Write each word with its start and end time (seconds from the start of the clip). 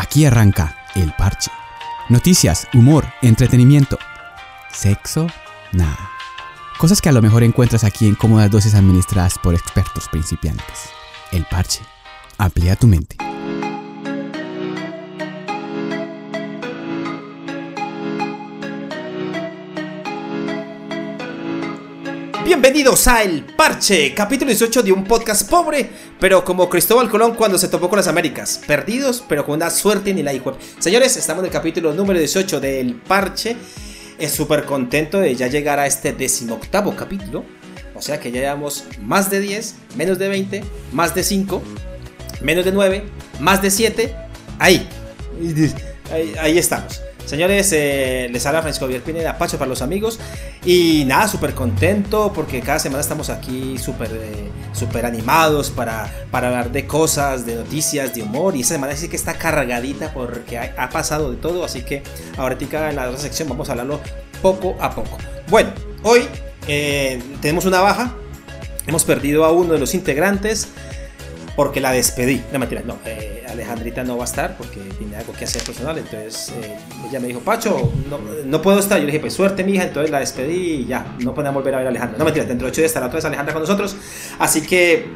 Aquí 0.00 0.24
arranca 0.24 0.78
El 0.94 1.12
Parche. 1.12 1.50
Noticias, 2.08 2.66
humor, 2.72 3.04
entretenimiento. 3.20 3.98
Sexo, 4.72 5.26
nada. 5.72 6.10
Cosas 6.78 7.02
que 7.02 7.10
a 7.10 7.12
lo 7.12 7.20
mejor 7.20 7.42
encuentras 7.42 7.84
aquí 7.84 8.08
en 8.08 8.14
cómodas 8.14 8.50
dosis 8.50 8.74
administradas 8.74 9.38
por 9.38 9.54
expertos 9.54 10.08
principiantes. 10.08 10.88
El 11.32 11.44
Parche. 11.44 11.82
Amplía 12.38 12.76
tu 12.76 12.86
mente. 12.86 13.29
Bienvenidos 22.62 23.08
a 23.08 23.22
El 23.22 23.42
Parche, 23.42 24.12
capítulo 24.12 24.50
18 24.50 24.82
de 24.82 24.92
un 24.92 25.04
podcast 25.04 25.48
pobre, 25.48 25.88
pero 26.20 26.44
como 26.44 26.68
Cristóbal 26.68 27.08
Colón 27.08 27.34
cuando 27.34 27.56
se 27.56 27.68
topó 27.68 27.88
con 27.88 27.96
las 27.96 28.06
Américas, 28.06 28.60
perdidos, 28.66 29.24
pero 29.26 29.46
con 29.46 29.54
una 29.54 29.70
suerte 29.70 30.12
ni 30.12 30.22
la 30.22 30.34
hijo. 30.34 30.58
Señores, 30.78 31.16
estamos 31.16 31.40
en 31.40 31.46
el 31.46 31.52
capítulo 31.52 31.94
número 31.94 32.18
18 32.18 32.60
de 32.60 32.80
El 32.80 32.96
Parche. 32.96 33.56
Es 34.18 34.32
súper 34.32 34.66
contento 34.66 35.20
de 35.20 35.34
ya 35.34 35.46
llegar 35.46 35.78
a 35.78 35.86
este 35.86 36.12
decimoctavo 36.12 36.94
capítulo. 36.94 37.46
O 37.94 38.02
sea 38.02 38.20
que 38.20 38.30
ya 38.30 38.40
llevamos 38.40 38.84
más 39.00 39.30
de 39.30 39.40
10, 39.40 39.76
menos 39.96 40.18
de 40.18 40.28
20, 40.28 40.62
más 40.92 41.14
de 41.14 41.24
5, 41.24 41.62
menos 42.42 42.66
de 42.66 42.72
9, 42.72 43.04
más 43.40 43.62
de 43.62 43.70
7. 43.70 44.14
Ahí. 44.58 44.86
Ahí, 46.12 46.34
ahí 46.38 46.58
estamos. 46.58 47.00
Señores, 47.30 47.70
eh, 47.72 48.28
les 48.32 48.44
habla 48.44 48.60
Francisco 48.60 48.86
Javier 48.86 49.02
Pineda, 49.02 49.38
Pacho 49.38 49.56
para 49.56 49.68
los 49.68 49.82
amigos. 49.82 50.18
Y 50.64 51.04
nada, 51.06 51.28
súper 51.28 51.54
contento 51.54 52.32
porque 52.34 52.60
cada 52.60 52.80
semana 52.80 53.00
estamos 53.00 53.30
aquí 53.30 53.78
súper 53.78 54.10
eh, 54.12 54.50
super 54.72 55.06
animados 55.06 55.70
para, 55.70 56.12
para 56.32 56.48
hablar 56.48 56.72
de 56.72 56.88
cosas, 56.88 57.46
de 57.46 57.54
noticias, 57.54 58.16
de 58.16 58.22
humor. 58.22 58.56
Y 58.56 58.62
esta 58.62 58.74
semana 58.74 58.96
sí 58.96 59.06
que 59.06 59.14
está 59.14 59.34
cargadita 59.34 60.12
porque 60.12 60.58
ha, 60.58 60.74
ha 60.76 60.90
pasado 60.90 61.30
de 61.30 61.36
todo. 61.36 61.64
Así 61.64 61.82
que 61.82 62.02
ahorita 62.36 62.90
en 62.90 62.96
la 62.96 63.06
otra 63.08 63.20
sección 63.20 63.48
vamos 63.48 63.68
a 63.68 63.72
hablarlo 63.74 64.00
poco 64.42 64.76
a 64.80 64.90
poco. 64.92 65.16
Bueno, 65.48 65.70
hoy 66.02 66.26
eh, 66.66 67.22
tenemos 67.40 67.64
una 67.64 67.80
baja. 67.80 68.12
Hemos 68.88 69.04
perdido 69.04 69.44
a 69.44 69.52
uno 69.52 69.74
de 69.74 69.78
los 69.78 69.94
integrantes 69.94 70.66
porque 71.56 71.80
la 71.80 71.92
despedí. 71.92 72.42
No, 72.52 72.58
mentira, 72.58 72.82
no. 72.84 72.98
Eh, 73.04 73.44
Alejandrita 73.48 74.04
no 74.04 74.16
va 74.16 74.24
a 74.24 74.26
estar 74.26 74.56
porque 74.56 74.80
tiene 74.98 75.16
algo 75.16 75.32
que 75.32 75.44
hacer 75.44 75.62
personal. 75.62 75.98
Entonces 75.98 76.52
eh, 76.62 76.76
ella 77.08 77.20
me 77.20 77.28
dijo, 77.28 77.40
Pacho, 77.40 77.92
no, 78.08 78.18
no, 78.44 78.62
puedo 78.62 78.78
estar. 78.78 78.98
Yo 78.98 79.04
le 79.04 79.12
dije, 79.12 79.20
pues 79.20 79.34
suerte, 79.34 79.64
mija. 79.64 79.84
Entonces 79.84 80.10
la 80.10 80.20
despedí 80.20 80.82
y 80.82 80.86
ya, 80.86 81.14
no 81.18 81.34
podemos 81.34 81.54
volver 81.54 81.74
a 81.74 81.78
ver 81.78 81.86
a 81.86 81.90
Alejandra. 81.90 82.18
No, 82.18 82.24
mentira, 82.24 82.46
dentro 82.46 82.66
de 82.66 82.72
ocho 82.72 82.80
días 82.80 82.90
estará 82.90 83.06
otra 83.06 83.16
vez 83.16 83.24
Alejandra 83.24 83.52
con 83.52 83.62
nosotros. 83.62 83.96
Así 84.38 84.62
que, 84.62 85.08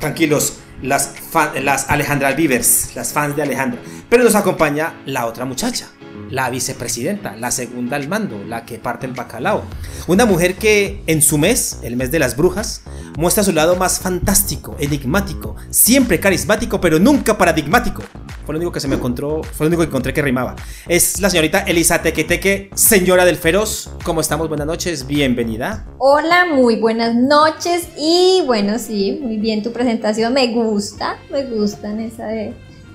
tranquilos, 0.00 0.58
las, 0.82 1.14
fan, 1.30 1.64
las 1.64 1.90
Alejandra 1.90 2.32
Vivers, 2.32 2.94
las 2.94 3.12
fans 3.12 3.36
de 3.36 3.42
Alejandra. 3.42 3.80
Pero 4.08 4.24
nos 4.24 4.34
acompaña 4.34 4.94
la 5.06 5.26
otra 5.26 5.44
muchacha 5.44 5.88
la 6.30 6.50
vicepresidenta, 6.50 7.36
la 7.36 7.50
segunda 7.50 7.96
al 7.96 8.08
mando, 8.08 8.42
la 8.44 8.64
que 8.64 8.78
parte 8.78 9.06
el 9.06 9.12
bacalao. 9.12 9.62
Una 10.06 10.26
mujer 10.26 10.54
que 10.54 11.02
en 11.06 11.22
su 11.22 11.38
mes, 11.38 11.78
el 11.82 11.96
mes 11.96 12.10
de 12.10 12.18
las 12.18 12.36
brujas, 12.36 12.82
muestra 13.16 13.44
su 13.44 13.52
lado 13.52 13.76
más 13.76 14.00
fantástico, 14.00 14.76
enigmático, 14.78 15.56
siempre 15.70 16.20
carismático, 16.20 16.80
pero 16.80 16.98
nunca 16.98 17.38
paradigmático. 17.38 18.02
Fue 18.44 18.52
lo 18.52 18.58
único 18.58 18.72
que 18.72 18.80
se 18.80 18.88
me 18.88 18.96
encontró, 18.96 19.42
fue 19.42 19.64
lo 19.64 19.68
único 19.68 19.82
que 19.82 19.88
encontré 19.88 20.12
que 20.12 20.20
rimaba. 20.20 20.54
Es 20.86 21.20
la 21.20 21.30
señorita 21.30 21.60
Elisa 21.60 22.02
Tequeteque, 22.02 22.70
señora 22.74 23.24
del 23.24 23.36
Feroz. 23.36 23.90
¿Cómo 24.04 24.20
estamos? 24.20 24.48
Buenas 24.48 24.66
noches, 24.66 25.06
bienvenida. 25.06 25.86
Hola, 25.98 26.44
muy 26.52 26.76
buenas 26.76 27.14
noches 27.14 27.88
y 27.96 28.42
bueno, 28.44 28.78
sí, 28.78 29.18
muy 29.22 29.38
bien 29.38 29.62
tu 29.62 29.72
presentación, 29.72 30.34
me 30.34 30.48
gusta, 30.52 31.16
me 31.30 31.44
gustan 31.46 32.00
esa 32.00 32.26
de 32.26 32.54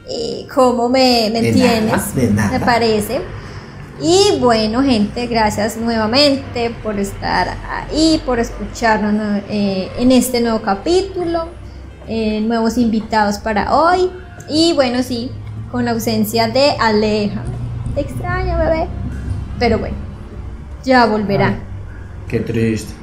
eh, 0.10 0.48
cómo 0.54 0.90
me, 0.90 1.30
me 1.32 1.42
De 1.42 1.50
entiendes, 1.50 1.92
nada, 1.92 2.12
de 2.16 2.32
nada. 2.32 2.52
me 2.52 2.60
parece. 2.66 3.22
Y 4.02 4.40
bueno, 4.40 4.82
gente, 4.82 5.28
gracias 5.28 5.76
nuevamente 5.78 6.74
por 6.82 6.98
estar 7.00 7.50
ahí, 7.70 8.22
por 8.26 8.40
escucharnos 8.40 9.14
¿no? 9.14 9.42
eh, 9.50 9.90
en 10.00 10.12
este 10.14 10.40
nuevo 10.40 10.62
capítulo, 10.62 11.50
eh, 12.08 12.40
nuevos 12.42 12.78
invitados 12.78 13.38
para 13.40 13.76
hoy. 13.76 14.10
Y 14.50 14.72
bueno, 14.74 15.04
sí, 15.04 15.32
con 15.70 15.84
la 15.86 15.92
ausencia 15.92 16.48
de 16.48 16.72
Aleja. 16.80 17.44
Te 17.94 18.02
extraño, 18.02 18.58
bebé. 18.58 18.88
Pero 19.60 19.78
bueno, 19.80 19.98
ya 20.86 21.06
volverá. 21.06 21.60
Qué 22.30 22.40
triste. 22.40 22.94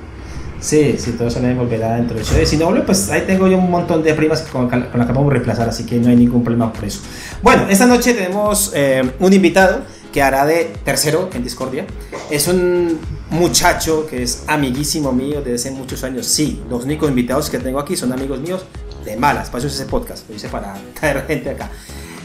Sí, 0.67 0.97
sí, 0.99 1.13
todo 1.13 1.29
eso 1.29 1.39
me 1.39 1.55
volverá 1.55 1.95
dentro 1.95 2.17
de 2.17 2.23
eso. 2.23 2.35
Si 2.45 2.57
no 2.57 2.75
pues 2.85 3.09
ahí 3.11 3.23
tengo 3.25 3.47
yo 3.47 3.57
un 3.57 3.71
montón 3.71 4.03
de 4.03 4.13
primas 4.15 4.43
con, 4.43 4.69
con 4.69 4.81
las 4.81 5.07
que 5.07 5.13
a 5.17 5.31
reemplazar, 5.31 5.69
así 5.69 5.87
que 5.87 5.95
no 6.01 6.09
hay 6.09 6.17
ningún 6.17 6.43
problema 6.43 6.73
por 6.73 6.85
eso. 6.85 7.03
Bueno, 7.41 7.69
esta 7.71 7.87
noche 7.87 8.15
tenemos 8.15 8.73
eh, 8.75 9.09
un 9.21 9.33
invitado 9.33 9.83
que 10.13 10.21
hará 10.23 10.45
de 10.45 10.73
tercero 10.85 11.31
en 11.33 11.45
Discordia. 11.45 11.87
Es 12.31 12.49
un 12.49 12.99
muchacho 13.31 14.09
que 14.11 14.25
es 14.25 14.43
amiguísimo 14.49 15.13
mío 15.13 15.41
desde 15.41 15.55
hace 15.55 15.71
muchos 15.71 16.03
años. 16.03 16.27
Sí, 16.27 16.61
los 16.69 16.83
únicos 16.83 17.09
invitados 17.09 17.49
que 17.49 17.61
tengo 17.61 17.79
aquí 17.79 17.97
son 17.97 18.13
amigos 18.13 18.41
míos 18.41 18.67
de 19.05 19.17
malas. 19.17 19.51
Para 19.51 19.59
eso 19.59 19.69
es 19.69 19.75
ese 19.75 19.85
podcast, 19.85 20.29
lo 20.29 20.35
hice 20.35 20.49
para 20.49 20.75
traer 20.99 21.25
gente 21.29 21.51
acá. 21.51 21.71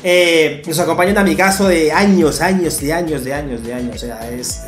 Eh, 0.03 0.63
nos 0.65 0.79
acompaña 0.79 1.11
un 1.11 1.19
amigazo 1.19 1.67
de 1.67 1.91
años, 1.91 2.41
años, 2.41 2.81
de 2.81 2.91
años, 2.91 3.23
de 3.23 3.33
años, 3.35 3.63
de 3.63 3.71
años. 3.71 3.95
O 3.97 3.99
sea, 3.99 4.31
es. 4.31 4.63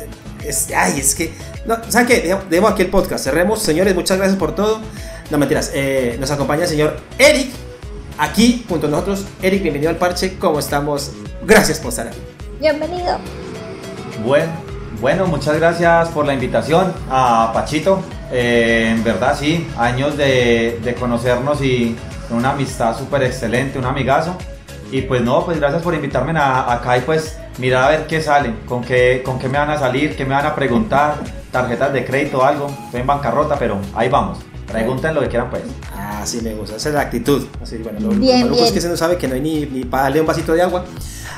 Es 0.46 0.68
ay, 0.74 1.00
es 1.00 1.14
que. 1.14 1.32
No, 1.66 1.78
¿Saben 1.88 2.06
qué? 2.06 2.36
Dejemos 2.48 2.72
aquí 2.72 2.82
el 2.82 2.90
podcast. 2.90 3.24
Cerremos. 3.24 3.62
Señores, 3.62 3.94
muchas 3.94 4.18
gracias 4.18 4.38
por 4.38 4.54
todo. 4.54 4.80
No 5.30 5.38
mentiras. 5.38 5.70
Eh, 5.74 6.16
nos 6.20 6.30
acompaña 6.30 6.62
el 6.64 6.68
señor 6.68 6.96
Eric. 7.18 7.50
Aquí, 8.18 8.64
junto 8.68 8.86
a 8.86 8.90
nosotros. 8.90 9.26
Eric, 9.42 9.62
bienvenido 9.62 9.90
al 9.90 9.96
parche. 9.96 10.38
¿Cómo 10.38 10.58
estamos? 10.58 11.12
Gracias 11.44 11.80
por 11.80 11.90
estar 11.90 12.08
aquí. 12.08 12.18
Bienvenido. 12.60 13.18
Bueno, 14.24 14.52
bueno, 15.00 15.26
muchas 15.26 15.56
gracias 15.56 16.08
por 16.10 16.24
la 16.24 16.34
invitación 16.34 16.92
a 17.10 17.50
Pachito. 17.52 18.02
Eh, 18.30 18.92
en 18.92 19.02
verdad, 19.02 19.36
sí, 19.38 19.66
años 19.76 20.16
de, 20.16 20.78
de 20.82 20.94
conocernos 20.94 21.60
y 21.62 21.96
una 22.30 22.50
amistad 22.50 22.96
súper 22.96 23.24
excelente, 23.24 23.78
un 23.78 23.84
amigazo. 23.84 24.36
Y 24.90 25.02
pues 25.02 25.22
no, 25.22 25.44
pues 25.44 25.58
gracias 25.58 25.82
por 25.82 25.94
invitarme 25.94 26.38
a, 26.38 26.72
acá 26.72 26.96
y 26.96 27.00
pues 27.00 27.36
mirar 27.58 27.84
a 27.84 27.88
ver 27.88 28.06
qué 28.06 28.20
sale, 28.20 28.52
con 28.66 28.82
qué, 28.82 29.22
con 29.24 29.38
qué 29.38 29.48
me 29.48 29.58
van 29.58 29.70
a 29.70 29.78
salir, 29.78 30.16
qué 30.16 30.24
me 30.24 30.34
van 30.34 30.46
a 30.46 30.54
preguntar, 30.54 31.16
tarjetas 31.50 31.92
de 31.92 32.04
crédito 32.04 32.38
o 32.38 32.44
algo. 32.44 32.66
Estoy 32.86 33.00
en 33.00 33.06
bancarrota, 33.06 33.58
pero 33.58 33.78
ahí 33.94 34.08
vamos. 34.08 34.38
Pregunten 34.66 35.14
lo 35.14 35.20
que 35.20 35.28
quieran 35.28 35.50
pues. 35.50 35.62
Ah, 35.94 36.22
sí, 36.24 36.40
me 36.42 36.54
gusta. 36.54 36.76
Esa 36.76 36.88
es 36.88 36.94
la 36.94 37.02
actitud. 37.02 37.46
Así, 37.62 37.76
bueno, 37.78 38.00
lo, 38.00 38.08
Bien, 38.08 38.40
lo 38.40 38.46
maluco 38.46 38.54
es 38.54 38.60
bien. 38.62 38.74
que 38.74 38.80
se 38.80 38.88
no 38.88 38.96
sabe 38.96 39.16
que 39.18 39.28
no 39.28 39.34
hay 39.34 39.40
ni, 39.40 39.66
ni 39.66 39.84
para 39.84 40.04
darle 40.04 40.20
un 40.20 40.26
vasito 40.26 40.52
de 40.52 40.62
agua. 40.62 40.84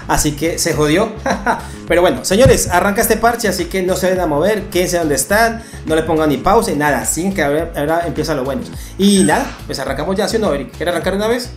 Así 0.08 0.32
que 0.32 0.58
se 0.58 0.72
jodió. 0.74 1.08
Pero 1.88 2.00
bueno, 2.00 2.24
señores, 2.24 2.68
arranca 2.70 3.02
este 3.02 3.16
parche, 3.16 3.48
así 3.48 3.64
que 3.66 3.82
no 3.82 3.96
se 3.96 4.06
vayan 4.08 4.22
a 4.22 4.26
mover, 4.26 4.64
quédense 4.70 4.98
donde 4.98 5.16
están, 5.16 5.62
no 5.84 5.96
le 5.96 6.02
pongan 6.04 6.28
ni 6.28 6.36
pausa 6.36 6.70
y 6.70 6.76
nada, 6.76 7.04
sin 7.04 7.34
que 7.34 7.42
ahora, 7.42 7.72
ahora 7.76 8.06
empieza 8.06 8.34
lo 8.34 8.44
bueno. 8.44 8.62
Y 8.98 9.24
nada, 9.24 9.44
pues 9.66 9.78
arrancamos 9.80 10.14
ya, 10.16 10.28
¿sí 10.28 10.36
o 10.36 10.40
no, 10.40 10.54
Eric? 10.54 10.70
¿Quiere 10.76 10.92
arrancar 10.92 11.14
una 11.14 11.26
vez? 11.26 11.50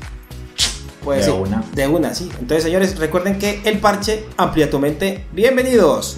Pues 1.03 1.25
De 1.25 1.31
sí, 1.31 1.37
una. 1.37 1.63
de 1.73 1.87
una, 1.87 2.13
sí. 2.13 2.29
Entonces, 2.39 2.63
señores, 2.63 2.97
recuerden 2.99 3.39
que 3.39 3.61
el 3.63 3.79
parche 3.79 4.25
amplía 4.37 4.69
tu 4.69 4.79
mente. 4.79 5.25
Bienvenidos. 5.31 6.17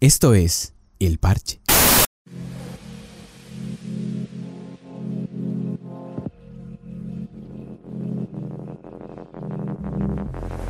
Esto 0.00 0.34
es 0.34 0.74
El 0.98 1.18
Parche. 1.18 1.60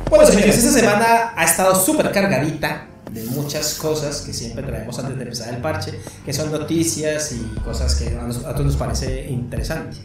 Bueno, 0.09 0.25
señores, 0.25 0.57
esta 0.57 0.71
semana 0.71 1.33
ha 1.35 1.43
estado 1.43 1.75
súper 1.75 2.11
cargadita 2.11 2.87
de 3.11 3.23
muchas 3.25 3.75
cosas 3.75 4.21
que 4.21 4.33
siempre 4.33 4.63
traemos 4.63 4.97
antes 4.99 5.15
de 5.17 5.23
empezar 5.23 5.53
el 5.53 5.61
parche, 5.61 5.93
que 6.25 6.33
son 6.33 6.51
noticias 6.51 7.31
y 7.31 7.59
cosas 7.61 7.95
que 7.95 8.09
a, 8.17 8.21
nos- 8.23 8.45
a 8.45 8.51
todos 8.53 8.65
nos 8.65 8.75
parece 8.77 9.27
interesante. 9.29 9.97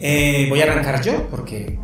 Eh, 0.00 0.46
voy 0.48 0.60
a 0.60 0.64
arrancar 0.64 1.02
yo, 1.02 1.28
porque 1.28 1.78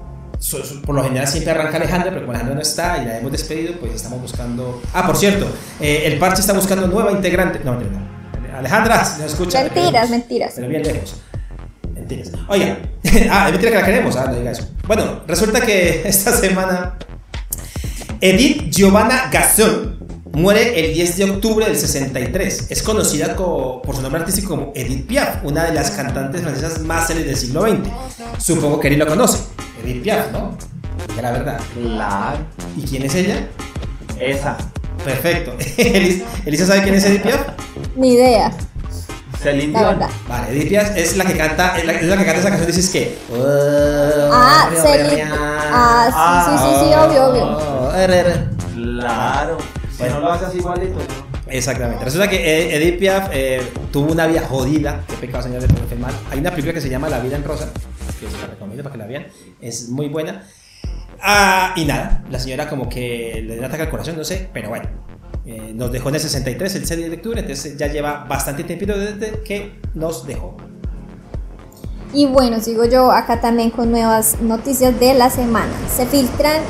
por 0.85 0.94
lo 0.94 1.03
general 1.05 1.26
siempre 1.26 1.53
arranca 1.53 1.76
Alejandra, 1.76 2.11
pero 2.11 2.23
como 2.23 2.32
Alejandra 2.32 2.55
no 2.56 2.62
está 2.62 3.03
y 3.03 3.06
la 3.06 3.19
hemos 3.19 3.32
despedido, 3.32 3.75
pues 3.81 3.94
estamos 3.94 4.20
buscando... 4.20 4.82
Ah, 4.93 5.06
por 5.06 5.17
cierto, 5.17 5.47
eh, 5.81 6.03
el 6.06 6.19
parche 6.19 6.41
está 6.41 6.53
buscando 6.53 6.87
nueva 6.87 7.12
integrante. 7.12 7.61
No, 7.64 7.73
mentira, 7.73 7.99
no. 8.00 8.59
Alejandra, 8.59 9.05
si 9.05 9.20
no 9.20 9.26
escucha. 9.26 9.62
Mentiras, 9.64 10.11
mentiras. 10.11 10.53
Pero 10.55 10.69
bien 10.69 10.82
lejos. 10.82 11.17
Mentiras. 11.94 12.31
Oiga, 12.49 12.79
ah, 13.31 13.47
es 13.47 13.53
mentira 13.53 13.70
que 13.73 13.79
la 13.79 13.85
queremos, 13.85 14.17
ah, 14.17 14.26
no 14.26 14.35
diga 14.37 14.50
eso. 14.50 14.69
Bueno, 14.87 15.23
resulta 15.26 15.61
que 15.61 16.03
esta 16.09 16.31
semana 16.32 16.97
Edith 18.20 18.70
Giovanna 18.70 19.29
Gasson 19.32 20.04
muere 20.35 20.79
el 20.85 20.95
10 20.95 21.17
de 21.17 21.25
octubre 21.31 21.67
del 21.67 21.77
63. 21.79 22.67
Es 22.71 22.83
conocida 22.83 23.35
co- 23.37 23.81
por 23.83 23.97
su 23.97 24.03
nombre 24.03 24.21
artístico 24.21 24.49
como 24.51 24.73
Edith 24.75 25.07
Piaf, 25.07 25.45
una 25.45 25.65
de 25.65 25.73
las 25.75 25.91
cantantes 25.93 26.43
francesas 26.43 26.81
más 26.81 27.07
célebres 27.07 27.31
del 27.41 27.49
siglo 27.49 27.63
XX. 27.63 28.43
Supongo 28.45 28.81
que 28.81 28.89
Eric 28.89 29.01
lo 29.01 29.07
conoce. 29.07 29.39
Edith 29.85 30.03
Piaf, 30.03 30.31
¿no? 30.33 30.57
La 31.21 31.31
verdad. 31.33 31.61
Claro. 31.75 32.39
¿Y 32.77 32.83
quién 32.83 33.03
es 33.05 33.15
ella? 33.15 33.47
Esa. 34.21 34.57
Perfecto. 35.05 35.53
Elis- 35.77 36.23
¿Elisa 36.47 36.67
sabe 36.67 36.83
quién 36.83 36.95
es 36.95 37.05
Edith 37.05 37.23
Piaf? 37.23 37.41
Ni 37.97 38.13
idea. 38.15 38.53
Celine 39.43 39.73
la 39.75 39.79
Dion. 39.81 39.99
verdad. 39.99 40.09
Vale, 40.29 40.53
Edith 40.53 40.69
Piaf 40.71 40.97
es 40.97 41.17
la 41.19 41.25
que 41.27 41.37
canta, 41.37 41.77
es 41.79 41.85
la, 41.85 41.93
es 41.93 42.05
la 42.07 42.17
que 42.17 42.25
canta 42.25 42.41
esa 42.41 42.49
canción, 42.49 42.67
dices 42.67 42.89
que. 42.91 43.19
Ah, 44.33 44.71
Celine. 44.83 45.29
Ah, 45.31 46.47
sí, 46.49 46.57
sí, 46.57 46.65
sí, 46.65 46.87
sí, 46.87 46.95
obvio, 46.95 47.27
obvio. 47.29 48.65
Claro. 48.75 49.59
Si 49.96 50.02
no 50.05 50.20
lo 50.20 50.32
haces 50.32 50.55
igualito. 50.55 50.94
¿no? 50.99 51.35
Exactamente. 51.52 52.05
Resulta 52.05 52.29
que 52.29 52.37
eh, 52.37 52.76
Edith 52.76 52.99
Piaf 52.99 53.29
eh, 53.32 53.62
tuvo 53.93 54.12
una 54.12 54.26
vida 54.26 54.41
jodida. 54.43 55.05
Qué 55.08 55.14
pecado, 55.14 55.43
señor 55.43 55.61
de 55.62 55.69
ponerse 55.69 55.94
mal. 55.96 56.14
Hay 56.31 56.38
una 56.38 56.50
película 56.50 56.73
que 56.73 56.81
se 56.81 56.88
llama 56.88 57.08
La 57.08 57.20
vida 57.20 57.37
en 57.37 57.44
rosa, 57.44 57.70
que 58.19 58.26
se 58.29 58.38
la 58.38 58.46
recomiendo 58.46 58.82
para 58.82 58.93
que 58.94 58.99
la 58.99 59.06
vean. 59.06 59.26
Es 59.61 59.88
muy 59.88 60.08
buena. 60.08 60.43
Ah, 61.20 61.73
y 61.76 61.85
nada, 61.85 62.25
la 62.31 62.38
señora 62.38 62.69
como 62.69 62.88
que 62.88 63.43
le 63.46 63.58
un 63.58 63.64
ataque 63.64 63.82
al 63.82 63.91
corazón, 63.91 64.17
no 64.17 64.25
sé, 64.25 64.49
pero 64.52 64.69
bueno. 64.69 64.88
eh, 65.46 65.73
nos 65.75 65.93
dejó 65.93 66.08
en 66.08 66.17
el 66.17 66.20
63, 66.20 66.75
el 66.75 66.87
6 66.87 67.11
de 67.11 67.17
octubre, 67.17 67.40
entonces 67.40 67.76
ya 67.76 67.87
lleva 67.87 68.25
bastante 68.25 68.64
tiempo 68.64 68.87
desde 68.87 69.43
que 69.43 69.81
nos 69.94 70.26
dejó. 70.26 70.56
Y 72.14 72.26
bueno, 72.26 72.61
sigo 72.61 72.84
yo 72.84 73.11
acá 73.11 73.40
también 73.40 73.70
con 73.70 73.90
nuevas 73.90 74.37
noticias 74.40 74.99
de 75.00 75.14
la 75.14 75.31
semana. 75.31 75.72
Se 75.94 76.06
filtran 76.06 76.61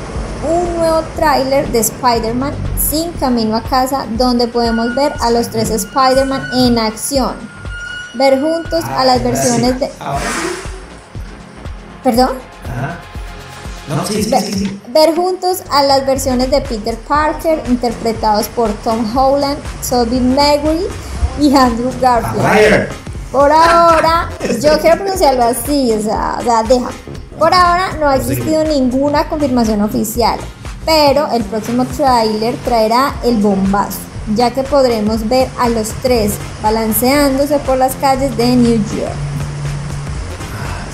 un 0.43 0.75
nuevo 0.77 1.01
tráiler 1.15 1.67
de 1.71 1.79
Spider-Man 1.79 2.53
sin 2.79 3.11
camino 3.13 3.55
a 3.55 3.61
casa 3.61 4.07
donde 4.17 4.47
podemos 4.47 4.95
ver 4.95 5.13
a 5.21 5.29
los 5.29 5.49
tres 5.49 5.69
Spider-Man 5.69 6.49
en 6.53 6.79
acción. 6.79 7.33
Ver 8.15 8.41
juntos 8.41 8.83
a 8.85 9.05
las 9.05 9.23
versiones 9.23 9.79
de... 9.79 9.91
Ahora 9.99 10.19
sí. 10.21 10.47
¿Perdón? 12.03 12.37
Ajá. 12.63 12.99
No, 13.87 14.03
sí, 14.07 14.23
sí, 14.23 14.31
Ver, 14.31 14.41
sí, 14.41 14.53
sí. 14.53 14.81
ver 14.87 15.15
juntos 15.15 15.61
a 15.69 15.83
las 15.83 16.07
versiones 16.07 16.49
de 16.49 16.59
Peter 16.61 16.97
Parker 17.07 17.61
interpretados 17.67 18.47
por 18.47 18.71
Tom 18.83 19.15
Holland, 19.15 19.59
Tobey 19.87 20.19
Maguire 20.21 20.87
y 21.39 21.55
Andrew 21.55 21.91
Garfield. 22.01 23.04
Por 23.35 23.51
ahora, 23.51 24.29
yo 24.61 24.79
quiero 24.79 24.95
pronunciarlo 24.95 25.43
así, 25.43 25.91
o 25.91 26.01
sea, 26.01 26.37
o 26.39 26.43
sea, 26.43 26.63
deja. 26.63 26.87
Por 27.37 27.53
ahora 27.53 27.91
no 27.99 28.07
ha 28.07 28.15
existido 28.15 28.63
ninguna 28.63 29.27
confirmación 29.27 29.81
oficial, 29.81 30.39
pero 30.85 31.27
el 31.33 31.43
próximo 31.43 31.83
tráiler 31.83 32.55
traerá 32.63 33.13
el 33.25 33.35
bombazo, 33.35 33.97
ya 34.35 34.51
que 34.51 34.63
podremos 34.63 35.27
ver 35.27 35.49
a 35.59 35.67
los 35.67 35.89
tres 36.01 36.35
balanceándose 36.63 37.59
por 37.59 37.77
las 37.77 37.95
calles 37.95 38.37
de 38.37 38.55
New 38.55 38.77
York. 38.77 39.11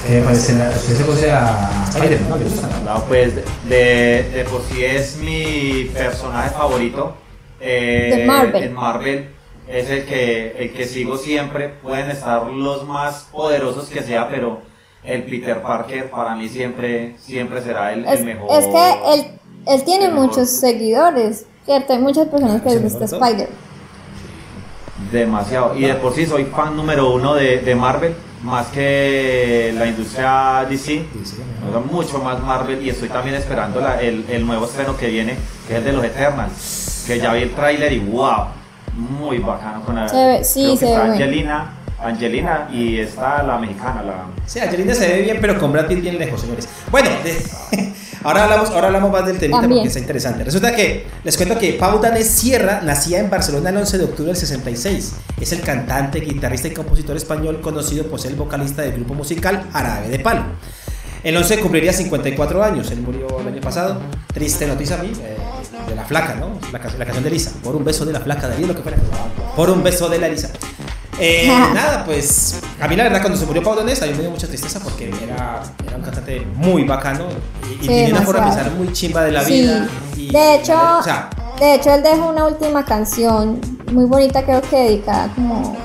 Eh, 0.09 0.23
pues, 0.25 0.39
usted 0.49 0.97
se 0.97 1.05
conoce 1.05 1.31
a 1.31 1.69
Spider-Man, 1.89 2.27
¿no? 2.27 2.37
¿Le 2.37 2.45
gusta? 2.45 2.69
No, 2.83 3.03
pues 3.03 3.35
de, 3.35 4.31
de 4.33 4.47
por 4.49 4.63
sí 4.63 4.83
es 4.83 5.15
mi 5.17 5.91
personaje 5.93 6.49
favorito. 6.49 7.13
eh, 7.59 8.15
De 8.17 8.25
Marvel. 8.25 8.63
En 8.63 8.73
Marvel 8.73 9.29
es 9.71 9.89
el 9.89 10.05
que, 10.05 10.55
el 10.59 10.73
que 10.73 10.85
sigo 10.85 11.17
siempre. 11.17 11.69
Pueden 11.69 12.09
estar 12.11 12.45
los 12.47 12.85
más 12.87 13.27
poderosos 13.31 13.89
que 13.89 14.01
sea, 14.03 14.27
pero 14.29 14.61
el 15.03 15.23
Peter 15.23 15.61
Parker 15.61 16.09
para 16.11 16.35
mí 16.35 16.47
siempre, 16.49 17.15
siempre 17.19 17.61
será 17.61 17.93
el, 17.93 18.05
el 18.05 18.13
Es, 18.13 18.23
mejor. 18.23 18.47
es 18.51 18.67
que 18.67 19.13
él, 19.13 19.25
él 19.67 19.83
tiene 19.83 20.05
el 20.05 20.13
muchos 20.13 20.49
seguidores, 20.49 21.45
¿cierto? 21.65 21.93
Hay 21.93 21.99
muchas 21.99 22.27
personas 22.27 22.61
que 22.61 22.69
les 22.69 22.83
gusta. 22.83 23.05
Spider. 23.05 23.49
Demasiado. 25.11 25.75
Y 25.75 25.81
de 25.85 25.95
por 25.95 26.13
sí 26.13 26.25
soy 26.25 26.45
fan 26.45 26.75
número 26.75 27.11
uno 27.13 27.33
de, 27.33 27.57
de 27.59 27.75
Marvel, 27.75 28.13
más 28.43 28.67
que 28.67 29.73
la 29.75 29.87
industria 29.87 30.65
DC. 30.69 31.03
Me 31.63 31.71
gusta 31.71 31.79
mucho 31.91 32.19
más 32.19 32.39
Marvel 32.41 32.85
y 32.85 32.89
estoy 32.89 33.09
también 33.09 33.35
esperando 33.35 33.81
la- 33.81 33.99
el, 34.01 34.25
el 34.29 34.45
nuevo 34.45 34.65
estreno 34.65 34.95
que 34.95 35.07
viene, 35.07 35.35
que 35.67 35.73
es 35.73 35.79
el 35.79 35.85
de 35.85 35.93
los 35.93 36.05
Eternals. 36.05 37.03
Que 37.07 37.19
ya 37.19 37.33
vi 37.33 37.41
el 37.43 37.51
tráiler 37.55 37.91
y 37.93 37.99
wow, 37.99 38.45
muy 38.95 39.37
bacano 39.39 39.83
con 39.83 39.95
la, 39.95 40.07
Se 40.09 40.15
ve- 40.15 40.43
sí, 40.43 40.61
creo 40.63 40.71
que 40.71 40.77
se 40.77 40.85
ve. 40.85 40.95
Angelina, 40.95 41.73
Angelina 42.03 42.67
y 42.73 42.97
está 42.99 43.43
la 43.43 43.57
mexicana, 43.59 44.01
la 44.01 44.25
Sí, 44.45 44.59
Angelina 44.59 44.93
se 44.95 45.07
ve 45.07 45.21
bien, 45.21 45.37
pero 45.39 45.57
con 45.59 45.71
Brad 45.71 45.87
Pitt 45.87 46.01
bien 46.01 46.17
lejos, 46.17 46.41
señores. 46.41 46.67
Bueno, 46.89 47.09
de- 47.23 47.93
ahora, 48.23 48.43
hablamos, 48.45 48.69
ahora 48.71 48.87
hablamos 48.87 49.11
más 49.11 49.25
del 49.25 49.37
temita 49.37 49.61
También. 49.61 49.81
porque 49.81 49.87
está 49.89 49.99
interesante. 49.99 50.43
Resulta 50.43 50.75
que 50.75 51.05
les 51.23 51.37
cuento 51.37 51.57
que 51.59 51.73
Pau 51.73 51.99
Danés 52.01 52.27
Sierra 52.27 52.81
nacía 52.83 53.19
en 53.19 53.29
Barcelona 53.29 53.69
el 53.69 53.77
11 53.77 53.97
de 53.99 54.03
octubre 54.05 54.27
del 54.31 54.35
66. 54.37 55.13
Es 55.39 55.51
el 55.51 55.61
cantante, 55.61 56.19
guitarrista 56.21 56.67
y 56.67 56.71
compositor 56.71 57.15
español 57.15 57.61
conocido 57.61 58.05
por 58.07 58.19
ser 58.19 58.31
el 58.31 58.37
vocalista 58.37 58.81
del 58.81 58.93
grupo 58.93 59.13
musical 59.13 59.63
Árabe 59.73 60.09
de 60.09 60.19
Palo. 60.19 60.41
El 61.23 61.37
11 61.37 61.59
cumpliría 61.59 61.93
54 61.93 62.63
años, 62.63 62.89
él 62.89 63.01
murió 63.01 63.27
el 63.41 63.47
año 63.47 63.61
pasado. 63.61 63.99
Triste 64.33 64.65
noticia 64.65 64.99
a 64.99 65.03
mí, 65.03 65.11
eh, 65.21 65.37
de 65.87 65.95
la 65.95 66.03
flaca, 66.05 66.35
¿no? 66.35 66.47
La, 66.71 66.79
la 66.79 67.05
canción 67.05 67.23
de 67.23 67.29
Elisa. 67.29 67.51
Por 67.63 67.75
un 67.75 67.83
beso 67.83 68.05
de 68.05 68.13
la 68.13 68.19
flaca, 68.19 68.47
Darío, 68.47 68.67
lo 68.67 68.75
que 68.75 68.81
fuera. 68.81 68.97
Por 69.55 69.69
un 69.69 69.83
beso 69.83 70.09
de 70.09 70.19
la 70.19 70.27
Elisa. 70.27 70.49
Eh, 71.19 71.47
nada, 71.73 72.03
pues 72.05 72.59
a 72.79 72.87
mí 72.87 72.95
la 72.95 73.03
verdad 73.03 73.21
cuando 73.21 73.37
se 73.37 73.45
murió 73.45 73.61
Pau 73.61 73.75
Donés 73.75 74.01
a 74.01 74.05
mí 74.07 74.13
me 74.13 74.21
dio 74.21 74.31
mucha 74.31 74.47
tristeza 74.47 74.79
porque 74.79 75.09
era, 75.23 75.61
era 75.85 75.97
un 75.97 76.01
cantante 76.01 76.39
muy 76.55 76.83
bacano 76.83 77.25
y, 77.69 77.73
y 77.73 77.79
Sí, 77.81 77.87
tenía 77.87 78.13
una 78.15 78.21
forma 78.23 78.45
de 78.45 78.51
pensar 78.55 78.71
muy 78.73 78.91
chimba 78.91 79.23
de 79.23 79.31
la 79.31 79.43
Sí. 79.43 79.61
vida. 79.61 79.87
y- 80.17 80.31
De 80.31 80.55
hecho, 80.55 80.73
o 80.99 81.03
sea, 81.03 81.29
de 81.59 81.75
hecho 81.75 81.93
él 81.93 82.01
dejó 82.01 82.29
una 82.29 82.45
última 82.45 82.83
canción 82.85 83.59
muy 83.91 84.05
bonita, 84.05 84.43
creo 84.43 84.61
que 84.61 84.75
dedicada 84.77 85.27
como 85.35 85.75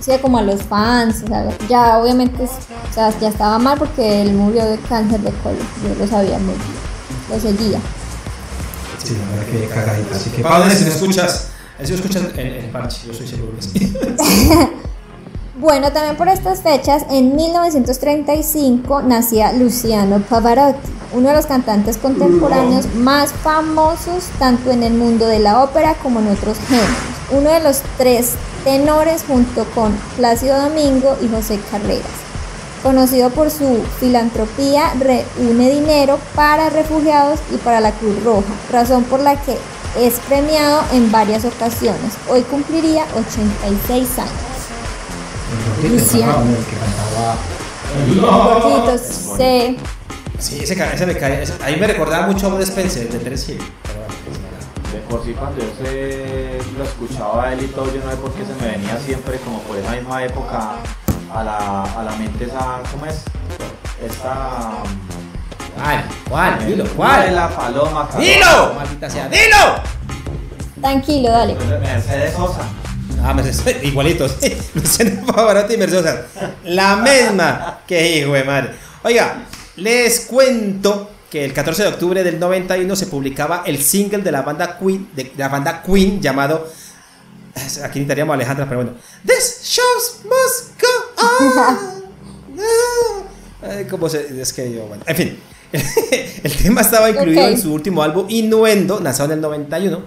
sí, 0.00 0.12
como 0.22 0.38
a 0.38 0.42
los 0.42 0.62
fans, 0.62 1.22
o 1.24 1.26
sea, 1.28 1.46
ya 1.68 1.98
obviamente 1.98 2.42
o 2.44 2.94
sea, 2.94 3.10
ya 3.20 3.28
estaba 3.28 3.58
mal 3.58 3.78
porque 3.78 4.22
él 4.22 4.32
murió 4.32 4.64
de 4.64 4.78
cáncer 4.88 5.20
de 5.20 5.30
colon, 5.42 5.58
yo 5.86 5.94
lo 5.96 6.06
sabía 6.10 6.38
muy 6.38 6.54
bien, 6.54 7.30
lo 7.30 7.38
seguía. 7.40 7.78
Sí, 9.08 9.16
la 9.16 9.36
verdad 9.36 9.50
que 9.50 9.68
cagadita. 9.68 10.16
Así 10.16 10.30
que, 10.30 10.42
Pau 10.42 10.70
si 10.70 10.84
me 10.84 10.90
escuchas, 10.90 11.48
si 11.82 11.92
me 11.92 11.96
escuchas 11.96 12.22
el, 12.36 12.46
el 12.46 12.70
parche, 12.70 13.06
yo 13.06 13.14
soy 13.14 13.26
seguro 13.26 13.54
que 13.56 13.62
sí. 13.62 13.96
Bueno, 15.58 15.90
también 15.90 16.16
por 16.16 16.28
estas 16.28 16.60
fechas, 16.60 17.04
en 17.10 17.34
1935 17.34 19.02
nacía 19.02 19.52
Luciano 19.52 20.20
Pavarotti, 20.20 20.88
uno 21.12 21.30
de 21.30 21.34
los 21.34 21.46
cantantes 21.46 21.96
contemporáneos 21.96 22.94
más 22.94 23.32
famosos 23.32 24.28
tanto 24.38 24.70
en 24.70 24.84
el 24.84 24.92
mundo 24.92 25.26
de 25.26 25.40
la 25.40 25.64
ópera 25.64 25.94
como 25.94 26.20
en 26.20 26.28
otros 26.28 26.58
géneros. 26.68 26.88
Uno 27.32 27.50
de 27.50 27.60
los 27.60 27.80
tres 27.96 28.34
tenores 28.62 29.24
junto 29.26 29.64
con 29.74 29.92
Plácido 30.16 30.60
Domingo 30.62 31.16
y 31.20 31.28
José 31.28 31.58
Carreras. 31.72 32.27
Conocido 32.82 33.30
por 33.30 33.50
su 33.50 33.82
filantropía, 33.98 34.92
reúne 34.98 35.68
dinero 35.70 36.18
para 36.34 36.70
refugiados 36.70 37.40
y 37.52 37.56
para 37.56 37.80
la 37.80 37.90
Cruz 37.92 38.22
Roja, 38.24 38.46
razón 38.70 39.02
por 39.04 39.20
la 39.20 39.34
que 39.40 39.56
es 39.98 40.14
premiado 40.28 40.82
en 40.92 41.10
varias 41.10 41.44
ocasiones. 41.44 42.12
Hoy 42.28 42.42
cumpliría 42.42 43.04
86 43.16 44.18
años. 44.18 44.32
gordito, 45.82 45.94
Luciano. 45.94 46.34
sí. 49.36 49.76
Sí, 50.38 50.60
ese, 50.62 50.74
ese 50.94 51.06
me 51.06 51.16
cae. 51.16 51.42
ese- 51.42 51.54
a 51.60 51.66
mí 51.68 51.76
me 51.76 51.86
recordaba 51.88 52.26
mucho 52.28 52.46
a 52.46 52.50
Bud 52.50 52.60
Spencer 52.60 53.08
de 53.10 53.18
Terence 53.18 53.52
Hill. 53.52 53.58
Pero 53.82 53.98
bueno, 53.98 54.14
pues, 54.24 54.92
De 54.92 55.00
por 55.08 55.24
sí 55.24 55.32
cuando 55.36 55.58
yo 55.60 55.66
se 55.84 56.60
lo 56.78 56.84
escuchaba 56.84 57.44
a 57.48 57.52
él 57.54 57.64
y 57.64 57.66
todo, 57.68 57.86
yo 57.92 58.00
no 58.04 58.10
sé 58.10 58.16
por 58.18 58.32
qué 58.34 58.44
se 58.44 58.54
me 58.64 58.70
venía 58.70 58.96
siempre 59.04 59.38
como 59.40 59.58
por 59.62 59.76
esa 59.78 59.90
misma 59.92 60.22
época 60.24 60.76
a 61.34 61.44
la, 61.44 61.82
a 61.82 62.02
la 62.02 62.12
mente 62.16 62.44
esa, 62.44 62.80
¿cómo 62.90 63.06
es? 63.06 63.22
Esta... 64.04 64.82
¿Cuál? 65.76 66.04
¿Cuál? 66.28 66.66
Dilo, 66.66 66.84
De 66.84 66.90
¿cuál? 66.90 67.34
la 67.34 67.48
paloma. 67.48 68.08
cabrón. 68.08 68.22
¡Dilo! 68.26 68.74
Maldita 68.74 69.10
sea, 69.10 69.28
¡dilo! 69.28 69.82
Tranquilo, 70.80 71.30
dale. 71.30 71.54
Mercedes 71.54 72.34
Sosa. 72.34 72.62
Ah, 73.22 73.34
Mercedes, 73.34 73.82
igualitos. 73.84 74.36
Luciano 74.74 75.26
Pavarotti 75.26 75.74
y 75.74 75.76
Mercedes 75.76 76.04
Sosa. 76.04 76.50
La 76.64 76.96
misma. 76.96 77.80
Qué 77.86 78.18
hijo 78.18 78.32
de 78.32 78.44
madre. 78.44 78.74
Oiga, 79.02 79.42
les 79.76 80.20
cuento 80.20 81.10
que 81.30 81.44
el 81.44 81.52
14 81.52 81.82
de 81.82 81.88
octubre 81.88 82.24
del 82.24 82.40
91 82.40 82.96
se 82.96 83.06
publicaba 83.06 83.62
el 83.66 83.82
single 83.82 84.22
de 84.22 84.32
la 84.32 84.42
banda 84.42 84.78
Queen, 84.78 85.10
de 85.14 85.32
la 85.36 85.48
banda 85.48 85.82
Queen 85.82 86.20
llamado 86.20 86.68
aquí 87.58 87.98
necesitaríamos 88.00 88.32
a 88.32 88.34
Alejandra, 88.34 88.66
pero 88.68 88.82
bueno. 88.82 88.96
This 89.26 89.60
shows 89.64 90.20
must 90.24 90.77
on. 91.18 91.98
Ay, 93.62 93.84
¿Cómo 93.86 94.08
se.? 94.08 94.40
Es 94.40 94.52
que 94.52 94.72
yo, 94.72 94.82
bueno. 94.86 95.02
En 95.06 95.16
fin. 95.16 95.38
El 96.42 96.56
tema 96.56 96.80
estaba 96.80 97.10
incluido 97.10 97.46
en 97.46 97.60
su 97.60 97.72
último 97.74 98.02
álbum 98.02 98.24
Innuendo, 98.28 99.00
lanzado 99.00 99.32
en 99.32 99.38
el 99.38 99.40
91. 99.42 100.00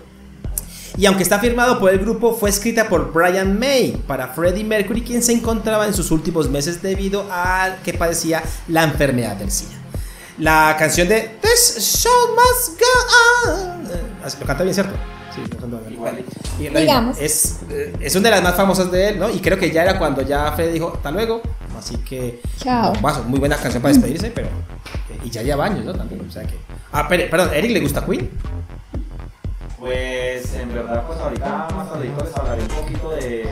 Y 0.98 1.06
aunque 1.06 1.24
está 1.24 1.39
firmado 1.39 1.80
por 1.80 1.91
el 1.91 2.00
grupo, 2.00 2.36
fue 2.36 2.50
escrita 2.50 2.89
por 2.89 3.13
Brian 3.13 3.58
May 3.58 3.91
para 4.08 4.27
Freddie 4.30 4.63
Mercury, 4.63 5.01
quien 5.01 5.24
se 5.24 5.32
encontraba 5.32 5.86
en 5.88 5.94
sus 5.94 6.12
últimos 6.12 6.50
meses 6.50 6.82
debido 6.82 7.27
a 7.32 7.77
que 7.84 7.94
padecía 7.94 8.44
la 8.68 8.84
enfermedad 8.84 9.36
del 9.38 9.51
SIDA. 9.51 9.72
La 10.39 10.75
canción 10.77 11.08
de 11.08 11.38
This 11.41 11.77
Show 11.80 12.36
Must 12.36 12.80
Go 12.80 13.51
On. 13.51 13.86
eh, 13.86 14.34
Lo 14.39 14.46
canta 14.46 14.63
bien, 14.63 14.74
¿cierto? 14.74 14.94
Sí. 15.33 15.41
Igual. 15.91 16.23
Y 16.59 16.67
Digamos. 16.67 17.17
Es, 17.19 17.61
eh, 17.69 17.93
es 18.00 18.15
una 18.15 18.29
de 18.29 18.35
las 18.35 18.43
más 18.43 18.55
famosas 18.55 18.91
de 18.91 19.09
él, 19.09 19.19
¿no? 19.19 19.29
Y 19.29 19.39
creo 19.39 19.57
que 19.57 19.71
ya 19.71 19.83
era 19.83 19.97
cuando 19.97 20.21
ya 20.21 20.51
Freddie 20.51 20.73
dijo, 20.73 20.91
hasta 20.95 21.11
luego. 21.11 21.41
Así 21.77 21.97
que. 21.97 22.41
Chao. 22.57 22.93
Bueno, 23.01 23.23
muy 23.23 23.39
buena 23.39 23.57
canción 23.57 23.81
para 23.81 23.93
despedirse, 23.93 24.31
pero. 24.31 24.47
eh, 24.47 25.19
y 25.23 25.29
ya 25.29 25.41
lleva 25.41 25.65
años, 25.65 25.85
¿no? 25.85 25.93
También, 25.93 26.25
o 26.27 26.31
sea 26.31 26.43
que. 26.43 26.55
Ah, 26.91 27.05
pero, 27.07 27.29
perdón, 27.29 27.51
¿Eric 27.53 27.71
le 27.71 27.79
gusta 27.79 28.05
Queen? 28.05 28.29
Pues 29.79 30.53
en 30.53 30.73
verdad, 30.73 31.03
pues 31.07 31.19
ahorita 31.19 31.67
más 31.75 31.89
tardito 31.89 32.23
les 32.23 32.38
hablaré 32.38 32.61
un 32.61 32.67
poquito 32.67 33.09
de, 33.11 33.50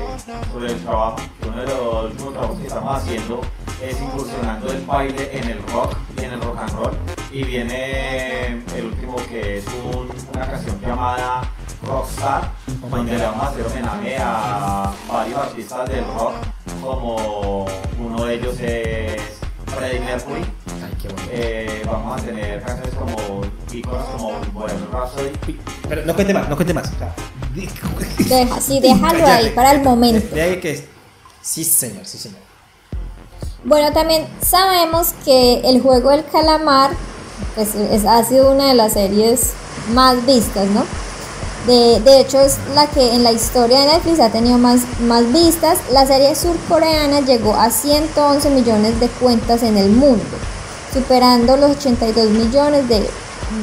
sobre 0.54 0.72
el 0.74 0.80
trabajo. 0.84 1.16
Uno 1.48 1.62
de 1.62 1.68
los 1.68 2.06
últimos 2.12 2.34
trabajos 2.34 2.60
que 2.60 2.68
estamos 2.68 2.98
haciendo 2.98 3.42
es 3.82 4.02
incursionando 4.02 4.72
el 4.72 4.82
baile 4.86 5.30
en 5.38 5.50
el 5.50 5.64
rock 5.68 5.96
y 6.20 6.24
en 6.26 6.34
el 6.34 6.42
rock 6.42 6.58
and 6.60 6.72
roll. 6.74 6.92
Y 7.32 7.44
viene 7.44 8.62
el 8.76 8.86
último 8.86 9.16
que 9.30 9.58
es 9.60 9.66
un- 9.68 10.10
una 10.34 10.48
canción 10.50 10.80
llamada 10.82 11.42
Rockstar, 11.84 12.52
donde 12.90 13.18
le 13.18 13.24
vamos 13.24 13.44
a 13.44 13.48
hacer 13.50 13.66
homenaje 13.66 14.18
a 14.20 14.92
varios 15.08 15.38
artistas 15.40 15.90
del 15.90 16.04
rock, 16.06 16.34
como 16.82 17.66
uno 18.00 18.26
de 18.26 18.34
ellos 18.36 18.60
es 18.60 19.22
Freddie 19.68 20.00
Mercury. 20.02 20.42
Bueno. 20.66 21.16
Eh, 21.32 21.82
vamos 21.86 22.20
a 22.22 22.26
tener 22.26 22.62
canciones 22.64 22.94
como 22.96 23.42
iconos 23.72 24.06
como 24.10 24.32
Bohemian 24.54 24.88
Rhapsody. 24.92 25.32
Pero 25.88 26.06
no 26.06 26.14
cuente 26.16 26.34
más, 26.34 26.50
no 26.50 26.56
cuente 26.56 26.74
más. 26.74 26.92
Deja, 27.56 28.62
sí, 28.62 28.80
déjalo 28.80 29.26
ahí 29.26 29.50
para 29.52 29.72
el 29.72 29.82
momento. 29.82 30.36
De 30.36 30.42
ahí 30.42 30.60
que. 30.60 30.88
Sí, 31.42 31.64
señor, 31.64 32.06
sí, 32.06 32.18
señor. 32.18 32.40
Bueno, 33.64 33.92
también 33.92 34.26
sabemos 34.42 35.10
que 35.26 35.62
el 35.66 35.82
juego 35.82 36.12
del 36.12 36.26
calamar 36.26 36.92
pues, 37.56 37.76
es- 37.76 38.06
ha 38.06 38.24
sido 38.24 38.52
una 38.52 38.68
de 38.70 38.74
las 38.74 38.94
series 38.94 39.52
más 39.94 40.26
vistas, 40.26 40.66
¿no? 40.68 40.86
De, 41.68 42.00
de 42.00 42.22
hecho, 42.22 42.40
es 42.40 42.58
la 42.74 42.88
que 42.88 43.14
en 43.14 43.24
la 43.24 43.34
historia 43.34 43.82
de 43.82 43.88
Netflix 43.88 44.20
ha 44.22 44.30
tenido 44.30 44.58
más, 44.58 44.82
más 45.02 45.32
vistas. 45.34 45.78
La 45.92 46.06
serie 46.08 46.34
surcoreana 46.36 47.20
llegó 47.20 47.54
a 47.54 47.70
111 47.70 48.50
millones 48.52 48.98
de 49.00 49.08
cuentas 49.10 49.62
en 49.64 49.78
el 49.78 49.90
mundo, 49.90 50.24
superando 50.94 51.58
los 51.58 51.72
82 51.72 52.30
millones 52.30 52.88
de 52.88 53.08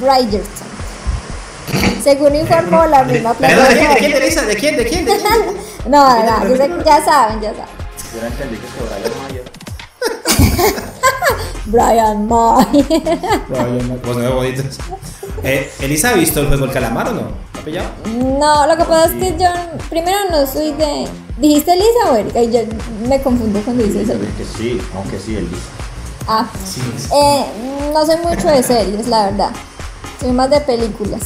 Bridgerton. 0.00 0.66
Según 2.04 2.36
informó 2.36 2.84
la 2.86 3.02
misma 3.02 3.32
Perdón, 3.34 3.66
¿De 3.68 3.74
quién, 3.74 3.88
de 3.88 3.96
quién, 3.96 4.12
plataforma. 4.12 4.48
¿De 4.48 4.56
quién? 4.56 4.76
¿De 4.76 4.86
quién? 4.86 5.04
¿De 5.06 5.16
quién? 5.16 5.66
No, 5.86 6.04
no, 6.22 6.84
ya 6.84 7.04
saben, 7.04 7.40
ya 7.40 7.50
saben. 7.54 7.76
Brian 11.66 12.26
Mayer. 12.28 12.84
Brian 13.48 13.88
May. 13.88 13.98
Pues 14.02 14.16
no 14.16 14.34
bonito. 14.36 14.62
Eh, 15.42 15.70
¿Elisa 15.80 16.10
ha 16.10 16.14
visto 16.14 16.40
el 16.40 16.46
juego 16.48 16.64
del 16.64 16.72
calamar 16.74 17.08
o 17.08 17.12
no? 17.12 17.20
¿Lo 17.22 17.60
ha 17.60 17.64
pillado? 17.64 17.88
No, 18.38 18.66
lo 18.66 18.76
que 18.76 18.84
pasa 18.84 19.06
es 19.06 19.12
que 19.12 19.36
yo 19.38 19.48
primero 19.90 20.18
no 20.30 20.46
soy 20.46 20.72
de. 20.72 21.06
¿Dijiste 21.38 21.74
Lisa 21.76 22.12
o 22.12 22.16
Erika? 22.16 22.40
Y 22.42 22.50
yo 22.52 22.60
me 23.08 23.20
confundo 23.20 23.60
cuando 23.62 23.82
dices 23.84 24.08
eso. 24.08 24.18
Que 24.38 24.44
sí, 24.56 24.80
aunque 24.94 25.18
sí, 25.18 25.36
él 25.36 25.48
dice. 25.50 25.62
Ah, 26.28 26.46
Sí. 26.64 26.80
eh, 27.14 27.44
no 27.92 28.04
soy 28.06 28.16
mucho 28.16 28.48
de 28.48 28.62
series, 28.62 29.06
la 29.08 29.26
verdad. 29.26 29.50
Soy 30.20 30.30
más 30.32 30.48
de 30.50 30.60
películas. 30.60 31.22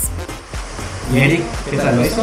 ¿Y 1.14 1.18
Eric? 1.18 1.42
¿Qué 1.70 1.76
tal 1.76 1.96
lo 1.96 2.04
hizo? 2.04 2.22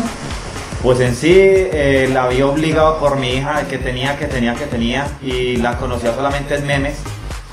Pues 0.83 0.99
en 0.99 1.15
sí 1.15 1.33
eh, 1.35 2.09
la 2.13 2.27
vi 2.27 2.41
obligado 2.41 2.99
por 2.99 3.17
mi 3.17 3.31
hija 3.33 3.63
que 3.67 3.77
tenía, 3.77 4.17
que 4.17 4.25
tenía, 4.25 4.53
que 4.53 4.65
tenía 4.65 5.07
y 5.21 5.57
la 5.57 5.77
conocía 5.77 6.13
solamente 6.13 6.55
en 6.55 6.67
memes, 6.67 6.97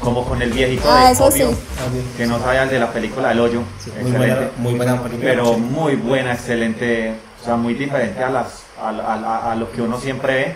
como 0.01 0.25
con 0.25 0.41
el 0.43 0.53
viejito 0.53 0.85
Ah, 0.91 1.07
de 1.07 1.13
eso 1.13 1.25
Obvio, 1.27 1.51
sí. 1.51 1.57
que 2.17 2.27
no 2.27 2.39
sabía 2.39 2.65
el 2.65 2.69
de 2.71 2.79
la 2.79 2.93
película 2.93 3.33
El 3.33 3.41
Hoyo, 3.41 3.63
Sí, 3.83 3.91
muy 4.03 4.11
buena, 4.13 4.27
excelente, 4.35 4.53
muy 4.61 4.75
buena 4.75 5.03
película. 5.03 5.31
pero 5.31 5.53
muy 5.59 5.97
buena, 5.97 6.33
excelente, 6.35 7.15
o 7.41 7.45
sea, 7.45 7.57
muy 7.57 7.75
diferente 7.75 8.23
a, 8.23 8.29
las, 8.29 8.65
a, 8.81 8.91
a- 8.91 9.15
a- 9.15 9.53
a 9.53 9.55
lo 9.57 9.73
que 9.73 9.81
uno 9.81 9.99
siempre 9.99 10.35
ve, 10.35 10.55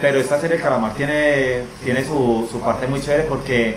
pero 0.00 0.18
esta 0.18 0.40
serie 0.40 0.56
El 0.56 0.62
Calamar 0.62 0.94
tiene, 0.94 1.62
tiene 1.84 2.04
su, 2.04 2.48
su 2.50 2.60
parte 2.60 2.86
muy 2.88 3.00
chévere 3.00 3.22
porque 3.24 3.76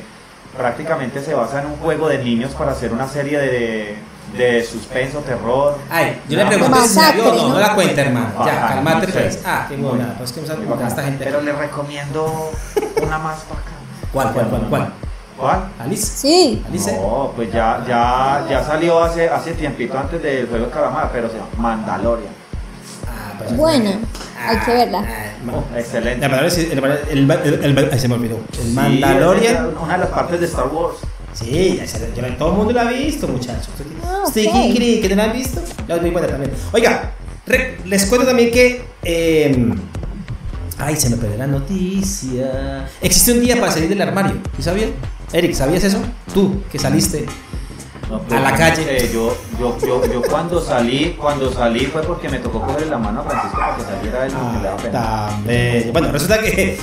prácticamente 0.57 1.21
se 1.21 1.33
basa 1.35 1.61
en 1.61 1.67
un 1.67 1.75
juego 1.77 2.09
de 2.09 2.17
niños 2.17 2.51
para 2.53 2.71
hacer 2.71 2.91
una 2.93 3.07
serie 3.07 3.37
de, 3.39 3.95
de 4.37 4.63
suspenso, 4.63 5.19
terror. 5.19 5.77
Ay, 5.89 6.21
yo 6.27 6.37
le 6.37 6.43
No, 6.43 6.49
pregunté 6.49 6.87
si 6.87 6.99
la 6.99 7.11
vio 7.11 7.29
o 7.31 7.35
no, 7.35 7.49
no 7.49 7.59
la 7.59 7.75
cuenta, 7.75 8.01
hermano. 8.01 8.27
Ya, 8.45 8.67
calmate, 8.67 9.07
pues. 9.07 9.39
Ah, 9.45 9.65
qué 9.69 9.75
buena. 9.77 10.15
Pues 10.17 10.31
que 10.31 10.39
a 10.41 10.87
esta 10.87 11.03
gente. 11.03 11.23
Pero 11.25 11.41
le 11.41 11.53
recomiendo 11.53 12.51
una 13.01 13.19
más 13.19 13.41
para 13.41 13.59
acá. 13.61 13.71
¿Cuál, 14.11 14.33
cuál, 14.33 14.47
cuál, 14.47 14.61
cuál? 14.69 14.93
¿Cuál? 15.37 15.59
¿Alice? 15.79 16.05
Sí. 16.05 16.63
¿Alice? 16.67 16.91
No, 16.95 17.31
pues 17.35 17.51
ya, 17.51 17.83
ya, 17.87 18.45
ya 18.49 18.63
salió 18.63 19.03
hace, 19.03 19.27
hace 19.29 19.53
tiempito 19.53 19.97
antes 19.97 20.21
del 20.21 20.47
juego 20.47 20.65
de 20.67 20.71
calamar, 20.71 21.09
pero 21.11 21.27
se 21.29 21.35
llama 21.35 21.47
Mandalorian. 21.57 22.31
Ah, 23.07 23.33
pues, 23.39 23.57
Buena. 23.57 23.99
Hay 24.45 24.57
que 24.59 24.73
verla. 24.73 24.99
ah, 24.99 25.29
Oh, 25.51 25.77
excelente. 25.77 26.19
La 26.21 26.29
palabra 26.29 26.47
es 26.47 26.57
el, 26.57 27.29
el, 27.29 27.99
se 27.99 28.07
me 28.07 28.13
olvidó. 28.15 28.37
El 28.53 28.63
Sí, 28.63 28.71
Mandalorian. 28.73 29.55
es 29.55 29.81
una 29.81 29.93
de 29.93 29.99
las 29.99 30.09
partes 30.09 30.39
de 30.39 30.45
Star 30.45 30.67
Wars. 30.67 30.97
Sí, 31.33 31.75
ya 31.77 31.87
se- 31.87 32.11
ya 32.15 32.37
todo 32.37 32.51
el 32.51 32.57
mundo 32.57 32.73
la 32.73 32.81
ha 32.83 32.91
visto, 32.91 33.27
muchachos. 33.27 33.69
Ah, 34.05 34.23
¿Usted 34.27 34.45
ok. 34.47 34.51
quién 34.53 34.75
cree 34.75 35.01
que 35.01 35.09
no 35.09 35.15
la 35.15 35.23
han 35.25 35.33
visto? 35.33 35.61
La 35.87 35.97
muy 35.97 36.11
buena 36.11 36.27
también. 36.27 36.51
Oiga, 36.71 37.11
re- 37.47 37.77
les 37.85 38.05
cuento 38.05 38.27
también 38.27 38.51
que. 38.51 38.85
eh, 39.03 39.73
ay, 40.77 40.95
se 40.95 41.09
me 41.09 41.17
perdió 41.17 41.37
la 41.37 41.47
noticia. 41.47 42.87
Existe 43.01 43.31
un 43.33 43.41
día 43.41 43.59
para 43.59 43.71
salir 43.71 43.89
del 43.89 44.01
armario. 44.01 44.37
¿Sí 44.57 44.63
sabían? 44.63 44.91
Eric, 45.31 45.53
¿sabías 45.53 45.83
eso? 45.83 45.97
Tú, 46.33 46.61
que 46.71 46.77
saliste. 46.77 47.25
No, 48.09 48.21
A 48.35 48.39
la 48.39 48.53
calle. 48.55 49.09
yo, 49.11 49.35
yo, 49.59 49.77
yo, 49.79 50.05
yo 50.13 50.21
cuando 50.21 50.61
salí, 50.61 51.15
cuando 51.19 51.51
salí 51.51 51.85
fue 51.87 52.03
porque 52.03 52.29
me 52.29 52.37
tocó 52.37 52.61
cogerle 52.61 52.87
la 52.91 52.97
mano 52.99 53.21
a 53.21 53.23
Francisco 53.23 53.57
para 53.57 53.75
que 53.77 53.83
saliera 53.83 54.77
pena. 54.77 54.99
Ah. 55.01 55.39
Bueno, 55.91 56.11
resulta 56.11 56.39
que 56.39 56.77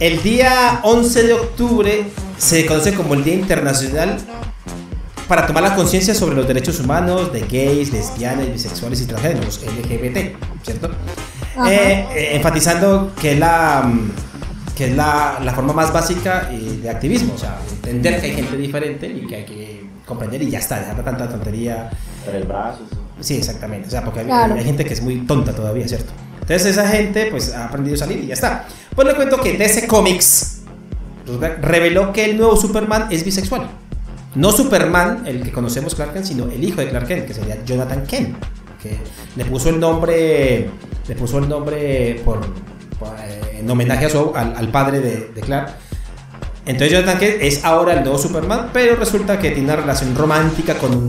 el 0.00 0.22
día 0.22 0.80
11 0.82 1.22
de 1.22 1.32
octubre 1.34 2.04
se 2.38 2.66
conoce 2.66 2.94
como 2.94 3.14
el 3.14 3.24
Día 3.24 3.34
Internacional 3.34 4.16
para 5.28 5.46
tomar 5.46 5.62
la 5.62 5.74
conciencia 5.74 6.14
sobre 6.14 6.36
los 6.36 6.46
derechos 6.46 6.80
humanos 6.80 7.32
de 7.32 7.40
gays, 7.40 7.92
lesbianas, 7.92 8.52
bisexuales 8.52 9.00
y 9.00 9.06
transgéneros, 9.06 9.60
LGBT, 9.62 10.36
¿cierto? 10.62 10.90
Eh, 11.68 12.06
eh, 12.14 12.30
enfatizando 12.36 13.12
que 13.20 13.32
es 13.32 13.38
la 13.38 13.82
mm, 13.86 14.10
que 14.76 14.86
es 14.86 14.96
la, 14.96 15.38
la 15.44 15.52
forma 15.52 15.74
más 15.74 15.92
básica 15.92 16.48
eh, 16.50 16.78
de 16.82 16.88
activismo, 16.90 17.34
o 17.34 17.38
sea, 17.38 17.58
entender 17.74 18.20
que 18.20 18.26
hay 18.28 18.34
gente 18.34 18.56
diferente 18.56 19.06
y 19.06 19.26
que 19.26 19.36
hay 19.36 19.44
que 19.44 19.84
comprender 20.06 20.42
y 20.42 20.50
ya 20.50 20.58
está, 20.58 20.80
dejar 20.80 20.96
de 20.96 21.02
tanta 21.02 21.28
tontería. 21.28 21.90
Tres 22.24 22.48
brazos. 22.48 22.86
Sí, 23.20 23.36
exactamente. 23.36 23.88
O 23.88 23.90
sea, 23.90 24.02
porque 24.02 24.20
hay, 24.20 24.26
Claro. 24.26 24.54
hay 24.54 24.64
gente 24.64 24.84
que 24.84 24.94
es 24.94 25.02
muy 25.02 25.18
tonta 25.26 25.52
todavía, 25.52 25.86
¿cierto? 25.86 26.12
Entonces 26.42 26.66
esa 26.66 26.88
gente 26.88 27.26
pues 27.30 27.52
ha 27.54 27.64
aprendido 27.66 27.94
a 27.94 27.98
salir 27.98 28.22
y 28.22 28.26
ya 28.26 28.34
está. 28.34 28.66
Pues 28.94 29.06
le 29.08 29.14
cuento 29.14 29.40
que 29.40 29.56
DC 29.56 29.86
Comics 29.86 30.60
re- 31.40 31.56
reveló 31.56 32.12
que 32.12 32.24
el 32.26 32.36
nuevo 32.36 32.56
Superman 32.56 33.06
es 33.10 33.24
bisexual. 33.24 33.68
No 34.34 34.50
Superman, 34.50 35.22
el 35.26 35.42
que 35.42 35.52
conocemos 35.52 35.94
Clark 35.94 36.14
Kent, 36.14 36.26
sino 36.26 36.44
el 36.50 36.62
hijo 36.64 36.80
de 36.80 36.88
Clark 36.88 37.06
Kent, 37.06 37.26
que 37.26 37.34
sería 37.34 37.62
Jonathan 37.64 38.04
Kent, 38.06 38.36
que 38.82 38.96
le 39.36 39.44
puso 39.44 39.68
el 39.68 39.78
nombre, 39.78 40.68
le 41.06 41.14
puso 41.14 41.38
el 41.38 41.48
nombre 41.48 42.20
por, 42.24 42.40
eh, 43.20 43.58
en 43.60 43.70
homenaje 43.70 44.06
a 44.06 44.40
al, 44.40 44.68
padre 44.68 45.00
de, 45.00 45.30
de 45.34 45.40
Clark. 45.42 45.70
Entonces 46.64 46.92
Jonathan 46.92 47.18
Kent 47.18 47.36
es 47.42 47.64
ahora 47.64 47.92
el 47.94 48.00
nuevo 48.02 48.18
Superman, 48.18 48.70
pero 48.72 48.96
resulta 48.96 49.38
que 49.38 49.50
tiene 49.50 49.64
una 49.72 49.76
relación 49.76 50.14
romántica 50.14 50.74
con, 50.78 51.08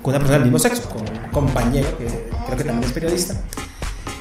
con 0.00 0.10
una 0.14 0.18
persona 0.18 0.38
del 0.38 0.44
mismo 0.44 0.58
sexo, 0.58 0.88
con 0.88 1.02
un 1.02 1.30
compañero 1.30 1.96
que 1.98 2.06
creo 2.46 2.56
que 2.58 2.64
también 2.64 2.84
es 2.84 2.92
periodista. 2.92 3.34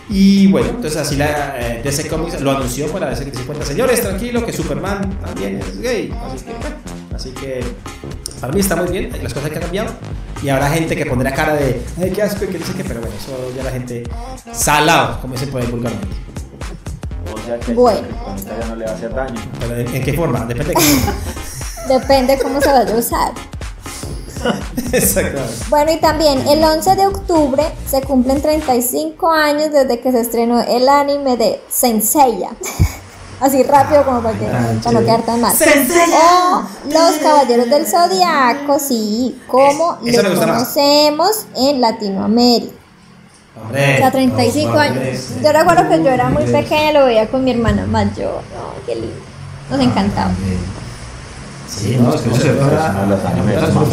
Y 0.09 0.47
bueno, 0.47 0.69
entonces 0.69 0.97
así 0.97 1.15
la 1.15 1.55
eh, 1.57 1.81
DC 1.83 2.07
Comics 2.09 2.41
lo 2.41 2.51
anunció 2.51 2.87
para 2.87 3.09
decir 3.09 3.31
que 3.31 3.37
se 3.37 3.43
cuenta, 3.45 3.65
señores, 3.65 4.01
tranquilo, 4.01 4.45
que 4.45 4.51
Superman 4.51 5.09
también 5.23 5.59
es 5.59 5.79
gay. 5.79 6.13
Así 6.33 6.43
que, 6.45 6.51
bueno, 6.53 6.75
así 7.15 7.29
que 7.31 7.63
para 8.41 8.51
mí 8.53 8.59
está 8.59 8.75
muy 8.75 8.89
bien, 8.91 9.11
las 9.23 9.33
cosas 9.33 9.49
que 9.49 9.55
han 9.57 9.61
cambiado. 9.63 9.91
Y 10.43 10.49
habrá 10.49 10.69
gente 10.69 10.95
que 10.95 11.05
pondrá 11.05 11.31
cara 11.33 11.53
de, 11.55 11.81
ay, 12.01 12.09
qué 12.11 12.23
asco, 12.23 12.43
y 12.43 12.47
que 12.47 12.57
dice 12.57 12.73
que, 12.73 12.83
pero 12.83 12.99
bueno, 12.99 13.15
eso 13.15 13.53
ya 13.55 13.63
la 13.63 13.71
gente 13.71 14.03
salado, 14.51 15.21
como 15.21 15.33
dicen 15.35 15.49
por 15.49 15.61
ahí 15.61 15.67
vulgarmente. 15.67 16.07
O 17.33 17.45
sea 17.45 17.59
que 17.59 17.73
Bueno. 17.73 17.99
el 17.99 18.59
ya 18.59 18.67
no 18.67 18.75
le 18.75 18.85
va 18.85 18.91
a 18.91 18.95
hacer 18.95 19.13
daño. 19.13 19.41
Pero 19.59 19.77
¿en, 19.77 19.95
en 19.95 20.03
qué 20.03 20.13
forma? 20.13 20.45
Depende 20.45 20.73
de 20.73 20.75
qué 20.75 20.81
forma. 20.81 21.15
Depende 21.87 22.39
cómo 22.41 22.59
se 22.59 22.67
vaya 22.69 22.93
a 22.93 22.97
usar. 22.97 23.31
Exactamente. 24.91 25.65
Bueno, 25.69 25.91
y 25.91 25.97
también 25.97 26.47
el 26.47 26.63
11 26.63 26.95
de 26.95 27.07
octubre 27.07 27.63
se 27.89 28.01
cumplen 28.01 28.41
35 28.41 29.31
años 29.31 29.71
desde 29.71 29.99
que 29.99 30.11
se 30.11 30.21
estrenó 30.21 30.61
el 30.61 30.87
anime 30.89 31.37
de 31.37 31.61
Senseiya. 31.69 32.49
Así 33.39 33.63
rápido 33.63 34.05
como 34.05 34.21
para, 34.21 34.37
que, 34.37 34.45
para 34.45 34.91
no 34.91 34.99
quedar 34.99 35.21
tan 35.23 35.41
mal. 35.41 35.51
O 35.55 36.63
Los 36.89 37.11
Caballeros 37.23 37.69
del 37.71 37.87
Zodiaco, 37.87 38.77
sí, 38.77 39.41
como 39.47 39.97
Es- 40.05 40.23
más. 40.23 40.33
conocemos 40.39 41.45
en 41.55 41.81
Latinoamérica. 41.81 42.75
Hombre, 43.59 43.95
O 43.95 43.97
sea, 43.97 44.11
35 44.11 44.71
no, 44.73 44.79
años. 44.79 44.97
hombre, 44.97 45.19
Yo 45.43 45.51
recuerdo 45.51 45.89
que 45.89 46.03
yo 46.03 46.09
era 46.11 46.29
muy 46.29 46.43
pequeña, 46.43 46.91
lo 46.93 47.05
veía 47.05 47.27
con 47.29 47.43
mi 47.43 47.51
hermana 47.51 47.85
mayor. 47.87 48.41
No, 48.53 48.85
qué 48.85 48.95
lindo. 48.95 49.15
Nos 49.71 49.79
encantaba. 49.79 50.31
Sí, 51.75 51.97
no, 51.99 52.13
es 52.13 52.21
que 52.21 52.29
no 52.29 52.35
se 52.35 52.49
Es 52.49 52.53
uno 52.55 52.67
de 52.69 53.07
los 53.07 53.25
animes 53.25 53.61
más- 53.73 53.85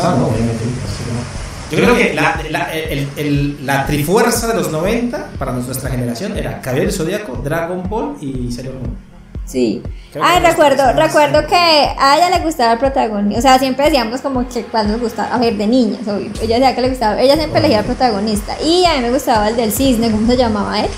Yo 1.71 1.77
creo 1.79 1.95
que 1.97 2.15
la, 2.15 2.41
la, 2.51 2.73
el- 2.73 3.09
el- 3.17 3.67
la 3.67 3.87
trifuerza 3.87 4.47
de 4.49 4.55
los 4.55 4.71
90 4.73 5.27
para 5.39 5.53
nuestra 5.53 5.91
generación 5.91 6.37
era 6.37 6.61
Caballero 6.61 6.91
Zodíaco, 6.91 7.37
Dragon 7.45 7.89
Ball 7.89 8.17
y 8.21 8.51
Sailor 8.51 8.75
Moon. 8.75 8.97
Sí. 9.45 9.83
Los 10.15 10.43
recuerdo, 10.43 10.93
recuerdo 10.93 11.47
que 11.47 11.55
a 11.57 12.17
ella 12.17 12.31
le 12.37 12.45
gustaba 12.45 12.73
el 12.73 12.79
protagonista. 12.79 13.39
O 13.39 13.43
sea, 13.43 13.59
siempre 13.59 13.85
decíamos 13.87 14.21
como 14.23 14.47
que 14.49 14.63
cuál 14.65 14.91
nos 14.91 15.01
gustaba. 15.01 15.35
A 15.35 15.39
ver, 15.39 15.57
de 15.57 15.67
niñas, 15.67 16.01
obvio. 16.09 16.31
Ella 16.43 16.57
decía 16.57 16.75
que 16.75 16.81
le 16.83 16.89
gustaba. 16.91 17.21
Ella 17.21 17.37
siempre 17.37 17.59
elegía 17.61 17.79
el 17.81 17.85
protagonista. 17.85 18.57
Y 18.63 18.85
a 18.87 18.95
mí 18.97 19.01
me 19.03 19.11
gustaba 19.11 19.49
el 19.49 19.57
del 19.57 19.73
cisne. 19.73 20.11
¿Cómo 20.11 20.27
se 20.27 20.37
llamaba 20.37 20.81
él? 20.81 20.91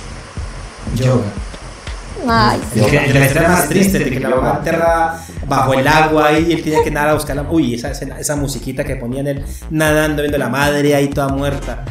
Yoga. 0.97 1.23
Ay, 2.29 2.61
sí. 2.73 2.81
El, 2.81 2.87
que- 2.91 3.05
el 3.07 3.15
la 3.15 3.27
historia 3.27 3.49
más 3.49 3.69
triste, 3.69 3.99
de 3.99 4.11
que 4.11 4.21
la 4.21 4.29
mamá 4.31 4.55
enterra 4.59 5.19
bajo 5.47 5.75
el 5.75 5.87
agua 5.89 6.33
y 6.39 6.53
él 6.53 6.63
tiene 6.63 6.83
que 6.83 6.91
nadar 6.91 7.11
a 7.11 7.15
buscar 7.15 7.37
la. 7.37 7.43
Uy, 7.43 7.75
esa, 7.75 7.91
escena- 7.91 8.19
esa 8.19 8.37
musiquita 8.37 8.85
que 8.85 8.97
ponían 8.97 9.27
él 9.27 9.45
nadando, 9.71 10.23
viendo 10.23 10.39
la 10.39 10.49
madre 10.49 10.95
ahí 10.95 11.09
toda 11.09 11.29
muerta. 11.29 11.85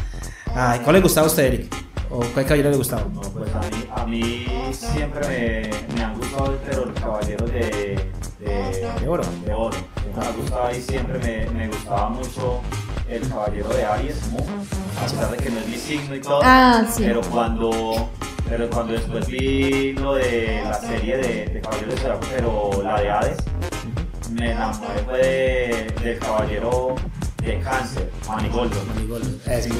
Ay, 0.54 0.80
¿cuál 0.80 0.96
le 0.96 1.02
gustaba 1.02 1.26
a 1.26 1.30
usted, 1.30 1.44
Eric? 1.44 1.74
¿O 2.10 2.18
cuál 2.20 2.44
caballero 2.44 2.70
le 2.70 2.76
gustaba? 2.76 3.02
No, 3.14 3.20
pues 3.20 3.50
a 3.54 3.60
mí, 3.60 3.84
a 3.96 4.04
mí 4.06 4.46
siempre 4.72 5.28
me, 5.28 5.94
me 5.96 6.02
han 6.04 6.14
gustado 6.18 6.58
pero 6.68 6.86
los 6.86 7.00
caballeros 7.00 7.50
de, 7.52 8.00
de, 8.40 8.88
De 9.00 9.08
oro. 9.08 9.22
De 9.46 9.54
oro. 9.54 9.76
Me 10.16 10.26
ha 10.26 10.30
gustado 10.32 10.70
y 10.76 10.80
siempre 10.80 11.18
me, 11.20 11.50
me 11.56 11.68
gustaba 11.68 12.08
mucho 12.08 12.60
el 13.08 13.28
caballero 13.28 13.68
de 13.68 13.84
Aries, 13.84 14.26
Mu, 14.32 14.38
a 14.38 15.02
pesar 15.04 15.30
de 15.30 15.36
que 15.36 15.50
no 15.50 15.60
es 15.60 15.68
mi 15.68 15.76
signo 15.76 16.14
y 16.16 16.20
todo. 16.20 16.40
Ah, 16.42 16.84
sí. 16.92 17.04
Pero 17.06 17.20
cuando, 17.22 18.10
pero 18.50 18.68
cuando 18.68 18.92
después 18.94 19.26
vi 19.28 19.92
lo 19.92 20.14
de 20.14 20.60
la 20.64 20.74
serie 20.74 21.16
de, 21.16 21.46
de 21.46 21.60
Caballeros 21.60 21.94
de 21.94 22.00
Zodiaco, 22.00 22.26
pero 22.34 22.82
la 22.82 23.00
de 23.00 23.10
Hades, 23.10 23.36
me 24.32 24.50
enamoré 24.52 24.98
fue 25.06 25.18
de- 25.18 25.94
del 26.04 26.18
caballero 26.18 26.94
de 27.42 27.58
cáncer, 27.60 28.10
Manigoldo. 28.28 28.76
Muy- 28.84 29.00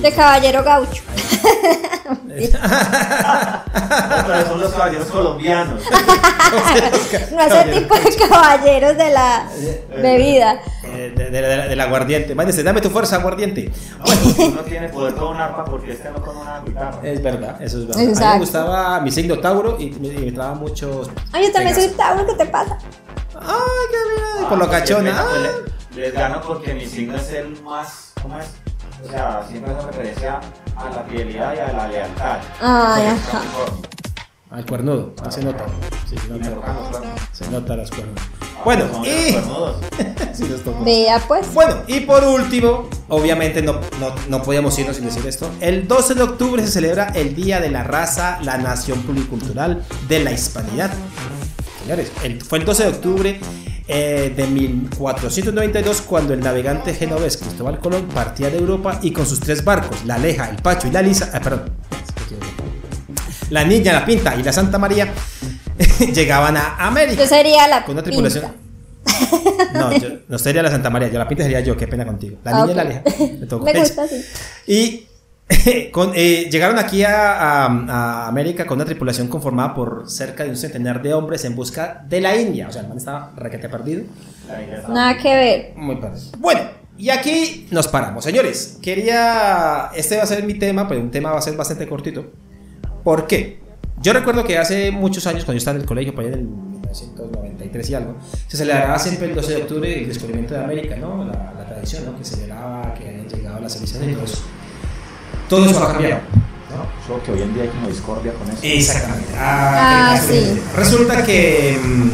De 0.00 0.12
caballero 0.12 0.62
gaucho. 0.64 1.02
No, 2.20 2.34
pero 4.26 4.46
son 4.46 4.60
los 4.60 4.72
caballeros 4.72 5.08
colombianos. 5.08 5.82
No 7.32 7.40
ese 7.42 7.64
tipo 7.70 7.94
de 7.94 8.16
caballeros 8.28 8.96
de 8.96 9.10
la 9.10 9.46
bebida. 10.02 10.60
Eh, 10.82 11.12
de- 11.16 11.30
de- 11.30 11.42
de- 11.42 11.68
del 11.68 11.80
aguardiente. 11.80 12.34
Mándese, 12.34 12.62
dame 12.64 12.80
tu 12.80 12.90
fuerza, 12.90 13.16
aguardiente. 13.16 13.70
Uno 14.38 14.62
tiene 14.62 14.88
poder 14.88 15.14
con 15.14 15.36
un 15.36 15.40
arpa 15.40 15.64
porque 15.64 15.92
este 15.92 16.10
no 16.10 16.20
con 16.20 16.36
una 16.36 16.60
guitarra. 16.60 16.98
Es 17.04 17.22
verdad, 17.22 17.62
eso 17.62 17.78
es 17.78 17.86
verdad. 17.86 18.02
A 18.02 18.06
mí 18.06 18.14
me 18.34 18.38
gustaba 18.38 19.00
mi 19.00 19.10
signo 19.12 19.38
Tauro 19.38 19.76
y 19.78 19.90
me, 19.92 20.08
y 20.08 20.26
me 20.26 20.32
traba 20.32 20.54
muchos. 20.54 21.08
Ay, 21.32 21.46
yo 21.46 21.52
también 21.52 21.74
soy. 21.74 21.88
Tauro, 21.88 22.26
¿qué 22.26 22.34
te 22.34 22.46
pasa? 22.46 22.76
Ay, 23.34 23.86
qué 23.90 23.96
mira, 24.16 24.32
por 24.34 24.46
Ah, 24.46 24.50
lo 24.50 24.58
porque 24.58 24.70
cachona. 24.78 25.24
Les, 25.94 26.12
gano 26.14 26.40
porque 26.46 26.74
mi 26.74 26.86
signo 26.86 27.16
es 27.16 27.30
el 27.32 27.60
más. 27.62 28.12
¿Cómo 28.22 28.38
es? 28.38 28.46
O 29.06 29.10
sea, 29.10 29.44
siempre 29.48 29.72
hace 29.72 29.86
referencia 29.86 30.40
a 30.76 30.84
la 30.90 31.02
fidelidad 31.04 31.54
y 31.54 31.58
a 31.58 31.72
la 31.72 31.88
lealtad. 31.88 32.38
Ay, 32.60 33.06
ajá. 33.06 33.40
Al 34.50 34.66
cuernudo, 34.66 35.14
ah, 35.24 35.30
se 35.30 35.42
nota. 35.42 35.64
Sí, 36.08 36.16
se 36.18 36.28
nota. 36.28 37.00
Se 37.32 37.48
nota 37.50 37.76
las 37.76 37.90
cuernos. 37.90 38.14
Ah, 38.42 38.62
Bueno, 38.64 38.84
son 38.92 39.04
y. 39.04 39.08
Sí. 40.34 40.44
Vea 40.84 41.18
pues. 41.28 41.52
Bueno, 41.52 41.76
y 41.86 42.00
por 42.00 42.24
último, 42.24 42.88
obviamente 43.08 43.60
no, 43.62 43.74
no, 44.00 44.14
no 44.28 44.42
podíamos 44.42 44.78
irnos 44.78 44.96
sin 44.96 45.04
decir 45.04 45.26
esto. 45.26 45.50
El 45.60 45.86
12 45.86 46.14
de 46.14 46.22
octubre 46.22 46.62
se 46.64 46.72
celebra 46.72 47.08
el 47.14 47.34
Día 47.34 47.60
de 47.60 47.70
la 47.70 47.82
Raza, 47.84 48.38
la 48.42 48.56
Nación 48.58 49.02
Pluricultural 49.02 49.84
de 50.08 50.20
la 50.24 50.32
Hispanidad. 50.32 50.90
Señores, 51.82 52.10
el- 52.22 52.40
fue 52.42 52.58
el 52.58 52.64
12 52.64 52.84
de 52.84 52.88
octubre 52.88 53.40
eh, 53.92 54.32
de 54.36 54.46
1492 54.46 56.02
cuando 56.02 56.32
el 56.32 56.40
navegante 56.40 56.94
genovés 56.94 57.36
Cristóbal 57.36 57.80
Colón 57.80 58.06
partía 58.14 58.48
de 58.48 58.58
Europa 58.58 59.00
y 59.02 59.10
con 59.10 59.26
sus 59.26 59.40
tres 59.40 59.64
barcos, 59.64 60.04
la 60.04 60.14
Aleja, 60.14 60.48
el 60.48 60.56
Pacho 60.62 60.86
y 60.86 60.92
la 60.92 61.02
Lisa, 61.02 61.30
ah, 61.34 61.40
perdón, 61.40 61.72
la 63.50 63.64
Niña, 63.64 63.92
la 63.92 64.06
Pinta 64.06 64.36
y 64.36 64.44
la 64.44 64.52
Santa 64.52 64.78
María 64.78 65.12
llegaban 66.14 66.56
a 66.56 66.76
América 66.76 67.22
Yo 67.22 67.28
sería 67.28 67.66
la 67.66 67.84
con 67.84 67.94
una 67.96 68.02
tripulación. 68.04 68.44
pinta. 68.44 69.70
No, 69.74 69.92
yo, 69.92 70.08
no 70.28 70.38
sería 70.38 70.62
la 70.62 70.70
Santa 70.70 70.88
María, 70.88 71.08
yo 71.08 71.18
la 71.18 71.26
pinta 71.26 71.42
sería 71.42 71.60
yo, 71.60 71.76
qué 71.76 71.88
pena 71.88 72.06
contigo. 72.06 72.38
La 72.44 72.60
niña 72.60 72.72
y 72.72 72.74
la. 72.74 72.82
Aleja. 72.82 73.02
Me 73.18 73.72
Me 73.72 73.80
gusta 73.80 74.04
así. 74.04 74.24
Y 74.68 75.06
con- 75.92 76.12
eh, 76.14 76.48
llegaron 76.50 76.78
aquí 76.78 77.02
a, 77.02 77.32
a- 77.32 77.66
a 77.66 78.28
América 78.28 78.66
con 78.66 78.76
una 78.78 78.84
tripulación 78.84 79.28
conformada 79.28 79.74
por 79.74 80.08
cerca 80.08 80.44
de 80.44 80.50
un 80.50 80.56
centenar 80.56 81.02
de 81.02 81.12
hombres 81.14 81.44
en 81.44 81.54
busca 81.56 82.04
de 82.08 82.20
la 82.20 82.36
India. 82.36 82.68
O 82.68 82.72
sea, 82.72 82.82
el 82.82 82.88
man 82.88 82.98
estaba 82.98 83.32
requete 83.36 83.68
perdido. 83.68 84.02
Nada 84.88 85.16
que 85.18 85.34
ver. 85.34 85.72
Muy 85.76 85.96
padre. 85.96 86.20
Bueno, 86.38 86.60
y 86.96 87.10
aquí 87.10 87.66
nos 87.70 87.88
paramos. 87.88 88.24
Señores, 88.24 88.78
quería. 88.82 89.90
Este 89.94 90.16
va 90.16 90.22
a 90.22 90.26
ser 90.26 90.44
mi 90.44 90.54
tema, 90.54 90.86
pero 90.88 91.00
un 91.00 91.10
tema 91.10 91.32
va 91.32 91.38
a 91.38 91.42
ser 91.42 91.56
bastante 91.56 91.86
cortito. 91.88 92.30
¿Por 93.02 93.26
qué? 93.26 93.60
Yo 94.02 94.12
recuerdo 94.12 94.44
que 94.44 94.56
hace 94.56 94.90
muchos 94.90 95.26
años, 95.26 95.44
cuando 95.44 95.54
yo 95.54 95.58
estaba 95.58 95.74
en 95.76 95.82
el 95.82 95.86
colegio, 95.86 96.14
por 96.14 96.24
ahí 96.24 96.28
en 96.28 96.34
el 96.38 96.44
1993 96.44 97.90
y 97.90 97.94
algo, 97.94 98.16
se 98.48 98.56
celebraba 98.56 98.98
siempre 98.98 99.28
el 99.28 99.34
12 99.34 99.52
de 99.54 99.62
octubre 99.62 100.00
el 100.02 100.08
descubrimiento 100.08 100.54
de 100.54 100.60
América, 100.64 100.96
¿no? 100.96 101.24
La, 101.24 101.52
la 101.58 101.66
tradición, 101.66 102.06
¿no? 102.06 102.16
Que 102.16 102.24
celebraba 102.24 102.94
que 102.94 103.08
habían 103.08 103.28
llegado 103.28 103.60
las 103.60 103.72
civilizaciones 103.74 104.10
y 104.12 104.14
todo 104.14 104.24
eso. 104.24 104.38
Todo 105.50 105.68
eso 105.68 105.84
ha 105.84 105.92
cambiado. 105.92 106.20
¿no? 106.70 107.06
Solo 107.06 107.22
que 107.22 107.32
hoy 107.32 107.42
en 107.42 107.52
día 107.52 107.64
hay 107.64 107.68
como 107.68 107.88
discordia 107.88 108.32
con 108.32 108.48
eso. 108.48 108.60
Exactamente. 108.62 109.32
Ah, 109.36 110.12
Ah, 110.14 110.20
sí. 110.20 110.58
Resulta 110.76 111.22
que 111.24 111.78
mm, 111.82 112.10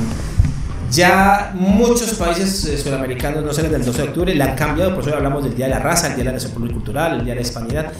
ya 0.91 1.53
muchos 1.55 2.15
países 2.15 2.65
eh, 2.65 2.79
sudamericanos 2.79 3.45
no 3.45 3.53
salen 3.53 3.71
del 3.73 3.85
12 3.85 4.03
de 4.03 4.09
octubre, 4.09 4.35
le 4.35 4.43
han 4.43 4.55
cambiado, 4.57 4.95
por 4.95 5.07
eso 5.07 5.15
hablamos 5.17 5.45
del 5.45 5.55
Día 5.55 5.67
de 5.67 5.73
la 5.73 5.79
Raza, 5.81 6.07
el 6.09 6.15
Día 6.15 6.25
de 6.25 6.31
la 6.31 6.33
Nación 6.33 6.53
Pluricultural, 6.53 7.13
el 7.19 7.25
Día 7.25 7.35
de 7.35 7.41
la 7.41 7.47
Hispanidad. 7.47 7.93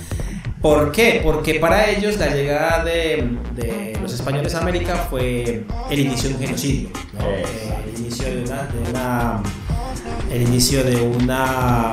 ¿Por 0.63 0.91
qué? 0.91 1.21
Porque 1.23 1.55
para 1.61 1.91
ellos 1.91 2.17
la 2.19 2.29
llegada 2.29 2.83
de, 2.83 3.37
de 3.55 3.99
los 4.01 4.13
españoles 4.15 4.55
a 4.55 4.61
América 4.61 5.07
fue 5.11 5.65
el 5.91 5.99
inicio 5.99 6.31
de 6.31 6.35
un 6.37 6.41
genocidio, 6.41 6.89
¿no? 7.19 7.27
Eh. 7.27 7.45
El 7.95 8.01
inicio 8.01 8.25
de 8.27 8.43
una, 8.43 8.63
de 8.63 8.91
una- 8.91 9.41
el 10.33 10.43
inicio 10.43 10.83
de 10.83 10.97
una 10.97 11.93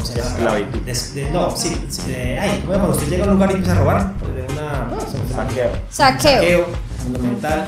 ¿cómo 0.00 0.12
se 0.12 0.18
llama? 0.18 0.30
Esclavitud. 0.30 0.78
De- 0.80 1.20
de- 1.22 1.30
no, 1.30 1.56
sí, 1.56 1.86
sí, 1.88 2.02
de- 2.10 2.38
ay, 2.38 2.62
bueno, 2.66 2.80
cuando 2.84 2.96
usted 2.98 3.08
llega 3.10 3.24
a 3.24 3.28
un 3.28 3.34
lugar 3.34 3.50
y 3.50 3.54
empieza 3.54 3.72
a 3.72 3.78
robar, 3.78 4.14
de 4.18 4.52
una 4.52 4.84
no, 4.90 5.00
Saqueo. 5.00 5.70
Saqueo. 5.90 6.34
saqueo 6.34 6.66
fundamental. 7.02 7.66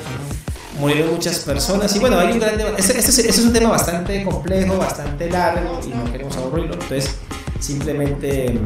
Murieron 0.79 1.13
muchas 1.13 1.39
personas 1.41 1.95
y 1.95 1.99
bueno, 1.99 2.19
hay 2.19 2.33
un 2.33 2.41
gran 2.41 2.57
debate. 2.57 2.81
Este, 2.81 2.99
este 2.99 3.11
es- 3.11 3.19
este 3.19 3.31
es 3.31 3.39
un 3.41 3.53
tema 3.53 3.71
bastante 3.71 4.25
complejo, 4.25 4.79
bastante 4.79 5.29
largo 5.31 5.81
y 5.85 5.89
no 5.91 6.11
queremos 6.11 6.37
aburrirlo. 6.37 6.73
Entonces, 6.75 7.17
simplemente, 7.61 8.59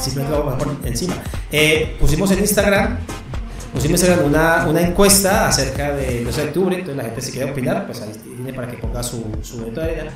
simplemente 0.00 0.36
lo 0.36 0.44
vamos 0.44 0.54
a 0.54 0.58
poner 0.58 0.76
encima. 0.86 1.14
Eh, 1.50 1.96
pusimos 1.98 2.30
en 2.30 2.38
Instagram, 2.40 2.98
pusimos 3.72 4.02
en 4.02 4.06
Instagram 4.10 4.26
una, 4.26 4.66
una 4.68 4.80
encuesta 4.82 5.48
acerca 5.48 5.92
del 5.92 6.24
12 6.24 6.42
de 6.42 6.46
octubre. 6.48 6.74
Entonces, 6.76 6.96
la 6.96 7.04
gente 7.04 7.22
si 7.22 7.32
quiere 7.32 7.50
opinar, 7.50 7.86
pues 7.86 8.00
ahí 8.02 8.12
tiene 8.36 8.52
para 8.52 8.68
que 8.70 8.76
ponga 8.76 9.02
su, 9.02 9.24
su 9.42 9.56
granito 9.58 9.80
de 9.80 9.90
arena. 9.92 10.10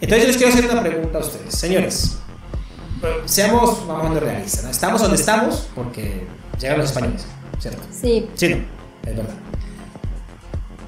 Entonces, 0.00 0.20
yo 0.22 0.26
les 0.28 0.36
quiero 0.36 0.52
hacer 0.52 0.70
una 0.70 0.82
pregunta 0.82 1.18
a 1.18 1.20
ustedes, 1.20 1.54
señores. 1.54 2.16
Seamos, 3.24 3.86
vamos 3.86 4.10
a 4.10 4.14
ser 4.14 4.22
realistas, 4.24 4.64
¿no? 4.64 4.70
Estamos 4.70 5.00
donde 5.00 5.16
estamos 5.16 5.68
porque 5.74 6.26
llegan 6.60 6.78
los 6.78 6.86
españoles, 6.90 7.24
¿cierto? 7.58 7.82
Sí. 7.98 8.28
Sí, 8.34 8.48
no, 8.50 8.56
es 9.10 9.16
verdad. 9.16 9.34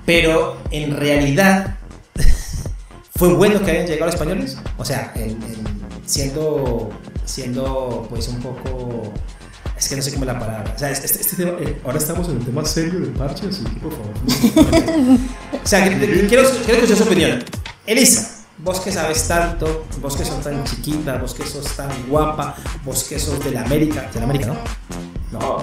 Pero 0.05 0.59
en 0.70 0.96
realidad, 0.96 1.77
¿fue 3.16 3.33
bueno 3.35 3.62
que 3.64 3.70
hayan 3.70 3.87
llegado 3.87 4.07
los 4.07 4.14
españoles? 4.14 4.59
O 4.77 4.85
sea, 4.85 5.12
en- 5.14 5.31
en- 5.42 5.83
siendo, 6.05 6.90
siendo 7.25 8.07
pues 8.11 8.29
un 8.29 8.40
poco... 8.40 9.12
Es 9.79 9.88
que 9.88 9.96
no 9.96 10.03
sé 10.03 10.12
cómo 10.12 10.25
es 10.25 10.33
la 10.33 10.38
palabra. 10.38 10.72
O 10.77 10.79
sea, 10.79 10.90
este, 10.90 11.07
este 11.07 11.37
tema, 11.37 11.53
eh, 11.61 11.81
ahora 11.85 11.98
estamos 11.98 12.29
en 12.29 12.37
el 12.37 12.44
tema 12.44 12.64
serio 12.64 13.01
del 13.01 13.11
parche, 13.11 13.46
así 13.48 13.64
que 13.64 13.81
por 13.81 13.92
favor. 13.92 14.12
no. 14.16 15.14
o 15.64 15.66
sea, 15.66 15.88
quiero, 15.98 16.29
quiero 16.29 16.42
escuchar 16.42 16.96
su 16.96 17.03
opinión. 17.05 17.42
Elisa, 17.87 18.31
vos 18.62 18.81
que 18.81 18.92
sabes 18.92 19.27
tanto, 19.27 19.85
vos 20.01 20.16
que 20.16 20.25
sos 20.25 20.40
tan 20.40 20.62
chiquita, 20.64 21.18
vos 21.18 21.35
que 21.35 21.44
sos 21.44 21.66
tan 21.77 21.90
guapa, 22.09 22.55
vos 22.85 23.05
que 23.05 23.18
sos 23.18 23.42
de 23.44 23.51
la 23.51 23.62
América. 23.62 24.09
De 24.12 24.20
la 24.20 24.25
América, 24.25 24.46
¿no? 24.46 25.38
No. 25.38 25.59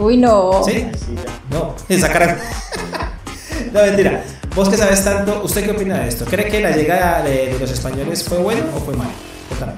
Uy, 0.00 0.16
no. 0.16 0.62
¿Sí? 0.64 0.86
No, 1.50 1.74
esa 1.88 2.10
cara. 2.10 2.38
no, 3.72 3.82
mentira. 3.82 4.24
Vos 4.54 4.68
que 4.68 4.76
sabes 4.76 5.04
tanto, 5.04 5.42
¿usted 5.44 5.64
qué 5.64 5.70
opina 5.72 5.98
de 5.98 6.08
esto? 6.08 6.24
¿Cree 6.24 6.48
que 6.48 6.60
la 6.60 6.70
llegada 6.70 7.22
de, 7.22 7.56
los 7.60 7.70
españoles 7.70 8.24
fue 8.24 8.38
bueno 8.38 8.64
o 8.74 8.80
fue 8.80 8.96
malo? 8.96 9.10
Cuéntame. 9.48 9.74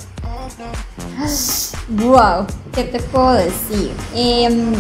Wow, 1.88 2.46
¿qué 2.72 2.84
te 2.84 3.00
puedo 3.00 3.32
decir? 3.32 3.92
Em, 4.14 4.72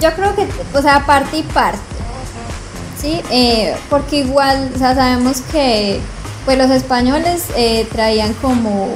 yo 0.00 0.12
creo 0.14 0.34
que, 0.34 0.46
o 0.72 0.82
sea, 0.82 1.04
parte 1.04 1.38
y 1.38 1.42
parte, 1.42 1.78
¿sí? 3.00 3.20
Eh, 3.30 3.74
porque 3.90 4.20
igual, 4.20 4.70
o 4.74 4.78
sea, 4.78 4.94
sabemos 4.94 5.40
que, 5.52 6.00
pues 6.46 6.56
los 6.56 6.70
españoles 6.70 7.42
eh, 7.56 7.86
traían 7.92 8.32
como, 8.34 8.88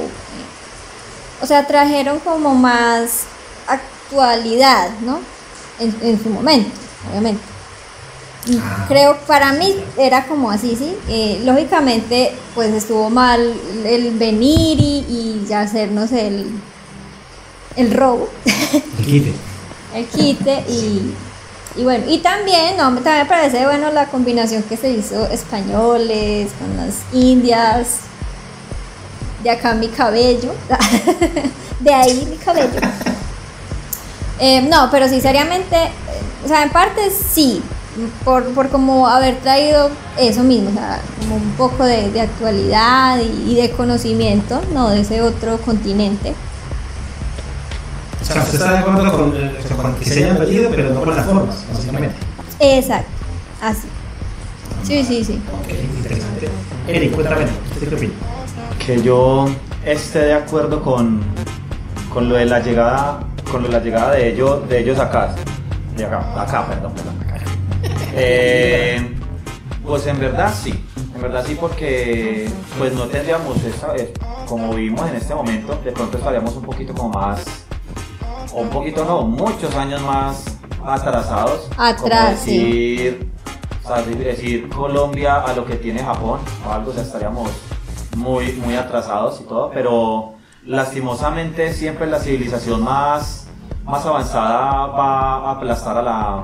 o 1.41 1.45
sea, 1.45 1.67
trajeron 1.67 2.19
como 2.19 2.55
más 2.55 3.25
actualidad, 3.67 4.89
¿no? 5.05 5.19
En, 5.79 5.95
en 6.01 6.23
su 6.23 6.29
momento, 6.29 6.71
obviamente. 7.09 7.41
Y 8.47 8.57
Ah. 8.57 8.85
creo, 8.87 9.17
para 9.27 9.53
mí 9.53 9.75
era 9.99 10.25
como 10.25 10.49
así, 10.49 10.75
¿sí? 10.75 10.95
Eh, 11.07 11.41
lógicamente, 11.45 12.33
pues 12.55 12.73
estuvo 12.73 13.11
mal 13.11 13.53
el 13.85 14.17
venir 14.17 14.79
y, 14.79 15.45
y 15.47 15.53
hacernos 15.53 16.11
el, 16.11 16.47
el 17.75 17.93
robo, 17.93 18.29
El 18.45 19.05
quite. 19.05 19.33
el 19.95 20.05
quite 20.07 20.63
y, 20.69 21.13
Y 21.75 21.83
bueno, 21.83 22.05
y 22.07 22.19
también, 22.19 22.75
no, 22.77 22.93
también 22.95 23.19
me 23.19 23.25
parece 23.25 23.65
bueno 23.65 23.91
la 23.91 24.07
combinación 24.07 24.63
que 24.63 24.75
se 24.75 24.89
hizo 24.91 25.25
españoles 25.27 26.51
con 26.59 26.75
las 26.77 26.95
indias. 27.13 28.01
De 29.41 29.49
acá 29.49 29.73
mi 29.73 29.87
cabello. 29.87 30.53
de 31.79 31.93
ahí 31.93 32.25
mi 32.29 32.37
cabello. 32.37 32.79
Eh, 34.43 34.59
no, 34.63 34.89
pero 34.89 35.07
sí, 35.07 35.21
seriamente, 35.21 35.77
o 36.43 36.47
sea, 36.47 36.63
en 36.63 36.71
parte 36.71 37.11
sí, 37.11 37.61
por, 38.25 38.43
por 38.55 38.69
como 38.69 39.07
haber 39.07 39.35
traído 39.37 39.91
eso 40.17 40.41
mismo, 40.41 40.71
o 40.71 40.73
sea, 40.73 40.99
como 41.19 41.35
un 41.35 41.51
poco 41.51 41.85
de, 41.85 42.09
de 42.09 42.21
actualidad 42.21 43.19
y, 43.19 43.51
y 43.51 43.55
de 43.61 43.69
conocimiento, 43.69 44.59
no 44.73 44.89
de 44.89 45.01
ese 45.01 45.21
otro 45.21 45.59
continente. 45.59 46.33
O 48.31 48.33
sea, 48.33 48.43
usted 48.43 48.59
está 48.59 48.71
de 48.71 48.77
acuerdo 48.79 49.11
con, 49.11 49.35
eh, 49.35 49.57
o 49.59 49.67
sea, 49.67 49.77
con 49.77 49.95
que 49.95 50.05
se 50.05 50.23
hayan 50.23 50.39
metido, 50.39 50.69
pero 50.71 50.89
no 50.93 51.01
con 51.01 51.15
las 51.15 51.25
formas, 51.25 51.65
básicamente. 51.71 52.15
Exacto, 52.59 53.11
así. 53.61 53.87
Sí, 54.83 55.03
sí, 55.03 55.23
sí. 55.23 55.41
Ok, 55.53 55.69
interesante. 55.97 56.49
Eric, 56.87 57.11
cuéntame, 57.13 57.45
¿usted 57.73 57.89
qué 57.89 57.95
opina? 57.95 58.13
que 58.85 59.01
yo 59.01 59.45
esté 59.85 60.19
de 60.19 60.33
acuerdo 60.33 60.81
con, 60.81 61.21
con 62.11 62.29
lo 62.29 62.35
de 62.35 62.45
la 62.45 62.59
llegada 62.59 63.19
con 63.51 63.61
lo 63.61 63.67
de 63.67 63.73
la 63.73 63.83
llegada 63.83 64.11
de 64.13 64.29
ellos 64.29 64.67
de 64.67 64.79
ellos 64.79 64.97
acá 64.97 65.35
de 65.95 66.05
acá 66.05 66.41
acá 66.41 66.65
perdón 66.67 66.93
perdón 66.93 67.15
Eh, 68.13 69.15
pues 69.85 70.07
en 70.07 70.19
verdad 70.19 70.51
sí 70.53 70.73
en 71.15 71.21
verdad 71.21 71.43
sí 71.45 71.55
porque 71.59 72.49
pues 72.77 72.93
no 72.93 73.05
tendríamos 73.05 73.57
esa 73.63 73.95
eh, 73.95 74.11
como 74.47 74.73
vivimos 74.73 75.07
en 75.09 75.17
este 75.17 75.35
momento 75.35 75.79
de 75.83 75.91
pronto 75.91 76.17
estaríamos 76.17 76.55
un 76.55 76.63
poquito 76.63 76.93
como 76.93 77.09
más 77.09 77.43
un 78.53 78.69
poquito 78.69 79.05
no 79.05 79.21
muchos 79.23 79.73
años 79.75 80.01
más 80.01 80.45
atrasados 80.85 81.67
como 81.75 81.81
Atrás, 81.87 82.39
sí. 82.43 82.57
decir 82.59 83.31
o 83.83 83.87
sea, 83.87 84.01
de- 84.03 84.15
decir 84.15 84.69
Colombia 84.69 85.41
a 85.41 85.53
lo 85.53 85.65
que 85.65 85.75
tiene 85.75 86.03
Japón 86.03 86.39
o 86.67 86.71
algo, 86.71 86.91
o 86.91 86.93
sea, 86.93 87.03
estaríamos 87.03 87.49
muy, 88.17 88.51
muy 88.53 88.75
atrasados 88.75 89.39
y 89.41 89.43
todo, 89.45 89.71
pero 89.73 90.33
lastimosamente 90.65 91.73
siempre 91.73 92.07
la 92.07 92.19
civilización 92.19 92.83
más, 92.83 93.47
más 93.85 94.05
avanzada 94.05 94.87
va 94.87 95.35
a 95.47 95.51
aplastar 95.51 95.97
a 95.97 96.01
la, 96.01 96.43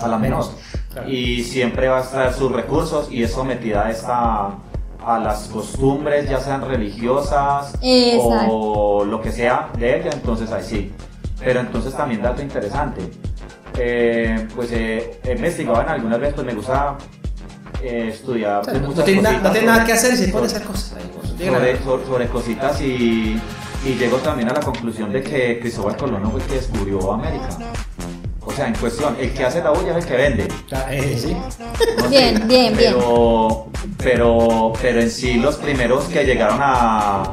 a 0.00 0.08
la 0.08 0.18
menor. 0.18 0.44
Claro. 0.92 1.08
Y 1.08 1.42
siempre 1.44 1.88
va 1.88 1.98
a 1.98 2.00
extraer 2.00 2.32
sus 2.34 2.50
recursos 2.52 3.10
y 3.10 3.22
es 3.22 3.32
sometida 3.32 3.86
a, 3.86 3.90
esta, 3.90 4.50
a 5.06 5.18
las 5.18 5.48
costumbres, 5.48 6.28
ya 6.28 6.40
sean 6.40 6.62
religiosas 6.66 7.72
Exacto. 7.82 8.46
o 8.52 9.04
lo 9.04 9.20
que 9.20 9.32
sea 9.32 9.70
de 9.78 10.00
ella, 10.00 10.10
entonces 10.12 10.50
ahí 10.52 10.62
sí. 10.62 10.92
Pero 11.44 11.60
entonces 11.60 11.94
también 11.96 12.22
dato 12.22 12.42
interesante. 12.42 13.02
Eh, 13.76 14.46
pues 14.54 14.70
eh, 14.72 15.20
he 15.24 15.32
investigado 15.32 15.82
en 15.82 15.88
algunas 15.88 16.18
veces, 16.20 16.34
pues 16.34 16.46
me 16.46 16.54
gusta 16.54 16.96
eh, 17.82 18.10
estudiar 18.12 18.60
O 18.60 18.64
sea, 18.64 18.72
pues, 18.74 18.96
no, 18.96 19.02
tiene, 19.04 19.22
na- 19.22 19.30
no 19.32 19.36
cositas 19.42 19.52
tiene 19.52 19.66
sobre- 19.66 19.72
nada 19.72 19.84
que 19.84 19.92
hacer 19.92 20.14
y 20.14 20.16
se 20.16 20.28
pone 20.28 20.44
a 20.44 20.46
hacer 20.46 20.62
cosas. 20.62 20.94
ahí, 20.96 21.46
sobre, 21.46 21.78
sobre- 21.82 22.06
sobre 22.06 22.28
cositas 22.28 22.80
y, 22.80 23.40
y 23.84 23.94
llego 23.98 24.16
también 24.18 24.48
a 24.50 24.54
la 24.54 24.60
conclusión 24.60 25.12
de 25.12 25.22
que 25.22 25.58
Cristóbal 25.60 25.96
Colón 25.96 26.22
no 26.22 26.30
fue 26.30 26.40
el 26.40 26.46
que 26.46 26.54
descubrió 26.54 27.12
América. 27.12 27.48
O 28.46 28.52
sea, 28.52 28.68
en 28.68 28.74
cuestión, 28.74 29.16
el 29.18 29.32
que 29.32 29.44
hace 29.44 29.62
la 29.62 29.70
bulla 29.70 29.96
es 29.98 30.04
el 30.04 30.10
que 30.10 30.16
vende. 30.16 30.48
Ah, 30.70 30.86
eh, 30.90 31.18
sí. 31.20 31.34
No 31.98 32.08
Bien, 32.08 32.46
bien, 32.46 32.76
bien. 32.76 32.94
pero, 32.94 33.66
Pero, 33.98 34.72
pero 34.80 35.00
en 35.00 35.10
sí 35.10 35.34
los 35.34 35.56
primeros 35.56 36.04
que 36.04 36.24
llegaron 36.24 36.58
a, 36.62 37.32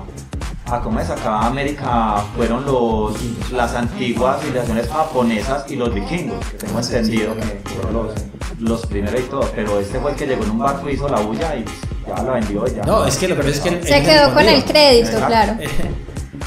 a 0.71 0.81
¿cómo 0.81 0.99
es? 0.99 1.09
Acá 1.09 1.45
América 1.45 2.23
fueron 2.35 2.65
los, 2.65 3.13
las 3.51 3.73
antiguas 3.75 4.41
civilizaciones 4.41 4.87
japonesas 4.87 5.69
y 5.69 5.75
los 5.75 5.93
vikingos, 5.93 6.45
que 6.47 6.57
tengo 6.57 6.79
entendido 6.79 7.35
que 7.35 7.41
fueron 7.69 7.93
los, 7.93 8.13
los 8.59 8.85
primeros 8.85 9.19
y 9.19 9.23
todo. 9.23 9.51
Pero 9.55 9.79
este 9.79 9.99
fue 9.99 10.11
el 10.11 10.17
que 10.17 10.27
llegó 10.27 10.43
en 10.43 10.51
un 10.51 10.59
barco, 10.59 10.89
hizo 10.89 11.07
la 11.09 11.19
bulla 11.19 11.55
y 11.55 11.65
ya 12.07 12.23
la 12.23 12.33
vendió 12.33 12.65
y 12.67 12.75
ya. 12.75 12.83
No, 12.83 13.05
es 13.05 13.17
que 13.17 13.27
lo 13.27 13.35
que 13.35 13.43
pasa 13.43 13.55
es 13.55 13.59
que. 13.61 13.83
Se 13.83 13.97
él 13.97 14.05
quedó 14.05 14.33
con 14.33 14.45
el 14.45 14.63
crédito, 14.63 15.09
Exacto. 15.09 15.27
claro. 15.27 15.57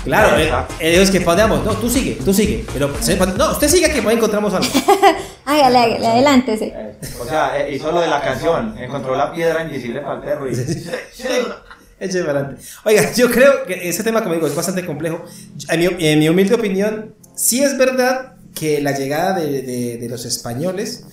Claro, 0.04 0.36
eh, 0.36 0.44
Exacto. 0.44 0.74
ellos 0.80 1.10
que 1.10 1.20
podamos, 1.22 1.64
no, 1.64 1.72
tú 1.72 1.88
sigue, 1.88 2.18
tú 2.22 2.34
sigue. 2.34 2.66
Pero, 2.74 2.90
no, 3.38 3.52
usted 3.52 3.68
sigue 3.68 3.90
que 3.90 4.06
ahí 4.06 4.16
encontramos 4.16 4.52
algo. 4.52 4.68
Hágale, 5.46 5.78
hágale, 5.78 6.06
adelántese. 6.06 6.74
Eh, 6.76 6.98
O 7.22 7.24
sea, 7.24 7.58
eh, 7.58 7.74
hizo 7.74 7.90
lo 7.90 8.00
de 8.00 8.08
la 8.08 8.20
canción, 8.20 8.76
encontró 8.78 9.14
la 9.14 9.32
piedra 9.32 9.62
invisible 9.62 10.00
para 10.00 10.16
el 10.16 10.20
perro 10.20 10.50
y... 10.50 10.54
Para 12.08 12.40
adelante. 12.40 12.62
Oiga, 12.84 13.12
yo 13.16 13.30
creo 13.30 13.64
que 13.66 13.88
ese 13.88 14.02
tema, 14.02 14.22
como 14.22 14.34
digo, 14.34 14.46
es 14.46 14.54
bastante 14.54 14.84
complejo. 14.84 15.24
En 15.68 15.80
mi, 15.80 15.86
en 16.04 16.18
mi 16.18 16.28
humilde 16.28 16.54
opinión, 16.54 17.14
sí 17.34 17.62
es 17.62 17.76
verdad 17.78 18.36
que 18.54 18.80
la 18.80 18.92
llegada 18.96 19.38
de, 19.40 19.62
de- 19.62 19.98
de 19.98 20.08
los 20.08 20.24
españoles, 20.24 21.04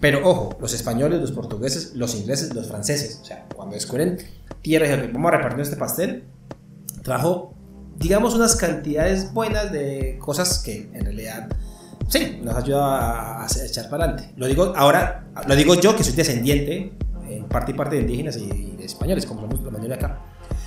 pero 0.00 0.20
ojo, 0.28 0.56
los 0.60 0.72
españoles, 0.74 1.20
los 1.20 1.32
portugueses, 1.32 1.92
los 1.94 2.14
ingleses, 2.14 2.54
los 2.54 2.68
franceses, 2.68 3.20
o 3.22 3.24
sea, 3.24 3.46
cuando 3.54 3.74
descubren 3.74 4.18
tierra 4.62 4.86
y 4.86 5.10
vamos 5.12 5.32
a 5.32 5.36
repartir 5.38 5.60
este 5.62 5.76
pastel, 5.76 6.24
trajo, 7.02 7.54
digamos, 7.96 8.34
unas 8.34 8.56
cantidades 8.56 9.32
buenas 9.32 9.72
de 9.72 10.18
cosas 10.20 10.58
que 10.58 10.88
en 10.92 11.04
realidad, 11.04 11.48
sí, 12.08 12.38
nos 12.42 12.54
ayuda 12.54 13.42
a, 13.42 13.46
echar 13.64 13.88
para 13.88 14.04
adelante. 14.04 14.32
Lo 14.36 14.46
digo 14.46 14.72
ahora, 14.76 15.26
lo 15.46 15.56
digo 15.56 15.74
yo 15.74 15.96
que 15.96 16.04
soy 16.04 16.14
descendiente, 16.14 16.92
en 17.28 17.46
parte 17.46 17.72
y 17.72 17.74
parte 17.74 17.96
de 17.96 18.02
indígenas 18.02 18.36
y 18.36 18.46
de 18.76 18.84
españoles, 18.84 19.26
como 19.26 19.40
somos 19.40 19.62
la 19.62 19.70
mayoría 19.70 19.96
acá. 19.96 20.20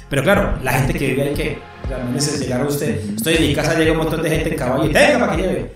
Pero 0.10 0.24
claro, 0.24 0.54
la 0.64 0.74
gente 0.74 0.94
que 0.94 1.08
vive 1.08 1.24
ahí, 1.24 1.34
que 1.34 1.58
realmente 1.88 2.22
se 2.22 2.38
llegaron 2.44 2.68
usted, 2.68 3.00
estoy 3.16 3.36
en 3.36 3.42
mi 3.44 3.54
casa, 3.56 3.78
llega 3.78 3.92
un 3.92 3.98
montón 4.00 4.22
de 4.22 4.30
gente 4.30 4.50
en 4.50 4.56
caballo 4.56 4.86
y 4.86 4.94
tenga 4.94 5.20
para 5.20 5.36
que 5.36 5.42
lleve. 5.42 5.72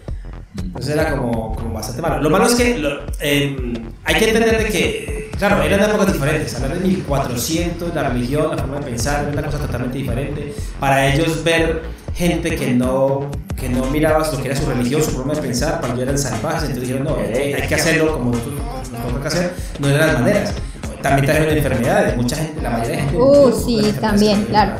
Entonces 0.63 0.93
era 0.93 1.11
como, 1.11 1.55
como 1.55 1.73
bastante 1.73 2.01
malo. 2.01 2.21
Lo 2.21 2.29
malo 2.29 2.45
es 2.45 2.55
que 2.55 2.77
lo- 2.77 2.99
eh, 3.21 3.73
hay 4.03 4.15
que 4.15 4.27
entender 4.29 4.57
de 4.63 4.65
que, 4.69 5.31
claro, 5.37 5.61
eran 5.63 5.81
épocas 5.89 6.11
diferentes. 6.11 6.53
Hablar 6.55 6.77
de 6.79 6.87
1400, 6.87 7.95
la 7.95 8.09
religión, 8.09 8.49
la 8.51 8.57
forma 8.57 8.75
de 8.79 8.85
pensar, 8.85 9.23
era 9.23 9.31
una 9.31 9.43
cosa 9.43 9.57
totalmente 9.59 9.97
diferente. 9.97 10.53
Para 10.79 11.07
ellos 11.13 11.43
ver 11.43 11.81
gente 12.13 12.55
que 12.55 12.73
no, 12.73 13.29
que 13.57 13.69
no 13.69 13.85
miraba 13.85 14.29
lo 14.29 14.37
que 14.41 14.49
era 14.49 14.55
su 14.57 14.65
religión, 14.69 15.01
su 15.01 15.11
forma 15.11 15.33
de 15.33 15.41
pensar, 15.41 15.79
para 15.79 15.93
ellos 15.93 16.03
eran 16.03 16.17
salvajes, 16.17 16.63
entonces 16.69 16.87
dijeron, 16.89 17.03
no, 17.05 17.15
hay 17.17 17.67
que- 17.67 17.75
hacerlo 17.75 18.13
como 18.13 18.31
nosotros 18.31 18.55
nos 18.91 19.07
toca 19.07 19.21
que 19.21 19.27
hacer, 19.27 19.51
no 19.79 19.87
eran 19.87 20.07
las 20.07 20.19
maneras. 20.19 20.53
También 21.01 21.25
trajeron 21.25 21.57
enfermedades, 21.57 22.17
mucha 22.17 22.35
gente, 22.35 22.61
la 22.61 22.69
mayoría 22.69 22.91
de 22.95 23.01
gente. 23.01 23.17
Uh, 23.17 23.63
sí, 23.65 23.93
también, 23.99 24.43
claro. 24.45 24.73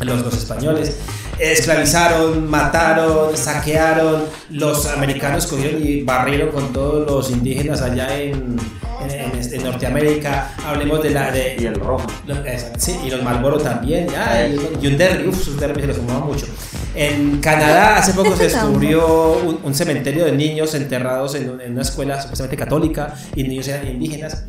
los, 0.00 0.22
los 0.24 0.34
españoles 0.34 0.96
esclavizaron, 1.38 2.48
mataron, 2.48 3.36
saquearon, 3.36 4.22
los 4.50 4.86
americanos 4.86 5.46
cogieron 5.46 5.82
y 5.86 6.02
barrieron 6.02 6.50
con 6.50 6.72
todos 6.72 7.06
los 7.10 7.30
indígenas 7.30 7.82
allá 7.82 8.14
en, 8.16 8.56
en, 9.02 9.10
en 9.10 9.38
este- 9.38 9.56
en 9.56 9.64
Norteamérica, 9.64 10.52
hablemos 10.66 11.02
de 11.02 11.10
la... 11.10 11.30
De, 11.30 11.56
Y 11.58 11.66
el 11.66 11.74
rojo. 11.74 12.06
lo- 12.26 12.36
exacto, 12.46 12.78
sí, 12.80 12.96
y 13.04 13.10
los 13.10 13.22
Marlboro 13.22 13.58
también, 13.58 14.06
ya, 14.08 14.46
y, 14.48 14.56
y 14.80 14.86
un 14.86 14.96
derby, 14.96 15.28
uff, 15.28 15.42
sus 15.44 15.58
derbis 15.60 15.82
se 15.82 15.88
los 15.88 15.96
fumaban 15.98 16.26
mucho. 16.26 16.46
En 16.94 17.38
Canadá 17.40 17.96
hace 17.98 18.12
poco 18.14 18.34
se 18.36 18.44
descubrió 18.44 19.32
un, 19.44 19.58
un 19.62 19.74
cementerio 19.74 20.24
de 20.24 20.32
niños 20.32 20.74
enterrados 20.74 21.34
en, 21.34 21.60
en 21.60 21.72
una 21.72 21.82
escuela 21.82 22.20
supuestamente 22.22 22.56
católica 22.56 23.14
y 23.34 23.42
niños 23.42 23.68
eran 23.68 23.86
indígenas. 23.86 24.44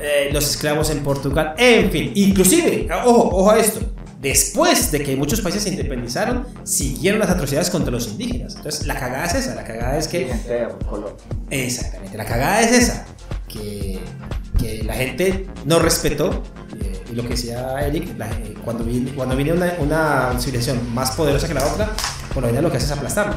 Eh, 0.00 0.30
los 0.32 0.50
esclavos 0.50 0.90
en 0.90 1.00
Portugal, 1.04 1.54
en 1.56 1.90
fin, 1.90 2.12
inclusive, 2.14 2.88
ojo, 3.04 3.28
ojo 3.36 3.50
a 3.52 3.58
esto, 3.58 3.80
después 4.20 4.90
de 4.90 5.02
que 5.02 5.14
muchos 5.16 5.40
países 5.40 5.62
se 5.62 5.68
independizaron, 5.68 6.46
siguieron 6.64 7.20
las 7.20 7.30
atrocidades 7.30 7.70
contra 7.70 7.92
los 7.92 8.08
indígenas. 8.08 8.56
Entonces, 8.56 8.86
la 8.86 8.98
cagada 8.98 9.24
es 9.26 9.34
esa, 9.34 9.54
la 9.54 9.62
cagada 9.64 9.96
es 9.96 10.08
que. 10.08 10.30
Exactamente, 11.50 12.16
la 12.18 12.24
cagada 12.24 12.60
es 12.60 12.72
esa, 12.72 13.06
que, 13.48 14.00
que 14.58 14.82
la 14.82 14.94
gente 14.94 15.46
no 15.64 15.78
respetó, 15.78 16.42
eh, 16.82 17.00
y 17.12 17.14
lo 17.14 17.22
que 17.22 17.28
decía 17.30 17.86
Eric, 17.86 18.18
la- 18.18 18.30
eh, 18.30 18.54
cuando, 18.64 18.82
viene, 18.84 19.12
cuando 19.12 19.36
viene 19.36 19.52
una, 19.52 19.74
una 19.78 20.40
civilización 20.40 20.92
más 20.92 21.12
poderosa 21.12 21.46
que 21.46 21.54
la 21.54 21.64
otra, 21.66 21.92
por 22.32 22.42
lo 22.42 22.48
general 22.48 22.64
lo 22.64 22.70
que 22.70 22.78
hace 22.78 22.86
es 22.86 22.92
aplastarlo. 22.92 23.34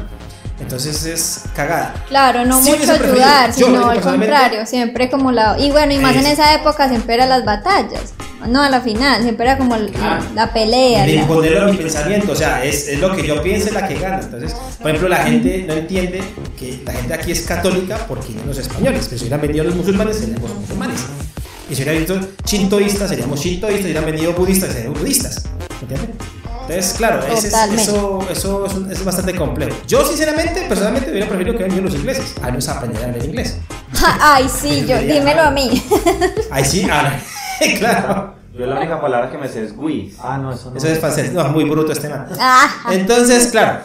Entonces 0.60 1.04
es 1.06 1.40
cagada. 1.54 1.94
Claro, 2.08 2.44
no 2.44 2.60
Sí, 2.62 2.70
mucho 2.72 2.92
ayudar, 2.92 3.54
yo, 3.56 3.66
sino 3.66 3.88
al 3.88 4.00
contrario, 4.00 4.66
siempre 4.66 5.08
como 5.08 5.30
la... 5.30 5.56
Y 5.58 5.70
bueno, 5.70 5.92
y 5.92 5.98
más 5.98 6.14
en 6.16 6.26
Es- 6.26 6.32
esa 6.32 6.54
época 6.54 6.88
siempre 6.88 7.14
eran 7.14 7.28
las 7.28 7.44
batallas, 7.44 8.12
no 8.46 8.60
a 8.62 8.68
la 8.68 8.80
final, 8.80 9.22
siempre 9.22 9.46
era 9.46 9.56
como 9.56 9.76
el- 9.76 9.90
Claro. 9.92 10.24
la 10.34 10.52
pelea. 10.52 11.04
De 11.06 11.14
la- 11.14 11.20
imponerlo 11.22 11.62
a 11.62 11.70
mi 11.70 11.76
pensamiento, 11.76 12.32
o 12.32 12.36
sea, 12.36 12.64
es, 12.64 12.88
es 12.88 12.98
lo 12.98 13.14
que 13.14 13.24
yo 13.26 13.40
piense 13.42 13.70
la 13.70 13.86
que 13.86 13.94
gana. 14.00 14.18
Entonces, 14.20 14.52
por 14.80 14.88
ejemplo, 14.90 15.08
la 15.08 15.18
gente 15.18 15.64
no 15.66 15.74
entiende 15.74 16.22
que 16.58 16.82
la 16.84 16.92
gente 16.92 17.14
aquí 17.14 17.30
es 17.32 17.42
católica 17.42 17.96
porque 18.08 18.30
no 18.34 18.44
los 18.46 18.58
españoles, 18.58 19.04
pero 19.08 19.16
si 19.18 19.24
hubieran 19.26 19.40
venido 19.40 19.64
los 19.64 19.76
musulmanes, 19.76 20.18
seríamos 20.18 20.54
musulmanes. 20.54 21.00
Y 21.70 21.74
si 21.76 21.82
hubieran 21.82 22.04
visto 22.04 22.28
shintoístas, 22.44 23.08
seríamos 23.10 23.38
shintoístas, 23.40 23.78
si 23.80 23.84
hubieran 23.90 24.06
venido 24.06 24.32
budistas, 24.32 24.72
seríamos 24.72 24.98
budistas. 24.98 25.44
¿Entiendes? 25.82 26.10
Entonces, 26.68 26.94
claro, 26.96 27.20
ese 27.32 27.48
eso, 27.48 28.18
eso 28.30 28.66
es, 28.66 28.74
un- 28.74 28.92
es 28.92 29.04
bastante 29.04 29.34
complejo. 29.34 29.76
Yo, 29.86 30.04
sinceramente, 30.04 30.62
personalmente, 30.68 31.10
hubiera 31.10 31.26
preferido 31.26 31.56
que 31.56 31.64
hubieran 31.64 31.76
venido 31.76 31.90
los 31.90 31.98
ingleses, 31.98 32.34
a 32.42 32.50
no 32.50 32.58
aprender 32.72 33.02
a 33.02 33.06
hablar 33.06 33.24
inglés. 33.24 33.56
Ay, 34.20 34.48
sí, 34.48 34.84
yo, 34.86 34.98
dímelo 34.98 35.42
a 35.42 35.50
mí. 35.50 35.82
Ahí 36.50 36.64
sí, 36.64 36.86
ah, 36.90 37.18
claro. 37.78 38.34
Yo 38.58 38.66
la 38.66 38.76
única 38.76 39.00
palabra 39.00 39.30
que 39.30 39.38
me 39.38 39.48
sé 39.48 39.64
es 39.64 39.72
Wii. 39.76 40.14
Ah, 40.20 40.36
no, 40.36 40.52
eso 40.52 40.70
no. 40.70 40.76
Eso 40.76 40.88
es 40.88 40.98
francés, 40.98 41.32
no, 41.32 41.48
muy 41.50 41.64
bruto 41.64 41.92
este 41.92 42.08
man. 42.08 42.26
Ah, 42.40 42.68
Entonces, 42.90 43.46
claro, 43.52 43.80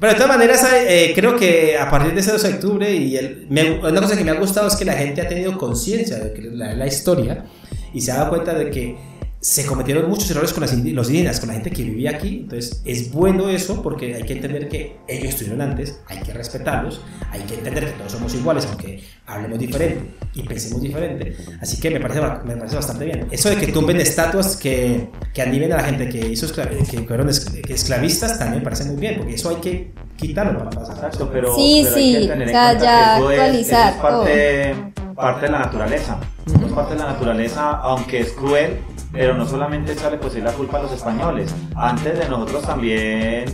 Pero 0.00 0.12
de 0.12 0.18
todas 0.18 0.36
maneras, 0.36 0.66
eh, 0.74 1.12
creo 1.14 1.36
que 1.36 1.78
a 1.78 1.90
partir 1.90 2.14
de 2.14 2.20
ese 2.20 2.32
2 2.32 2.42
de 2.42 2.48
octubre, 2.54 2.90
y 2.94 3.16
el, 3.16 3.46
me- 3.50 3.78
una 3.80 4.00
cosa 4.00 4.16
que 4.16 4.24
me 4.24 4.30
ha 4.30 4.34
gustado 4.40 4.66
es 4.68 4.76
que 4.76 4.84
la 4.86 4.94
gente 4.94 5.20
ha 5.20 5.28
tenido 5.28 5.56
conciencia 5.58 6.16
de 6.18 6.32
que 6.32 6.42
la, 6.42 6.72
la 6.74 6.86
historia 6.86 7.44
y 7.92 8.00
se 8.00 8.12
ha 8.12 8.16
dado 8.16 8.30
cuenta 8.30 8.54
de 8.54 8.70
que 8.70 8.98
se 9.46 9.64
cometieron 9.64 10.10
muchos 10.10 10.28
errores 10.32 10.52
con 10.52 10.62
las 10.62 10.72
los 10.72 11.06
indígenas, 11.06 11.38
con 11.38 11.46
la 11.46 11.54
gente 11.54 11.70
que 11.70 11.84
vivía 11.84 12.10
aquí. 12.10 12.40
Entonces, 12.42 12.82
es 12.84 13.12
bueno 13.12 13.48
eso 13.48 13.80
porque 13.80 14.16
hay 14.16 14.24
que 14.24 14.32
entender 14.32 14.68
que 14.68 14.96
ellos 15.06 15.28
estuvieron 15.28 15.60
antes, 15.60 16.00
hay 16.08 16.18
que 16.18 16.32
respetarlos, 16.32 17.00
hay 17.30 17.42
que 17.42 17.54
entender 17.54 17.86
que 17.86 17.92
todos 17.92 18.10
somos 18.10 18.34
iguales, 18.34 18.66
aunque 18.66 19.04
hablemos 19.24 19.60
diferente 19.60 20.16
y 20.34 20.42
pensemos 20.42 20.82
diferente. 20.82 21.36
Así 21.60 21.78
que 21.78 21.90
me 21.90 22.00
parece, 22.00 22.20
me 22.44 22.56
parece 22.56 22.74
bastante 22.74 23.04
bien. 23.04 23.28
Eso 23.30 23.48
de 23.48 23.56
que 23.58 23.68
tumben 23.68 24.00
estatuas 24.00 24.56
que, 24.56 25.10
que 25.32 25.42
animen 25.42 25.72
a 25.74 25.76
la 25.76 25.84
gente 25.84 26.08
que 26.08 26.26
hizo 26.26 26.52
que 26.52 27.04
fueron 27.06 27.28
esclavistas 27.28 28.40
también 28.40 28.58
me 28.58 28.64
parece 28.64 28.82
muy 28.86 28.96
bien, 28.96 29.18
porque 29.18 29.34
eso 29.34 29.50
hay 29.50 29.56
que 29.56 29.92
quitarlo 30.16 30.58
para 30.58 30.70
pasar. 30.70 30.94
Exacto, 30.96 31.28
pero, 31.32 31.54
Sí, 31.54 31.80
pero 31.84 31.96
hay 31.96 32.02
sí, 32.02 32.12
que 32.20 32.26
tener 32.28 32.38
o 32.38 32.42
en 32.42 32.48
sea, 32.50 32.64
cuenta 32.68 32.84
ya 32.84 32.90
que 33.16 33.18
eso 33.20 33.30
es- 33.30 33.38
actualizar 33.40 33.88
eso 33.88 33.96
es 33.96 34.02
parte, 34.02 34.74
parte 35.14 35.46
de 35.46 35.52
la 35.52 35.58
naturaleza. 35.58 36.18
Es 36.46 36.72
parte 36.72 36.94
de 36.94 37.00
la 37.00 37.06
naturaleza, 37.06 37.70
aunque 37.82 38.20
es 38.20 38.32
cruel, 38.32 38.80
pero 39.12 39.34
no 39.34 39.46
solamente 39.46 39.92
echarle 39.92 40.18
pues 40.18 40.34
la 40.36 40.52
culpa 40.52 40.78
a 40.78 40.82
los 40.82 40.92
españoles. 40.92 41.54
Antes 41.74 42.18
de 42.18 42.28
nosotros 42.28 42.62
también 42.62 43.44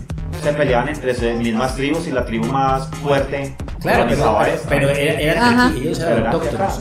se 0.43 0.53
peleaban 0.53 0.89
entre 0.89 1.15
sus 1.15 1.35
mismas 1.35 1.75
tribus 1.77 2.07
y 2.07 2.11
la 2.11 2.25
tribu 2.25 2.47
más 2.47 2.89
fuerte 3.03 3.55
Claro, 3.81 4.05
pero, 4.09 4.39
pero, 4.39 4.53
esta. 4.55 4.69
pero 4.69 4.89
era- 4.91 5.67
aquí, 5.67 5.79
ellos 5.81 5.99
eran 5.99 6.27
autóctonos. 6.29 6.79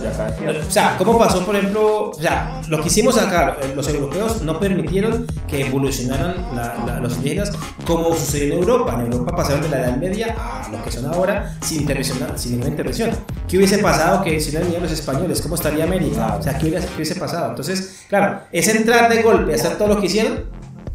O 0.68 0.72
sea, 0.72 0.96
¿cómo 1.00 1.18
pasó, 1.18 1.44
por 1.46 1.56
ejemplo? 1.56 2.10
O 2.12 2.14
sea, 2.14 2.62
lo 2.68 2.80
que 2.82 2.88
hicimos 2.90 3.18
acá, 3.18 3.58
los 3.76 3.88
europeos 3.88 4.42
no 4.44 4.60
permitieron 4.60 5.26
que 5.48 5.66
evolucionaran 5.66 6.36
la- 6.56 6.76
la- 6.86 7.00
los 7.00 7.16
indígenas 7.18 7.52
como 7.88 8.14
sucedió 8.16 8.54
en 8.54 8.60
Europa. 8.60 8.94
En 9.00 9.12
Europa 9.12 9.36
pasaron 9.36 9.62
de 9.64 9.70
la 9.70 9.80
Edad 9.80 9.98
Media 9.98 10.36
a 10.38 10.70
lo 10.72 10.84
que 10.84 10.92
son 10.92 11.06
ahora 11.08 11.56
sin, 11.62 11.82
intervención, 11.82 12.20
sin 12.36 12.52
ninguna 12.52 12.70
intervención. 12.70 13.10
¿Qué 13.48 13.58
hubiese 13.58 13.80
pasado 13.80 14.24
que 14.24 14.40
si 14.40 14.52
no 14.56 14.60
venían 14.60 14.84
los 14.84 14.92
españoles? 14.92 15.42
¿Cómo 15.42 15.56
estaría 15.56 15.84
América? 15.86 16.36
O 16.40 16.44
sea, 16.44 16.56
¿qué 16.58 16.68
hubiese, 16.68 16.88
qué 16.88 16.96
hubiese 16.98 17.16
pasado? 17.16 17.50
Entonces, 17.50 18.04
claro, 18.08 18.42
ese 18.52 18.78
entrar 18.78 19.10
de 19.10 19.24
golpe, 19.24 19.56
hacer 19.56 19.76
todo 19.78 19.88
lo 19.88 20.00
que 20.00 20.06
hicieron, 20.06 20.46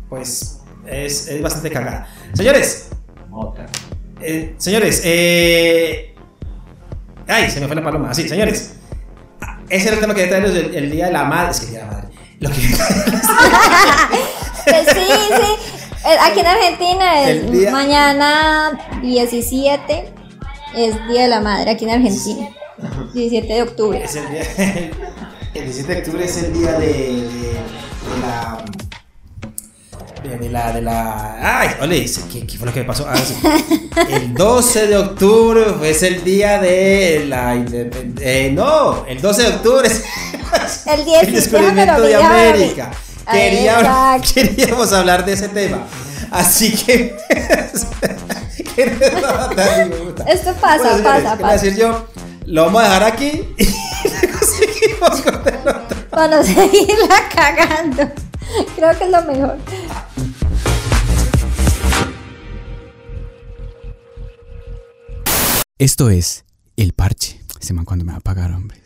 pues 0.09 0.56
es, 0.87 1.29
es 1.29 1.43
bastante 1.43 1.71
cagada. 1.71 2.07
Señores, 2.35 2.89
eh, 4.21 4.55
señores, 4.59 5.03
eh... 5.05 6.15
Ay, 7.29 7.51
se 7.51 7.61
me 7.61 7.67
fue 7.67 7.77
la 7.77 7.83
paloma. 7.83 8.15
Sí, 8.15 8.29
señores. 8.29 8.75
Ese 9.69 9.89
era 9.89 9.97
el 9.97 10.01
tema 10.01 10.15
que 10.15 10.27
traerles 10.27 10.55
el, 10.55 10.75
el 10.75 10.91
día 10.93 11.07
de 11.07 11.13
la 11.13 11.25
madre. 11.25 11.51
Es 11.51 11.61
que 11.61 11.67
el 11.67 11.73
día 11.73 11.81
de 11.81 11.87
la 11.87 11.93
madre. 11.93 12.09
Lo 12.39 12.51
que... 12.51 12.57
Pues 14.65 14.87
sí, 14.95 15.13
sí. 15.37 15.53
Eh, 16.09 16.17
Aquí 16.23 16.41
en 16.41 16.47
Argentina 16.47 17.29
es 17.29 17.51
día- 17.51 17.71
mañana 17.73 18.79
17 19.03 20.13
es 20.77 21.09
Día 21.09 21.23
de 21.23 21.29
la 21.29 21.41
Madre 21.41 21.71
aquí 21.73 21.85
en 21.85 21.91
Argentina. 21.91 22.49
17 23.15 23.53
de 23.53 23.63
octubre. 23.63 24.05
es 24.05 24.15
el 24.17 24.29
día... 24.31 24.43
El 25.55 25.65
17 25.65 25.91
de 25.95 25.99
octubre 26.01 26.25
es 26.27 26.37
el 26.43 26.53
día 26.53 26.73
de, 26.73 26.87
de, 26.87 27.23
de 27.23 28.21
la... 28.21 28.63
De, 30.27 30.49
la... 30.51 30.73
De 30.73 30.83
la... 30.83 31.59
Ay, 31.61 31.71
ole, 31.81 32.05
¿qué, 32.33 32.47
qué 32.47 32.59
fue 32.59 32.67
lo 32.67 32.73
que 32.73 32.81
me 32.81 32.87
pasó? 32.87 33.07
Ah, 33.09 33.17
sí. 33.17 33.35
El 34.11 34.35
12 34.35 34.87
de 34.89 34.97
octubre 34.97 35.65
es 35.89 36.03
el 36.03 36.23
día 36.25 36.59
de 36.61 37.25
la 37.29 37.55
independencia. 37.55 38.53
no, 38.53 39.05
el 39.07 39.21
12 39.21 39.43
de 39.43 39.49
octubre 39.49 39.87
es... 39.89 40.03
El 40.87 41.05
17 41.05 41.27
el 41.27 41.33
descubrimiento 41.35 42.01
de 42.03 42.15
América. 42.17 42.91
Quería- 43.31 43.81
Exacto. 43.81 44.31
queríamos 44.35 44.93
hablar 44.93 45.25
de 45.25 45.33
ese 45.33 45.49
tema. 45.49 45.79
Así 46.31 46.73
que. 46.77 47.17
Esto 50.27 50.55
pasa, 50.61 50.79
Bueno, 50.79 50.97
señores, 50.97 51.03
pasa, 51.03 51.03
¿qué 51.03 51.03
voy 51.03 51.33
a 51.33 51.37
pasa. 51.39 51.53
decir 51.53 51.77
yo? 51.77 52.07
Lo 52.47 52.65
vamos 52.67 52.83
a 52.83 52.85
dejar 52.85 53.03
aquí 53.05 53.55
y 53.59 53.65
seguimos 54.45 55.21
con 55.23 55.35
el 55.35 55.69
otro. 55.69 55.97
Para 56.11 56.43
seguirla 56.45 57.29
cagando. 57.35 58.09
Creo 58.77 58.99
que 58.99 59.05
es 59.05 59.11
lo 59.11 59.23
mejor. 59.23 59.59
Esto 65.79 66.11
es 66.11 66.45
El 66.77 66.93
Parche. 66.93 67.41
Ese 67.61 67.75
man 67.75 67.85
cuando 67.85 68.05
me 68.05 68.13
va 68.13 68.19
a 68.19 68.21
pagar, 68.21 68.53
hombre. 68.53 68.81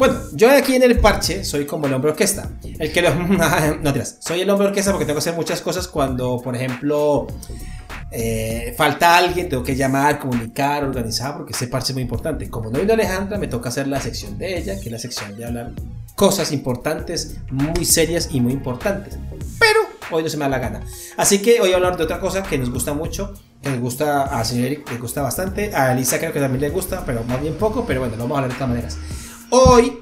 Bueno, 0.00 0.18
yo 0.32 0.50
aquí 0.50 0.76
en 0.76 0.82
el 0.82 0.98
parche 0.98 1.44
soy 1.44 1.66
como 1.66 1.86
el 1.86 1.92
hombre 1.92 2.12
orquesta. 2.12 2.52
El 2.78 2.90
que 2.90 3.02
lo. 3.02 3.14
No 3.82 3.92
tiras. 3.92 4.16
Soy 4.20 4.40
el 4.40 4.48
hombre 4.48 4.68
orquesta 4.68 4.92
porque 4.92 5.04
tengo 5.04 5.16
que 5.16 5.24
hacer 5.24 5.34
muchas 5.34 5.60
cosas 5.60 5.88
cuando, 5.88 6.40
por 6.42 6.56
ejemplo, 6.56 7.26
eh, 8.10 8.74
falta 8.76 9.16
alguien, 9.16 9.48
tengo 9.48 9.62
que 9.62 9.76
llamar, 9.76 10.18
comunicar, 10.18 10.84
organizar, 10.84 11.36
porque 11.36 11.52
ese 11.52 11.68
parche 11.68 11.92
es 11.92 11.94
muy 11.94 12.02
importante. 12.02 12.50
Como 12.50 12.70
no 12.70 12.78
vino 12.80 12.92
Alejandra, 12.92 13.38
me 13.38 13.46
toca 13.46 13.68
hacer 13.68 13.86
la 13.86 14.00
sección 14.00 14.36
de 14.36 14.58
ella, 14.58 14.80
que 14.80 14.86
es 14.86 14.92
la 14.92 14.98
sección 14.98 15.36
de 15.36 15.44
hablar 15.44 15.72
cosas 16.16 16.52
importantes, 16.52 17.36
muy 17.50 17.84
serias 17.84 18.28
y 18.32 18.40
muy 18.40 18.52
importantes. 18.52 19.16
Pero 19.58 19.80
hoy 20.10 20.22
no 20.22 20.28
se 20.28 20.36
me 20.36 20.42
da 20.42 20.50
la 20.50 20.58
gana. 20.58 20.80
Así 21.16 21.40
que 21.40 21.52
hoy 21.54 21.58
voy 21.60 21.72
a 21.72 21.76
hablar 21.76 21.96
de 21.96 22.04
otra 22.04 22.20
cosa 22.20 22.42
que 22.42 22.58
nos 22.58 22.70
gusta 22.70 22.94
mucho, 22.94 23.32
que 23.62 23.70
nos 23.70 23.80
gusta 23.80 24.24
a 24.24 24.44
señor 24.44 24.66
Eric, 24.66 24.90
le 24.90 24.98
gusta 24.98 25.22
bastante, 25.22 25.74
a 25.74 25.92
Elisa 25.92 26.18
creo 26.18 26.32
que 26.32 26.40
también 26.40 26.62
le 26.62 26.70
gusta, 26.70 27.04
pero 27.06 27.22
más 27.24 27.40
bien 27.40 27.54
poco, 27.54 27.84
pero 27.86 28.00
bueno, 28.00 28.16
lo 28.16 28.24
vamos 28.24 28.36
a 28.36 28.38
hablar 28.40 28.52
de 28.52 28.56
todas 28.56 28.68
maneras. 28.68 28.98
Hoy, 29.50 29.98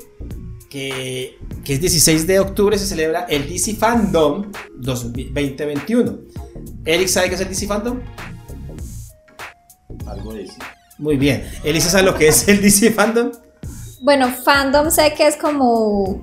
que, 0.70 1.38
que 1.64 1.74
es 1.74 1.80
16 1.80 2.26
de 2.26 2.40
octubre, 2.40 2.76
se 2.78 2.86
celebra 2.86 3.26
el 3.28 3.48
DC 3.48 3.74
Fandom 3.76 4.50
2021. 4.76 6.18
Eric, 6.84 7.08
¿sabe 7.08 7.28
qué 7.28 7.34
es 7.36 7.40
el 7.40 7.48
DC 7.48 7.66
Fandom? 7.66 8.00
Algo 10.06 10.32
de 10.34 10.44
eso. 10.44 10.54
Muy 10.98 11.16
bien. 11.16 11.48
Elisa, 11.64 11.90
¿sabe 11.90 12.02
lo 12.04 12.14
que 12.16 12.28
es 12.28 12.48
el 12.48 12.60
DC 12.60 12.90
Fandom? 12.90 13.30
Bueno, 14.02 14.28
fandom 14.28 14.90
sé 14.90 15.12
que 15.14 15.26
es 15.26 15.36
como 15.36 16.22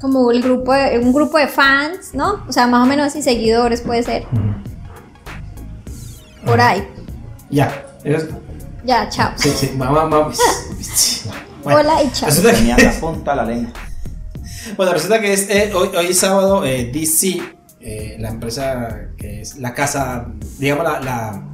como 0.00 0.32
el 0.32 0.42
grupo 0.42 0.72
de- 0.74 0.98
un 0.98 1.12
grupo 1.12 1.38
de 1.38 1.46
fans, 1.46 2.12
¿no? 2.12 2.44
O 2.48 2.52
sea, 2.52 2.66
más 2.66 2.84
o 2.84 2.86
menos 2.88 3.14
y 3.14 3.22
seguidores 3.22 3.82
puede 3.82 4.02
ser. 4.02 4.24
Por 6.44 6.60
ahí. 6.60 6.86
Ya. 7.50 7.86
eso 8.02 8.26
Ya, 8.84 9.08
chao. 9.08 9.30
Sí, 9.36 9.50
sí, 9.50 9.70
mamá, 9.76 10.06
mamá. 10.06 10.32
Bueno, 11.62 11.80
Hola 11.80 12.02
y 12.02 12.10
chao. 12.12 12.28
resulta 12.28 12.50
que- 12.50 12.56
Tenía 12.58 12.76
la 12.78 12.92
punta 13.00 13.34
la 13.34 13.44
lengua. 13.44 13.72
Bueno, 14.76 14.92
resulta 14.92 15.20
que 15.20 15.32
es, 15.32 15.48
eh, 15.50 15.72
hoy, 15.74 15.88
hoy 15.96 16.06
es 16.06 16.18
sábado, 16.18 16.64
eh, 16.64 16.90
DC, 16.92 17.40
eh, 17.80 18.16
la 18.20 18.28
empresa 18.30 19.08
que 19.16 19.40
es 19.42 19.56
la 19.58 19.74
casa, 19.74 20.26
digamos 20.58 20.84
la, 20.84 21.00
la, 21.00 21.48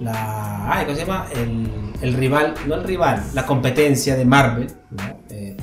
la- 0.00 0.72
ay, 0.72 0.84
¿cómo 0.84 0.96
se 0.96 1.04
llama? 1.06 1.28
El, 1.34 1.68
el 2.00 2.14
rival, 2.14 2.54
no 2.66 2.74
el 2.74 2.84
rival, 2.84 3.22
la 3.34 3.46
competencia 3.46 4.16
de 4.16 4.24
Marvel, 4.24 4.68
¿no? 4.90 5.20
Eh, 5.30 5.56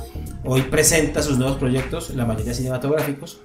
hoy 0.45 0.61
presenta 0.63 1.21
sus 1.21 1.37
nuevos 1.37 1.57
proyectos, 1.57 2.09
la 2.15 2.25
mayoría 2.25 2.53
cinematográficos, 2.53 3.41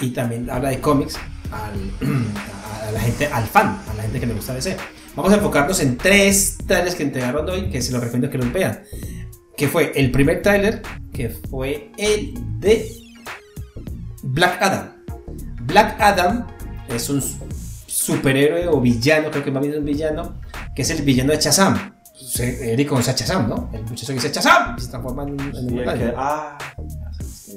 y 0.00 0.10
también 0.10 0.48
habla 0.50 0.70
de 0.70 0.80
cómics 0.80 1.16
al, 1.50 2.08
a, 2.08 2.88
a 2.88 2.92
la 2.92 3.00
gente, 3.00 3.26
al 3.26 3.44
fan, 3.46 3.78
a 3.90 3.94
la 3.94 4.02
gente 4.02 4.20
que 4.20 4.26
le 4.26 4.34
gusta 4.34 4.54
DC. 4.54 4.76
Vamos 5.16 5.32
a 5.32 5.36
enfocarnos 5.36 5.78
en 5.80 5.98
tres 5.98 6.56
trailers 6.66 6.94
que 6.94 7.02
entregaron 7.02 7.48
hoy, 7.48 7.68
que 7.70 7.82
se 7.82 7.92
los 7.92 8.00
recomiendo 8.02 8.30
que 8.30 8.38
los 8.38 8.50
vean 8.52 8.80
que 9.56 9.68
fue 9.68 9.92
el 9.94 10.10
primer 10.10 10.42
tráiler, 10.42 10.82
que 11.12 11.28
fue 11.30 11.90
el 11.98 12.34
de 12.60 12.90
Black 14.22 14.60
Adam. 14.62 14.92
Black 15.62 16.00
Adam 16.00 16.46
es 16.88 17.08
un 17.10 17.22
superhéroe 17.86 18.66
o 18.68 18.80
villano, 18.80 19.30
creo 19.30 19.44
que 19.44 19.50
más 19.50 19.62
bien 19.62 19.74
es 19.74 19.78
un 19.80 19.84
villano, 19.84 20.40
que 20.74 20.82
es 20.82 20.90
el 20.90 21.02
villano 21.02 21.32
de 21.32 21.38
Shazam. 21.38 21.92
Eric 22.38 22.88
conoce 22.88 23.10
a 23.10 23.14
Shazam, 23.14 23.48
¿no? 23.48 23.68
El 23.72 23.82
muchacho 23.82 24.06
que 24.08 24.12
dice 24.14 24.30
Shazam 24.32 24.76
y 24.78 24.80
se 24.80 24.88
transforma 24.88 25.24
en, 25.24 25.40
en 25.40 25.56
un 25.56 25.84
que- 25.98 26.14
ah, 26.16 26.56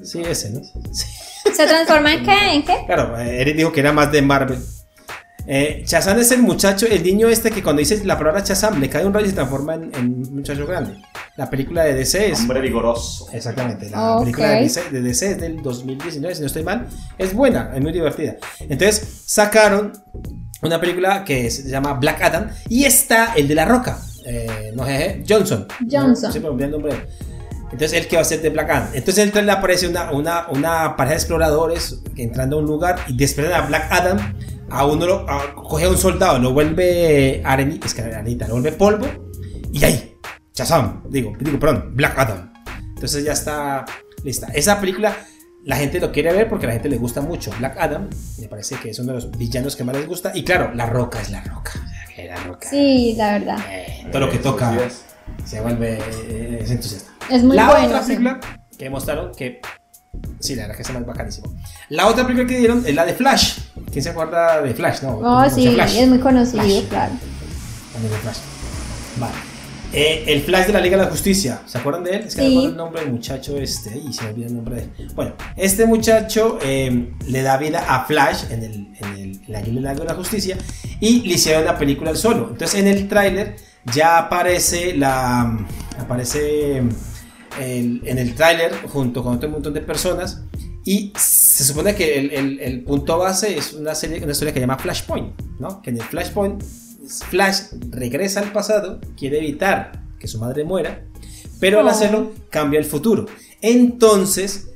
Sí, 0.04 0.22
ese, 0.22 0.50
¿no? 0.52 0.60
Sí. 0.92 1.06
¿Se 1.54 1.66
transforma 1.66 2.14
en 2.14 2.26
qué? 2.26 2.54
¿En 2.54 2.64
qué? 2.66 2.84
Claro, 2.86 3.18
eh, 3.18 3.42
Eric 3.42 3.56
dijo 3.56 3.72
que 3.72 3.80
era 3.80 3.94
más 3.94 4.12
de 4.12 4.22
Marvel. 4.22 4.60
Eh, 5.48 5.84
Shazam 5.86 6.20
es 6.20 6.32
el 6.32 6.42
muchacho, 6.42 6.88
el 6.88 7.04
niño 7.04 7.28
este 7.28 7.52
que 7.52 7.62
cuando 7.62 7.80
dice 7.80 8.04
la 8.04 8.18
palabra 8.18 8.42
Shazam 8.44 8.80
le 8.80 8.90
cae 8.90 9.06
un 9.06 9.14
rayo 9.14 9.28
y 9.28 9.30
se 9.30 9.36
transforma 9.36 9.76
en, 9.76 9.92
en 9.96 10.06
un 10.06 10.36
muchacho 10.36 10.66
grande. 10.66 11.02
La 11.38 11.50
película 11.50 11.84
de 11.84 11.94
DC 11.94 12.32
es. 12.32 12.40
hombre 12.40 12.62
vigoroso. 12.62 13.28
Exactamente, 13.32 13.90
la 13.90 14.18
película 14.20 14.50
de 14.52 14.62
DC, 14.62 14.90
de 14.90 15.02
DC 15.02 15.32
es 15.32 15.42
del 15.42 15.62
2019, 15.62 16.34
si 16.36 16.42
no 16.42 16.48
estoy 16.48 16.64
mal. 16.64 16.88
Es 17.18 17.34
buena, 17.34 17.72
es 17.76 17.82
muy 17.82 17.92
divertida. 17.92 18.36
Entonces 18.60 19.24
sacaron 19.26 19.94
una 20.62 20.80
película 20.80 21.24
que 21.24 21.52
se 21.52 21.70
llama 21.70 21.94
Black 21.94 22.22
Adam 22.22 22.50
y 22.70 22.86
está 22.86 23.34
el 23.36 23.48
de 23.48 23.56
La 23.56 23.66
Roca, 23.66 24.00
eh, 24.26 24.72
no 24.76 24.86
sé, 24.86 25.24
Johnson. 25.28 25.68
Johnson. 25.90 26.30
No, 26.30 26.32
siempre 26.32 26.52
me 26.52 26.64
el 26.64 26.72
nombre. 26.72 26.94
Entonces 27.72 27.94
él 27.94 28.08
que 28.08 28.16
va 28.16 28.22
a 28.22 28.26
ser 28.26 28.42
de 28.42 28.50
Black 28.50 28.70
Adam. 28.70 28.88
Entonces 28.94 29.18
en 29.18 29.24
el 29.26 29.32
trailer 29.32 29.58
aparece 29.58 29.88
una, 29.88 30.12
una, 30.12 30.48
una 30.50 30.96
pareja 30.96 31.16
de 31.16 31.20
exploradores 31.20 32.02
que 32.16 32.24
entrando 32.24 32.58
a 32.58 32.60
un 32.60 32.66
lugar 32.66 32.98
y 33.08 33.16
despiertan 33.16 33.64
a 33.64 33.68
Black 33.68 33.88
Adam. 33.92 34.36
A 34.70 34.86
uno 34.86 35.06
lo 35.06 35.30
a- 35.30 35.54
coge 35.54 35.86
a 35.86 35.90
un 35.90 35.98
soldado, 35.98 36.40
lo 36.40 36.54
vuelve 36.54 37.42
arenita, 37.46 37.86
es 37.88 37.94
que 37.94 38.02
arenita, 38.02 38.48
lo 38.48 38.54
vuelve 38.56 38.72
polvo 38.72 39.06
y 39.72 39.84
ahí, 39.84 40.16
Shazam, 40.54 41.04
digo, 41.10 41.34
digo, 41.40 41.60
perdón, 41.60 41.92
Black 41.96 42.18
Adam. 42.18 42.52
Entonces 42.96 43.24
ya 43.24 43.34
está 43.34 43.86
lista. 44.24 44.48
Esa 44.54 44.80
película 44.80 45.16
la 45.66 45.76
gente 45.78 46.00
lo 46.00 46.12
quiere 46.12 46.32
ver 46.32 46.48
porque 46.50 46.66
a 46.66 46.70
la 46.70 46.74
gente 46.74 46.90
le 46.90 46.98
gusta 46.98 47.22
mucho. 47.22 47.52
Black 47.60 47.76
Adam, 47.80 48.10
me 48.40 48.48
parece 48.48 48.76
que 48.78 48.90
es 48.92 49.00
uno 49.00 49.10
de 49.10 49.16
los 49.16 49.32
villanos 49.38 49.76
que 49.76 49.84
más 49.84 49.96
les 49.96 50.08
gusta. 50.08 50.32
Y 50.34 50.44
claro, 50.44 50.72
La 50.74 50.86
Roca 50.86 51.22
es 51.22 51.30
La 51.30 51.42
Roca. 51.44 51.72
La 52.18 52.36
Roca. 52.44 52.70
Sí, 52.70 53.14
la 53.18 53.34
verdad. 53.34 53.58
eh, 53.70 54.08
todo 54.12 54.22
lo 54.22 54.32
que 54.32 54.38
toca 54.40 54.70
Así 54.70 54.80
es. 54.86 55.06
se 55.46 55.62
vuelve 55.62 56.00
eh, 56.28 56.60
es 56.62 56.72
entusiasta. 56.72 57.12
Es 57.30 57.44
muy 57.44 57.56
la 57.58 57.68
bueno. 57.70 57.88
otra 57.88 58.02
sí. 58.02 58.08
película 58.16 58.40
que 58.78 58.90
mostraron 58.90 59.32
que. 59.36 59.62
Sí, 60.40 60.56
la 60.56 60.64
verdad 60.64 60.76
que 60.78 60.82
está 60.84 60.94
más 60.94 61.06
bacanísimo. 61.06 61.54
La 61.90 62.08
otra 62.08 62.26
película 62.26 62.48
que 62.48 62.58
dieron 62.58 62.84
es 62.86 62.96
la 62.96 63.06
de 63.06 63.14
Flash. 63.14 63.60
¿Quién 63.96 64.04
se 64.04 64.10
acuerda 64.10 64.62
de 64.62 64.74
Flash? 64.74 65.04
No, 65.04 65.20
Oh, 65.24 65.50
sí, 65.50 65.70
Flash. 65.70 65.96
es 66.00 66.08
muy 66.10 66.20
conocido, 66.20 66.62
Flash. 66.90 67.12
Vale. 69.18 69.34
Eh, 69.94 70.26
el 70.28 70.42
Flash 70.42 70.68
de 70.68 70.74
la 70.74 70.82
Liga 70.82 70.98
de 70.98 71.06
la 71.06 71.10
Justicia, 71.10 71.62
¿se 71.66 71.78
acuerdan 71.78 72.04
de 72.04 72.10
él? 72.18 72.24
Es 72.28 72.36
que 72.36 72.42
Sí. 72.42 72.48
me 72.50 72.54
acuerdo 72.56 72.70
el 72.72 72.76
nombre 72.76 73.02
del 73.04 73.14
muchacho 73.14 73.58
este, 73.58 73.98
y 73.98 74.12
se 74.12 74.24
me 74.24 74.30
olvida 74.32 74.48
el 74.48 74.56
nombre 74.56 74.76
de 74.76 74.82
él. 74.82 74.92
Bueno, 75.16 75.36
este 75.56 75.86
muchacho 75.86 76.60
eh, 76.62 77.14
le 77.26 77.42
da 77.42 77.56
vida 77.56 77.86
a 77.88 78.04
Flash 78.04 78.44
en, 78.52 78.64
el, 78.64 78.74
en, 79.00 79.14
el, 79.14 79.40
en 79.48 79.52
la 79.54 79.62
Liga 79.62 79.94
de 79.94 80.04
la 80.04 80.14
Justicia 80.16 80.58
y 81.00 81.22
le 81.22 81.36
hicieron 81.36 81.64
la 81.64 81.78
película 81.78 82.10
al 82.10 82.18
solo. 82.18 82.50
Entonces 82.52 82.78
en 82.78 82.88
el 82.88 83.08
tráiler 83.08 83.56
ya 83.94 84.18
aparece 84.18 84.94
la... 84.98 85.66
aparece 85.98 86.80
el- 87.62 88.02
en 88.06 88.18
el 88.18 88.36
tráiler 88.36 88.74
junto 88.90 89.24
con 89.24 89.36
otro 89.38 89.48
montón 89.50 89.74
de 89.74 89.80
personas 89.80 90.42
y 90.86 91.12
se 91.18 91.64
supone 91.66 91.96
que 91.96 92.18
el, 92.20 92.32
el- 92.32 92.60
el 92.60 92.82
punto 92.84 93.18
base 93.18 93.58
es 93.58 93.74
una, 93.74 93.94
serie, 93.96 94.22
una 94.24 94.32
historia 94.32 94.54
que 94.54 94.60
se 94.60 94.66
llama 94.68 94.78
Flashpoint, 94.78 95.42
¿no? 95.60 95.82
Que 95.82 95.90
en 95.90 95.98
el 95.98 96.04
Flashpoint 96.04 96.64
Flash 97.30 97.64
regresa 97.92 98.40
al 98.40 98.52
pasado, 98.52 99.00
quiere 99.18 99.38
evitar 99.40 100.02
que 100.20 100.28
su 100.28 100.40
madre 100.40 100.64
muera, 100.64 101.04
pero 101.60 101.80
al 101.80 101.88
Oh. 101.88 101.90
hacerlo 101.90 102.34
cambia 102.50 102.80
el 102.80 102.86
futuro. 102.86 103.26
Entonces, 103.62 104.70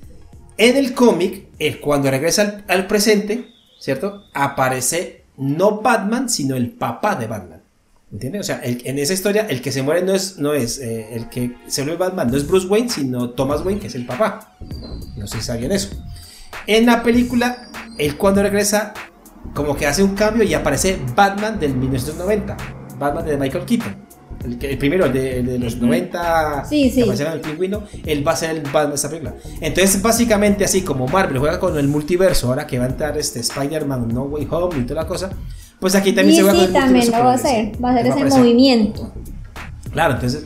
en 0.58 0.76
el 0.78 0.94
cómic, 0.94 1.48
cuando 1.82 2.12
regresa 2.12 2.42
al, 2.42 2.66
al 2.68 2.88
presente, 2.88 3.48
¿cierto? 3.80 4.24
Aparece 4.34 5.24
no 5.38 5.82
Batman, 5.82 6.30
sino 6.30 6.56
el 6.56 6.72
papá 6.72 7.16
de 7.16 7.28
Batman. 7.28 7.59
¿Entiendes? 8.12 8.42
O 8.42 8.44
sea, 8.44 8.58
el- 8.60 8.82
en 8.86 8.98
esa 8.98 9.14
historia, 9.14 9.46
el 9.50 9.62
que 9.62 9.72
se 9.72 9.84
muere 9.84 10.02
no 10.02 10.14
es, 10.14 10.38
no 10.40 10.54
es 10.54 10.80
eh, 10.80 11.10
el 11.14 11.30
que 11.30 11.56
se 11.68 11.84
vuelve 11.84 11.98
Batman, 11.98 12.32
no 12.32 12.38
es 12.38 12.48
Bruce 12.48 12.68
Wayne, 12.68 12.90
sino 12.90 13.30
Thomas 13.32 13.62
Wayne, 13.64 13.80
que 13.80 13.88
es 13.88 13.96
el 13.96 14.06
papá. 14.06 14.56
No 15.16 15.28
sé 15.28 15.38
si 15.38 15.44
sabían 15.44 15.72
eso. 15.72 15.90
En 16.66 16.86
la 16.88 17.04
película, 17.04 17.70
él 18.00 18.18
cuando 18.18 18.42
regresa, 18.42 18.94
como 19.54 19.76
que 19.76 19.86
hace 19.86 20.02
un 20.04 20.16
cambio 20.16 20.44
y 20.44 20.54
aparece 20.56 20.98
Batman 21.16 21.60
del 21.60 21.76
1990. 21.76 22.58
Batman 22.98 23.26
de 23.26 23.38
Michael 23.38 23.66
Keaton. 23.66 23.96
El, 24.44 24.58
que- 24.58 24.72
el 24.72 24.78
primero, 24.80 25.06
el 25.06 25.14
de, 25.14 25.40
el 25.42 25.46
de 25.46 25.60
los 25.60 25.78
90. 25.78 26.66
Sí, 26.66 26.92
que 26.92 27.16
sí. 27.16 27.22
en 27.24 27.32
el 27.32 27.42
pingüino. 27.42 27.84
Él 28.06 28.28
va 28.28 28.32
a 28.32 28.36
ser 28.36 28.52
el 28.52 28.62
Batman 28.62 28.90
de 28.90 28.96
esta 28.96 29.10
película. 29.10 29.36
Entonces, 29.62 30.02
básicamente, 30.02 30.66
así 30.66 30.82
como 30.82 31.08
Marvel 31.08 31.38
juega 31.38 31.60
con 31.60 31.78
el 31.78 31.88
multiverso, 31.88 32.48
ahora 32.48 32.66
que 32.66 32.80
va 32.80 32.86
a 32.86 32.90
entrar 32.90 33.16
este 33.20 33.40
Spider-Man 33.42 34.08
No 34.08 34.24
Way 34.24 34.48
Home 34.50 34.80
y 34.80 34.82
toda 34.84 35.04
la 35.04 35.08
cosa, 35.08 35.30
pues 35.80 35.96
aquí 35.96 36.12
también 36.14 36.34
Y 36.34 36.38
se 36.38 36.42
juega 36.44 36.60
sí, 36.60 36.66
con 36.68 36.76
el 36.76 36.82
también 36.82 37.12
lo 37.12 37.18
va 37.20 37.32
a 37.32 37.36
hacer. 37.36 37.72
Va 37.84 37.90
a 37.90 37.94
hacer 37.94 38.08
ese 38.08 38.26
movimiento. 38.26 39.14
Claro, 39.92 40.14
entonces 40.16 40.44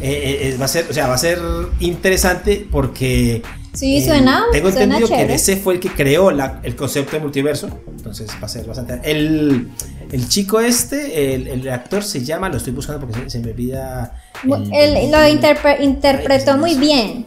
eh, 0.00 0.10
eh, 0.42 0.48
eh, 0.48 0.56
va 0.60 0.64
a 0.64 0.68
ser, 0.68 0.86
o 0.90 0.92
sea, 0.92 1.06
va 1.06 1.14
a 1.14 1.18
ser 1.18 1.38
interesante 1.80 2.66
porque 2.70 3.42
Sí, 3.74 3.98
eh, 3.98 4.04
suena- 4.06 4.44
Tengo 4.52 4.68
suena 4.70 4.84
entendido 4.84 5.08
que 5.08 5.14
chévere. 5.14 5.32
DC 5.32 5.56
fue 5.56 5.74
el 5.74 5.80
que 5.80 5.88
creó 5.90 6.30
la- 6.30 6.60
el 6.62 6.76
concepto 6.76 7.12
de 7.16 7.20
multiverso, 7.22 7.68
entonces 7.88 8.28
va 8.42 8.44
a 8.46 8.48
ser 8.48 8.66
bastante. 8.66 9.00
El, 9.10 9.70
el 10.10 10.28
chico 10.28 10.60
este, 10.60 11.34
el, 11.34 11.46
el 11.46 11.68
actor 11.70 12.02
se 12.04 12.22
llama, 12.22 12.48
lo 12.50 12.58
estoy 12.58 12.72
buscando 12.74 13.06
porque 13.06 13.18
se, 13.22 13.30
se 13.30 13.38
me 13.40 13.52
olvida. 13.52 14.14
El- 14.44 15.10
lo 15.10 15.18
interpre- 15.26 15.80
interpretó 15.80 16.58
muy 16.58 16.74
bien 16.74 17.24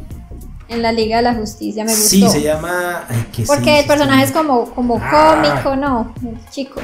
en 0.67 0.81
la 0.83 0.91
Liga 0.91 1.17
de 1.17 1.23
la 1.23 1.33
Justicia, 1.33 1.83
me 1.83 1.91
gustó. 1.91 2.09
Sí, 2.09 2.27
se 2.29 2.41
llama. 2.43 3.05
ay, 3.09 3.25
¿qué 3.35 3.41
se 3.43 3.47
Porque 3.47 3.69
dice? 3.71 3.79
el 3.79 3.85
personaje 3.87 4.25
es 4.25 4.31
como, 4.31 4.65
como 4.75 4.99
Ah. 5.01 5.41
cómico, 5.63 5.75
¿no? 5.75 6.13
El 6.23 6.37
chico. 6.51 6.79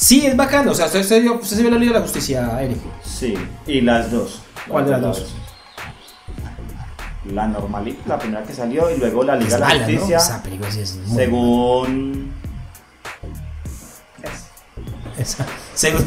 Sí, 0.00 0.24
es 0.24 0.36
bacano. 0.36 0.70
O 0.70 0.74
sea, 0.74 0.86
usted, 0.86 1.02
se 1.02 1.20
vio 1.20 1.70
la 1.70 1.76
Liga 1.76 1.92
de 1.92 1.98
la 1.98 2.02
Justicia, 2.04 2.62
Eric. 2.62 2.78
Sí, 3.04 3.34
y 3.66 3.80
las 3.80 4.12
dos. 4.12 4.42
¿Cuál 4.68 4.84
de 4.84 4.90
las 4.92 5.00
dos? 5.00 5.34
La 7.32 7.48
normalita, 7.48 8.00
la 8.06 8.16
primera 8.18 8.44
que 8.44 8.52
salió, 8.54 8.88
y 8.94 8.96
luego 8.98 9.24
la 9.24 9.34
Liga 9.34 9.48
Es 9.48 9.54
de 9.54 9.58
la 9.58 9.66
mala, 9.66 9.80
¿no? 9.80 9.84
Justicia. 9.86 10.16
Esa 10.18 10.42
película 10.42 10.70
sí 10.70 10.80
es 10.80 10.94
muy 10.96 11.16
según. 11.16 12.32
Esa- 15.18 15.46
según- 15.74 16.06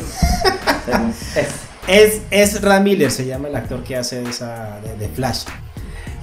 según 0.86 1.14
es. 1.36 1.48
Es, 1.88 2.22
es 2.32 2.62
Ram 2.62 2.84
Miller, 2.84 3.12
se 3.12 3.26
llama 3.26 3.50
el 3.50 3.56
actor 3.56 3.84
que 3.84 3.98
hace 3.98 4.24
esa 4.24 4.80
de, 4.82 4.96
de 4.98 5.10
Flash. 5.10 5.44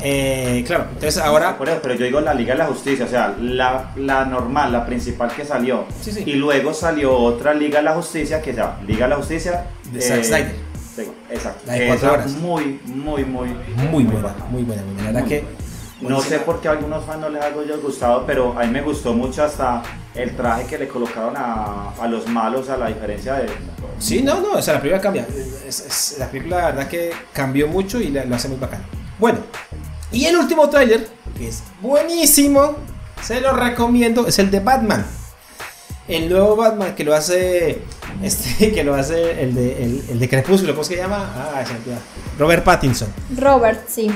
Eh, 0.00 0.62
claro, 0.66 0.84
entonces 0.92 1.18
ahora. 1.18 1.56
Pero 1.58 1.94
yo 1.94 2.04
digo 2.04 2.20
la 2.20 2.34
Liga 2.34 2.52
de 2.54 2.58
la 2.58 2.66
Justicia, 2.66 3.04
o 3.04 3.08
sea, 3.08 3.34
la, 3.40 3.92
la 3.96 4.24
normal, 4.24 4.72
la 4.72 4.86
principal 4.86 5.30
que 5.34 5.44
salió. 5.44 5.84
Sí, 6.00 6.12
sí. 6.12 6.22
Y 6.26 6.32
luego 6.34 6.72
salió 6.72 7.16
otra 7.16 7.52
Liga 7.54 7.78
de 7.78 7.84
la 7.84 7.94
Justicia 7.94 8.40
que 8.40 8.52
se 8.52 8.58
llama 8.58 8.78
Liga 8.86 9.06
de 9.06 9.10
la 9.10 9.16
Justicia. 9.16 9.64
De 9.92 10.00
Zack 10.00 10.24
Snyder. 10.24 10.54
sí, 10.96 11.02
Exacto. 11.30 11.62
La 11.66 11.72
de 11.74 11.86
cuatro 11.88 12.12
horas. 12.12 12.30
Muy, 12.32 12.80
muy, 12.86 13.24
muy. 13.24 13.48
Muy 13.90 14.04
buena, 14.04 14.34
muy 14.50 14.62
buena, 14.62 14.82
muy 14.82 14.94
buena. 14.94 15.02
La 15.04 15.12
verdad 15.12 15.24
que. 15.28 15.44
No 16.00 16.20
sé 16.20 16.38
por 16.38 16.60
qué 16.60 16.68
a 16.68 16.70
algunos 16.70 17.04
fans 17.04 17.20
no 17.22 17.28
les 17.28 17.42
ha 17.42 17.50
gustado, 17.82 18.24
pero 18.24 18.56
a 18.56 18.62
mí 18.62 18.70
me 18.70 18.82
gustó 18.82 19.12
mucho 19.14 19.42
hasta 19.42 19.82
el 20.14 20.36
traje 20.36 20.64
que 20.66 20.78
le 20.78 20.86
colocaron 20.86 21.34
a, 21.36 21.90
a 22.00 22.06
los 22.06 22.28
malos, 22.28 22.68
a 22.70 22.76
la 22.76 22.86
diferencia 22.86 23.34
de. 23.34 23.46
Sí, 23.98 24.22
no, 24.22 24.40
no, 24.40 24.52
o 24.52 24.62
sea, 24.62 24.74
la 24.74 24.80
película 24.80 25.02
cambia. 25.02 25.26
Es, 25.66 25.80
es- 25.80 26.16
la 26.20 26.26
película, 26.30 26.58
la 26.58 26.66
verdad 26.66 26.86
que 26.86 27.10
cambió 27.32 27.66
mucho 27.66 28.00
y 28.00 28.10
la- 28.10 28.24
lo 28.24 28.36
hace 28.36 28.46
muy 28.46 28.58
bacán. 28.58 28.80
Bueno, 29.18 29.40
y 30.12 30.24
el 30.24 30.36
último 30.36 30.68
tráiler, 30.68 31.08
que 31.36 31.48
es 31.48 31.62
buenísimo, 31.80 32.76
se 33.22 33.40
lo 33.40 33.52
recomiendo, 33.52 34.26
es 34.26 34.38
el 34.38 34.50
de 34.50 34.60
Batman. 34.60 35.06
El 36.06 36.30
nuevo 36.30 36.56
Batman 36.56 36.94
que 36.94 37.04
lo 37.04 37.14
hace, 37.14 37.82
este, 38.22 38.72
que 38.72 38.84
lo 38.84 38.94
hace 38.94 39.42
el 39.42 39.54
de, 39.54 39.82
el, 39.82 40.04
el 40.10 40.18
de 40.18 40.28
Crepúsculo, 40.28 40.72
¿cómo 40.72 40.84
se 40.84 40.96
llama? 40.96 41.30
Ah. 41.36 41.64
Robert 42.38 42.64
Pattinson. 42.64 43.12
Robert, 43.36 43.88
sí. 43.88 44.10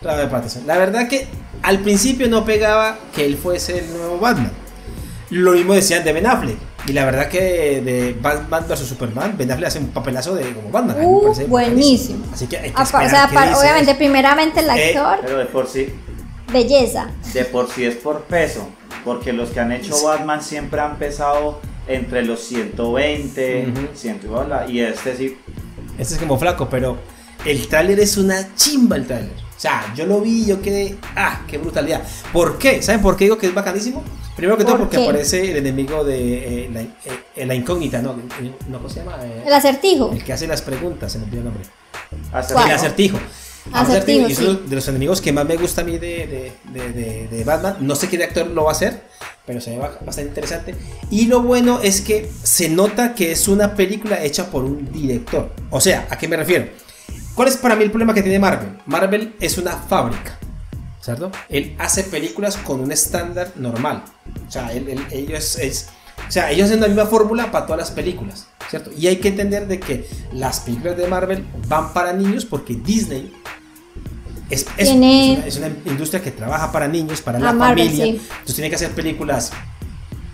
Robert 0.00 0.30
Pattinson. 0.30 0.66
La 0.66 0.78
verdad 0.78 1.08
que 1.08 1.26
al 1.62 1.80
principio 1.80 2.28
no 2.28 2.44
pegaba 2.44 2.98
que 3.14 3.24
él 3.24 3.36
fuese 3.36 3.78
el 3.80 3.92
nuevo 3.92 4.18
Batman. 4.18 4.52
Lo 5.30 5.52
mismo 5.52 5.74
decían 5.74 6.02
de 6.04 6.12
Ben 6.12 6.26
Affleck. 6.26 6.56
Y 6.86 6.92
la 6.92 7.04
verdad 7.04 7.28
que 7.28 7.80
de 7.82 8.16
Batman 8.20 8.64
vs 8.68 8.80
Superman, 8.80 9.34
Ben 9.36 9.50
Affleck 9.50 9.68
hace 9.68 9.78
un 9.78 9.88
papelazo 9.88 10.34
de 10.34 10.52
como 10.52 10.70
Batman. 10.70 10.96
Me 10.98 11.06
Uh, 11.06 11.46
buenísimo. 11.46 12.24
Así 12.32 12.46
que 12.46 12.56
hay 12.56 12.70
que 12.70 12.74
Apa- 12.80 13.04
esperar 13.04 13.26
o 13.28 13.30
sea, 13.30 13.58
obviamente, 13.60 13.94
primeramente 13.94 14.60
el 14.60 14.70
Eh, 14.70 14.88
actor, 14.96 15.18
Pero 15.24 15.38
de 15.38 15.44
por 15.46 15.66
sí, 15.68 15.88
belleza. 16.52 17.08
de 17.32 17.44
por 17.44 17.70
sí 17.70 17.84
es 17.84 17.96
por 17.96 18.22
peso, 18.22 18.68
porque 19.04 19.32
los 19.32 19.50
que 19.50 19.60
han 19.60 19.72
hecho 19.72 19.94
Sí. 19.94 20.04
Batman 20.04 20.42
siempre 20.42 20.80
han 20.80 20.96
pesado 20.96 21.60
entre 21.86 22.24
los 22.24 22.40
120, 22.40 23.68
Ujú. 23.72 23.88
100 23.94 24.20
y 24.22 24.26
bola, 24.26 24.66
y 24.68 24.80
este 24.80 25.16
sí, 25.16 25.36
Este 25.98 26.14
es 26.14 26.20
como 26.20 26.38
flaco, 26.38 26.68
pero 26.70 26.96
el 27.44 27.68
tráiler 27.68 28.00
es 28.00 28.16
una 28.16 28.54
chimba 28.56 28.96
el 28.96 29.06
tráiler. 29.06 29.34
O 29.60 29.62
sea, 29.62 29.92
yo 29.94 30.06
lo 30.06 30.22
vi 30.22 30.44
y 30.44 30.46
yo 30.46 30.62
quedé, 30.62 30.96
ah, 31.16 31.42
qué 31.46 31.58
brutalidad. 31.58 32.02
¿Por 32.32 32.56
qué? 32.56 32.80
¿Saben 32.80 33.02
por 33.02 33.14
qué 33.14 33.24
digo 33.24 33.36
que 33.36 33.46
es 33.46 33.52
bacanísimo? 33.52 34.02
Primero 34.34 34.56
que 34.56 34.64
todo 34.64 34.76
¿Por 34.78 34.84
porque 34.86 34.96
qué? 34.96 35.02
aparece 35.04 35.50
el 35.50 35.58
enemigo 35.58 36.02
de 36.02 36.64
eh, 36.64 36.70
la, 36.72 36.80
eh, 36.80 37.44
la 37.44 37.54
incógnita, 37.54 38.00
¿no? 38.00 38.12
Eh, 38.40 38.52
¿no? 38.70 38.78
¿Cómo 38.78 38.88
se 38.88 39.00
llama? 39.00 39.18
Eh, 39.22 39.42
El 39.46 39.52
acertijo. 39.52 40.12
el 40.14 40.24
que 40.24 40.32
hace 40.32 40.46
las 40.46 40.62
preguntas, 40.62 41.12
se 41.12 41.18
me 41.18 41.24
olvidó 41.24 41.40
el 41.40 41.44
nombre. 41.44 41.64
¿Cuál? 42.30 42.68
El 42.70 42.74
acertijo. 42.74 43.18
Acertijo, 43.70 44.28
y 44.30 44.32
es 44.32 44.38
sí. 44.38 44.44
uno 44.46 44.54
de 44.60 44.74
los 44.76 44.88
enemigos 44.88 45.20
que 45.20 45.30
más 45.30 45.44
me 45.44 45.56
gusta 45.58 45.82
a 45.82 45.84
mí 45.84 45.98
de, 45.98 46.08
de- 46.26 46.52
de- 46.72 46.92
de- 46.94 47.28
de 47.28 47.44
Batman. 47.44 47.76
No 47.80 47.94
sé 47.94 48.08
qué 48.08 48.24
actor 48.24 48.46
lo 48.46 48.64
va 48.64 48.70
a 48.70 48.72
hacer, 48.72 49.02
pero 49.46 49.60
se 49.60 49.72
ve 49.72 49.76
ba- 49.76 49.98
bastante 50.06 50.30
interesante. 50.30 50.74
Y 51.10 51.26
lo 51.26 51.42
bueno 51.42 51.80
es 51.82 52.00
que 52.00 52.30
se 52.42 52.70
nota 52.70 53.14
que 53.14 53.32
es 53.32 53.46
una 53.46 53.74
película 53.74 54.24
hecha 54.24 54.46
por 54.50 54.64
un 54.64 54.90
director. 54.90 55.50
O 55.68 55.82
sea, 55.82 56.06
¿a 56.08 56.16
qué 56.16 56.26
me 56.28 56.38
refiero? 56.38 56.64
¿Cuál 57.34 57.48
es 57.48 57.56
para 57.56 57.76
mí 57.76 57.84
el 57.84 57.90
problema 57.90 58.12
que 58.14 58.22
tiene 58.22 58.38
Marvel? 58.38 58.78
Marvel 58.86 59.34
es 59.40 59.56
una 59.58 59.72
fábrica, 59.72 60.38
¿cierto? 61.00 61.30
Él 61.48 61.74
hace 61.78 62.04
películas 62.04 62.56
con 62.56 62.80
un 62.80 62.92
estándar 62.92 63.52
normal. 63.56 64.02
O 64.46 64.50
sea, 64.50 64.72
él- 64.72 64.88
él- 64.88 65.06
ellos, 65.10 65.56
es, 65.58 65.88
o 66.28 66.30
sea, 66.30 66.50
ellos 66.50 66.66
hacen 66.66 66.80
la 66.80 66.88
misma 66.88 67.06
fórmula 67.06 67.50
para 67.50 67.66
todas 67.66 67.78
las 67.80 67.90
películas, 67.92 68.46
¿cierto? 68.68 68.90
Y 68.96 69.06
hay 69.06 69.16
que 69.16 69.28
entender 69.28 69.66
de 69.66 69.80
que 69.80 70.06
las 70.32 70.60
películas 70.60 70.96
de 70.96 71.06
Marvel 71.06 71.44
van 71.68 71.92
para 71.92 72.12
niños 72.12 72.44
porque 72.44 72.74
Disney 72.74 73.32
es, 74.50 74.66
es- 74.76 74.88
es 74.88 74.90
una, 74.90 75.46
es 75.46 75.56
una 75.56 75.68
industria 75.86 76.20
que 76.22 76.32
trabaja 76.32 76.70
para 76.72 76.88
niños, 76.88 77.22
para 77.22 77.38
la 77.38 77.52
Marvel, 77.52 77.86
familia. 77.86 78.04
sí. 78.06 78.10
Entonces 78.30 78.54
tiene 78.56 78.68
que 78.68 78.76
hacer 78.76 78.90
películas 78.90 79.52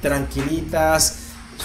tranquilitas, 0.01 1.19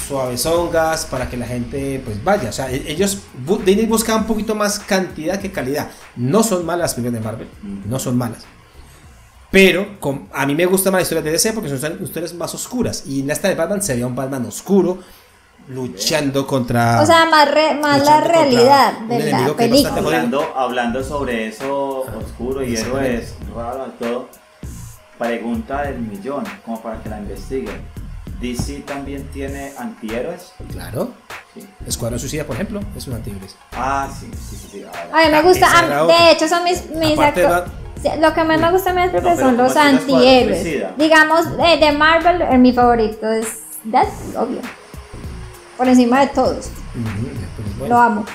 suavezongas, 0.08 1.06
para 1.06 1.30
que 1.30 1.38
la 1.38 1.46
gente 1.46 2.02
pues 2.04 2.24
vaya. 2.24 2.50
O 2.50 2.54
sea, 2.54 2.72
e- 2.72 2.92
ellos, 2.92 3.20
Disney 3.66 3.86
busca 3.86 4.16
un 4.16 4.26
poquito 4.26 4.56
más 4.56 4.80
cantidad 4.80 5.40
que 5.40 5.52
calidad. 5.52 5.90
No 6.16 6.44
son 6.44 6.66
malas 6.66 6.82
las 6.82 6.94
películas 6.96 7.22
de 7.22 7.26
Marvel, 7.26 7.48
no 7.86 8.00
son 8.00 8.18
malas. 8.18 8.44
Pero 9.52 10.00
con- 10.00 10.30
a 10.34 10.46
mí 10.46 10.56
me 10.56 10.66
gustan 10.66 10.94
más 10.94 11.02
las 11.02 11.08
historias 11.08 11.26
de 11.26 11.32
DC 11.32 11.54
porque 11.54 11.70
son 11.78 12.02
historias 12.04 12.34
más 12.34 12.54
oscuras. 12.56 13.04
Y 13.06 13.20
en 13.22 13.32
esta 13.32 13.50
de 13.50 13.56
Batman 13.56 13.82
se 13.82 13.96
ve 13.96 14.04
a 14.04 14.08
un 14.08 14.16
Batman 14.16 14.46
oscuro 14.46 15.00
luchando 15.68 16.48
contra... 16.48 17.02
O 17.02 17.06
sea, 17.06 17.26
más, 17.26 17.52
re- 17.52 17.76
más 17.76 18.04
la 18.06 18.22
realidad 18.22 18.94
de 19.10 19.32
la 19.32 19.54
película. 19.56 19.96
hablando, 19.96 20.54
hablando 20.56 21.04
sobre 21.04 21.48
eso 21.48 22.02
oscuro 22.18 22.64
y 22.64 22.74
Eso, 22.76 22.98
héroes, 23.00 23.36
raro 23.56 23.86
todo. 24.00 24.30
Pregunta 25.20 25.84
del 25.84 26.00
millón, 26.00 26.44
como 26.66 26.82
para 26.82 27.02
que 27.04 27.10
la 27.10 27.20
investiguen. 27.20 27.80
DC 28.42 28.80
también 28.86 29.28
tiene 29.34 29.72
antihéroes. 29.78 30.52
Claro. 30.72 31.12
Sí. 31.54 31.68
Escuadrón 31.86 32.20
Suicida, 32.20 32.44
por 32.46 32.56
ejemplo, 32.56 32.80
es 32.96 33.08
un 33.08 33.14
antihéroes. 33.16 33.56
Ah, 33.74 34.10
sí, 34.20 34.30
sí, 34.50 34.56
sí. 34.56 34.68
sí. 34.72 34.84
A 35.14 35.26
mí 35.26 35.32
me 35.32 35.42
gusta, 35.42 35.68
a- 35.80 36.06
de 36.08 36.32
hecho 36.32 36.48
son 36.48 36.64
mis, 36.64 36.86
mis 36.92 37.18
Lo 38.20 38.34
que 38.34 38.44
más 38.44 38.60
me 38.60 38.72
gusta 38.72 38.90
a 38.92 38.94
mí 38.94 39.02
es 39.04 39.12
porque 39.12 39.30
No, 39.30 39.36
pero 39.36 39.48
son 39.48 39.58
los 39.58 39.74
¿cómo 39.74 39.84
tienes 39.84 40.02
Escuadrón 40.02 40.28
antihéroes. 40.54 40.98
Digamos, 40.98 41.46
eh, 41.66 41.78
de 41.80 41.92
Marvel, 41.92 42.42
eh, 42.42 42.58
mi 42.58 42.74
favorito 42.74 43.30
es 43.32 43.60
Deadpool, 43.84 44.36
obvio. 44.38 44.62
Por 45.78 45.88
encima 45.88 46.22
de 46.22 46.28
todos. 46.28 46.70
Pues, 46.94 47.78
bueno. 47.80 47.96
Lo 47.96 48.02
amo. 48.02 48.26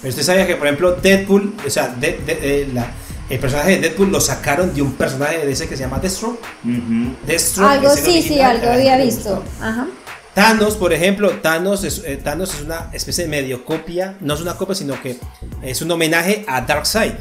Pero 0.00 0.10
usted 0.10 0.22
sabía 0.22 0.46
que, 0.46 0.56
por 0.56 0.66
ejemplo, 0.66 0.92
Deadpool, 0.96 1.54
o 1.66 1.70
sea, 1.70 1.88
de- 1.88 2.18
de- 2.24 2.62
eh, 2.62 2.70
la- 2.72 2.90
el 3.30 3.38
personaje 3.38 3.70
de 3.70 3.78
Deadpool 3.80 4.10
lo 4.10 4.20
sacaron 4.20 4.74
de 4.74 4.82
un 4.82 4.92
personaje 4.94 5.38
de 5.38 5.46
DC 5.46 5.68
que 5.68 5.76
se 5.76 5.84
llama 5.84 5.98
Deathstroke. 5.98 6.40
Ujú. 6.64 7.14
Deathstroke 7.26 7.70
Algo 7.70 7.90
sí, 7.96 8.22
sí, 8.22 8.40
algo 8.40 8.68
había 8.70 8.96
visto. 8.98 9.42
Ajá. 9.60 9.86
Thanos, 10.34 10.76
por 10.76 10.92
ejemplo, 10.92 11.30
Thanos 11.42 11.82
es, 11.84 12.02
eh, 12.06 12.16
Thanos 12.16 12.54
es 12.54 12.62
una 12.62 12.88
especie 12.92 13.24
de 13.24 13.30
medio 13.30 13.64
copia, 13.64 14.14
no 14.20 14.34
es 14.34 14.40
una 14.40 14.54
copia, 14.56 14.74
sino 14.74 15.00
que 15.00 15.18
es 15.62 15.82
un 15.82 15.90
homenaje 15.90 16.44
a 16.46 16.60
Darkseid. 16.60 17.12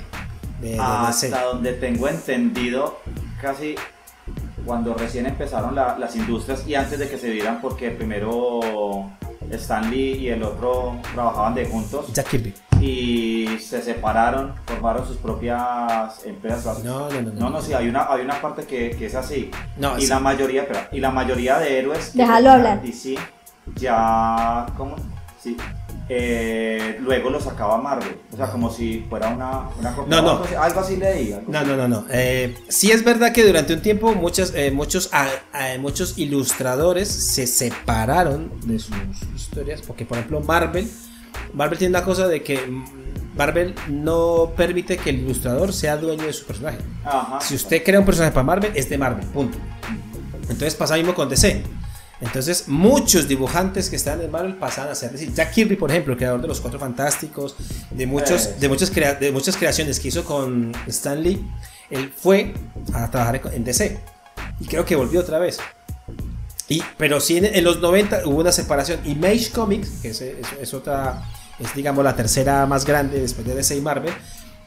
De, 0.61 0.71
de. 0.71 0.79
Hasta 0.79 1.43
donde 1.43 1.73
tengo 1.73 2.07
entendido, 2.07 2.99
casi 3.41 3.75
cuando 4.65 4.93
recién 4.93 5.25
empezaron 5.25 5.73
la- 5.73 5.97
las 5.97 6.15
industrias 6.15 6.63
y 6.67 6.75
antes 6.75 6.99
de 6.99 7.09
que 7.09 7.17
se 7.17 7.29
dieran, 7.31 7.61
porque 7.61 7.89
primero 7.91 9.09
Stan 9.51 9.89
Lee 9.89 10.17
y 10.17 10.29
el 10.29 10.43
otro 10.43 10.97
trabajaban 11.13 11.55
de 11.55 11.65
juntos 11.65 12.11
Jack 12.13 12.27
Kirby. 12.29 12.53
y 12.81 13.47
se 13.59 13.81
separaron, 13.81 14.53
formaron 14.65 15.07
sus 15.07 15.17
propias 15.17 16.25
empresas. 16.25 16.83
No, 16.83 17.09
no, 17.09 17.21
no, 17.21 17.31
no. 17.31 17.39
No, 17.39 17.49
no, 17.49 17.61
sí, 17.61 17.73
hay 17.73 17.87
una, 17.87 18.11
hay 18.11 18.21
una 18.21 18.41
parte 18.41 18.63
que, 18.65 18.91
que 18.91 19.05
es 19.07 19.15
así. 19.15 19.49
No, 19.77 19.97
y 19.97 20.01
sí. 20.01 20.07
la 20.07 20.19
mayoría, 20.19 20.63
espera, 20.63 20.89
y 20.91 20.99
la 20.99 21.11
mayoría 21.11 21.57
de 21.59 21.79
héroes 21.79 22.13
Déjalo 22.13 22.51
hablar. 22.51 22.81
DC 22.81 23.15
ya, 23.75 24.65
¿cómo? 24.77 24.95
Sí. 25.41 25.55
Eh, 26.11 26.97
luego 27.01 27.29
lo 27.29 27.39
sacaba 27.39 27.77
Marvel, 27.77 28.17
o 28.33 28.35
sea, 28.35 28.47
como 28.47 28.71
si 28.71 29.05
fuera 29.07 29.29
una, 29.29 29.69
una. 29.77 29.91
No, 30.07 30.21
no. 30.23 30.31
Algo 30.31 30.43
así, 30.43 30.55
algo 30.55 30.79
así 30.79 30.97
leí. 30.97 31.33
algo 31.33 31.51
No, 31.51 31.63
no, 31.63 31.77
no, 31.77 31.87
no. 31.87 32.05
Eh, 32.09 32.57
sí 32.67 32.91
es 32.91 33.03
verdad 33.03 33.31
que 33.31 33.45
durante 33.45 33.75
un 33.75 33.81
tiempo 33.81 34.15
muchas, 34.15 34.53
eh, 34.55 34.71
muchos, 34.71 35.09
ah, 35.13 35.27
ah, 35.53 35.75
muchos 35.79 36.17
ilustradores 36.17 37.09
se 37.09 37.45
separaron 37.45 38.51
de 38.65 38.79
sus 38.79 38.95
historias, 39.35 39.83
porque 39.85 40.03
por 40.03 40.17
ejemplo 40.17 40.41
Marvel, 40.41 40.89
Marvel 41.53 41.77
tiene 41.77 41.95
una 41.95 42.03
cosa 42.03 42.27
de 42.27 42.41
que 42.41 42.59
Marvel 43.35 43.75
no 43.87 44.51
permite 44.57 44.97
que 44.97 45.11
el 45.11 45.19
ilustrador 45.19 45.73
sea 45.73 45.95
dueño 45.95 46.23
de 46.23 46.33
su 46.33 46.43
personaje. 46.43 46.79
Ajá. 47.05 47.39
Si 47.39 47.53
usted 47.53 47.83
crea 47.83 47.99
un 47.99 48.05
personaje 48.07 48.33
para 48.33 48.43
Marvel, 48.43 48.71
es 48.73 48.89
de 48.89 48.97
Marvel, 48.97 49.27
punto. 49.27 49.59
Entonces 50.41 50.73
pasa 50.73 50.95
mismo 50.95 51.13
con 51.13 51.29
DC. 51.29 51.78
Entonces 52.21 52.67
muchos 52.67 53.27
dibujantes 53.27 53.89
que 53.89 53.95
están 53.95 54.19
en 54.21 54.29
Marvel 54.29 54.55
pasan 54.55 54.89
a 54.89 54.95
ser, 54.95 55.11
decir, 55.11 55.33
Jack 55.33 55.53
Kirby, 55.53 55.75
por 55.77 55.89
ejemplo, 55.89 56.13
el 56.13 56.17
creador 56.17 56.41
de 56.41 56.47
los 56.49 56.59
Cuatro 56.59 56.77
Fantásticos, 56.79 57.55
de, 57.91 58.05
muchos, 58.05 58.45
Eh. 58.47 58.55
de, 58.59 58.67
muchas 58.69 58.91
crea- 58.91 59.15
de 59.15 59.31
muchas 59.31 59.55
creaciones 59.55 59.99
que 59.99 60.09
hizo 60.09 60.25
con 60.25 60.73
Stan 60.87 61.21
Lee, 61.21 61.41
él 61.89 62.11
fue 62.15 62.53
a 62.93 63.09
trabajar 63.09 63.41
en 63.53 63.63
DC. 63.63 63.99
Y 64.59 64.65
creo 64.65 64.83
que 64.85 64.95
volvió 64.97 65.21
otra 65.21 65.39
vez. 65.39 65.59
Y, 66.67 66.83
pero 66.97 67.19
sí, 67.19 67.37
en, 67.37 67.45
en 67.45 67.63
los 67.63 67.79
90 67.79 68.23
hubo 68.25 68.39
una 68.41 68.51
separación. 68.51 68.99
Image 69.05 69.49
Comics, 69.51 69.89
que 70.01 70.09
es, 70.09 70.21
es- 70.21 70.35
es 70.61 70.73
otra, 70.73 71.23
es 71.57 71.73
digamos 71.73 72.03
la 72.03 72.15
tercera 72.15 72.65
más 72.65 72.85
grande 72.85 73.19
después 73.21 73.47
de 73.47 73.55
DC 73.55 73.75
y 73.77 73.81
Marvel, 73.81 74.13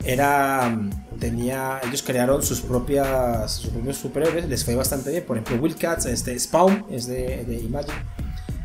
era, 0.04 0.78
tenía, 1.18 1.80
ellos 1.86 2.02
crearon 2.02 2.42
sus 2.42 2.60
propias, 2.60 3.52
sus 3.52 3.70
propios 3.70 3.96
superhéroes, 3.96 4.48
les 4.48 4.64
fue 4.64 4.74
bastante 4.74 5.10
bien. 5.10 5.24
Por 5.24 5.36
ejemplo, 5.36 5.62
Wildcats, 5.62 6.06
este, 6.06 6.38
Spawn, 6.38 6.86
es 6.90 7.06
de, 7.06 7.44
de 7.44 7.60
Imagine. 7.60 7.94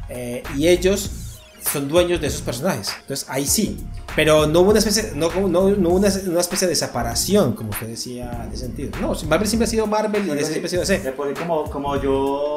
Eh, 0.10 0.44
y 0.56 0.68
ellos 0.68 1.12
son 1.72 1.88
dueños 1.88 2.22
de 2.22 2.28
esos 2.28 2.42
personajes. 2.42 2.94
Entonces 3.02 3.28
ahí 3.30 3.46
sí. 3.46 3.78
Pero 4.16 4.48
no 4.48 4.62
hubo 4.62 4.72
una 4.72 4.80
especie, 4.80 5.12
no, 5.16 5.30
no, 5.30 5.48
no 5.48 5.90
hubo 5.90 5.96
una, 5.96 6.10
una 6.28 6.40
especie 6.40 6.68
de 6.68 6.76
separación, 6.76 7.54
como 7.54 7.70
usted 7.70 7.88
decía, 7.88 8.48
ese 8.52 8.66
sentido. 8.66 8.92
No, 9.00 9.14
Marvel 9.28 9.48
siempre 9.48 9.66
ha 9.66 9.70
sido 9.70 9.86
Marvel 9.86 10.26
y 10.26 10.32
DC 10.32 10.46
siempre 10.46 10.66
ha 10.66 10.70
sido 10.70 10.82
DC. 10.82 11.00
De 11.00 11.34
como, 11.36 11.70
como 11.70 12.02
yo, 12.02 12.56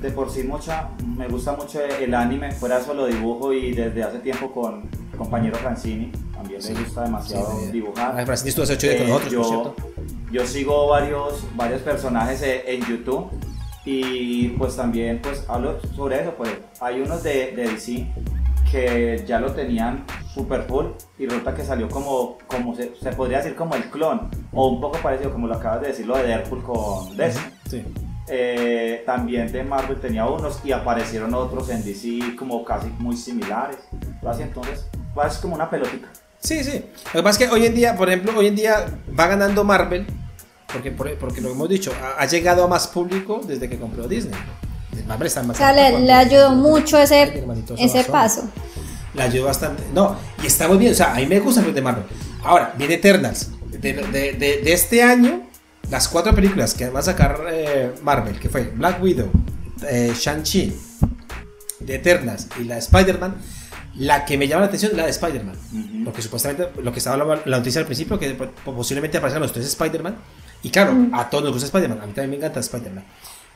de 0.00 0.10
por 0.10 0.30
sí, 0.30 0.44
mucha, 0.44 0.90
me 1.16 1.26
gusta 1.28 1.52
mucho 1.56 1.80
el 1.84 2.14
anime, 2.14 2.52
fuera 2.52 2.76
de 2.76 2.82
eso 2.82 2.94
lo 2.94 3.06
dibujo 3.06 3.52
y 3.52 3.72
desde 3.72 4.02
hace 4.02 4.18
tiempo 4.20 4.52
con 4.52 4.82
mi 4.82 5.18
compañero 5.18 5.56
Francini, 5.56 6.12
también 6.32 6.62
Sí. 6.62 6.72
le 6.72 6.80
gusta 6.84 7.02
demasiado 7.04 7.58
Sí, 7.60 7.72
dibujar. 7.72 8.14
Ah, 8.16 8.24
Francini 8.24 8.48
estuvo 8.50 8.62
hace 8.64 8.74
ocho 8.74 8.86
días 8.86 8.96
con 8.98 9.06
Eh, 9.06 9.10
nosotros, 9.10 9.34
por 9.34 9.42
yo, 9.42 9.74
cierto. 9.74 10.32
yo 10.32 10.46
sigo 10.46 10.88
varios, 10.88 11.44
varios 11.56 11.82
personajes 11.82 12.42
eh, 12.42 12.62
en 12.66 12.84
YouTube 12.86 13.28
y 13.84 14.48
pues 14.50 14.76
también 14.76 15.20
pues 15.22 15.44
hablo 15.48 15.80
sobre 15.96 16.20
eso, 16.20 16.34
pues 16.36 16.50
hay 16.80 17.00
unos 17.00 17.22
de, 17.22 17.52
de 17.56 17.68
DC 17.68 18.06
que 18.70 19.24
ya 19.26 19.40
lo 19.40 19.52
tenían 19.52 20.04
super 20.34 20.62
full 20.64 20.86
y 21.18 21.24
resulta 21.26 21.54
que 21.54 21.64
salió 21.64 21.88
como, 21.88 22.36
como 22.46 22.74
se, 22.76 22.92
se 23.00 23.10
podría 23.12 23.38
decir 23.38 23.54
como 23.56 23.74
el 23.74 23.84
clon 23.90 24.28
o 24.52 24.68
un 24.68 24.80
poco 24.80 24.98
parecido 24.98 25.32
como 25.32 25.46
lo 25.46 25.54
acabas 25.54 25.80
de 25.80 25.88
decir 25.88 26.06
lo 26.06 26.16
de 26.18 26.24
Deadpool 26.24 26.62
con. 26.62 27.08
Sí. 27.68 27.82
Eh, 28.30 29.02
también 29.06 29.50
de 29.50 29.62
Marvel 29.64 29.98
tenía 30.00 30.26
unos 30.26 30.60
y 30.64 30.72
aparecieron 30.72 31.32
otros 31.34 31.68
en 31.70 31.84
DC 31.84 32.36
como 32.36 32.64
casi 32.64 32.88
muy 32.98 33.16
similares. 33.16 33.78
Así 34.26 34.42
entonces, 34.42 34.86
pues, 35.14 35.32
es 35.34 35.38
como 35.38 35.54
una 35.54 35.68
pelotita. 35.70 36.08
Sí, 36.40 36.62
sí. 36.62 36.84
Lo 37.06 37.20
que 37.20 37.22
pasa 37.22 37.42
es 37.42 37.48
que 37.48 37.54
hoy 37.54 37.66
en 37.66 37.74
día, 37.74 37.96
por 37.96 38.08
ejemplo, 38.08 38.32
hoy 38.38 38.46
en 38.48 38.56
día 38.56 38.86
va 39.18 39.26
ganando 39.26 39.64
Marvel, 39.64 40.06
porque, 40.72 40.90
por- 40.90 41.16
porque 41.18 41.40
lo 41.40 41.50
hemos 41.50 41.68
dicho, 41.68 41.92
ha, 42.02 42.22
ha 42.22 42.26
llegado 42.26 42.64
a 42.64 42.68
más 42.68 42.86
público 42.88 43.40
desde 43.46 43.68
que 43.68 43.78
compró 43.78 44.06
Disney. 44.06 44.38
Marvel 45.06 45.26
está 45.28 45.42
más 45.42 45.56
O 45.56 45.58
sea, 45.58 45.72
le, 45.72 45.98
le 46.00 46.12
ayudó 46.12 46.50
mucho 46.50 46.98
ese, 46.98 47.42
ese 47.78 48.04
paso. 48.04 48.42
La 49.14 49.24
ayudó 49.24 49.46
bastante. 49.46 49.82
No, 49.94 50.16
y 50.42 50.46
está 50.46 50.68
muy 50.68 50.76
bien. 50.76 50.92
O 50.92 50.94
sea, 50.94 51.12
a 51.14 51.16
mí 51.16 51.26
me 51.26 51.40
gustan 51.40 51.64
los 51.64 51.74
de 51.74 51.80
Marvel. 51.80 52.04
Ahora, 52.44 52.74
viene 52.76 52.94
Eternals. 52.94 53.50
De, 53.70 53.78
de- 53.94 54.32
de- 54.34 54.60
de 54.62 54.72
este 54.72 55.02
año, 55.02 55.47
las 55.90 56.08
cuatro 56.08 56.34
películas 56.34 56.74
que 56.74 56.88
va 56.90 57.00
a 57.00 57.02
sacar 57.02 57.40
eh, 57.50 57.92
Marvel, 58.02 58.38
que 58.38 58.48
fue 58.48 58.62
Black 58.74 59.02
Widow, 59.02 59.30
eh, 59.88 60.12
Shang-Chi, 60.18 60.74
de 61.80 61.94
Eternals 61.94 62.48
y 62.60 62.64
la 62.64 62.74
de 62.74 62.80
Spider-Man, 62.80 63.36
la 63.96 64.24
que 64.24 64.36
me 64.36 64.46
llama 64.46 64.62
la 64.62 64.66
atención 64.66 64.92
es 64.92 64.96
la 64.98 65.04
de 65.04 65.10
Spider-Man. 65.10 65.56
Ujú. 65.72 66.04
Porque 66.04 66.22
supuestamente, 66.22 66.68
lo 66.82 66.92
que 66.92 66.98
estaba 66.98 67.16
la, 67.16 67.40
la 67.44 67.58
noticia 67.58 67.80
al 67.80 67.86
principio, 67.86 68.18
que 68.18 68.30
po- 68.34 68.72
posiblemente 68.72 69.18
aparezcan 69.18 69.42
los 69.42 69.52
tres 69.52 69.66
Spider-Man. 69.66 70.16
Y 70.62 70.70
claro, 70.70 70.94
a 71.12 71.30
todos 71.30 71.44
nos 71.44 71.52
gusta 71.52 71.66
Spider-Man. 71.66 72.00
A 72.02 72.06
mí 72.06 72.12
también 72.12 72.30
me 72.30 72.36
encanta 72.36 72.60
Spider-Man. 72.60 73.04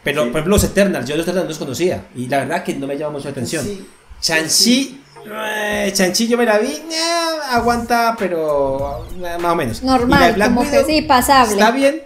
Pero, 0.05 0.23
Sí. 0.25 0.31
por 0.31 0.39
ejemplo, 0.41 0.57
los 0.57 0.65
Eternals, 0.65 1.07
yo 1.09 1.17
los 1.17 1.25
Eternals 1.25 1.45
no 1.45 1.49
los 1.51 1.59
conocía. 1.59 2.07
Y 2.17 2.27
la 2.29 2.39
verdad 2.39 2.63
que 2.65 2.75
no 2.75 2.87
me 2.87 2.97
llama 2.97 3.13
mucho 3.15 3.25
la 3.27 3.31
atención. 3.33 3.65
Sí. 3.65 3.87
Chanchi, 4.21 5.01
eh, 5.27 5.91
Chanchi 5.95 6.29
yo 6.29 6.37
me 6.39 6.45
la 6.47 6.59
vi, 6.59 6.69
eh, 6.69 7.39
aguanta, 7.51 8.15
pero 8.19 9.07
eh, 9.17 9.39
más 9.41 9.53
o 9.53 9.57
menos. 9.57 9.83
Normal, 9.83 10.33
Black 10.35 10.49
como 10.49 10.63
que 10.63 10.69
Widow 10.79 10.87
sí, 10.87 11.03
pasable. 11.03 11.53
Está 11.53 11.71
bien, 11.73 12.03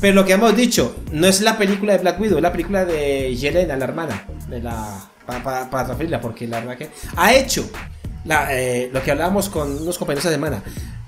pero 0.00 0.14
lo 0.14 0.24
que 0.24 0.32
hemos 0.34 0.54
dicho, 0.56 0.96
no 1.12 1.26
es 1.26 1.40
la 1.40 1.56
película 1.58 1.92
de 1.94 1.98
Black 2.00 2.20
Widow, 2.20 2.38
es 2.38 2.42
la 2.42 2.52
película 2.52 2.84
de 2.84 3.34
Yelena, 3.36 3.76
la 3.76 3.84
hermana, 3.84 4.24
de 4.48 4.60
la, 4.60 5.08
para, 5.26 5.42
para, 5.42 5.70
para 5.70 5.84
transferirla, 5.86 6.20
porque 6.20 6.46
la 6.46 6.60
verdad 6.60 6.76
que 6.76 6.90
ha 7.16 7.34
hecho 7.34 7.68
la, 8.24 8.48
eh, 8.56 8.90
lo 8.92 9.02
que 9.02 9.10
hablábamos 9.12 9.48
con 9.48 9.82
unos 9.82 9.98
compañeros 9.98 10.24
esta 10.24 10.34
semana. 10.34 10.62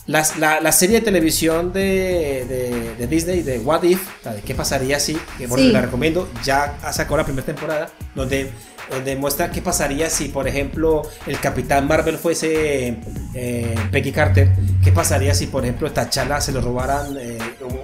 Las- 0.07 0.39
la, 0.39 0.61
la 0.62 0.72
serie 0.72 1.01
de 1.01 1.05
televisión 1.05 1.70
de, 1.72 2.47
de, 2.49 2.95
de 2.99 3.07
Disney 3.07 3.43
de 3.43 3.59
What 3.59 3.82
If, 3.82 4.01
la 4.24 4.32
de 4.32 4.41
qué 4.41 4.55
pasaría 4.55 4.99
si, 5.01 5.18
que 5.36 5.47
por 5.47 5.59
Sí. 5.59 5.70
la 5.70 5.82
recomiendo, 5.82 6.30
ya 6.43 6.78
sacado 6.93 7.18
la 7.18 7.24
primera 7.24 7.45
temporada, 7.45 7.91
donde, 8.14 8.51
donde 8.91 9.16
muestra 9.16 9.51
qué 9.51 9.61
pasaría 9.61 10.09
si, 10.09 10.28
por 10.30 10.49
ejemplo, 10.49 11.03
el 11.26 11.39
Capitán 11.41 11.86
Marvel 11.86 12.16
fuese 12.16 12.97
eh, 13.34 13.74
Peggy 13.93 14.11
Carter, 14.12 14.49
qué 14.82 14.93
pasaría 14.93 15.34
si, 15.34 15.47
por 15.49 15.64
ejemplo, 15.64 15.93
T'Challa 15.93 16.41
se 16.41 16.53
lo 16.53 16.62
robaran 16.62 17.14
eh, 17.20 17.36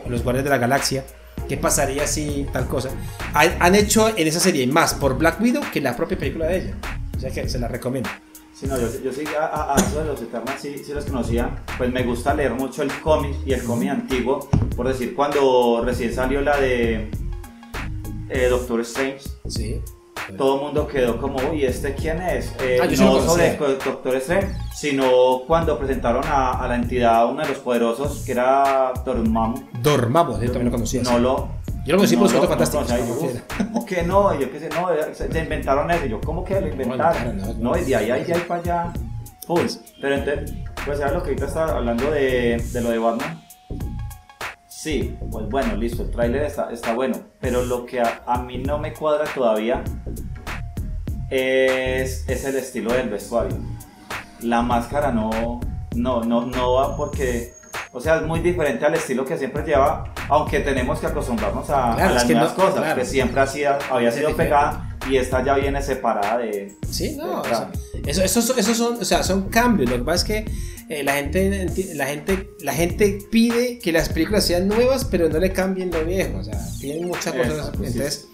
los 0.09 0.23
Guardianes 0.23 0.45
de 0.45 0.51
la 0.51 0.59
Galaxia, 0.59 1.05
qué 1.49 1.57
pasaría 1.57 2.07
si 2.07 2.47
tal 2.53 2.67
cosa. 2.69 2.91
Han, 3.35 3.57
han 3.61 3.75
hecho 3.75 4.09
en 4.17 4.27
esa 4.27 4.41
serie 4.41 4.67
más 4.67 4.95
por 4.95 5.17
Black 5.19 5.41
Widow 5.41 5.63
que 5.73 5.81
la 5.81 5.97
propia 5.97 6.19
película 6.19 6.47
de 6.47 6.59
ella, 6.59 6.75
o 7.17 7.21
sea 7.21 7.31
que 7.31 7.49
se 7.49 7.59
la 7.59 7.69
recomiendo. 7.69 8.09
Sí, 8.59 8.67
no, 8.69 8.79
yo, 8.81 8.87
yo 9.03 9.13
sí 9.13 9.25
a, 9.39 9.75
a- 9.75 9.77
eso 9.77 9.99
de 9.99 10.05
los 10.07 10.23
Eternals 10.23 10.61
sí, 10.61 10.77
sí 10.79 10.93
los 10.93 11.05
conocía. 11.07 11.65
Pues 11.77 11.91
me 11.93 12.05
gusta 12.05 12.33
leer 12.35 12.53
mucho 12.53 12.83
el 12.83 12.93
cómic 13.01 13.35
y 13.45 13.53
el 13.53 13.65
cómic 13.65 13.91
antiguo. 13.91 14.49
Por 14.77 14.87
decir, 14.87 15.13
cuando 15.17 15.83
recién 15.85 16.15
salió 16.15 16.41
la 16.41 16.57
de 16.61 17.11
eh, 18.31 18.47
Doctor 18.49 18.81
Strange, 18.83 19.23
Sí. 19.49 19.81
Todo 20.37 20.57
el 20.57 20.63
mundo 20.63 20.87
quedó 20.87 21.19
como, 21.21 21.37
uy, 21.51 21.65
¿este 21.65 21.95
quién 21.95 22.21
es? 22.23 22.53
Eh, 22.61 22.79
Ah, 22.83 22.87
no 22.87 23.21
sobre 23.21 23.57
Doctor 23.57 24.17
Strange, 24.17 24.49
sino 24.75 25.41
cuando 25.47 25.79
presentaron 25.79 26.25
a, 26.27 26.53
a 26.53 26.69
la 26.69 26.77
entidad, 26.77 27.27
uno 27.29 27.43
de 27.43 27.49
los 27.49 27.59
poderosos, 27.59 28.23
que 28.25 28.33
era 28.33 28.93
Dormammu. 29.05 29.69
Dormamos, 29.83 30.41
yo 30.41 30.47
también 30.47 30.67
lo 30.67 30.73
conocía. 30.73 31.03
No 31.03 31.19
lo. 31.19 31.49
Yo 31.85 31.93
lo 31.93 31.99
conocí 31.99 32.17
por 32.17 32.33
los 32.33 32.43
no 32.43 32.49
Fantásticos, 32.49 32.89
no, 32.89 32.95
o 32.95 32.99
sea, 32.99 33.07
yo. 33.07 33.41
¿Cómo 33.73 33.85
que 33.87 34.03
no? 34.03 34.41
Yo 34.41 34.51
qué 34.51 34.59
sé, 34.61 34.69
no, 34.71 34.89
se, 35.13 35.31
se 35.31 35.39
inventaron 35.39 35.91
eso. 35.91 36.07
Y 36.07 36.09
Yo, 36.11 36.21
¿cómo 36.23 36.43
que 36.43 36.59
lo 36.61 36.69
inventaron? 36.69 37.37
No, 37.37 37.55
no, 37.73 37.77
y 37.79 37.85
de 37.85 37.97
ahí, 37.97 38.11
ahí, 38.11 38.25
ahí 38.33 38.41
para 38.49 38.61
allá. 38.61 38.93
Pues, 39.47 39.83
pero 40.01 40.15
entonces, 40.15 40.55
pues 40.87 40.99
era 41.01 41.13
lo 41.13 41.23
que 41.23 41.31
ahorita 41.31 41.47
estaba 41.47 41.77
hablando 41.77 42.11
de, 42.11 42.57
de 42.73 42.81
lo 42.81 42.89
de 42.89 42.99
Batman. 42.99 43.44
Sí, 44.85 45.17
pues 45.31 45.49
bueno, 45.49 45.77
listo, 45.77 46.03
el 46.03 46.11
tráiler 46.11 46.43
está, 46.43 46.71
está 46.71 46.93
bueno, 46.93 47.17
pero 47.41 47.65
lo 47.65 47.87
que 47.87 48.03
a, 48.03 48.21
a 48.27 48.43
mí 48.43 48.59
no 48.59 48.77
me 48.77 48.93
cuadra 48.93 49.25
todavía 49.35 49.83
es, 51.31 52.29
es 52.29 52.45
el 52.45 52.57
estilo 52.57 52.93
del 52.93 53.09
vestuario. 53.09 53.57
La 54.43 54.61
máscara 54.61 55.11
no, 55.11 55.59
no, 55.95 56.23
no, 56.25 56.45
no 56.45 56.75
va 56.75 56.99
porque, 56.99 57.55
o 57.93 58.01
sea, 58.03 58.17
es 58.17 58.23
muy 58.25 58.41
diferente 58.41 58.85
al 58.85 58.93
estilo 58.95 59.25
que 59.25 59.39
siempre 59.39 59.63
lleva, 59.65 60.13
aunque 60.29 60.61
tenemos 60.61 60.99
que 60.99 61.07
acostumbrarnos 61.07 61.71
a, 61.71 61.93
a 61.93 61.97
Claro, 61.97 62.15
las 62.17 62.29
no- 62.29 62.55
cosas, 62.55 62.75
claro. 62.75 62.95
que 62.97 63.07
siempre 63.07 63.41
hacía, 63.41 63.79
había 63.91 64.11
Es 64.11 64.17
sido 64.17 64.37
pegada 64.37 64.94
y 65.11 65.17
esta 65.17 65.45
ya 65.45 65.55
viene 65.55 65.83
separada 65.83 66.39
de... 66.39 66.75
Sí, 66.91 67.17
no, 67.17 67.41
o 67.41 67.43
de- 67.43 67.49
sea, 67.51 67.71
eso, 68.07 68.23
esos, 68.23 68.59
esos 68.59 68.77
son, 68.77 68.97
o 69.01 69.05
sea, 69.05 69.23
son 69.23 69.49
cambios. 69.49 69.91
Lo 69.91 69.97
que 69.97 70.03
pasa 70.05 70.17
es 70.17 70.25
que 70.25 70.53
eh, 70.89 71.03
la, 71.03 71.15
gente, 71.15 71.67
la, 71.95 72.07
gente, 72.07 72.51
la 72.61 72.73
gente 72.75 73.19
pide 73.31 73.79
que 73.79 73.93
las 73.93 74.09
películas 74.09 74.45
sean 74.47 74.69
nuevas, 74.69 75.05
pero 75.05 75.29
no 75.29 75.39
le 75.39 75.53
cambien 75.53 75.91
lo 75.91 76.05
viejo. 76.05 76.39
O 76.39 76.45
sea, 76.45 76.59
piden 76.81 77.07
muchas 77.09 77.33
cosas. 77.33 77.49
Exacto, 77.53 77.79
sí. 77.79 77.85
Entonces, 77.87 78.29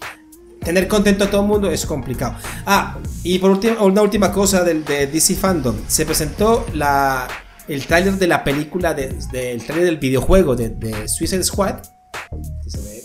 tener 0.63 0.87
contento 0.87 1.23
a 1.23 1.29
todo 1.31 1.41
el 1.41 1.47
mundo 1.47 1.71
es 1.71 1.85
complicado. 1.85 2.35
Ah, 2.65 2.97
y 3.23 3.39
por 3.39 3.51
último, 3.51 3.83
una 3.85 4.01
última 4.01 4.31
cosa 4.31 4.63
del, 4.63 4.83
de 4.85 5.07
DC 5.07 5.35
Fandom. 5.35 5.75
Se 5.87 6.05
presentó 6.05 6.65
la, 6.73 7.27
el 7.67 7.85
tráiler 7.85 8.13
de 8.15 8.27
la 8.27 8.43
película, 8.43 8.93
de- 8.93 9.15
del 9.31 9.63
tráiler 9.63 9.85
del 9.85 9.97
videojuego 9.97 10.55
de, 10.55 10.69
de 10.69 11.07
Suicide 11.07 11.43
Squad. 11.43 11.75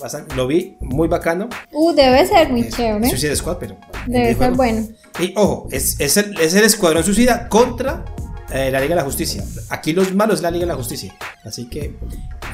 Bastante- 0.06 0.34
lo 0.34 0.46
vi 0.46 0.76
muy 0.80 1.08
bacano. 1.08 1.48
Uh, 1.72 1.92
debe 1.92 2.26
ser 2.26 2.48
muy 2.50 2.62
Es 2.62 2.74
chévere. 2.76 3.08
Suicide 3.08 3.36
Squad, 3.36 3.56
pero. 3.58 3.76
Debe 4.06 4.34
ser 4.34 4.52
bueno. 4.52 4.86
Y 5.18 5.32
ojo, 5.36 5.68
es, 5.70 5.98
es 6.00 6.16
el, 6.16 6.38
es 6.40 6.54
el 6.54 6.64
Escuadrón 6.64 7.02
Suicida 7.04 7.48
contra 7.48 8.04
eh, 8.52 8.70
la 8.70 8.80
Liga 8.80 8.90
de 8.90 8.96
la 8.96 9.04
Justicia. 9.04 9.42
Aquí 9.70 9.92
los 9.92 10.14
malos 10.14 10.36
es 10.36 10.42
la 10.42 10.50
Liga 10.50 10.64
de 10.66 10.72
la 10.72 10.76
Justicia. 10.76 11.14
Así 11.44 11.68
que 11.68 11.96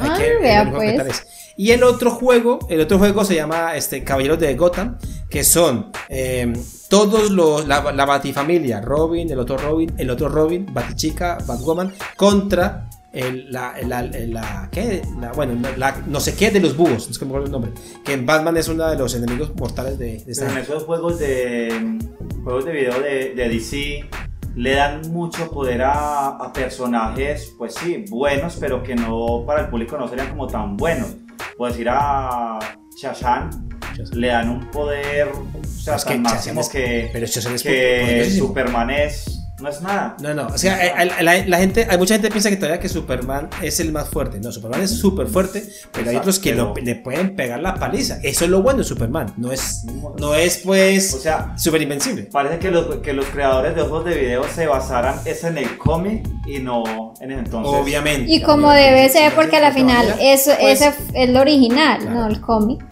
hay 0.00 0.08
Ah, 0.10 0.16
que 0.18 0.34
vea, 0.40 0.70
pues. 0.72 1.26
Y 1.56 1.70
el 1.72 1.82
otro 1.82 2.10
juego, 2.12 2.60
el 2.70 2.80
otro 2.80 2.98
juego 2.98 3.24
se 3.26 3.34
llama 3.34 3.76
este, 3.76 4.02
Caballeros 4.02 4.38
de 4.40 4.54
Gotham, 4.54 4.96
que 5.28 5.44
son 5.44 5.92
eh, 6.08 6.50
todos 6.88 7.30
los, 7.30 7.68
la, 7.68 7.92
la 7.92 8.06
Batifamilia, 8.06 8.80
Robin, 8.80 9.30
el 9.30 9.38
otro 9.38 9.58
Robin, 9.58 9.92
el 9.98 10.08
otro 10.08 10.30
Robin, 10.30 10.66
Batichica, 10.72 11.36
Batwoman, 11.46 11.92
contra 12.16 12.88
el, 13.12 13.50
la, 13.52 13.74
la, 13.86 14.02
la- 14.02 14.68
¿qué? 14.72 15.02
La- 15.20 15.32
bueno, 15.32 15.54
la, 15.76 15.96
no 16.06 16.20
sé 16.20 16.34
qué 16.34 16.50
de 16.50 16.60
los 16.60 16.76
búhos, 16.76 17.08
no 17.08 17.14
sé 17.14 17.18
cómo 17.20 17.32
acuerdo 17.32 17.46
el 17.46 17.52
nombre, 17.52 17.72
que 18.04 18.12
en 18.14 18.24
Batman 18.26 18.56
es 18.56 18.68
uno 18.68 18.88
de 18.88 18.96
los 18.96 19.14
enemigos 19.14 19.52
mortales 19.56 19.98
de, 19.98 20.18
de 20.24 20.32
Pero 20.38 20.50
en 20.50 20.58
esos 20.58 20.84
juegos 20.84 21.18
de 21.18 21.98
juegos 22.44 22.64
de 22.64 22.72
video 22.72 23.00
de, 23.00 23.34
de 23.34 23.48
DC 23.48 24.04
le 24.56 24.74
dan 24.74 25.00
mucho 25.12 25.50
poder 25.50 25.82
a, 25.82 26.28
a 26.28 26.52
personajes, 26.52 27.54
pues 27.58 27.74
sí, 27.74 28.04
buenos, 28.10 28.56
pero 28.60 28.82
que 28.82 28.94
no 28.94 29.44
para 29.46 29.62
el 29.62 29.68
público 29.68 29.96
no 29.96 30.08
serían 30.08 30.28
como 30.30 30.46
tan 30.46 30.76
buenos. 30.76 31.14
Puedes 31.56 31.78
ir 31.78 31.88
a 31.90 32.58
Shashan, 33.00 33.68
le 34.14 34.26
dan 34.28 34.48
un 34.50 34.70
poder, 34.70 35.28
o 35.28 35.64
sea, 35.66 35.96
Es 35.96 36.04
que 36.04 36.14
tan 36.14 36.22
Shazam 36.24 36.32
máximo 36.34 36.60
es- 36.60 36.68
que, 36.68 37.10
pero 37.12 37.26
Shazam 37.26 37.54
es 37.54 37.62
que 37.62 38.00
poderosísimo. 38.04 38.46
Superman 38.48 38.90
es, 38.90 39.41
no 39.62 39.68
es 39.70 39.80
nada. 39.80 40.16
No, 40.20 40.34
no, 40.34 40.46
o 40.48 40.58
sea, 40.58 40.84
eh, 40.84 41.06
la, 41.06 41.22
la- 41.22 41.46
la 41.46 41.58
gente, 41.58 41.86
hay 41.88 41.96
mucha 41.96 42.14
gente 42.14 42.28
que 42.28 42.32
piensa 42.32 42.50
que 42.50 42.56
todavía 42.56 42.80
que 42.80 42.88
Superman 42.88 43.48
es 43.62 43.80
el 43.80 43.92
más 43.92 44.08
fuerte. 44.08 44.40
No, 44.40 44.50
Superman 44.52 44.82
es 44.82 44.90
súper 44.98 45.26
fuerte, 45.28 45.64
pero 45.92 46.10
hay 46.10 46.16
otros 46.16 46.38
que 46.38 46.54
lo- 46.54 46.74
le 46.74 46.96
pueden 46.96 47.36
pegar 47.36 47.60
la 47.60 47.74
paliza. 47.76 48.18
Eso 48.22 48.44
es 48.44 48.50
lo 48.50 48.62
bueno 48.62 48.78
de 48.80 48.84
Superman. 48.84 49.32
No 49.36 49.52
es, 49.52 49.84
no 50.18 50.34
es 50.34 50.58
pues, 50.64 51.14
O 51.14 51.18
sea, 51.20 51.54
súper 51.56 51.80
invencible. 51.82 52.24
parece 52.24 52.58
que 52.58 52.70
los, 52.70 52.96
que 52.96 53.12
los 53.12 53.26
creadores 53.26 53.74
de 53.74 53.82
juegos 53.82 54.04
de 54.04 54.14
video 54.16 54.42
se 54.52 54.66
basaran 54.66 55.16
es 55.24 55.44
en 55.44 55.56
el 55.58 55.78
cómic 55.78 56.26
y 56.46 56.58
no 56.58 57.14
en 57.20 57.30
el 57.30 57.38
entonces. 57.38 57.72
Obviamente. 57.74 58.30
Y 58.30 58.42
como 58.42 58.68
obviamente, 58.68 58.94
debe 58.96 59.08
ser, 59.10 59.32
porque 59.34 59.56
a 59.56 59.60
se 59.60 59.64
la 59.66 59.72
final 59.72 60.14
eso, 60.20 60.50
pues, 60.60 60.80
ese 60.82 60.92
es 61.14 61.30
lo 61.30 61.40
original, 61.40 62.00
Claro. 62.00 62.14
no 62.20 62.26
el 62.26 62.40
cómic. 62.40 62.84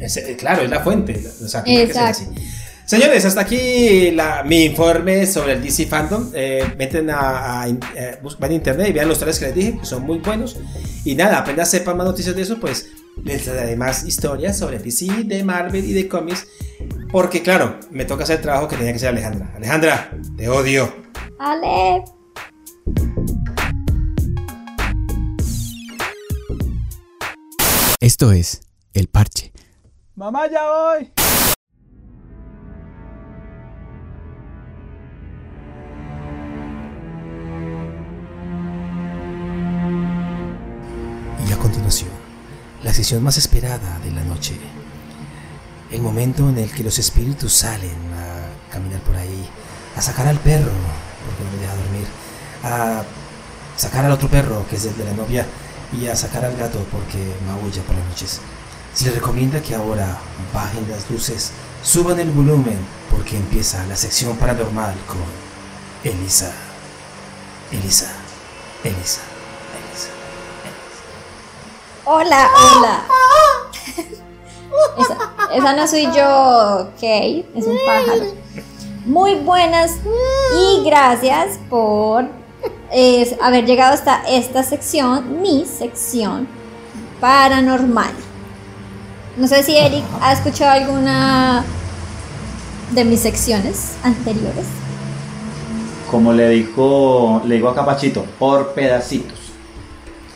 eh, 0.00 0.36
claro, 0.36 0.62
es 0.62 0.70
la 0.70 0.80
fuente. 0.80 1.22
O 1.42 1.48
sea, 1.48 1.62
que 1.62 1.82
Exacto. 1.82 2.24
así. 2.24 2.44
Señores, 2.86 3.24
hasta 3.24 3.40
aquí 3.40 4.10
la- 4.10 4.42
mi 4.44 4.64
informe 4.64 5.26
sobre 5.26 5.54
el 5.54 5.62
DC 5.62 5.86
Fandom. 5.86 6.30
Eh, 6.34 6.64
meten 6.76 7.08
a, 7.10 7.62
a- 7.62 7.68
eh, 7.68 8.18
bus- 8.22 8.38
van 8.38 8.50
a 8.50 8.54
internet 8.54 8.88
y 8.88 8.92
vean 8.92 9.08
los 9.08 9.18
trailers 9.18 9.38
que 9.38 9.46
les 9.46 9.54
dije, 9.54 9.78
que 9.78 9.86
son 9.86 10.02
muy 10.04 10.18
buenos. 10.18 10.56
Y 11.04 11.14
nada, 11.14 11.38
apenas 11.38 11.70
sepan 11.70 11.96
más 11.96 12.06
noticias 12.06 12.36
de 12.36 12.42
eso, 12.42 12.60
pues 12.60 12.90
les 13.24 13.46
daré 13.46 13.74
más 13.76 14.04
historias 14.04 14.58
sobre 14.58 14.78
DC, 14.78 15.06
de 15.24 15.42
Marvel 15.44 15.84
y 15.84 15.92
de 15.92 16.08
cómics. 16.08 16.46
Porque 17.10 17.42
claro, 17.42 17.78
me 17.90 18.04
toca 18.04 18.24
hacer 18.24 18.36
el 18.36 18.42
trabajo 18.42 18.68
que 18.68 18.76
tenía 18.76 18.92
que 18.92 18.96
hacer 18.96 19.08
Alejandra. 19.08 19.52
Alejandra, 19.56 20.10
te 20.36 20.48
odio. 20.48 20.92
Ale. 21.38 22.04
Esto 28.00 28.32
es 28.32 28.60
El 28.92 29.08
Parche. 29.08 29.52
Mamá, 30.16 30.48
ya 30.50 30.60
voy. 30.68 31.10
La 42.94 42.98
sesión 42.98 43.24
más 43.24 43.36
esperada 43.36 43.98
de 44.04 44.12
la 44.12 44.22
noche. 44.22 44.54
El 45.90 46.00
momento 46.00 46.48
en 46.48 46.58
el 46.58 46.70
que 46.70 46.84
los 46.84 47.00
espíritus 47.00 47.52
salen 47.52 47.90
a 47.90 48.72
caminar 48.72 49.00
por 49.00 49.16
ahí, 49.16 49.48
a 49.96 50.00
sacar 50.00 50.28
al 50.28 50.38
perro, 50.38 50.70
porque 51.26 51.42
no 51.42 51.50
me 51.50 51.58
deja 51.58 51.74
dormir, 51.74 52.06
a 52.62 53.02
sacar 53.76 54.04
al 54.04 54.12
otro 54.12 54.28
perro, 54.28 54.64
que 54.70 54.76
es 54.76 54.84
el 54.84 54.96
de 54.96 55.06
la 55.06 55.12
novia, 55.12 55.44
y 55.92 56.06
a 56.06 56.14
sacar 56.14 56.44
al 56.44 56.56
gato, 56.56 56.86
porque 56.92 57.18
maulla 57.48 57.82
por 57.82 57.96
las 57.96 58.06
noches. 58.06 58.40
Se 58.94 59.06
les 59.06 59.14
recomienda 59.16 59.60
que 59.60 59.74
ahora 59.74 60.16
bajen 60.54 60.88
las 60.88 61.10
luces, 61.10 61.50
suban 61.82 62.20
el 62.20 62.30
volumen, 62.30 62.78
porque 63.10 63.36
empieza 63.36 63.84
la 63.88 63.96
sección 63.96 64.36
paranormal 64.36 64.94
con 65.08 65.18
Elisa. 66.04 66.52
Elisa. 67.72 68.12
Elisa. 68.84 69.33
Hola, 72.06 72.50
hola. 72.54 73.04
Esa, 74.98 75.16
esa 75.54 75.72
no 75.72 75.86
soy 75.86 76.04
yo, 76.06 76.90
Kate, 76.96 77.46
es 77.54 77.66
un 77.66 77.78
pájaro. 77.86 78.24
Muy 79.06 79.36
buenas 79.36 79.92
y 80.58 80.84
gracias 80.84 81.58
por 81.70 82.26
eh, 82.90 83.36
haber 83.40 83.64
llegado 83.64 83.94
hasta 83.94 84.22
esta 84.28 84.62
sección, 84.62 85.40
mi 85.40 85.64
sección 85.64 86.46
paranormal. 87.20 88.12
No 89.36 89.48
sé 89.48 89.62
si 89.62 89.76
Eric 89.76 90.04
ha 90.20 90.32
escuchado 90.32 90.72
alguna 90.72 91.64
de 92.90 93.04
mis 93.04 93.20
secciones 93.20 93.96
anteriores. 94.02 94.66
Como 96.10 96.32
le 96.32 96.48
dijo, 96.50 97.40
le 97.46 97.54
digo 97.54 97.68
a 97.68 97.74
Capachito, 97.74 98.24
por 98.38 98.74
pedacitos. 98.74 99.33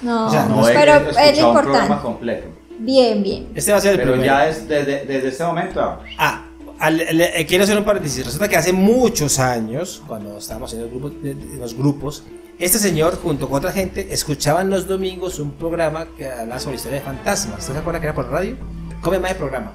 No, 0.02 0.26
O 0.26 0.30
sea, 0.30 0.44
No 0.46 0.62
pero 0.62 0.92
he 0.94 0.96
es 0.96 1.16
escuchado 1.16 1.48
un 1.48 1.54
programa 1.56 1.78
importante. 1.84 2.02
completo. 2.02 2.48
Bien, 2.80 3.22
bien. 3.22 3.48
Este 3.54 3.72
va 3.72 3.78
a 3.78 3.80
ser 3.80 3.92
el 3.92 3.98
Pero 3.98 4.12
primero. 4.12 4.32
ya 4.32 4.48
es 4.48 4.68
desde, 4.68 5.04
desde 5.04 5.28
este 5.28 5.44
momento. 5.44 5.80
ah, 5.80 5.98
Ah, 6.18 6.44
al- 6.78 6.96
le- 6.98 7.40
eh, 7.40 7.46
quiero 7.46 7.64
hacer 7.64 7.76
un 7.76 7.84
paréntesis. 7.84 8.24
Resulta 8.24 8.48
que 8.48 8.56
hace 8.56 8.72
muchos 8.72 9.38
años, 9.40 10.00
cuando 10.06 10.38
estábamos 10.38 10.72
en, 10.74 10.80
el 10.82 10.88
grupo- 10.90 11.10
en 11.24 11.58
los 11.60 11.74
grupos, 11.74 12.22
este 12.60 12.78
señor, 12.78 13.18
junto 13.20 13.48
con 13.48 13.58
otra 13.58 13.72
gente, 13.72 14.12
escuchaban 14.14 14.70
los 14.70 14.86
domingos 14.86 15.40
un 15.40 15.52
programa 15.52 16.06
que 16.16 16.28
hablaba 16.30 16.60
sobre 16.60 16.76
historia 16.76 16.98
de 17.00 17.04
fantasmas. 17.04 17.58
¿Usted 17.60 17.72
se 17.72 17.78
acuerda 17.80 17.98
que 18.00 18.06
era 18.06 18.14
por 18.14 18.30
radio? 18.30 18.56
¿Cómo 19.00 19.14
llamaba 19.14 19.30
el 19.32 19.36
programa? 19.38 19.72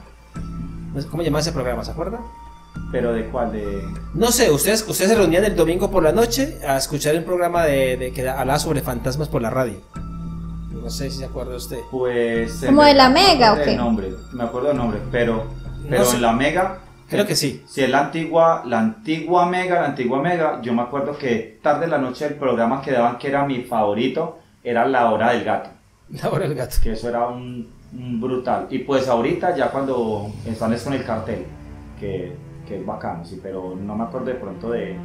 No 0.93 1.01
sé, 1.01 1.07
¿Cómo 1.09 1.23
llamaba 1.23 1.41
ese 1.41 1.51
programa? 1.51 1.83
¿Se 1.83 1.91
acuerda? 1.91 2.19
Pero 2.91 3.13
de 3.13 3.25
cuál, 3.27 3.51
de. 3.51 3.81
No 4.13 4.31
sé, 4.31 4.49
ustedes, 4.51 4.85
ustedes 4.87 5.11
se 5.11 5.15
reunían 5.17 5.43
el 5.43 5.55
domingo 5.55 5.91
por 5.91 6.03
la 6.03 6.11
noche 6.11 6.57
a 6.67 6.77
escuchar 6.77 7.15
un 7.17 7.23
programa 7.23 7.63
de, 7.65 7.97
de 7.97 8.11
que 8.13 8.27
hablaba 8.29 8.59
sobre 8.59 8.81
fantasmas 8.81 9.27
por 9.27 9.41
la 9.41 9.49
radio. 9.49 9.79
No 10.83 10.89
sé 10.89 11.09
si 11.09 11.19
se 11.19 11.25
acuerda 11.25 11.55
usted. 11.55 11.79
Pues. 11.89 12.63
¿Como 12.65 12.83
de 12.83 12.93
la 12.93 13.09
me 13.09 13.21
Mega 13.21 13.51
acuerdo 13.51 13.53
o 13.53 13.63
qué? 13.63 13.69
del 13.71 13.77
nombre, 13.79 14.13
me 14.33 14.43
acuerdo 14.43 14.67
del 14.69 14.77
nombre, 14.77 14.99
pero. 15.11 15.45
Pero 15.89 16.05
sé. 16.05 16.15
en 16.17 16.21
la 16.21 16.33
Mega. 16.33 16.79
Creo 17.09 17.25
que 17.25 17.35
sí. 17.35 17.63
Si 17.67 17.81
es 17.81 17.89
la 17.89 17.99
antigua, 17.99 18.63
la 18.65 18.79
antigua 18.79 19.45
Mega, 19.45 19.81
la 19.81 19.87
antigua 19.87 20.21
Mega, 20.21 20.61
yo 20.61 20.73
me 20.73 20.81
acuerdo 20.81 21.17
que 21.17 21.59
tarde 21.61 21.85
en 21.85 21.91
la 21.91 21.97
noche 21.97 22.25
el 22.25 22.35
programa 22.35 22.81
que 22.81 22.91
daban 22.91 23.17
que 23.17 23.27
era 23.27 23.45
mi 23.45 23.61
favorito, 23.63 24.39
era 24.63 24.85
La 24.87 25.11
Hora 25.11 25.31
del 25.31 25.43
Gato. 25.43 25.69
La 26.09 26.29
hora 26.29 26.47
del 26.47 26.55
gato. 26.55 26.75
que 26.81 26.91
eso 26.93 27.09
era 27.09 27.27
un, 27.27 27.69
un 27.93 28.21
brutal. 28.21 28.67
Y 28.69 28.79
pues 28.79 29.07
ahorita 29.07 29.55
ya 29.55 29.71
cuando 29.71 30.31
están 30.45 30.73
es 30.73 30.83
con 30.83 30.93
el 30.93 31.03
cartel, 31.05 31.45
que, 31.99 32.35
que 32.67 32.77
es 32.77 32.85
bacano, 32.85 33.25
sí, 33.25 33.39
pero 33.41 33.75
no 33.75 33.95
me 33.95 34.03
acuerdo 34.03 34.27
de 34.27 34.35
pronto 34.35 34.69
de... 34.71 34.97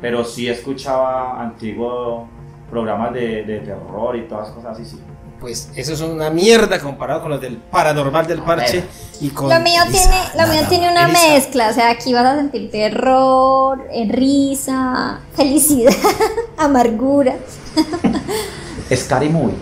Pero 0.00 0.24
sí 0.24 0.48
escuchaba 0.48 1.40
antiguos 1.42 2.28
programas 2.70 3.12
de, 3.14 3.44
de 3.44 3.60
terror 3.60 4.16
y 4.16 4.22
todas 4.28 4.48
las 4.48 4.56
cosas 4.56 4.78
así, 4.78 4.84
sí. 4.84 5.02
Pues 5.40 5.68
eso 5.76 5.92
es 5.92 6.00
una 6.00 6.30
mierda 6.30 6.80
comparado 6.80 7.22
con 7.22 7.30
los 7.30 7.40
del 7.40 7.56
paranormal 7.56 8.26
del 8.26 8.40
parche 8.42 8.84
y 9.20 9.28
con 9.28 9.48
Lo 9.50 9.60
mío 9.60 9.82
Elisa, 9.86 10.10
tiene, 10.10 10.46
lo 10.46 10.52
mío 10.52 10.62
tiene 10.68 10.90
una 10.90 11.04
Elisa. 11.04 11.28
mezcla, 11.28 11.68
o 11.68 11.72
sea, 11.74 11.90
aquí 11.90 12.12
vas 12.14 12.24
a 12.24 12.36
sentir 12.36 12.70
terror, 12.70 13.86
risa, 14.08 15.20
felicidad, 15.34 15.92
amargura. 16.56 17.34
Scary 18.94 19.28
Movie. 19.28 19.54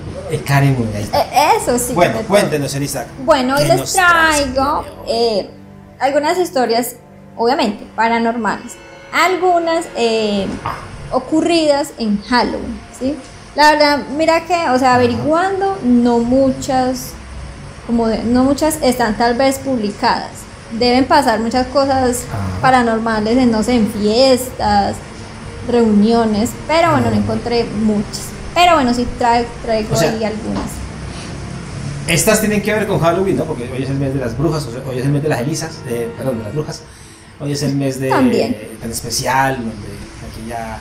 Ahí 0.96 1.02
está. 1.02 1.20
Eh, 1.20 1.56
eso 1.60 1.78
sí. 1.78 1.92
Bueno, 1.92 2.18
cuéntenos, 2.26 2.74
Elisa. 2.74 3.06
Bueno, 3.24 3.56
hoy 3.56 3.66
¿qué 3.66 3.74
les 3.74 3.92
traigo 3.92 4.84
eh, 5.06 5.50
algunas 5.98 6.38
historias, 6.38 6.96
obviamente, 7.36 7.86
paranormales. 7.94 8.72
Algunas 9.12 9.84
eh, 9.96 10.46
ocurridas 11.12 11.90
en 11.98 12.20
Halloween, 12.22 12.80
¿sí? 12.98 13.16
La 13.56 13.70
verdad, 13.72 14.00
mira 14.16 14.44
que, 14.46 14.68
o 14.70 14.78
sea, 14.78 14.94
averiguando, 14.96 15.78
no 15.84 16.18
muchas, 16.18 17.10
como 17.86 18.08
de- 18.08 18.24
no 18.24 18.42
muchas 18.44 18.78
están 18.82 19.16
tal 19.16 19.34
vez 19.36 19.58
publicadas. 19.58 20.30
Deben 20.72 21.04
pasar 21.04 21.38
muchas 21.40 21.66
cosas 21.68 22.24
Ajá. 22.28 22.60
paranormales 22.60 23.36
en, 23.36 23.52
no 23.52 23.62
sé, 23.62 23.74
en 23.76 23.86
fiestas, 23.92 24.96
reuniones, 25.68 26.50
pero 26.66 26.90
bueno, 26.90 27.10
no 27.10 27.16
encontré 27.16 27.64
muchas. 27.64 28.22
Pero 28.54 28.74
bueno, 28.74 28.92
sí 28.92 29.06
traigo, 29.18 29.48
traigo 29.64 29.94
O 29.94 29.96
sea, 29.96 30.10
ahí 30.10 30.24
algunas. 30.24 30.70
Estas 32.08 32.40
tienen 32.40 32.60
que 32.60 32.72
ver 32.72 32.86
con 32.86 33.00
Halloween, 33.00 33.36
¿no? 33.36 33.44
Porque 33.44 33.70
hoy 33.72 33.82
es 33.82 33.88
el 33.90 33.98
mes 33.98 34.12
de 34.12 34.20
las 34.20 34.36
brujas, 34.36 34.66
o 34.66 34.72
sea, 34.72 34.82
hoy 34.88 34.98
es 34.98 35.04
el 35.06 35.12
mes 35.12 35.22
de 35.22 35.28
las 35.28 35.40
Elisas, 35.40 35.78
eh, 35.88 36.12
perdón, 36.16 36.38
de 36.38 36.44
las 36.44 36.52
brujas. 36.54 36.82
Hoy 37.40 37.52
es 37.52 37.62
el 37.62 37.74
mes 37.76 37.98
de 37.98 38.10
También. 38.10 38.56
tan 38.80 38.90
especial, 38.90 39.56
donde 39.56 39.70
aquí 39.70 40.48
ya 40.48 40.78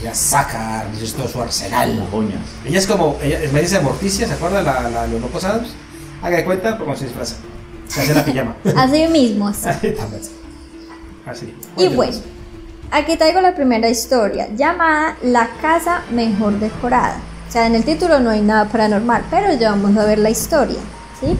ella 0.00 0.14
saca 0.14 0.84
pues, 0.92 1.14
todo 1.14 1.28
su 1.28 1.40
arsenal. 1.40 2.08
Uñas. 2.12 2.40
Ella 2.64 2.78
es 2.78 2.86
como, 2.86 3.16
ella 3.22 3.42
es 3.42 3.52
Melissa 3.52 3.78
de 3.78 3.84
Morticia, 3.84 4.26
¿se 4.26 4.34
acuerdan? 4.34 4.64
La, 4.64 4.88
la, 4.88 5.06
los 5.06 5.20
locos 5.20 5.44
Adams. 5.44 5.70
Haga 6.22 6.38
de 6.38 6.44
cuenta 6.44 6.78
cómo 6.78 6.96
se 6.96 7.04
disfraza. 7.04 7.36
Se 7.88 8.00
hace 8.00 8.14
la 8.14 8.24
pijama. 8.24 8.56
Así 8.76 9.06
mismo, 9.06 9.48
así. 9.48 9.68
Así. 11.24 11.54
Y 11.76 11.88
bueno, 11.88 12.16
aquí 12.90 13.16
traigo 13.16 13.40
la 13.40 13.54
primera 13.54 13.88
historia, 13.88 14.48
llamada 14.54 15.16
La 15.22 15.50
casa 15.60 16.02
mejor 16.10 16.58
decorada. 16.58 17.18
O 17.48 17.52
sea, 17.52 17.66
en 17.66 17.74
el 17.74 17.84
título 17.84 18.18
no 18.20 18.30
hay 18.30 18.40
nada 18.40 18.66
paranormal, 18.66 19.24
pero 19.30 19.52
ya 19.54 19.70
vamos 19.70 19.96
a 19.96 20.04
ver 20.04 20.18
la 20.18 20.30
historia, 20.30 20.78
¿sí? 21.20 21.36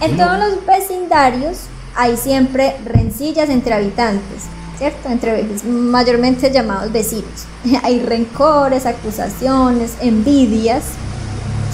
En 0.00 0.16
todos 0.16 0.38
los 0.38 0.66
vecindarios 0.66 1.58
hay 1.94 2.16
siempre 2.16 2.76
rencillas 2.84 3.48
entre 3.48 3.74
habitantes, 3.74 4.44
¿cierto? 4.78 5.08
Entre 5.08 5.44
mayormente 5.64 6.50
llamados 6.50 6.92
vecinos. 6.92 7.46
hay 7.82 8.00
rencores, 8.00 8.86
acusaciones, 8.86 9.92
envidias 10.00 10.84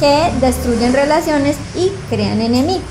que 0.01 0.33
destruyen 0.41 0.93
relaciones 0.93 1.57
y 1.77 1.91
crean 2.09 2.41
enemigos. 2.41 2.83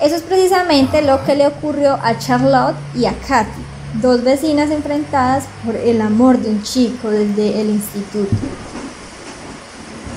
Eso 0.00 0.14
es 0.14 0.22
precisamente 0.22 1.02
lo 1.02 1.24
que 1.24 1.34
le 1.34 1.46
ocurrió 1.46 1.98
a 2.02 2.18
Charlotte 2.18 2.76
y 2.94 3.06
a 3.06 3.14
Katy, 3.26 3.62
dos 3.94 4.22
vecinas 4.22 4.70
enfrentadas 4.70 5.44
por 5.64 5.74
el 5.74 6.00
amor 6.00 6.38
de 6.38 6.50
un 6.50 6.62
chico 6.62 7.10
desde 7.10 7.60
el 7.60 7.70
instituto. 7.70 8.36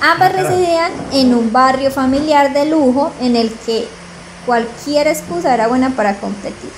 Ambas 0.01 0.33
residían 0.33 0.91
en 1.13 1.33
un 1.33 1.51
barrio 1.51 1.91
familiar 1.91 2.53
de 2.53 2.65
lujo 2.65 3.11
en 3.21 3.35
el 3.35 3.51
que 3.51 3.87
cualquier 4.45 5.07
excusa 5.07 5.53
era 5.53 5.67
buena 5.67 5.91
para 5.91 6.15
competir. 6.15 6.71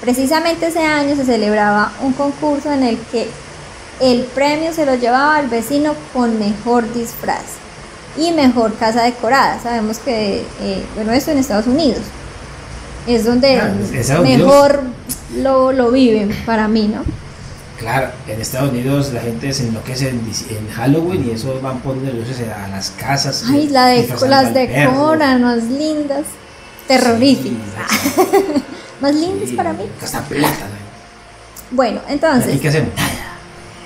Precisamente 0.00 0.68
ese 0.68 0.80
año 0.80 1.14
se 1.16 1.24
celebraba 1.24 1.92
un 2.02 2.12
concurso 2.14 2.72
en 2.72 2.82
el 2.84 2.98
que 3.12 3.28
el 4.00 4.22
premio 4.24 4.72
se 4.72 4.86
lo 4.86 4.94
llevaba 4.94 5.36
al 5.36 5.48
vecino 5.48 5.94
con 6.14 6.38
mejor 6.38 6.90
disfraz 6.94 7.42
y 8.16 8.32
mejor 8.32 8.74
casa 8.76 9.02
decorada. 9.02 9.60
Sabemos 9.62 9.98
que, 9.98 10.42
eh, 10.62 10.84
bueno, 10.94 11.12
esto 11.12 11.30
en 11.32 11.38
Estados 11.38 11.66
Unidos 11.66 12.00
es 13.06 13.24
donde 13.24 13.60
Ah, 13.60 14.20
mejor 14.22 14.82
lo, 15.36 15.72
lo 15.72 15.90
viven 15.90 16.34
para 16.46 16.66
mí, 16.66 16.88
¿no? 16.88 17.02
Claro, 17.78 18.08
en 18.28 18.40
Estados 18.40 18.70
Unidos 18.72 19.10
la 19.14 19.22
gente 19.22 19.52
se 19.54 19.66
enloquece 19.66 20.10
en, 20.10 20.20
en 20.50 20.68
Halloween 20.70 21.26
y 21.26 21.30
eso 21.30 21.58
van 21.62 21.80
poniendo 21.80 22.12
luces 22.12 22.40
a 22.48 22.68
las 22.68 22.90
casas. 22.90 23.44
Ay, 23.48 23.68
la 23.68 23.86
de, 23.86 24.06
las 24.28 24.52
decoran, 24.52 25.42
más 25.42 25.62
lindas, 25.64 26.24
terroríficas, 26.86 27.56
Sí, 27.90 28.20
más 29.00 29.14
lindas 29.14 29.50
para 29.56 29.72
mí. 29.72 29.84
Plata. 30.28 30.64
¿no? 30.64 31.76
Bueno, 31.76 32.00
¿Y 32.08 32.12
entonces, 32.12 32.60
qué 32.60 32.68
hacemos? 32.68 32.90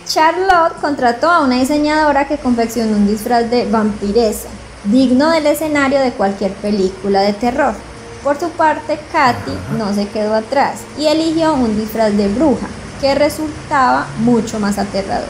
Charlotte 0.06 0.74
contrató 0.80 1.30
a 1.30 1.40
una 1.42 1.56
diseñadora 1.56 2.26
que 2.28 2.36
confeccionó 2.38 2.96
un 2.96 3.06
disfraz 3.06 3.50
de 3.50 3.66
vampiresa, 3.66 4.48
digno 4.84 5.30
del 5.30 5.46
escenario 5.46 6.00
de 6.00 6.12
cualquier 6.12 6.52
película 6.52 7.22
de 7.22 7.32
terror. 7.32 7.74
Por 8.22 8.38
su 8.38 8.48
parte, 8.50 8.98
Katy 9.12 9.52
no 9.78 9.94
se 9.94 10.08
quedó 10.08 10.34
atrás 10.34 10.80
y 10.98 11.06
eligió 11.06 11.54
un 11.54 11.78
disfraz 11.78 12.12
de 12.16 12.28
bruja, 12.28 12.66
que 13.00 13.14
resultaba 13.14 14.06
mucho 14.20 14.58
más 14.60 14.78
aterrador. 14.78 15.28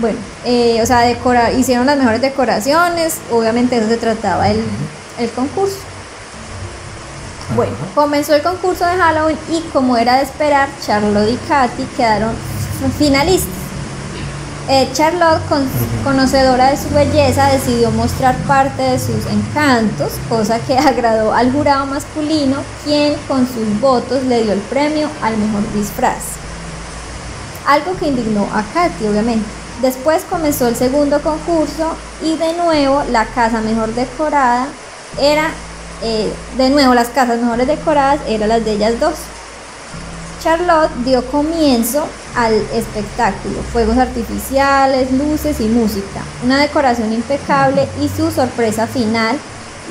Bueno, 0.00 0.18
eh, 0.44 0.80
o 0.82 0.86
sea, 0.86 1.00
decora- 1.02 1.52
hicieron 1.52 1.86
las 1.86 1.98
mejores 1.98 2.20
decoraciones, 2.20 3.16
obviamente 3.32 3.76
eso 3.78 3.88
se 3.88 3.96
trataba 3.96 4.48
el, 4.48 4.62
el 5.18 5.30
concurso. 5.30 5.76
Bueno, 7.56 7.72
comenzó 7.94 8.34
el 8.34 8.42
concurso 8.42 8.84
de 8.86 8.96
Halloween 8.96 9.38
y 9.50 9.60
como 9.72 9.96
era 9.96 10.16
de 10.16 10.22
esperar, 10.22 10.68
Charlotte 10.84 11.30
y 11.30 11.36
Katy 11.48 11.82
quedaron 11.96 12.32
finalistas. 12.98 13.48
Eh, 14.68 14.88
Charlotte, 14.92 15.40
con- 15.48 15.68
conocedora 16.04 16.70
de 16.70 16.76
su 16.76 16.90
belleza, 16.90 17.48
decidió 17.48 17.90
mostrar 17.90 18.36
parte 18.46 18.82
de 18.82 18.98
sus 19.00 19.26
encantos, 19.26 20.12
cosa 20.28 20.60
que 20.60 20.78
agradó 20.78 21.32
al 21.34 21.50
jurado 21.52 21.86
masculino, 21.86 22.58
quien 22.84 23.16
con 23.26 23.48
sus 23.48 23.80
votos 23.80 24.22
le 24.24 24.44
dio 24.44 24.52
el 24.52 24.60
premio 24.60 25.08
al 25.22 25.36
mejor 25.36 25.62
disfraz. 25.74 26.22
Algo 27.66 27.96
que 27.98 28.08
indignó 28.08 28.44
a 28.54 28.62
Katy, 28.72 29.08
obviamente. 29.08 29.44
Después 29.82 30.22
comenzó 30.30 30.68
el 30.68 30.76
segundo 30.76 31.20
concurso 31.20 31.96
y 32.22 32.36
de 32.36 32.52
nuevo 32.52 33.02
la 33.10 33.24
casa 33.24 33.60
mejor 33.60 33.92
decorada 33.94 34.66
era, 35.18 35.50
eh, 36.02 36.32
de 36.56 36.70
nuevo 36.70 36.94
las 36.94 37.08
casas 37.08 37.40
mejores 37.40 37.66
decoradas 37.66 38.20
eran 38.26 38.48
las 38.48 38.64
de 38.64 38.72
ellas 38.72 38.98
dos. 39.00 39.14
Charlotte 40.42 40.90
dio 41.04 41.24
comienzo 41.26 42.06
al 42.34 42.54
espectáculo, 42.72 43.62
fuegos 43.72 43.98
artificiales, 43.98 45.12
luces 45.12 45.60
y 45.60 45.66
música, 45.66 46.22
una 46.42 46.58
decoración 46.58 47.12
impecable 47.12 47.86
y 48.00 48.08
su 48.08 48.30
sorpresa 48.30 48.86
final, 48.86 49.36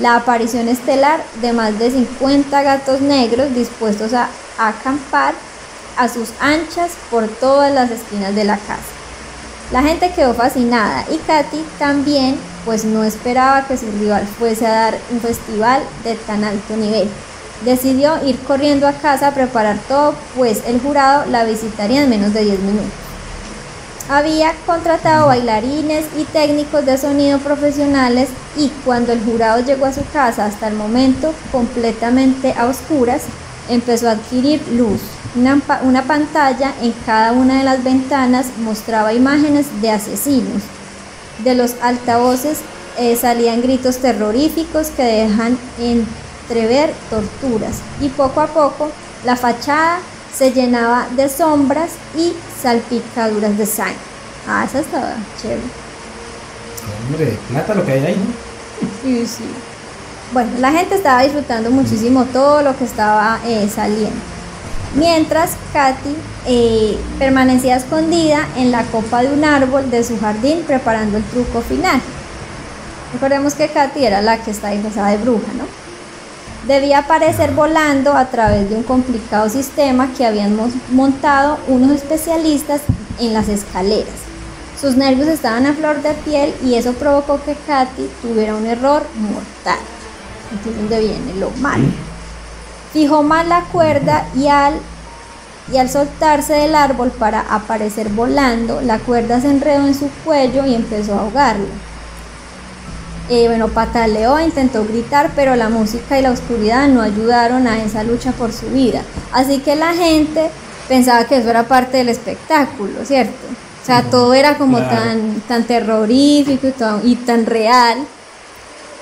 la 0.01 0.15
aparición 0.15 0.67
estelar 0.67 1.23
de 1.41 1.53
más 1.53 1.77
de 1.77 1.91
50 1.91 2.63
gatos 2.63 3.01
negros 3.01 3.53
dispuestos 3.53 4.13
a 4.13 4.29
acampar 4.57 5.35
a 5.97 6.07
sus 6.07 6.29
anchas 6.39 6.91
por 7.11 7.27
todas 7.27 7.73
las 7.73 7.91
esquinas 7.91 8.33
de 8.33 8.45
la 8.45 8.57
casa. 8.57 8.99
La 9.71 9.83
gente 9.83 10.11
quedó 10.13 10.33
fascinada 10.33 11.05
y 11.11 11.17
Katy 11.17 11.63
también, 11.77 12.39
pues 12.69 12.85
no 12.85 13.03
esperaba 13.03 13.65
que 13.65 13.77
su 13.77 13.87
rival 13.99 14.27
fuese 14.37 14.67
a 14.67 14.69
dar 14.69 14.97
un 15.11 15.19
festival 15.19 15.81
de 16.03 16.13
tan 16.13 16.43
alto 16.43 16.77
nivel. 16.77 17.09
Decidió 17.65 18.23
ir 18.23 18.37
corriendo 18.41 18.87
a 18.87 18.93
casa 18.93 19.29
a 19.29 19.33
preparar 19.33 19.79
todo, 19.87 20.13
pues 20.37 20.61
el 20.67 20.79
jurado 20.79 21.25
la 21.31 21.45
visitaría 21.45 22.03
en 22.03 22.11
menos 22.11 22.31
de 22.31 22.43
10 22.43 22.59
minutos. 22.59 22.91
Había 24.07 24.53
contratado 24.67 25.25
bailarines 25.25 26.05
y 26.15 26.25
técnicos 26.25 26.85
de 26.85 26.99
sonido 26.99 27.39
profesionales 27.39 28.29
y 28.55 28.69
cuando 28.85 29.13
el 29.13 29.23
jurado 29.23 29.65
llegó 29.65 29.87
a 29.87 29.93
su 29.93 30.05
casa 30.13 30.45
hasta 30.45 30.67
el 30.67 30.75
momento 30.75 31.33
completamente 31.51 32.53
a 32.53 32.67
oscuras, 32.67 33.23
empezó 33.67 34.09
a 34.09 34.11
adquirir 34.11 34.61
luz. 34.73 35.01
Una, 35.35 35.59
una 35.81 36.03
pantalla 36.03 36.71
en 36.83 36.93
cada 37.07 37.31
una 37.31 37.57
de 37.57 37.63
las 37.63 37.83
ventanas 37.83 38.45
mostraba 38.59 39.11
imágenes 39.11 39.65
de 39.81 39.89
asesinos. 39.89 40.61
De 41.43 41.55
los 41.55 41.75
altavoces 41.81 42.59
eh, 42.97 43.15
salían 43.15 43.61
gritos 43.61 43.97
terroríficos 43.97 44.87
que 44.89 45.03
dejan 45.03 45.57
entrever 45.79 46.93
torturas 47.09 47.77
y 48.01 48.09
poco 48.09 48.41
a 48.41 48.47
poco 48.47 48.91
la 49.23 49.35
fachada 49.35 49.99
se 50.35 50.51
llenaba 50.51 51.07
de 51.15 51.29
sombras 51.29 51.91
y 52.15 52.33
salpicaduras 52.61 53.57
de 53.57 53.65
sangre. 53.65 53.95
Ah, 54.47 54.65
esa 54.65 54.79
estaba 54.79 55.15
chévere. 55.41 55.61
Hombre, 57.07 57.37
plata 57.49 57.75
lo 57.75 57.85
que 57.85 57.91
hay 57.91 58.05
ahí, 58.05 58.15
¿no? 58.15 58.49
Sí, 59.03 59.27
sí. 59.27 59.43
Bueno, 60.31 60.51
la 60.59 60.71
gente 60.71 60.95
estaba 60.95 61.23
disfrutando 61.23 61.71
muchísimo 61.71 62.25
todo 62.25 62.61
lo 62.61 62.77
que 62.77 62.85
estaba 62.85 63.39
eh, 63.45 63.67
saliendo. 63.73 64.38
Mientras 64.95 65.51
Katy 65.71 66.15
eh, 66.47 66.97
permanecía 67.19 67.75
escondida 67.77 68.47
en 68.57 68.71
la 68.71 68.83
copa 68.85 69.21
de 69.21 69.31
un 69.31 69.43
árbol 69.43 69.89
de 69.91 70.03
su 70.03 70.19
jardín 70.19 70.63
preparando 70.65 71.17
el 71.17 71.23
truco 71.25 71.61
final. 71.61 72.01
Recordemos 73.13 73.53
que 73.53 73.69
Katy 73.69 74.03
era 74.05 74.21
la 74.21 74.37
que 74.43 74.51
está 74.51 74.69
disfrazada 74.69 75.09
de 75.09 75.17
bruja, 75.17 75.47
¿no? 75.57 75.65
Debía 76.67 76.99
aparecer 76.99 77.51
volando 77.51 78.13
a 78.13 78.25
través 78.25 78.69
de 78.69 78.75
un 78.75 78.83
complicado 78.83 79.49
sistema 79.49 80.09
que 80.17 80.25
habían 80.25 80.55
mo- 80.55 80.69
montado 80.91 81.57
unos 81.67 81.91
especialistas 81.91 82.81
en 83.19 83.33
las 83.33 83.47
escaleras. 83.47 84.13
Sus 84.79 84.95
nervios 84.95 85.27
estaban 85.27 85.65
a 85.65 85.73
flor 85.73 86.01
de 86.01 86.13
piel 86.13 86.53
y 86.63 86.75
eso 86.75 86.93
provocó 86.93 87.39
que 87.43 87.55
Katy 87.67 88.09
tuviera 88.21 88.55
un 88.55 88.65
error 88.65 89.03
mortal. 89.15 89.79
Aquí 90.59 90.69
es 90.69 90.75
donde 90.75 90.99
viene 90.99 91.33
lo 91.39 91.51
malo. 91.59 91.85
Fijó 92.93 93.23
mal 93.23 93.49
la 93.49 93.61
cuerda 93.71 94.25
y 94.35 94.47
al, 94.47 94.73
y 95.71 95.77
al 95.77 95.89
soltarse 95.89 96.53
del 96.53 96.73
árbol 96.75 97.11
para 97.11 97.41
aparecer 97.41 98.09
volando, 98.09 98.81
la 98.81 98.97
cuerda 98.99 99.39
se 99.41 99.49
enredó 99.49 99.85
en 99.87 99.93
su 99.95 100.09
cuello 100.25 100.65
y 100.65 100.73
empezó 100.75 101.13
a 101.15 101.19
ahogarlo. 101.21 101.67
Eh, 103.29 103.47
bueno, 103.47 103.67
pataleó, 103.67 104.39
intentó 104.39 104.83
gritar, 104.85 105.29
pero 105.35 105.55
la 105.55 105.69
música 105.69 106.17
y 106.17 106.23
la 106.23 106.31
oscuridad 106.31 106.87
no 106.87 107.01
ayudaron 107.01 107.67
a 107.67 107.83
esa 107.83 108.03
lucha 108.03 108.31
por 108.31 108.51
su 108.51 108.65
vida. 108.69 109.03
Así 109.31 109.59
que 109.59 109.75
la 109.75 109.93
gente 109.93 110.49
pensaba 110.87 111.25
que 111.25 111.37
eso 111.37 111.49
era 111.51 111.63
parte 111.67 111.97
del 111.97 112.09
espectáculo, 112.09 113.05
¿cierto? 113.05 113.35
O 113.83 113.85
sea, 113.85 114.01
todo 114.01 114.33
era 114.33 114.57
como 114.57 114.77
Claro. 114.77 114.95
tan, 114.95 115.41
tan 115.47 115.63
terrorífico 115.65 116.67
y, 116.67 116.71
todo- 116.71 117.01
y 117.03 117.15
tan 117.17 117.45
real 117.45 117.99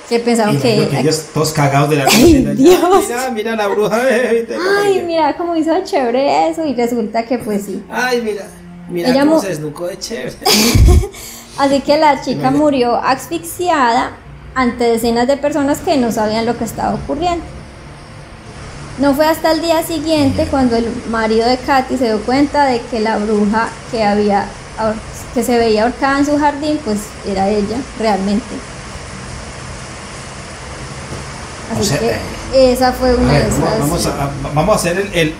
que 0.08 0.18
pensaron 0.20 0.56
Y 0.56 0.58
que... 0.58 0.88
que 0.88 1.00
ellos 1.00 1.26
todos 1.34 1.52
cagados 1.52 1.90
de 1.90 1.96
la 1.96 2.04
Ay, 2.06 2.44
Dios. 2.56 2.80
Mira, 3.08 3.30
mira 3.30 3.56
la 3.56 3.66
bruja. 3.68 4.00
Ay, 4.82 5.02
mira 5.06 5.36
cómo 5.36 5.54
hizo 5.56 5.72
chévere 5.84 6.48
eso 6.50 6.64
y 6.64 6.74
resulta 6.74 7.24
que 7.24 7.38
pues 7.38 7.64
sí. 7.66 7.82
Ay, 7.90 8.22
mira. 8.22 8.44
Mira 8.88 9.10
Ella 9.10 9.20
cómo 9.20 9.34
mo- 9.34 9.40
se 9.42 9.48
desnucó 9.48 9.86
de 9.86 9.98
chévere. 9.98 10.32
Así 11.58 11.80
que 11.80 11.98
la 11.98 12.22
chica 12.22 12.50
murió 12.50 12.94
asfixiada 12.96 14.12
ante 14.54 14.84
decenas 14.84 15.26
de 15.28 15.36
personas 15.36 15.78
que 15.78 15.96
no 15.96 16.10
sabían 16.12 16.46
lo 16.46 16.56
que 16.56 16.64
estaba 16.64 16.94
ocurriendo. 16.94 17.44
No 18.98 19.14
fue 19.14 19.26
hasta 19.26 19.52
el 19.52 19.60
día 19.60 19.82
siguiente 19.82 20.46
cuando 20.50 20.74
el 20.76 20.86
marido 21.10 21.46
de 21.46 21.56
Katy 21.58 21.96
se 21.98 22.06
dio 22.06 22.20
cuenta 22.22 22.64
de 22.66 22.80
que 22.90 22.98
la 23.00 23.18
bruja 23.18 23.68
que 23.90 24.02
había 24.04 24.46
que 25.34 25.42
se 25.42 25.58
veía 25.58 25.82
ahorcada 25.84 26.18
en 26.20 26.26
su 26.26 26.38
jardín, 26.38 26.78
pues 26.84 26.98
era 27.26 27.48
ella 27.48 27.76
realmente. 27.98 28.44
Así 31.72 31.80
O 31.80 31.84
sea, 31.84 31.98
que 32.52 32.72
esa 32.72 32.92
fue 32.92 33.14
una 33.14 33.32
ver, 33.32 33.42
de 33.44 33.48
esas 33.48 33.78
vamos 33.80 34.06
a, 34.06 34.30
vamos 34.54 34.76
a 34.76 34.78
hacer 34.78 34.98
el, 34.98 35.12
el- 35.14 35.34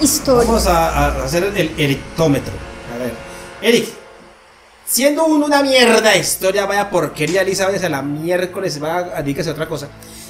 historias. 0.00 0.46
vamos 0.46 0.66
a, 0.66 0.88
a 1.06 1.24
hacer 1.24 1.44
el 1.44 1.72
erictómetro. 1.78 2.52
A 2.94 2.98
ver, 2.98 3.12
Eric, 3.62 3.88
siendo 4.86 5.24
uno 5.26 5.46
una 5.46 5.62
mierda 5.62 6.10
de 6.10 6.18
historia, 6.18 6.66
vaya 6.66 6.90
porquería, 6.90 7.42
Elisa, 7.42 7.66
vaya 7.66 7.84
a 7.86 7.90
la 7.90 8.02
miércoles, 8.02 8.82
va 8.82 8.96
a 8.98 9.22
dedicarse 9.22 9.50
a 9.50 9.52
otra 9.54 9.66
cosa. 9.68 9.88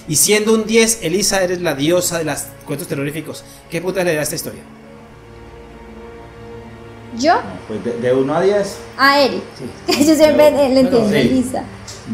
Y 0.09 0.15
siendo 0.17 0.53
un 0.55 0.65
10, 0.67 1.01
Elisa, 1.03 1.43
eres 1.43 1.61
la 1.61 1.75
diosa 1.75 2.19
de 2.19 2.25
los 2.25 2.45
cuentos 2.65 2.87
terroríficos. 2.87 3.43
¿Qué 3.69 3.81
puta 3.81 4.05
le 4.05 4.15
da 4.15 4.23
esta 4.23 4.37
historia? 4.37 4.63
Yo 7.19 7.41
Pues 7.69 7.85
de, 7.85 7.99
de 7.99 8.13
1 8.15 8.35
a 8.35 8.41
10. 8.43 8.77
a 8.99 9.21
Eric. 9.21 9.43
Yo 9.89 9.95
siempre 10.15 10.37
Pero- 10.37 10.57
le 10.57 10.81
entiendo 10.81 11.09
sí. 11.11 11.17
a 11.17 11.23
Lisa. 11.23 11.65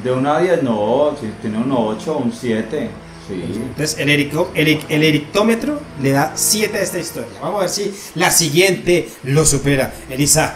De 0.03 0.13
1 0.13 0.33
a 0.33 0.41
10, 0.41 0.63
no, 0.63 1.17
si 1.21 1.27
tiene 1.41 1.59
un 1.59 1.71
8, 1.73 2.17
un 2.19 2.33
7. 2.33 2.91
Sí. 3.29 3.35
Entonces, 3.55 3.97
el, 3.99 4.09
erico- 4.09 4.49
el, 4.55 4.81
el 4.89 5.03
erictómetro 5.05 5.81
le 6.01 6.11
da 6.11 6.33
7 6.35 6.77
a 6.77 6.81
esta 6.81 6.99
historia. 6.99 7.31
Vamos 7.41 7.59
a 7.59 7.61
ver 7.63 7.69
si 7.71 7.95
la 8.17 8.31
siguiente 8.31 9.09
lo 9.25 9.45
supera. 9.45 9.93
Elisa, 10.11 10.55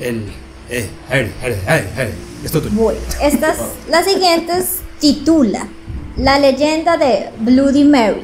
el. 0.00 0.24
Eh, 0.70 0.88
Harry, 1.10 1.30
Harry, 1.42 1.56
Harry, 1.66 1.86
Harry. 1.96 2.12
Esto 2.44 2.60
tuyo. 2.62 2.74
Bueno, 2.74 3.00
estas, 3.20 3.58
las 3.90 4.04
siguientes 4.06 4.78
titula 5.00 5.66
La 6.16 6.38
leyenda 6.38 6.96
de 6.96 7.30
Bloody 7.40 7.84
Mary. 7.84 8.22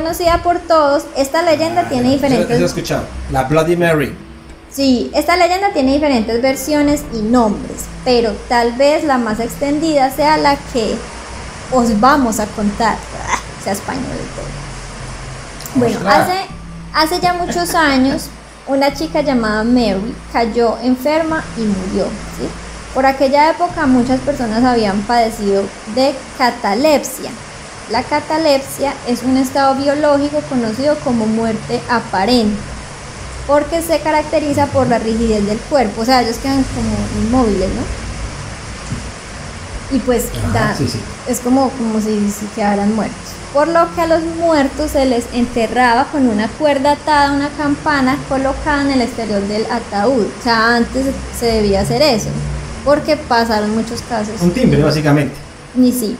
Conocida 0.00 0.42
por 0.42 0.58
todos, 0.58 1.04
esta 1.16 1.40
leyenda 1.40 1.84
tiene 1.88 2.14
Eso- 2.14 2.16
Eso 2.16 2.26
he 2.26 2.28
diferentes. 2.36 2.60
escuchado. 2.60 3.04
La 3.32 3.44
Bloody 3.44 3.76
Mary. 3.76 4.14
Sí, 4.70 5.10
esta 5.14 5.38
leyenda 5.38 5.70
tiene 5.72 5.94
diferentes 5.94 6.42
versiones 6.42 7.00
y 7.14 7.22
nombres, 7.22 7.86
pero 8.04 8.32
tal 8.46 8.72
vez 8.72 9.04
la 9.04 9.16
más 9.16 9.40
extendida 9.40 10.10
sea 10.10 10.36
la 10.36 10.56
que 10.74 10.96
os 11.72 11.98
vamos 11.98 12.40
a 12.40 12.46
contar. 12.48 12.96
Ah, 13.26 13.38
sea 13.64 13.72
español 13.72 14.02
y 14.04 14.36
todo. 14.36 15.80
Bueno, 15.88 15.98
hace, 16.10 16.40
hace 16.92 17.18
ya 17.20 17.32
muchos 17.32 17.74
años, 17.74 18.26
una 18.66 18.92
chica 18.92 19.22
llamada 19.22 19.64
Mary 19.64 20.14
cayó 20.30 20.76
enferma 20.82 21.42
y 21.56 21.60
murió. 21.62 22.04
¿sí? 22.38 22.46
Por 22.92 23.06
aquella 23.06 23.48
época 23.48 23.86
muchas 23.86 24.20
personas 24.20 24.62
habían 24.62 25.00
padecido 25.04 25.62
de 25.94 26.14
catalepsia. 26.36 27.30
La 27.90 28.02
catalepsia 28.02 28.94
es 29.06 29.22
un 29.22 29.36
estado 29.36 29.74
biológico 29.76 30.40
conocido 30.48 30.96
como 31.04 31.26
muerte 31.26 31.80
aparente 31.88 32.56
porque 33.46 33.80
se 33.80 34.00
caracteriza 34.00 34.66
por 34.66 34.88
la 34.88 34.98
rigidez 34.98 35.46
del 35.46 35.58
cuerpo, 35.58 36.00
o 36.00 36.04
sea, 36.04 36.20
ellos 36.22 36.36
quedan 36.38 36.64
como 36.74 36.96
inmóviles, 37.24 37.68
¿no? 37.68 37.82
Y 39.96 40.00
pues 40.00 40.24
Ajá, 40.48 40.52
da- 40.70 40.74
sí, 40.76 40.88
sí. 40.88 40.98
es 41.28 41.38
como, 41.38 41.70
como 41.70 42.00
si, 42.00 42.28
si 42.28 42.46
quedaran 42.56 42.92
muertos. 42.96 43.16
Por 43.52 43.68
lo 43.68 43.94
que 43.94 44.00
a 44.02 44.06
los 44.08 44.22
muertos 44.24 44.90
se 44.90 45.06
les 45.06 45.24
enterraba 45.32 46.06
con 46.06 46.26
una 46.28 46.48
cuerda 46.48 46.92
atada 46.92 47.28
a 47.28 47.32
una 47.34 47.48
campana 47.50 48.16
colocada 48.28 48.82
en 48.82 48.90
el 48.90 49.02
exterior 49.02 49.40
del 49.42 49.64
ataúd. 49.70 50.26
O 50.40 50.42
sea, 50.42 50.74
antes 50.74 51.06
se 51.38 51.46
debía 51.46 51.82
hacer 51.82 52.02
eso, 52.02 52.28
porque 52.84 53.16
pasaron 53.16 53.74
muchos 53.76 54.02
casos. 54.08 54.34
Un 54.42 54.50
timbre, 54.50 54.82
básicamente. 54.82 55.34
Ni 55.76 55.92
sí. 55.92 56.16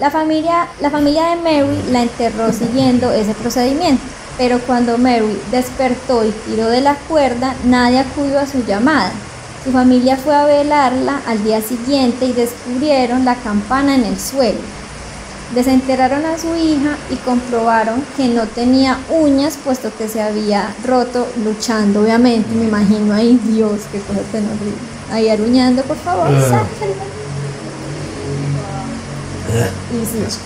La 0.00 0.10
familia, 0.10 0.68
la 0.80 0.90
familia 0.90 1.30
de 1.30 1.36
Mary 1.36 1.82
la 1.90 2.02
enterró 2.02 2.52
siguiendo 2.52 3.12
ese 3.12 3.32
procedimiento, 3.32 4.02
pero 4.36 4.58
cuando 4.60 4.98
Mary 4.98 5.40
despertó 5.50 6.22
y 6.24 6.32
tiró 6.46 6.68
de 6.68 6.82
la 6.82 6.96
cuerda, 6.96 7.54
nadie 7.64 8.00
acudió 8.00 8.38
a 8.38 8.46
su 8.46 8.62
llamada. 8.66 9.10
Su 9.64 9.72
familia 9.72 10.16
fue 10.18 10.34
a 10.34 10.44
velarla 10.44 11.22
al 11.26 11.42
día 11.42 11.62
siguiente 11.62 12.26
y 12.26 12.32
descubrieron 12.34 13.24
la 13.24 13.36
campana 13.36 13.94
en 13.94 14.04
el 14.04 14.20
suelo. 14.20 14.60
Desenterraron 15.54 16.26
a 16.26 16.38
su 16.38 16.54
hija 16.56 16.96
y 17.08 17.16
comprobaron 17.16 18.02
que 18.16 18.28
no 18.28 18.42
tenía 18.46 18.98
uñas 19.08 19.56
puesto 19.64 19.90
que 19.96 20.08
se 20.08 20.20
había 20.20 20.74
roto 20.84 21.26
luchando, 21.42 22.02
obviamente, 22.02 22.54
me 22.54 22.66
imagino, 22.66 23.14
ay 23.14 23.40
Dios, 23.44 23.80
qué 23.90 24.00
cosa 24.00 24.20
tan 24.30 24.44
horrible. 24.44 24.76
Ahí 25.10 25.28
aruñando, 25.30 25.82
por 25.84 25.96
favor, 25.96 26.28
Ah. 26.28 26.62
Sáquenla. 29.58 30.02
Y 30.02 30.06
sí. 30.06 30.38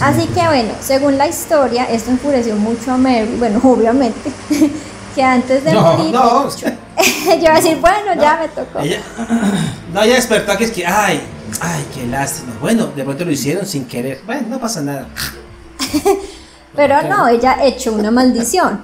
Así 0.00 0.26
que 0.26 0.46
bueno, 0.46 0.72
según 0.80 1.18
la 1.18 1.26
historia, 1.26 1.84
esto 1.84 2.10
enfureció 2.10 2.56
mucho 2.56 2.92
a 2.92 2.96
Mary, 2.96 3.36
bueno, 3.38 3.60
obviamente, 3.64 4.30
que 5.14 5.22
antes 5.22 5.64
de 5.64 5.72
No, 5.72 5.82
morir, 5.82 6.12
no. 6.12 6.48
yo 6.56 7.34
iba 7.36 7.52
a 7.52 7.56
decir, 7.56 7.78
bueno, 7.80 8.20
ya 8.20 8.38
me 8.40 8.48
tocó. 8.48 8.80
Ella, 8.80 9.00
no, 9.92 10.02
ella 10.02 10.14
despertó 10.16 10.56
que 10.56 10.64
es 10.64 10.70
que, 10.70 10.86
ay, 10.86 11.20
ay, 11.60 11.86
qué 11.94 12.06
lástima. 12.06 12.54
Bueno, 12.60 12.86
de 12.86 13.04
pronto 13.04 13.24
lo 13.24 13.30
hicieron 13.30 13.66
sin 13.66 13.86
querer. 13.86 14.20
Bueno, 14.26 14.46
no 14.48 14.58
pasa 14.60 14.80
nada. 14.80 15.08
Pero 16.76 17.02
no, 17.02 17.28
ella 17.28 17.58
echó 17.62 17.92
una 17.92 18.10
maldición. 18.10 18.82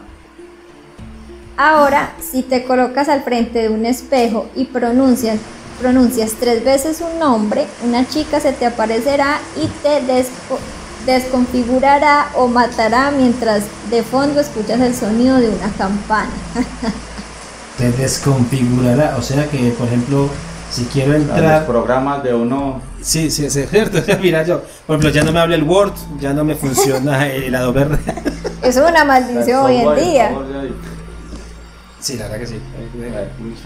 Ahora, 1.57 2.13
si 2.21 2.43
te 2.43 2.65
colocas 2.65 3.09
al 3.09 3.23
frente 3.23 3.63
de 3.63 3.69
un 3.69 3.85
espejo 3.85 4.49
y 4.55 4.65
pronuncias, 4.67 5.39
pronuncias 5.81 6.33
tres 6.39 6.65
veces 6.65 7.01
un 7.01 7.19
nombre, 7.19 7.67
una 7.85 8.07
chica 8.07 8.39
se 8.41 8.53
te 8.53 8.67
aparecerá 8.67 9.41
y 9.57 9.67
te 9.83 10.03
desco- 10.03 10.59
desconfigurará 11.07 12.29
o 12.37 12.47
matará 12.47 13.11
mientras 13.11 13.65
de 13.91 14.03
fondo 14.03 14.41
escuchas 14.41 14.81
el 14.81 14.95
sonido 14.95 15.39
de 15.39 15.49
una 15.49 15.71
campana. 15.77 16.31
Te 17.79 17.91
desconfigurará. 17.93 19.17
O 19.19 19.23
sea 19.23 19.47
que, 19.49 19.71
por 19.71 19.87
ejemplo, 19.87 20.29
si 20.71 20.85
quiero 20.85 21.13
Los 21.15 21.23
entrar. 21.23 21.65
programas 21.67 22.23
de 22.23 22.35
uno. 22.35 22.83
Sí, 23.01 23.31
sí, 23.31 23.49
sí, 23.49 23.61
es 23.61 23.71
cierto. 23.71 23.99
Mira, 24.21 24.43
yo, 24.45 24.63
por 24.87 24.97
ejemplo, 24.99 25.09
ya 25.19 25.25
no 25.25 25.33
me 25.33 25.41
habla 25.41 25.55
el 25.57 25.63
Word, 25.63 25.93
ya 26.21 26.35
no 26.35 26.45
me 26.45 26.55
funciona 26.55 27.27
el 27.29 27.55
Adobe. 27.55 27.87
Es 28.63 28.77
una 28.77 29.05
maldición 29.07 29.65
hoy 29.65 29.77
en 29.77 29.85
Software, 29.85 30.05
día. 30.05 30.31
Sí, 32.01 32.17
la 32.17 32.25
verdad 32.29 32.39
que 32.39 32.47
sí. 32.47 32.61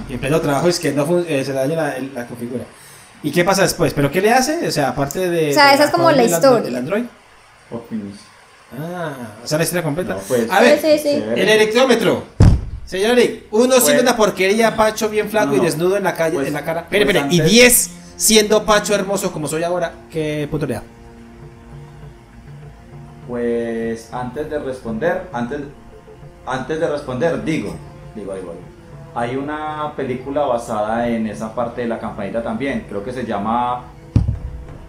Y 0.08 0.12
en 0.14 0.20
pleno 0.20 0.40
trabajo 0.40 0.68
es 0.68 0.78
que 0.80 0.92
no 0.92 1.04
eh, 1.20 1.44
se 1.44 1.52
le 1.52 1.58
daña 1.58 1.76
la, 1.76 1.94
la 2.14 2.26
configura. 2.26 2.64
¿Y 3.22 3.30
qué 3.30 3.44
pasa 3.44 3.62
después? 3.62 3.94
¿Pero 3.94 4.10
qué 4.10 4.20
le 4.20 4.32
hace? 4.32 4.66
O 4.66 4.70
sea, 4.70 4.88
aparte 4.90 5.30
de. 5.30 5.50
O 5.50 5.54
sea, 5.54 5.68
de 5.68 5.74
esa 5.74 5.84
es 5.84 5.90
como 5.90 6.10
la 6.10 6.24
historia. 6.24 6.60
del 6.62 6.76
Android. 6.76 7.04
Ah, 8.78 9.12
o 9.42 9.46
sea, 9.46 9.58
la 9.58 9.64
historia 9.64 9.82
completa. 9.82 10.14
No, 10.14 10.20
pues, 10.20 10.50
A 10.50 10.60
ver, 10.60 10.80
Sí, 10.80 10.98
sí, 11.02 11.08
el 11.10 11.48
electrómetro. 11.48 12.24
Señor 12.84 13.18
Eric, 13.18 13.44
uno 13.50 13.74
siendo 13.76 13.84
Bueno. 13.86 14.00
una 14.02 14.16
porquería, 14.16 14.76
Pacho 14.76 15.08
bien 15.08 15.30
flaco 15.30 15.52
No, 15.52 15.56
y 15.56 15.60
desnudo 15.60 15.96
en 15.96 16.04
la 16.04 16.14
calle, 16.14 16.34
Pues- 16.34 16.48
en 16.48 16.54
la 16.54 16.64
cara. 16.64 16.86
pues 16.88 17.00
Espere, 17.00 17.18
espere, 17.18 17.34
y 17.34 17.40
antes- 17.40 17.50
10 17.52 17.90
siendo 18.16 18.64
Pacho 18.66 18.94
hermoso 18.94 19.32
como 19.32 19.48
soy 19.48 19.62
ahora, 19.62 19.92
¿qué 20.10 20.46
punto 20.50 20.66
le 20.66 20.74
da? 20.74 20.82
Pues 23.26 24.08
antes 24.12 24.50
de 24.50 24.58
responder, 24.58 25.22
antes, 25.32 25.60
antes 26.46 26.78
de 26.78 26.86
responder, 26.88 27.42
digo, 27.42 27.74
digo, 28.14 28.34
digo, 28.34 28.52
digo, 28.52 28.54
hay 29.14 29.36
una 29.36 29.92
película 29.96 30.42
basada 30.44 31.08
en 31.08 31.26
esa 31.26 31.54
parte 31.54 31.82
de 31.82 31.88
la 31.88 31.98
campanita 31.98 32.42
también, 32.42 32.86
creo 32.88 33.04
que 33.04 33.12
se 33.12 33.24
llama 33.24 33.84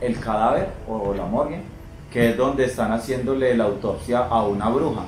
El 0.02 0.20
cadáver 0.20 0.70
o 0.88 1.14
La 1.14 1.26
morgue, 1.26 1.62
que 2.12 2.30
es 2.32 2.38
donde 2.38 2.66
están 2.66 2.92
haciéndole 2.92 3.56
la 3.56 3.66
autopsia 3.66 4.20
a 4.26 4.44
una 4.44 4.70
bruja. 4.70 5.02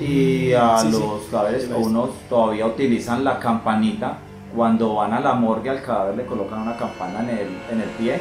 Y 0.00 0.52
a 0.52 0.78
Sí, 0.78 0.90
sí. 0.92 0.98
los 1.00 1.22
cadáveres, 1.30 1.64
Sí, 1.64 1.72
unos 1.76 2.10
todavía 2.28 2.66
utilizan 2.66 3.22
la 3.22 3.38
campanita. 3.38 4.18
Cuando 4.54 4.94
van 4.96 5.12
a 5.12 5.20
la 5.20 5.34
morgue 5.34 5.70
al 5.70 5.82
cadáver 5.82 6.16
le 6.16 6.26
colocan 6.26 6.62
una 6.62 6.76
campana 6.76 7.20
en 7.20 7.28
el, 7.30 7.48
en 7.70 7.80
el 7.80 7.88
pie 7.90 8.20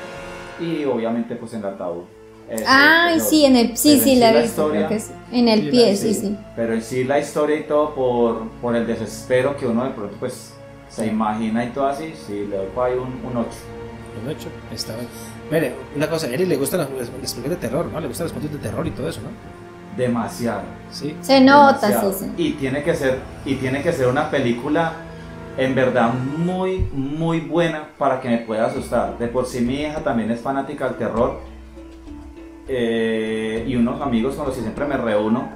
y 0.60 0.84
obviamente 0.86 1.36
pues 1.36 1.54
en 1.54 1.60
el 1.60 1.66
ataúd. 1.68 2.04
Ay, 2.68 3.18
eso. 3.18 3.30
sí, 3.30 3.46
en 3.46 3.56
el 3.56 3.78
sí, 3.78 4.00
sí 4.00 4.16
la 4.16 4.44
historia- 4.44 4.88
que. 4.88 5.02
En 5.32 5.48
el 5.48 5.70
pie, 5.70 5.96
sí, 5.96 6.14
sí. 6.14 6.38
Pero 6.56 6.74
en 6.74 6.82
sí 6.84 7.04
la 7.04 7.20
historia 7.20 7.58
y 7.58 7.64
todo 7.64 7.96
por, 7.96 8.50
por 8.62 8.76
el 8.76 8.86
desespero 8.86 9.58
que 9.58 9.66
uno 9.66 9.84
de 9.86 9.90
pronto 9.92 10.16
pues 10.20 10.54
se 10.90 11.08
imagina 11.08 11.66
y 11.66 11.70
todo 11.70 11.88
así, 11.88 12.14
sí, 12.28 12.46
le 12.50 12.58
doy 12.58 12.68
por 12.76 12.86
ahí 12.88 12.94
un, 12.94 13.08
un 13.30 13.38
8. 13.38 13.50
Bien 14.24 14.36
hecho. 14.38 14.48
Está 14.72 14.94
bien. 14.96 15.08
Mire, 15.52 15.74
una 15.96 16.08
cosa, 16.08 16.28
a 16.28 16.30
Eri 16.30 16.46
le 16.46 16.56
gustan 16.58 16.82
las, 16.82 16.90
las 16.92 17.10
películas 17.34 17.50
de 17.50 17.56
terror, 17.68 17.86
¿no? 17.88 18.00
Le 18.00 18.08
gustan 18.08 18.26
los 18.26 18.34
cuentos 18.34 18.52
de 18.54 18.60
terror 18.60 18.86
y 18.86 18.92
todo 18.92 19.10
eso, 19.10 19.22
¿no? 19.22 19.30
Demasiado. 19.98 20.62
Sí. 20.92 21.16
Se 21.22 21.42
nota, 21.42 22.02
sí, 22.02 22.08
sí. 22.20 22.32
Y 22.38 22.52
tiene 22.54 22.84
que 22.84 22.96
ser, 22.96 23.20
y 23.46 23.56
tiene 23.56 23.82
que 23.82 23.92
ser 23.92 24.08
una 24.08 24.30
película 24.30 24.94
en 25.58 25.76
verdad 25.76 26.14
muy, 26.14 26.80
muy 26.94 27.40
buena 27.42 27.90
para 27.98 28.20
que 28.22 28.30
me 28.30 28.38
pueda 28.40 28.68
asustar. 28.68 29.18
De 29.18 29.28
por 29.28 29.46
sí 29.46 29.62
mi 29.62 29.82
hija 29.82 30.04
también 30.04 30.32
es 30.32 30.42
fanática 30.42 30.86
del 30.90 30.98
terror. 30.98 31.40
Eh, 32.68 33.66
y 33.68 33.76
unos 33.76 34.02
amigos 34.02 34.36
con 34.36 34.46
los 34.48 34.56
que 34.56 34.62
siempre 34.62 34.86
me 34.86 34.98
reúno 34.98 35.50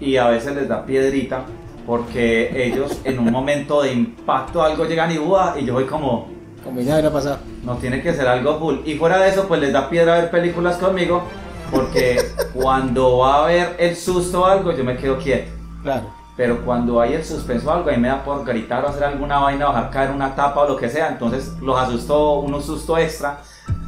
y 0.00 0.16
a 0.16 0.28
veces 0.28 0.54
les 0.54 0.68
da 0.68 0.84
piedrita 0.84 1.44
porque 1.86 2.66
ellos 2.66 3.00
en 3.04 3.18
un 3.18 3.30
momento 3.30 3.82
de 3.82 3.92
impacto 3.92 4.62
algo 4.62 4.84
llegan 4.86 5.12
y 5.12 5.18
¡buah! 5.18 5.58
y 5.58 5.64
yo 5.64 5.74
voy 5.74 5.84
como 5.84 6.28
Como 6.64 6.80
ya 6.80 6.94
hubiera 6.94 7.10
pasado. 7.10 7.38
no 7.62 7.76
tiene 7.76 8.00
que 8.02 8.12
ser 8.14 8.26
algo 8.26 8.58
full. 8.58 8.76
Y 8.84 8.94
fuera 8.94 9.18
de 9.18 9.28
eso, 9.28 9.46
pues 9.46 9.60
les 9.60 9.72
da 9.72 9.88
piedra 9.90 10.14
ver 10.14 10.30
películas 10.30 10.76
conmigo, 10.78 11.22
porque 11.70 12.16
cuando 12.54 13.18
va 13.18 13.34
a 13.36 13.44
haber 13.44 13.76
el 13.78 13.94
susto 13.96 14.42
o 14.42 14.44
algo, 14.46 14.72
yo 14.72 14.82
me 14.82 14.96
quedo 14.96 15.18
quieto. 15.18 15.52
Claro. 15.82 16.06
Pero 16.36 16.64
cuando 16.64 17.00
hay 17.00 17.12
el 17.12 17.24
suspenso 17.24 17.68
o 17.68 17.72
algo, 17.72 17.90
ahí 17.90 17.98
me 17.98 18.08
da 18.08 18.24
por 18.24 18.44
gritar 18.44 18.84
o 18.84 18.88
hacer 18.88 19.04
alguna 19.04 19.38
vaina, 19.38 19.66
bajar, 19.66 19.90
caer 19.90 20.10
una 20.10 20.34
tapa 20.34 20.62
o 20.62 20.68
lo 20.68 20.76
que 20.76 20.88
sea. 20.88 21.08
Entonces 21.08 21.52
los 21.60 21.78
asustó, 21.78 22.40
un 22.40 22.60
susto 22.62 22.98
extra. 22.98 23.38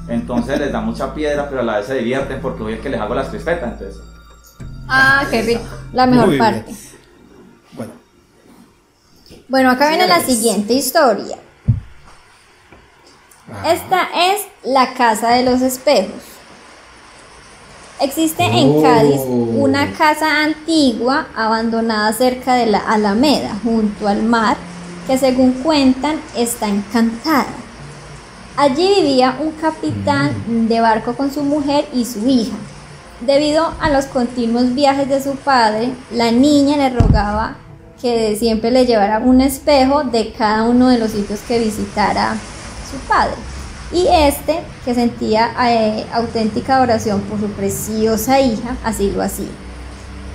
Entonces 0.08 0.58
les 0.60 0.72
da 0.72 0.80
mucha 0.80 1.12
piedra, 1.14 1.48
pero 1.48 1.62
a 1.62 1.64
la 1.64 1.76
vez 1.78 1.86
se 1.86 1.94
divierten 1.94 2.40
porque 2.40 2.62
voy 2.62 2.78
que 2.78 2.88
les 2.88 3.00
hago 3.00 3.14
las 3.14 3.28
crispetas. 3.28 3.72
Entonces, 3.72 4.02
Ah, 4.88 5.24
qué 5.30 5.42
rico. 5.42 5.62
La 5.92 6.06
mejor 6.06 6.28
Muy 6.28 6.38
parte. 6.38 6.62
bien. 6.66 6.78
Bueno, 7.72 7.92
Bueno, 9.48 9.70
acá 9.70 9.88
viene 9.88 10.06
la 10.06 10.20
siguiente 10.20 10.74
historia. 10.74 11.38
Ah. 13.52 13.72
Esta 13.72 14.08
es 14.32 14.42
la 14.64 14.94
casa 14.94 15.30
de 15.30 15.42
los 15.44 15.60
espejos. 15.62 16.22
Existe 18.00 18.44
en 18.44 18.76
Oh. 18.76 18.82
Cádiz 18.82 19.20
una 19.26 19.92
casa 19.92 20.42
antigua 20.44 21.28
abandonada 21.34 22.12
cerca 22.12 22.54
de 22.54 22.66
la 22.66 22.78
Alameda, 22.78 23.56
junto 23.64 24.06
al 24.06 24.22
mar, 24.22 24.56
que 25.06 25.16
según 25.16 25.52
cuentan 25.62 26.20
está 26.36 26.68
encantada. 26.68 27.46
Allí 28.58 28.88
vivía 29.02 29.36
un 29.38 29.50
capitán 29.52 30.32
de 30.66 30.80
barco 30.80 31.14
con 31.14 31.30
su 31.30 31.42
mujer 31.42 31.86
y 31.92 32.06
su 32.06 32.26
hija. 32.26 32.56
Debido 33.20 33.74
a 33.80 33.90
los 33.90 34.06
continuos 34.06 34.74
viajes 34.74 35.08
de 35.10 35.22
su 35.22 35.36
padre, 35.36 35.90
la 36.10 36.30
niña 36.32 36.78
le 36.78 36.88
rogaba 36.88 37.56
que 38.00 38.34
siempre 38.36 38.70
le 38.70 38.86
llevara 38.86 39.18
un 39.18 39.42
espejo 39.42 40.04
de 40.04 40.32
cada 40.32 40.64
uno 40.64 40.88
de 40.88 40.98
los 40.98 41.10
sitios 41.10 41.40
que 41.40 41.58
visitara 41.58 42.34
su 42.90 42.96
padre. 43.06 43.34
Y 43.92 44.06
este, 44.10 44.60
que 44.86 44.94
sentía 44.94 45.50
eh, 45.68 46.06
auténtica 46.14 46.80
oración 46.80 47.20
por 47.22 47.38
su 47.38 47.48
preciosa 47.48 48.40
hija, 48.40 48.74
así 48.84 49.10
lo 49.10 49.22
hacía. 49.22 49.65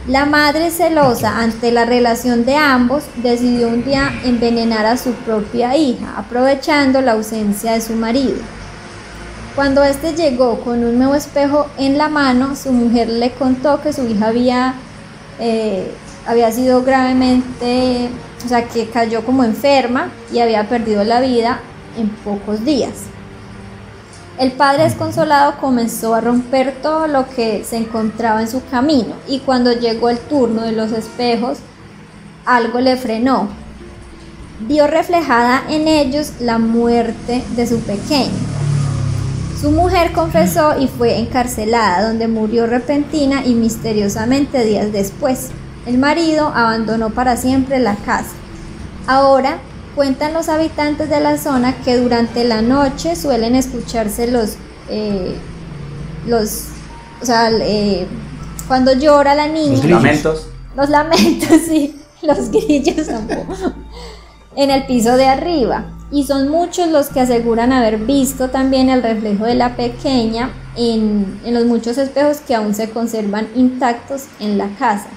La 0.08 0.26
madre 0.26 0.72
celosa 0.72 1.42
ante 1.42 1.72
la 1.72 1.86
relación 1.86 2.44
de 2.44 2.56
ambos 2.56 3.04
decidió 3.18 3.68
un 3.68 3.84
día 3.86 4.12
envenenar 4.24 4.88
a 4.88 4.98
su 4.98 5.12
propia 5.14 5.78
hija, 5.78 6.16
aprovechando 6.18 7.02
la 7.02 7.12
ausencia 7.12 7.74
de 7.74 7.82
su 7.82 7.94
marido. 7.94 8.38
Cuando 9.56 9.84
este 9.84 10.16
llegó 10.16 10.60
con 10.62 10.84
un 10.84 10.98
nuevo 10.98 11.14
espejo 11.14 11.68
en 11.78 12.00
la 12.00 12.10
mano, 12.10 12.56
su 12.56 12.72
mujer 12.72 13.10
le 13.10 13.30
contó 13.34 13.80
que 13.84 13.94
su 13.94 14.08
hija 14.08 14.30
había, 14.30 14.74
eh, 15.40 15.92
había 16.26 16.52
sido 16.52 16.82
gravemente, 16.82 18.10
o 18.44 18.50
sea, 18.50 18.68
que 18.68 18.90
cayó 18.90 19.24
como 19.24 19.44
enferma 19.44 20.10
y 20.34 20.40
había 20.40 20.68
perdido 20.68 21.04
la 21.04 21.22
vida 21.22 21.60
en 21.96 22.10
pocos 22.10 22.66
días. 22.66 23.11
El 24.42 24.54
padre 24.54 24.86
desconsolado 24.86 25.58
comenzó 25.62 26.16
a 26.16 26.20
romper 26.20 26.74
todo 26.82 27.06
lo 27.06 27.30
que 27.30 27.64
se 27.64 27.78
encontraba 27.78 28.42
en 28.42 28.48
su 28.48 28.66
camino 28.72 29.14
y 29.28 29.38
cuando 29.38 29.72
llegó 29.72 30.10
el 30.10 30.18
turno 30.18 30.64
de 30.64 30.72
los 30.72 30.92
espejos, 30.94 31.60
algo 32.44 32.80
le 32.80 32.98
frenó. 32.98 33.50
Vio 34.62 34.88
reflejada 34.88 35.62
en 35.70 35.88
ellos 35.88 36.32
la 36.40 36.58
muerte 36.58 37.44
de 37.56 37.68
su 37.68 37.82
pequeño. 37.82 38.32
Su 39.62 39.70
mujer 39.70 40.12
confesó 40.12 40.74
y 40.80 40.88
fue 40.88 41.20
encarcelada, 41.20 42.08
donde 42.08 42.28
murió 42.28 42.66
repentina 42.66 43.46
y 43.46 43.54
misteriosamente 43.54 44.66
días 44.66 44.92
después. 44.92 45.50
El 45.86 46.00
marido 46.00 46.48
abandonó 46.48 47.12
para 47.12 47.38
siempre 47.38 47.78
la 47.78 47.96
casa. 47.96 48.32
Ahora 49.06 49.60
cuentan 49.96 50.34
los 50.34 50.50
habitantes 50.50 51.10
de 51.10 51.20
la 51.20 51.38
zona 51.38 51.78
que 51.84 51.98
durante 51.98 52.44
la 52.44 52.62
noche 52.62 53.16
suelen 53.16 53.56
escucharse 53.56 54.30
los, 54.30 54.56
eh, 54.90 55.36
los, 56.28 56.66
o 57.22 57.26
sea, 57.26 57.50
eh, 57.52 58.08
cuando 58.68 58.94
llora 58.94 59.36
la 59.36 59.48
niña. 59.48 59.78
Los 59.78 59.86
lamentos. 59.86 60.48
Los 60.76 60.90
lamentos, 60.90 61.62
sí, 61.68 62.00
los 62.22 62.50
grillos 62.50 63.08
en 64.56 64.72
el 64.72 64.86
piso 64.86 65.16
de 65.18 65.28
arriba. 65.28 65.86
Y 66.12 66.26
son 66.26 66.50
muchos 66.50 66.90
los 66.90 67.08
que 67.08 67.22
aseguran 67.22 67.72
haber 67.72 67.98
visto 67.98 68.50
también 68.50 68.90
el 68.90 69.02
reflejo 69.02 69.46
de 69.46 69.56
la 69.56 69.78
pequeña 69.78 70.52
en, 70.76 71.40
en 71.46 71.54
los 71.54 71.66
muchos 71.66 71.98
espejos 71.98 72.38
que 72.42 72.54
aún 72.54 72.76
se 72.76 72.90
conservan 72.90 73.48
intactos 73.56 74.26
en 74.40 74.58
la 74.58 74.68
casa. 74.78 75.08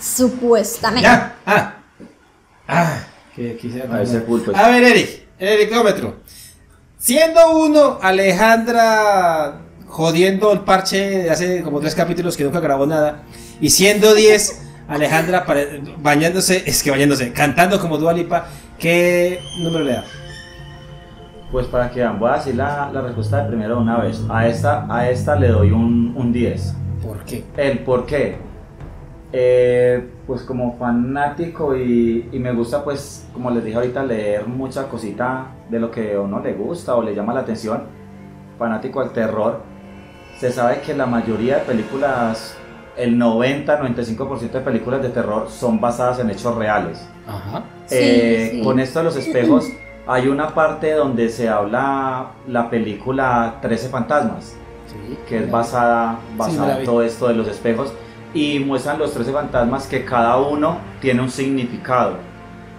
Supuestamente. 0.00 1.02
ya. 1.02 1.36
Ah. 1.46 1.74
Ah. 2.66 2.98
Que 3.34 3.56
quisiera 3.56 3.94
A 3.94 4.02
ese 4.02 4.20
pulpo. 4.20 4.52
A 4.54 4.68
ver, 4.68 4.82
Eric, 4.82 5.28
el 5.38 5.48
helicómetro. 5.48 6.16
Siendo 6.98 7.58
uno, 7.58 7.98
Alejandra 8.02 9.60
jodiendo 9.90 10.52
el 10.52 10.60
parche 10.60 11.22
de 11.24 11.30
hace 11.30 11.62
como 11.62 11.80
tres 11.80 11.94
capítulos 11.94 12.36
que 12.36 12.44
nunca 12.44 12.60
grabó 12.60 12.86
nada. 12.86 13.22
Y 13.60 13.70
siendo 13.70 14.14
10, 14.14 14.68
Alejandra 14.88 15.44
bañándose, 15.98 16.62
es 16.66 16.82
que 16.82 16.90
bañándose, 16.90 17.32
cantando 17.32 17.80
como 17.80 17.98
Dualipa, 17.98 18.46
¿qué 18.78 19.40
número 19.58 19.84
le 19.84 19.92
da? 19.92 20.04
Pues 21.50 21.66
para 21.66 21.90
que 21.90 22.00
vean, 22.00 22.18
voy 22.20 22.30
a 22.30 22.34
decir 22.36 22.54
la, 22.54 22.90
la 22.92 23.02
respuesta 23.02 23.42
de 23.42 23.48
primero 23.48 23.80
una 23.80 23.98
vez. 23.98 24.20
A 24.28 24.46
esta, 24.46 24.86
a 24.88 25.10
esta 25.10 25.34
le 25.34 25.48
doy 25.48 25.72
un, 25.72 26.14
un 26.16 26.32
10. 26.32 26.74
¿Por 27.02 27.24
qué? 27.24 27.44
El 27.56 27.80
por 27.80 28.06
qué. 28.06 28.38
Eh, 29.32 30.08
pues 30.26 30.42
como 30.42 30.76
fanático 30.76 31.76
y, 31.76 32.28
y 32.32 32.38
me 32.40 32.52
gusta 32.52 32.82
pues, 32.82 33.28
como 33.32 33.50
les 33.50 33.64
dije 33.64 33.76
ahorita, 33.76 34.02
leer 34.02 34.46
mucha 34.48 34.88
cosita 34.88 35.46
de 35.68 35.78
lo 35.78 35.90
que 35.90 36.14
a 36.14 36.20
uno 36.20 36.40
le 36.40 36.52
gusta 36.54 36.96
o 36.96 37.02
le 37.02 37.14
llama 37.14 37.32
la 37.34 37.40
atención. 37.40 37.84
Fanático 38.58 39.00
al 39.00 39.10
terror. 39.12 39.60
Se 40.38 40.50
sabe 40.50 40.80
que 40.80 40.94
la 40.94 41.06
mayoría 41.06 41.56
de 41.58 41.62
películas, 41.62 42.56
el 42.96 43.16
90-95% 43.18 44.50
de 44.50 44.60
películas 44.60 45.02
de 45.02 45.10
terror 45.10 45.48
son 45.48 45.80
basadas 45.80 46.18
en 46.18 46.30
hechos 46.30 46.56
reales. 46.56 47.06
Ajá. 47.28 47.62
Sí, 47.86 47.96
Eh, 47.98 48.48
sí. 48.54 48.62
Con 48.64 48.80
esto 48.80 48.98
de 49.00 49.04
los 49.04 49.16
espejos, 49.16 49.66
hay 50.06 50.28
una 50.28 50.48
parte 50.54 50.92
donde 50.92 51.28
se 51.28 51.48
habla 51.48 52.30
la 52.48 52.68
película 52.68 53.58
13 53.62 53.88
fantasmas, 53.90 54.56
Sí. 54.88 55.16
que 55.28 55.44
es 55.44 55.50
basada, 55.50 56.18
basada 56.36 56.80
en 56.80 56.84
todo 56.84 57.02
esto 57.04 57.28
de 57.28 57.34
los 57.34 57.46
espejos, 57.46 57.92
y 58.34 58.58
muestran 58.60 58.98
los 58.98 59.12
13 59.12 59.32
fantasmas 59.32 59.86
que 59.86 60.04
cada 60.04 60.36
uno 60.38 60.78
tiene 61.00 61.20
un 61.22 61.30
significado. 61.30 62.16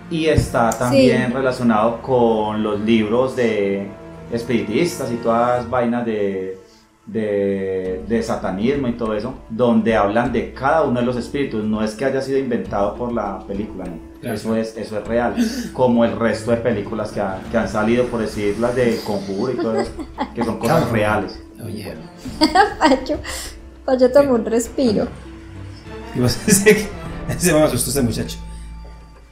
Y 0.10 0.26
está 0.26 0.70
también 0.72 1.28
Sí. 1.28 1.34
relacionado 1.34 2.02
con 2.02 2.62
los 2.64 2.80
libros 2.82 3.36
de 3.36 3.88
espiritistas 4.32 5.12
y 5.12 5.16
todas 5.16 5.58
las 5.64 5.70
vainas 5.70 6.06
de, 6.06 6.58
de, 7.06 8.04
de 8.08 8.24
satanismo 8.24 8.88
y 8.88 8.94
todo 8.94 9.16
eso, 9.16 9.34
donde 9.50 9.96
hablan 9.96 10.32
de 10.32 10.54
cada 10.54 10.84
uno 10.84 11.00
de 11.00 11.06
los 11.06 11.16
espíritus. 11.18 11.64
No 11.64 11.84
es 11.84 11.96
que 11.96 12.06
haya 12.06 12.22
sido 12.22 12.38
inventado 12.38 12.96
por 12.96 13.12
la 13.14 13.40
película, 13.48 13.86
¿no? 13.86 14.12
Claro. 14.22 14.36
Eso, 14.36 14.56
es, 14.56 14.78
eso 14.78 14.98
es 15.00 15.08
real. 15.08 15.36
Como 15.74 16.06
el 16.06 16.18
resto 16.18 16.52
de 16.52 16.58
películas 16.58 17.12
que, 17.12 17.22
han- 17.22 17.42
que 17.50 17.58
han 17.58 17.68
salido, 17.68 18.06
por 18.06 18.20
decir 18.22 18.58
las 18.60 18.76
de 18.76 19.00
Conjuro 19.06 19.52
y 19.54 19.56
todo 19.56 19.80
eso, 19.80 19.92
que 20.36 20.44
son 20.44 20.60
cosas 20.60 20.78
Claro. 20.80 20.94
reales. 20.94 21.44
Oye. 21.66 21.94
Pacho, 22.80 23.18
Pacho 23.86 24.12
tomó 24.12 24.34
un 24.36 24.46
respiro. 24.46 25.08
Y 26.16 26.20
vos- 26.20 26.38
ese 26.48 26.88
ese 27.30 27.54
me 27.54 27.62
asustó 27.64 27.90
este 27.90 28.02
muchacho. 28.02 28.38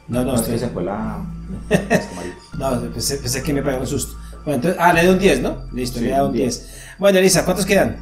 No, 0.07 0.19
no, 0.23 0.31
No, 0.31 0.35
es 0.35 0.41
que 0.41 0.55
estoy- 0.55 0.67
se 0.67 0.73
fue 0.73 0.83
la... 0.83 1.19
las 1.69 1.79
camaritas. 2.05 2.43
No, 2.57 2.81
pensé, 2.91 3.17
pensé 3.17 3.43
que 3.43 3.53
me 3.53 3.61
pegó 3.61 3.79
un 3.79 3.87
susto. 3.87 4.17
Bueno, 4.45 4.55
entonces, 4.55 4.77
ah, 4.79 4.93
le 4.93 5.03
doy 5.05 5.13
un 5.13 5.19
10, 5.19 5.41
¿no? 5.41 5.57
Listo, 5.73 5.99
Sí, 5.99 6.05
le 6.05 6.11
da 6.11 6.23
un 6.23 6.29
un 6.29 6.33
10. 6.33 6.69
Bueno, 6.97 7.19
Elisa, 7.19 7.45
¿cuántos 7.45 7.65
quedan? 7.65 7.97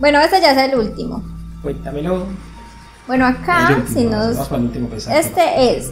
Bueno, 0.00 0.20
este 0.20 0.40
ya 0.40 0.52
es 0.52 0.72
el 0.72 0.78
último. 0.78 1.22
Cuéntamelo. 1.62 2.26
Bueno, 3.06 3.26
acá, 3.26 3.74
último, 3.76 3.98
si 4.00 4.04
nos 4.06 4.34
Vamos 4.34 4.48
para 4.48 4.60
el 4.60 4.66
último 4.68 4.88
pensar. 4.88 5.16
Este 5.16 5.76
es 5.76 5.90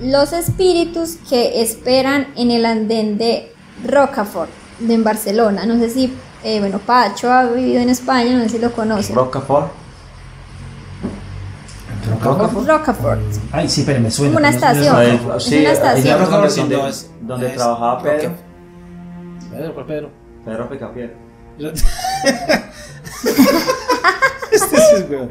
los 0.00 0.32
espíritus 0.32 1.16
que 1.28 1.60
esperan 1.62 2.28
en 2.36 2.50
el 2.50 2.64
andén 2.64 3.18
de 3.18 3.52
Rocafort, 3.86 4.50
de 4.80 4.94
en 4.94 5.04
Barcelona. 5.04 5.66
No 5.66 5.78
sé 5.78 5.90
si, 5.90 6.12
eh, 6.42 6.58
bueno, 6.60 6.78
Pacho 6.78 7.30
ha 7.30 7.44
vivido 7.44 7.80
en 7.80 7.90
España, 7.90 8.32
no 8.36 8.42
sé 8.44 8.48
si 8.50 8.58
lo 8.58 8.72
conocen. 8.72 9.14
Rocafort. 9.14 9.70
Rocafort. 12.08 12.66
Rockafort. 12.68 13.20
Ay, 13.52 13.68
sí, 13.68 13.82
pero 13.86 14.00
me 14.00 14.10
suena. 14.10 14.34
Como 14.34 14.38
una 14.46 14.50
no 14.50 14.56
estación. 14.56 15.02
Es 15.36 15.44
sí, 15.44 15.58
una 15.60 15.72
estación. 15.72 15.98
es 15.98 16.04
donde, 16.04 16.24
Rocafort, 16.24 16.50
sí, 16.50 16.60
donde- 16.60 16.76
no, 16.76 16.86
es- 16.88 17.10
donde 17.20 17.46
es 17.48 17.54
trabajaba 17.54 18.02
Pedro. 18.02 18.32
Pedro, 19.50 19.74
¿cuál 19.74 19.86
Pedro? 19.86 20.10
Pedro 20.44 20.68
Picapiedra. 20.68 21.14
Este. 24.52 25.28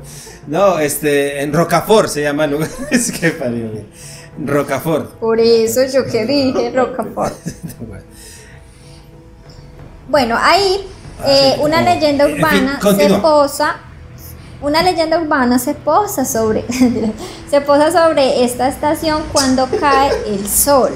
No, 0.48 0.80
este, 0.80 1.42
en 1.42 1.54
Rocafort 1.54 2.08
se 2.10 2.22
llama 2.24 2.46
el 2.46 2.52
lugar. 2.52 2.70
Es 2.92 3.12
que 3.12 3.32
parió, 3.32 3.70
güey. 3.72 3.86
Rocafort. 4.46 5.16
Por 5.20 5.40
eso 5.40 5.82
yo 5.92 6.06
que 6.06 6.26
dije 6.26 6.72
Rockafort. 6.74 7.34
Bueno, 10.10 10.36
ahí 10.42 10.88
eh, 11.24 11.52
sí, 11.56 11.62
una 11.62 11.78
como- 11.84 11.90
leyenda 11.94 12.24
en 12.26 12.36
fin, 12.36 12.44
urbana 12.44 12.80
se 12.98 13.10
posa, 13.20 13.76
una 14.62 14.84
leyenda 14.84 15.20
urbana 15.20 15.58
se 15.58 15.74
posa 15.74 16.26
sobre, 16.26 16.66
se 17.50 17.62
posa 17.62 17.92
sobre 17.92 18.44
esta 18.44 18.68
estación 18.68 19.24
cuando 19.32 19.68
cae 19.80 20.12
el 20.28 20.48
sol. 20.48 20.92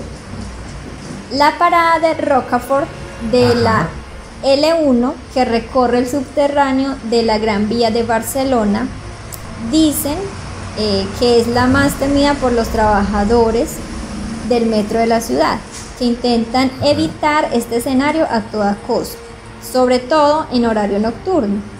La 1.31 1.57
parada 1.57 1.99
de 1.99 2.13
Rocafort 2.13 2.87
de 3.31 3.55
la 3.55 3.87
L1 4.43 5.13
que 5.33 5.45
recorre 5.45 5.99
el 5.99 6.09
subterráneo 6.09 6.95
de 7.09 7.23
la 7.23 7.37
Gran 7.37 7.69
Vía 7.69 7.91
de 7.91 8.03
Barcelona, 8.03 8.87
dicen 9.71 10.17
eh, 10.77 11.07
que 11.19 11.39
es 11.39 11.47
la 11.47 11.65
más 11.67 11.93
temida 11.93 12.33
por 12.33 12.51
los 12.51 12.67
trabajadores 12.67 13.75
del 14.49 14.65
metro 14.65 14.99
de 14.99 15.07
la 15.07 15.21
ciudad, 15.21 15.57
que 15.97 16.05
intentan 16.05 16.69
evitar 16.83 17.49
este 17.53 17.77
escenario 17.77 18.27
a 18.29 18.41
toda 18.41 18.75
costa, 18.85 19.17
sobre 19.71 19.99
todo 19.99 20.47
en 20.51 20.65
horario 20.65 20.99
nocturno. 20.99 21.72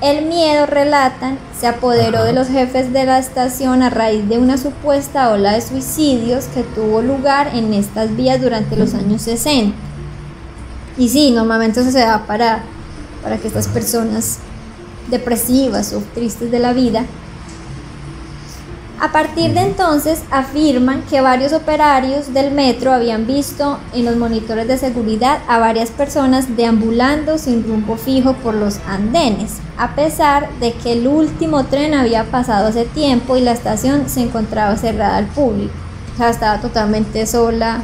El 0.00 0.26
miedo, 0.26 0.64
relatan, 0.66 1.38
se 1.58 1.66
apoderó 1.66 2.22
de 2.22 2.32
los 2.32 2.46
jefes 2.46 2.92
de 2.92 3.04
la 3.04 3.18
estación 3.18 3.82
a 3.82 3.90
raíz 3.90 4.28
de 4.28 4.38
una 4.38 4.56
supuesta 4.56 5.30
ola 5.30 5.54
de 5.54 5.60
suicidios 5.60 6.44
que 6.54 6.62
tuvo 6.62 7.02
lugar 7.02 7.50
en 7.52 7.74
estas 7.74 8.14
vías 8.14 8.40
durante 8.40 8.76
los 8.76 8.94
años 8.94 9.22
60. 9.22 9.74
Y 10.98 11.08
sí, 11.08 11.32
normalmente 11.32 11.80
eso 11.80 11.90
se 11.90 11.98
da 11.98 12.26
para, 12.26 12.60
para 13.24 13.38
que 13.38 13.48
estas 13.48 13.66
personas 13.66 14.38
depresivas 15.10 15.92
o 15.92 16.00
tristes 16.14 16.52
de 16.52 16.60
la 16.60 16.72
vida 16.72 17.04
a 19.00 19.12
partir 19.12 19.54
de 19.54 19.60
entonces 19.60 20.22
afirman 20.30 21.02
que 21.02 21.20
varios 21.20 21.52
operarios 21.52 22.34
del 22.34 22.50
metro 22.50 22.92
habían 22.92 23.26
visto 23.26 23.78
en 23.94 24.04
los 24.04 24.16
monitores 24.16 24.66
de 24.66 24.76
seguridad 24.76 25.38
a 25.48 25.58
varias 25.58 25.90
personas 25.90 26.56
deambulando 26.56 27.38
sin 27.38 27.62
rumbo 27.64 27.96
fijo 27.96 28.32
por 28.34 28.54
los 28.54 28.78
andenes, 28.88 29.58
a 29.76 29.94
pesar 29.94 30.48
de 30.60 30.72
que 30.72 30.94
el 30.94 31.06
último 31.06 31.64
tren 31.66 31.94
había 31.94 32.24
pasado 32.24 32.68
hace 32.68 32.86
tiempo 32.86 33.36
y 33.36 33.40
la 33.40 33.52
estación 33.52 34.08
se 34.08 34.22
encontraba 34.22 34.76
cerrada 34.76 35.16
al 35.16 35.26
público. 35.26 35.72
O 36.14 36.16
sea, 36.16 36.30
estaba 36.30 36.60
totalmente 36.60 37.24
sola 37.26 37.80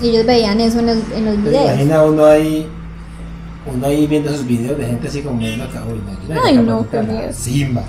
y 0.00 0.08
ellos 0.08 0.24
veían 0.24 0.58
eso 0.60 0.78
en 0.78 0.86
los, 0.86 0.96
en 1.14 1.26
los 1.26 1.34
¿Te 1.34 1.40
videos. 1.50 1.64
imagina 1.66 2.02
uno 2.02 2.24
ahí, 2.24 2.66
uno 3.70 3.86
ahí 3.86 4.06
viendo 4.06 4.30
esos 4.30 4.46
videos 4.46 4.78
de 4.78 4.86
gente 4.86 5.08
así 5.08 5.20
como 5.20 5.38
viendo 5.38 5.64
acá, 5.64 5.82
uy, 5.86 6.00
no, 6.34 6.40
Ay, 6.42 6.56
no, 6.56 6.88
qué 6.88 7.02
miedo. 7.02 7.32
Simba. 7.34 7.82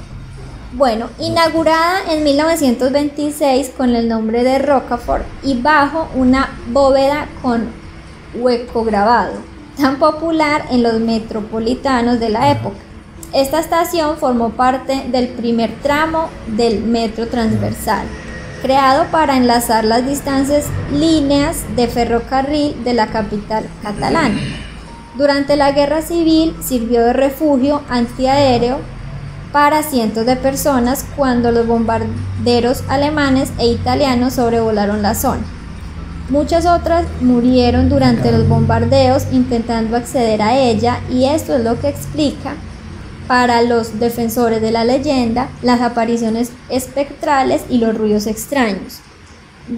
Bueno, 0.73 1.09
inaugurada 1.19 1.99
en 2.13 2.23
1926 2.23 3.73
con 3.75 3.93
el 3.93 4.07
nombre 4.07 4.41
de 4.45 4.57
Rocafort 4.57 5.25
y 5.43 5.61
bajo 5.61 6.07
una 6.15 6.57
bóveda 6.71 7.27
con 7.41 7.67
hueco 8.33 8.85
grabado, 8.85 9.33
tan 9.75 9.99
popular 9.99 10.67
en 10.71 10.81
los 10.81 11.01
metropolitanos 11.01 12.21
de 12.21 12.29
la 12.29 12.51
época. 12.51 12.77
Esta 13.33 13.59
estación 13.59 14.15
formó 14.15 14.51
parte 14.51 15.03
del 15.11 15.27
primer 15.27 15.73
tramo 15.81 16.29
del 16.47 16.81
metro 16.81 17.27
transversal, 17.27 18.07
creado 18.61 19.07
para 19.11 19.35
enlazar 19.35 19.83
las 19.83 20.07
distancias 20.07 20.67
líneas 20.93 21.65
de 21.75 21.89
ferrocarril 21.89 22.81
de 22.85 22.93
la 22.93 23.07
capital 23.07 23.65
catalana. 23.83 24.39
Durante 25.17 25.57
la 25.57 25.73
guerra 25.73 26.01
civil 26.01 26.55
sirvió 26.61 27.03
de 27.03 27.11
refugio 27.11 27.81
antiaéreo 27.89 28.79
para 29.51 29.83
cientos 29.83 30.25
de 30.25 30.35
personas 30.35 31.05
cuando 31.15 31.51
los 31.51 31.67
bombarderos 31.67 32.83
alemanes 32.87 33.51
e 33.57 33.67
italianos 33.67 34.33
sobrevolaron 34.33 35.01
la 35.01 35.15
zona. 35.15 35.43
Muchas 36.29 36.65
otras 36.65 37.05
murieron 37.19 37.89
durante 37.89 38.31
los 38.31 38.47
bombardeos 38.47 39.27
intentando 39.31 39.97
acceder 39.97 40.41
a 40.41 40.57
ella 40.57 41.01
y 41.09 41.25
esto 41.25 41.55
es 41.55 41.63
lo 41.63 41.79
que 41.79 41.89
explica 41.89 42.55
para 43.27 43.61
los 43.61 43.99
defensores 43.99 44.61
de 44.61 44.71
la 44.71 44.83
leyenda 44.83 45.49
las 45.61 45.81
apariciones 45.81 46.51
espectrales 46.69 47.63
y 47.69 47.77
los 47.79 47.97
ruidos 47.97 48.27
extraños. 48.27 48.99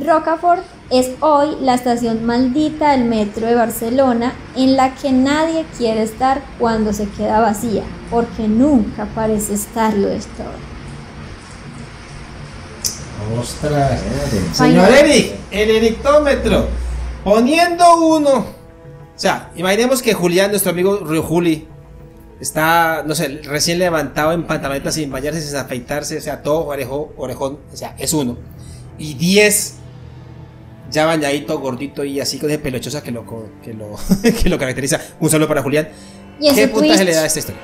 Rocafort 0.04 0.64
es 0.90 1.12
hoy 1.22 1.58
la 1.62 1.76
estación 1.76 2.26
maldita 2.26 2.92
del 2.92 3.06
metro 3.06 3.48
de 3.48 3.56
Barcelona 3.56 4.34
en 4.56 4.76
la 4.76 4.94
que 4.96 5.12
nadie 5.12 5.66
quiere 5.78 6.04
estar 6.04 6.44
cuando 6.60 6.94
se 6.94 7.08
queda 7.10 7.40
vacía, 7.40 7.84
porque 8.10 8.48
nunca 8.48 9.06
parece 9.16 9.54
estarlo 9.54 10.08
de 10.08 10.20
todo. 10.20 10.74
Ostras. 13.40 14.02
Ay, 14.60 14.74
Señor. 14.76 14.90
Eric, 14.90 15.34
el 15.52 15.70
erictómetro. 15.72 16.68
Poniendo 17.24 17.96
uno. 17.98 18.32
O 18.36 19.20
sea, 19.20 19.52
imaginemos 19.56 20.02
que 20.02 20.14
Julián, 20.14 20.52
nuestro 20.52 20.72
amigo 20.72 20.98
Río 20.98 21.24
Juli, 21.24 21.68
está, 22.40 23.04
no 23.06 23.16
sé, 23.16 23.42
recién 23.44 23.80
levantado 23.80 24.34
en 24.34 24.44
pantaloneta 24.44 24.92
sin 24.92 25.10
bañarse, 25.10 25.42
sin 25.42 25.56
afeitarse, 25.56 26.18
o 26.18 26.22
sea, 26.22 26.44
todo 26.44 26.66
orejón, 26.66 27.08
orejón, 27.16 27.60
o 27.72 27.76
sea, 27.76 27.96
es 27.98 28.14
uno. 28.14 28.38
Y 28.98 29.14
10 29.14 29.76
ya 30.94 31.06
bañadito, 31.06 31.60
gordito 31.60 32.04
y 32.06 32.20
así 32.22 32.38
con 32.40 32.50
ese 32.50 32.60
pelochosa 32.60 33.02
que 33.04 33.12
lo, 33.12 33.26
co- 33.26 33.50
que 33.64 33.74
lo, 33.74 33.96
que 34.44 34.48
lo 34.50 34.58
caracteriza. 34.58 35.02
Un 35.20 35.30
saludo 35.30 35.48
para 35.50 35.62
Julián. 35.64 35.90
¿Qué 36.40 36.68
puntaje 36.68 36.96
twist, 36.96 37.04
le 37.04 37.14
da 37.16 37.24
a 37.24 37.26
esta 37.26 37.40
historia? 37.40 37.62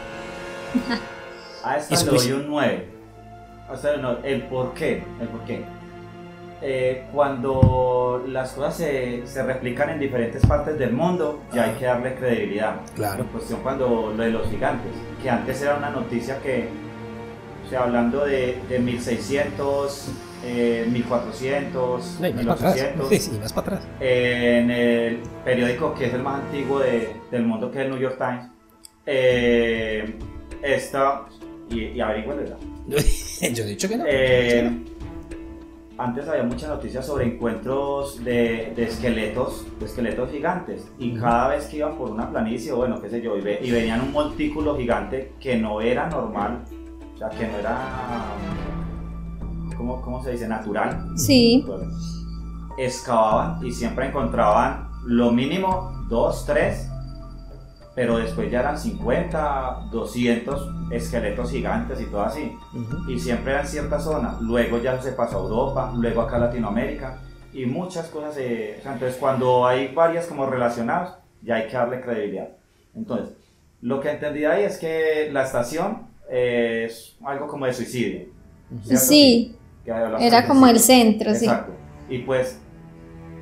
A 1.64 1.78
esta 1.78 1.96
le 2.04 2.12
doy 2.18 2.32
un 2.32 2.48
9. 2.48 2.86
O 3.72 3.78
sea, 3.78 3.98
no, 3.98 4.18
el 4.24 4.44
por 4.44 4.74
qué. 4.74 5.04
El 5.22 5.28
por 5.28 5.44
qué. 5.46 5.62
Eh, 6.62 7.06
cuando 7.14 8.24
las 8.28 8.52
cosas 8.52 8.78
se, 8.78 9.22
se 9.28 9.44
replican 9.44 9.90
en 9.90 10.00
diferentes 10.00 10.46
partes 10.46 10.80
del 10.80 10.94
mundo, 10.94 11.42
ya 11.54 11.66
hay 11.66 11.72
que 11.74 11.86
darle 11.86 12.16
credibilidad. 12.16 12.78
Claro. 12.96 13.24
En 13.24 13.30
cuestión 13.30 13.60
cuando 13.62 14.14
lo 14.16 14.24
de 14.24 14.30
los 14.30 14.50
gigantes, 14.50 14.92
que 15.22 15.30
antes 15.30 15.62
era 15.62 15.76
una 15.76 15.90
noticia 15.90 16.40
que, 16.40 16.68
o 17.66 17.70
sea, 17.70 17.84
hablando 17.84 18.26
de, 18.26 18.58
de 18.70 18.80
1600, 18.80 20.08
eh, 20.46 20.88
1400, 20.92 22.18
No, 22.22 22.28
y 22.28 22.34
más 22.34 22.46
para 22.46 22.54
atrás. 22.72 22.76
1800, 22.76 23.10
Sí, 23.10 23.18
sí, 23.20 23.40
más 23.40 23.54
para 23.54 23.68
atrás. 23.78 23.88
en 24.00 24.72
el 24.72 25.20
periódico 25.44 25.94
que 25.94 26.06
es 26.06 26.14
el 26.14 26.24
más 26.24 26.42
antiguo 26.42 26.80
de- 26.80 27.14
del 27.32 27.44
mundo, 27.44 27.72
que 27.72 27.80
es 27.80 27.86
el 27.86 27.92
New 27.92 28.00
York 28.00 28.18
Times, 28.18 28.46
eh, 29.06 30.16
esta, 30.62 31.26
y, 31.70 31.80
y 31.88 32.02
averigüen, 32.02 32.38
¿verdad? 32.38 32.58
Yo 32.88 33.64
he 33.64 33.68
dicho 33.68 33.88
que 33.90 33.98
no. 33.98 34.04
Eh, 34.08 34.72
antes 35.98 36.28
había 36.30 36.44
muchas 36.44 36.70
noticias 36.70 37.06
sobre 37.06 37.26
encuentros 37.26 38.24
de, 38.24 38.72
de 38.76 38.84
esqueletos, 38.84 39.66
de 39.80 39.86
esqueletos 39.86 40.32
gigantes, 40.32 40.88
y 40.98 41.14
cada 41.18 41.50
vez 41.50 41.66
que 41.66 41.78
iban 41.78 41.98
por 41.98 42.10
una 42.10 42.30
planicie, 42.30 42.72
o 42.72 42.78
bueno, 42.78 43.02
qué 43.02 43.10
sé 43.10 43.22
yo, 43.22 43.38
y, 43.38 43.42
ve- 43.42 43.60
y 43.62 43.70
venían 43.72 44.00
un 44.02 44.14
montículo 44.14 44.78
gigante 44.78 45.34
que 45.42 45.58
no 45.58 45.82
era 45.82 46.08
normal, 46.10 46.64
o 47.16 47.18
sea, 47.18 47.28
que 47.30 47.46
no 47.48 47.58
era, 47.60 47.78
¿cómo, 49.80 50.02
cómo 50.04 50.22
se 50.24 50.32
dice? 50.34 50.48
Natural. 50.48 51.08
Sí. 51.16 51.66
Excavaban 52.78 53.66
y 53.66 53.72
siempre 53.72 54.08
encontraban 54.08 54.90
lo 55.06 55.32
mínimo 55.32 55.92
dos, 56.10 56.46
tres, 56.46 56.88
pero 57.96 58.18
después 58.18 58.52
ya 58.52 58.60
eran 58.60 58.78
50, 58.78 59.88
200 59.92 60.92
esqueletos 60.92 61.52
gigantes 61.52 62.00
y 62.00 62.06
todo 62.06 62.22
así 62.22 62.52
Ujú. 62.74 63.10
y 63.12 63.20
siempre 63.20 63.52
era 63.54 63.62
en 63.62 63.68
cierta 63.68 64.00
zona. 64.00 64.38
Luego 64.42 64.78
ya 64.78 65.02
se 65.02 65.14
pasó 65.14 65.38
a 65.40 65.42
Europa, 65.44 65.94
luego 65.96 66.22
acá 66.22 66.36
a 66.38 66.40
Latinoamérica 66.40 67.20
y 67.54 67.66
muchas 67.66 68.08
cosas. 68.10 68.36
se- 68.36 68.78
o 68.80 68.84
sea, 68.84 68.94
entonces, 68.94 69.18
cuando 69.18 69.66
hay 69.66 69.94
varias 69.94 70.28
como 70.28 70.46
relacionadas, 70.46 71.16
ya 71.42 71.56
hay 71.56 71.68
que 71.68 71.74
darle 71.74 72.02
credibilidad. 72.02 72.50
Entonces, 72.96 73.30
lo 73.82 74.00
que 74.00 74.12
entendí 74.12 74.46
ahí 74.46 74.64
es 74.64 74.78
que 74.78 75.30
la 75.32 75.44
estación 75.44 76.08
eh, 76.32 76.86
es 76.88 77.16
algo 77.26 77.48
como 77.48 77.66
de 77.66 77.74
suicidio. 77.74 78.28
¿cierto? 78.84 79.06
Sí, 79.06 79.56
Que 79.86 79.92
era 80.28 80.46
como 80.48 80.68
el 80.68 80.80
centro, 80.80 81.34
sí. 81.34 81.46
Exacto. 81.46 81.74
Y 82.10 82.20
pues, 82.20 82.60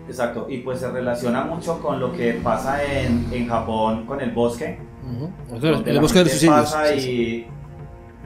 exacto. 0.08 0.48
Y 0.50 0.60
pues 0.60 0.80
se 0.80 0.90
relaciona 0.92 1.44
mucho 1.44 1.82
con 1.82 2.00
lo 2.00 2.14
que 2.14 2.34
pasa 2.34 2.84
en, 2.84 3.28
en 3.32 3.48
Japón 3.48 4.06
con 4.06 4.22
el 4.22 4.32
bosque. 4.32 4.80
Ujú. 5.04 5.32
donde 5.60 5.90
El 5.90 5.96
la 5.96 6.02
bosque 6.02 6.20
de 6.20 6.26
los 6.26 6.46
pasa 6.46 6.88
Sí, 6.88 7.00
sí. 7.00 7.48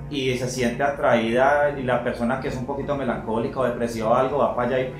y, 0.09 0.30
y 0.32 0.38
se 0.38 0.49
siente 0.49 0.82
atraída 0.82 1.78
y 1.78 1.84
la 1.84 2.03
persona 2.03 2.39
que 2.39 2.47
es 2.47 2.55
un 2.57 2.66
poquito 2.66 2.95
melancólica 2.95 3.59
o 3.59 3.66
depresiva 3.66 4.09
o 4.09 4.14
algo 4.16 4.38
va 4.39 4.55
para 4.55 4.68
allá 4.78 4.80
y 4.80 4.93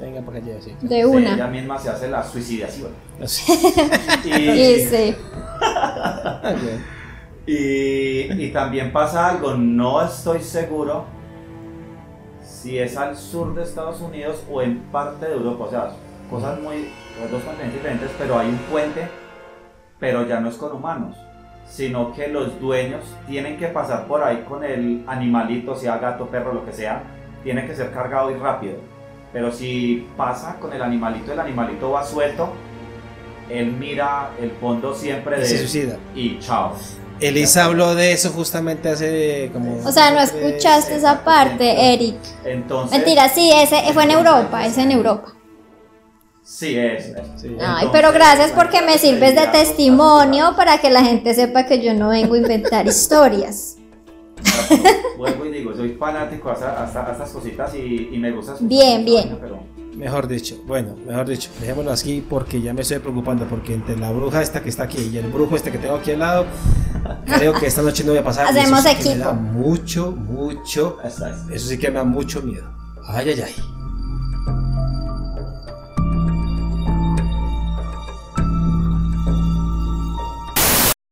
Venga 0.00 0.22
para 0.22 0.38
allá, 0.38 0.54
sí. 0.60 0.74
De 0.80 1.00
ella 1.00 1.06
una. 1.08 1.46
misma 1.48 1.78
se 1.78 1.90
hace 1.90 2.08
la 2.08 2.22
suicidación. 2.22 2.90
Así. 3.22 3.52
Y, 4.24 4.30
Ese. 4.58 5.14
y, 7.46 8.44
y 8.44 8.50
también 8.52 8.92
pasa 8.92 9.28
algo, 9.28 9.54
no 9.54 10.02
estoy 10.02 10.40
seguro 10.40 11.04
si 12.60 12.78
es 12.78 12.96
al 12.96 13.16
sur 13.16 13.54
de 13.54 13.62
Estados 13.62 14.00
Unidos 14.02 14.44
o 14.50 14.60
en 14.60 14.80
parte 14.92 15.26
de 15.26 15.32
Europa, 15.32 15.64
o 15.64 15.70
sea, 15.70 15.92
cosas 16.28 16.60
muy, 16.60 16.90
los 17.18 17.30
dos 17.30 17.42
continentes 17.42 17.74
diferentes, 17.74 18.10
pero 18.18 18.38
hay 18.38 18.48
un 18.48 18.58
puente, 18.70 19.08
pero 19.98 20.26
ya 20.26 20.40
no 20.40 20.50
es 20.50 20.56
con 20.56 20.72
humanos, 20.72 21.16
sino 21.66 22.12
que 22.12 22.28
los 22.28 22.60
dueños 22.60 23.02
tienen 23.26 23.56
que 23.56 23.68
pasar 23.68 24.06
por 24.06 24.22
ahí 24.22 24.44
con 24.46 24.62
el 24.62 25.04
animalito, 25.06 25.74
sea 25.74 25.96
gato, 25.96 26.26
perro, 26.26 26.52
lo 26.52 26.66
que 26.66 26.72
sea, 26.74 27.02
tiene 27.42 27.66
que 27.66 27.74
ser 27.74 27.92
cargado 27.92 28.30
y 28.30 28.34
rápido. 28.34 28.76
Pero 29.32 29.50
si 29.50 30.06
pasa 30.16 30.56
con 30.60 30.72
el 30.74 30.82
animalito, 30.82 31.32
el 31.32 31.40
animalito 31.40 31.92
va 31.92 32.04
suelto, 32.04 32.52
él 33.48 33.72
mira 33.72 34.30
el 34.38 34.50
fondo 34.50 34.94
siempre 34.94 35.38
de 35.38 35.42
Y 35.42 35.46
se 35.46 35.54
él 35.54 35.60
suicida. 35.60 35.98
y 36.14 36.38
chao. 36.40 36.74
Elisa 37.20 37.64
habló 37.64 37.94
de 37.94 38.12
eso 38.12 38.30
justamente 38.30 38.88
hace 38.88 39.50
como. 39.52 39.78
O 39.84 39.92
sea, 39.92 40.10
no 40.10 40.20
escuchaste 40.20 40.96
esa 40.96 41.22
parte, 41.24 41.92
Eric. 41.94 42.16
Entonces, 42.44 42.96
Mentira, 42.96 43.28
sí, 43.28 43.50
ese 43.54 43.92
fue 43.92 44.04
en 44.04 44.12
Europa, 44.12 44.66
es 44.66 44.78
en 44.78 44.90
Europa. 44.90 45.34
Sí, 46.42 46.76
es. 46.76 47.12
Sí. 47.36 47.48
Ay, 47.60 47.86
Entonces, 47.86 47.88
pero 47.92 48.12
gracias 48.12 48.50
porque 48.52 48.82
me 48.82 48.98
sirves 48.98 49.34
de 49.34 49.46
testimonio 49.48 50.56
para 50.56 50.78
que 50.78 50.90
la 50.90 51.04
gente 51.04 51.32
sepa 51.34 51.64
que 51.64 51.80
yo 51.80 51.94
no 51.94 52.08
vengo 52.08 52.34
a 52.34 52.38
inventar 52.38 52.86
historias. 52.86 53.76
Vuelvo 55.16 55.44
y 55.46 55.50
digo, 55.52 55.74
soy 55.74 55.90
fanático 55.90 56.50
a 56.50 56.54
estas 57.12 57.30
cositas 57.30 57.74
y, 57.74 58.08
y 58.12 58.18
me 58.18 58.32
gusta. 58.32 58.56
Bien, 58.60 59.04
bien. 59.04 59.38
Pero, 59.40 59.60
Mejor 60.00 60.26
dicho, 60.28 60.56
bueno, 60.66 60.96
mejor 61.06 61.28
dicho, 61.28 61.50
dejémoslo 61.60 61.90
así 61.92 62.24
porque 62.26 62.62
ya 62.62 62.72
me 62.72 62.80
estoy 62.80 63.00
preocupando 63.00 63.44
porque 63.46 63.74
entre 63.74 63.98
la 63.98 64.10
bruja 64.10 64.40
esta 64.40 64.62
que 64.62 64.70
está 64.70 64.84
aquí 64.84 65.10
y 65.12 65.18
el 65.18 65.26
brujo 65.30 65.56
este 65.56 65.70
que 65.70 65.76
tengo 65.76 65.96
aquí 65.96 66.12
al 66.12 66.20
lado, 66.20 66.46
creo 67.26 67.52
que 67.52 67.66
esta 67.66 67.82
noche 67.82 68.02
no 68.04 68.12
voy 68.12 68.20
a 68.20 68.24
pasar. 68.24 68.46
y 68.46 68.58
eso 68.58 68.60
Hacemos 68.60 68.82
sí 68.82 68.88
que 68.96 69.04
Me 69.04 69.10
equipo. 69.10 69.24
da 69.26 69.32
mucho, 69.34 70.12
mucho, 70.12 70.96
eso 71.04 71.68
sí 71.68 71.76
que 71.76 71.88
me 71.88 71.96
da 71.96 72.04
mucho 72.04 72.40
miedo. 72.40 72.64
Ay, 73.08 73.28
ay, 73.28 73.42
ay. 73.42 73.54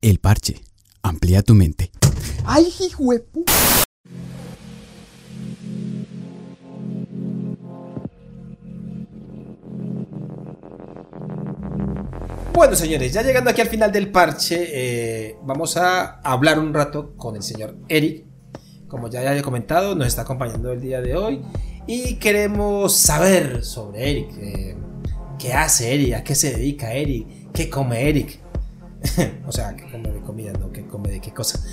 El 0.01 0.19
parche. 0.21 0.63
Amplía 1.03 1.43
tu 1.43 1.55
mente. 1.55 1.91
¡Ay, 2.45 2.73
hijuepu! 2.81 3.45
Bueno, 12.59 12.75
señores, 12.75 13.13
ya 13.13 13.23
llegando 13.23 13.51
aquí 13.51 13.61
al 13.61 13.69
final 13.69 13.93
del 13.93 14.11
parche, 14.11 14.57
eh, 14.73 15.37
vamos 15.45 15.77
a 15.77 16.19
hablar 16.23 16.59
un 16.59 16.75
rato 16.75 17.15
con 17.17 17.37
el 17.37 17.43
señor 17.45 17.77
Eric. 17.89 18.25
Como 18.89 19.09
ya 19.09 19.21
había 19.21 19.43
comentado, 19.43 19.95
nos 19.95 20.09
está 20.09 20.23
acompañando 20.23 20.73
el 20.73 20.81
día 20.81 21.01
de 21.01 21.15
hoy 21.15 21.41
y 21.87 22.17
queremos 22.17 22.97
saber 22.97 23.65
sobre 23.65 24.11
Eric. 24.11 24.31
eh, 24.39 24.77
¿Qué 25.39 25.53
hace 25.53 25.95
Eric? 25.95 26.15
¿A 26.15 26.25
qué 26.25 26.35
se 26.35 26.51
dedica 26.51 26.93
Eric? 26.93 27.29
¿Qué 27.53 27.71
come 27.71 28.09
Eric? 28.09 28.41
o 29.47 29.53
sea, 29.53 29.77
¿qué 29.77 29.89
come 29.89 30.11
de 30.11 30.21
comida? 30.21 30.53
No, 30.55 30.73
¿qué 30.73 30.85
come 30.85 31.11
de 31.11 31.21
qué 31.21 31.33
cosa? 31.33 31.65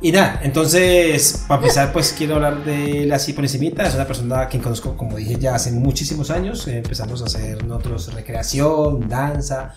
Y 0.00 0.12
nada, 0.12 0.40
entonces, 0.44 1.44
para 1.48 1.60
empezar, 1.60 1.92
pues 1.92 2.14
quiero 2.16 2.36
hablar 2.36 2.64
de 2.64 3.02
él 3.02 3.12
así 3.12 3.32
por 3.32 3.44
encimita. 3.44 3.84
Es 3.84 3.94
una 3.96 4.06
persona 4.06 4.42
a 4.42 4.48
quien 4.48 4.62
conozco, 4.62 4.96
como 4.96 5.16
dije, 5.16 5.36
ya 5.40 5.56
hace 5.56 5.72
muchísimos 5.72 6.30
años. 6.30 6.68
Eh, 6.68 6.78
empezamos 6.78 7.20
a 7.22 7.24
hacer 7.24 7.64
nosotros 7.64 8.14
recreación, 8.14 9.08
danza. 9.08 9.74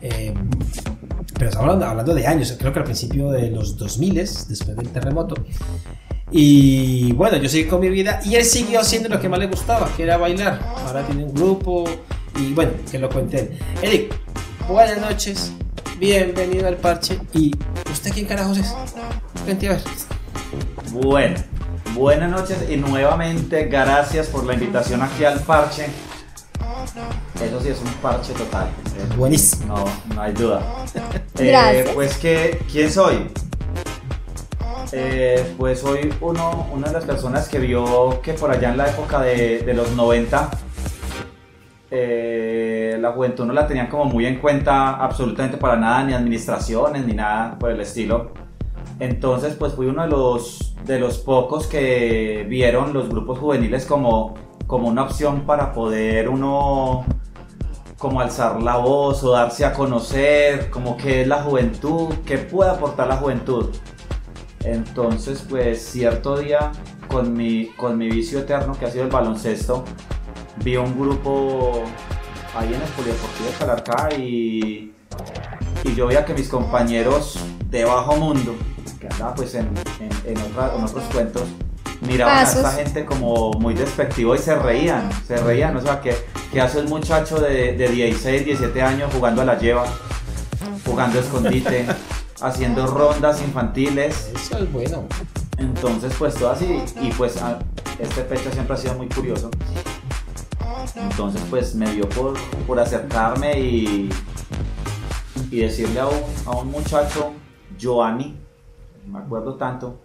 eh, 0.00 0.32
pero 1.36 1.50
estamos 1.50 1.64
hablando, 1.64 1.86
hablando 1.86 2.14
de 2.14 2.26
años, 2.26 2.54
creo 2.56 2.72
que 2.72 2.78
al 2.78 2.84
principio 2.84 3.30
de 3.32 3.50
los 3.50 3.76
2000, 3.76 4.14
después 4.14 4.76
del 4.76 4.88
terremoto. 4.90 5.34
Y 6.30 7.12
bueno, 7.12 7.36
yo 7.38 7.48
seguí 7.48 7.64
con 7.64 7.80
mi 7.80 7.88
vida 7.88 8.20
y 8.24 8.36
él 8.36 8.44
siguió 8.44 8.80
haciendo 8.80 9.08
lo 9.08 9.20
que 9.20 9.28
más 9.28 9.38
le 9.40 9.46
gustaba, 9.46 9.90
que 9.96 10.04
era 10.04 10.16
bailar. 10.16 10.60
Ahora 10.86 11.04
tiene 11.06 11.24
un 11.24 11.34
grupo 11.34 11.84
y 12.40 12.52
bueno, 12.52 12.72
que 12.90 12.98
lo 12.98 13.08
cuente 13.08 13.40
él. 13.40 13.58
Eric, 13.82 14.14
buenas 14.68 14.98
noches, 14.98 15.52
bienvenido 15.98 16.66
al 16.68 16.76
parche. 16.76 17.18
¿Y 17.32 17.52
usted 17.90 18.12
quién 18.12 18.26
carajos 18.26 18.58
es? 18.58 18.74
Vente 19.46 19.68
a 19.68 19.72
ver. 19.72 19.82
Bueno, 20.92 21.36
buenas 21.94 22.30
noches 22.30 22.58
y 22.68 22.76
nuevamente 22.76 23.64
gracias 23.64 24.26
por 24.28 24.44
la 24.44 24.54
invitación 24.54 25.02
aquí 25.02 25.24
al 25.24 25.40
parche. 25.40 25.86
Eso 27.42 27.60
sí 27.60 27.68
es 27.68 27.80
un 27.80 27.92
parche 27.94 28.32
total. 28.32 28.68
Buenísimo. 29.16 29.74
No, 29.76 30.14
no 30.14 30.22
hay 30.22 30.32
duda. 30.32 30.62
Eh, 31.38 31.48
Gracias. 31.48 31.88
pues 31.90 32.16
que, 32.18 32.62
¿quién 32.70 32.90
soy? 32.92 33.30
Eh, 34.92 35.54
pues 35.58 35.80
soy 35.80 36.14
uno, 36.20 36.68
una 36.72 36.86
de 36.86 36.92
las 36.92 37.04
personas 37.04 37.48
que 37.48 37.58
vio 37.58 38.20
que 38.22 38.34
por 38.34 38.50
allá 38.52 38.70
en 38.70 38.76
la 38.76 38.88
época 38.88 39.20
de, 39.20 39.60
de 39.60 39.74
los 39.74 39.90
90 39.92 40.50
eh, 41.96 42.98
la 43.00 43.12
juventud 43.12 43.44
no 43.46 43.52
la 43.52 43.68
tenían 43.68 43.86
como 43.86 44.06
muy 44.06 44.26
en 44.26 44.40
cuenta 44.40 44.96
absolutamente 44.96 45.56
para 45.56 45.76
nada, 45.76 46.02
ni 46.02 46.12
administraciones, 46.12 47.06
ni 47.06 47.12
nada 47.12 47.56
por 47.56 47.70
el 47.70 47.80
estilo. 47.80 48.32
Entonces, 48.98 49.54
pues 49.54 49.74
fui 49.74 49.86
uno 49.86 50.02
de 50.02 50.08
los, 50.08 50.74
de 50.84 50.98
los 50.98 51.18
pocos 51.18 51.68
que 51.68 52.44
vieron 52.48 52.92
los 52.92 53.08
grupos 53.08 53.38
juveniles 53.38 53.86
como, 53.86 54.34
como 54.66 54.88
una 54.88 55.04
opción 55.04 55.42
para 55.42 55.72
poder 55.72 56.28
uno 56.28 57.04
como 57.96 58.20
alzar 58.20 58.60
la 58.60 58.76
voz 58.76 59.22
o 59.22 59.30
darse 59.30 59.64
a 59.64 59.72
conocer, 59.72 60.70
como 60.70 60.96
qué 60.96 61.22
es 61.22 61.28
la 61.28 61.42
juventud, 61.42 62.12
qué 62.26 62.38
puede 62.38 62.70
aportar 62.70 63.06
la 63.06 63.18
juventud. 63.18 63.70
Entonces, 64.64 65.46
pues 65.48 65.80
cierto 65.80 66.36
día, 66.38 66.72
con 67.08 67.32
mi, 67.34 67.68
con 67.76 67.96
mi 67.96 68.10
vicio 68.10 68.40
eterno 68.40 68.76
que 68.76 68.86
ha 68.86 68.90
sido 68.90 69.04
el 69.04 69.10
baloncesto, 69.10 69.84
vi 70.62 70.76
un 70.76 70.98
grupo 70.98 71.84
ahí 72.56 72.68
en 72.68 72.74
el 72.80 72.88
Polideportivo 72.88 73.48
de 73.50 73.56
Calarcá 73.58 74.08
y, 74.16 74.92
y 75.84 75.94
yo 75.94 76.06
veía 76.06 76.24
que 76.24 76.34
mis 76.34 76.48
compañeros 76.48 77.38
de 77.70 77.84
bajo 77.84 78.16
mundo, 78.16 78.54
que 79.00 79.08
andaban 79.08 79.34
pues 79.34 79.54
en, 79.54 79.68
en, 80.00 80.36
en 80.36 80.42
otra- 80.42 80.72
en 80.76 80.84
otros 80.84 81.04
cuentos, 81.12 81.42
miraban 82.06 82.44
Pasos. 82.44 82.64
a 82.64 82.68
esta 82.70 82.82
gente 82.82 83.04
como 83.04 83.52
muy 83.52 83.74
despectivo 83.74 84.34
y 84.34 84.38
se 84.38 84.54
reían, 84.54 85.08
se 85.26 85.36
reían, 85.38 85.76
o 85.76 85.80
sea, 85.80 86.00
que, 86.00 86.14
que 86.52 86.60
hace 86.60 86.80
un 86.80 86.86
muchacho 86.88 87.40
de, 87.40 87.72
de 87.76 87.88
16, 87.88 88.44
17 88.44 88.82
años 88.82 89.10
jugando 89.12 89.42
a 89.42 89.44
la 89.44 89.58
lleva, 89.58 89.84
jugando 90.86 91.18
a 91.18 91.22
escondite, 91.22 91.86
haciendo 92.40 92.86
rondas 92.86 93.40
infantiles. 93.42 94.30
Eso 94.34 94.58
es 94.58 94.72
bueno. 94.72 95.04
Entonces, 95.58 96.12
pues 96.18 96.34
todo 96.34 96.50
así, 96.50 96.80
y 97.00 97.10
pues 97.12 97.40
a- 97.42 97.58
este 97.98 98.22
pecho 98.22 98.50
siempre 98.52 98.74
ha 98.74 98.78
sido 98.78 98.94
muy 98.94 99.08
curioso. 99.08 99.50
Entonces, 100.96 101.42
pues 101.50 101.74
me 101.74 101.90
dio 101.92 102.08
por, 102.08 102.34
por 102.66 102.78
acercarme 102.78 103.58
y, 103.60 104.08
y 105.50 105.60
decirle 105.60 106.00
a 106.00 106.06
un, 106.06 106.22
a 106.46 106.50
un 106.52 106.70
muchacho, 106.70 107.32
Giovanni, 107.76 108.36
me 109.06 109.18
acuerdo 109.18 109.54
tanto, 109.56 110.00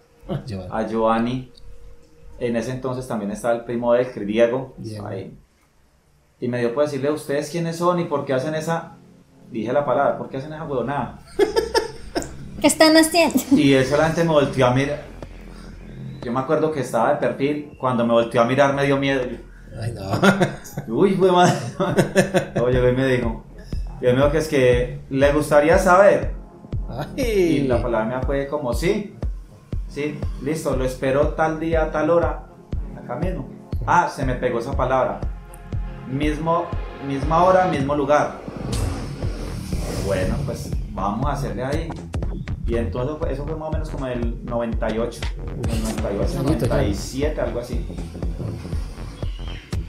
Yo- 0.45 0.71
a 0.73 0.85
Giovanni, 0.87 1.51
en 2.39 2.55
ese 2.55 2.71
entonces 2.71 3.07
también 3.07 3.31
estaba 3.31 3.53
el 3.55 3.65
primo 3.65 3.93
de 3.93 4.01
él, 4.01 4.11
que 4.13 4.21
Diego, 4.21 4.73
Diego. 4.77 5.07
ahí. 5.07 5.37
Y 6.39 6.47
me 6.47 6.59
dio 6.59 6.73
por 6.73 6.85
decirle, 6.85 7.11
¿ustedes 7.11 7.49
quiénes 7.49 7.75
son 7.77 7.99
y 7.99 8.05
por 8.05 8.25
qué 8.25 8.33
hacen 8.33 8.55
esa? 8.55 8.93
Dije 9.51 9.73
la 9.73 9.85
palabra, 9.85 10.17
¿por 10.17 10.29
qué 10.29 10.37
hacen 10.37 10.53
esa 10.53 10.63
huevonada? 10.63 11.19
¿Qué 12.61 12.67
están 12.67 12.95
haciendo? 12.97 13.37
Y 13.51 13.73
él 13.73 13.85
solamente 13.85 14.23
me 14.23 14.31
volteó 14.31 14.67
a 14.67 14.73
mirar. 14.73 15.03
Yo 16.23 16.31
me 16.31 16.39
acuerdo 16.39 16.71
que 16.71 16.81
estaba 16.81 17.11
de 17.13 17.15
perfil. 17.17 17.71
Cuando 17.79 18.05
me 18.05 18.13
volteó 18.13 18.41
a 18.41 18.45
mirar 18.45 18.73
me 18.73 18.85
dio 18.85 18.97
miedo. 18.97 19.21
Ay, 19.81 19.93
no. 19.93 20.11
Uy, 20.95 21.15
güey, 21.15 21.31
madre. 21.31 21.53
Oye, 22.61 22.79
me 22.93 23.05
dijo. 23.07 23.43
Y 24.01 24.05
me 24.05 24.13
dijo 24.13 24.31
que 24.31 24.37
es 24.37 24.47
que 24.47 25.01
le 25.09 25.31
gustaría 25.33 25.77
saber. 25.77 26.31
Y 27.15 27.61
la 27.67 27.81
palabra 27.81 28.05
mía 28.07 28.21
fue 28.25 28.47
como, 28.47 28.73
sí. 28.73 29.15
Sí, 29.87 30.19
listo, 30.43 30.75
lo 30.75 30.85
espero 30.85 31.29
tal 31.29 31.59
día, 31.59 31.91
tal 31.91 32.09
hora. 32.09 32.43
Acá 33.03 33.15
mismo. 33.15 33.49
Ah, 33.85 34.09
se 34.13 34.25
me 34.25 34.35
pegó 34.35 34.59
esa 34.59 34.73
palabra. 34.73 35.19
Mismo, 36.07 36.65
misma 37.07 37.43
hora, 37.43 37.65
mismo 37.67 37.95
lugar. 37.95 38.37
Bueno, 40.05 40.35
pues 40.45 40.71
vamos 40.91 41.25
a 41.27 41.33
hacerle 41.33 41.63
ahí. 41.63 41.89
Y 42.67 42.75
entonces 42.77 43.17
fue- 43.17 43.33
eso 43.33 43.45
fue 43.45 43.55
más 43.55 43.69
o 43.69 43.71
menos 43.71 43.89
como 43.89 44.05
el 44.07 44.45
98, 44.45 45.21
el 45.71 45.83
98, 45.83 46.43
Bonito, 46.43 46.65
ya. 46.65 46.73
97, 46.73 47.41
algo 47.41 47.59
así. 47.59 47.85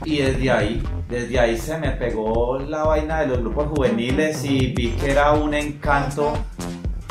Y 0.03 0.17
desde 0.17 0.49
ahí, 0.49 0.83
desde 1.09 1.39
ahí 1.39 1.57
se 1.57 1.77
me 1.77 1.91
pegó 1.91 2.57
la 2.57 2.83
vaina 2.83 3.21
de 3.21 3.27
los 3.27 3.39
grupos 3.39 3.67
juveniles 3.67 4.43
y 4.43 4.67
vi 4.67 4.91
que 4.91 5.11
era 5.11 5.33
un 5.33 5.53
encanto. 5.53 6.33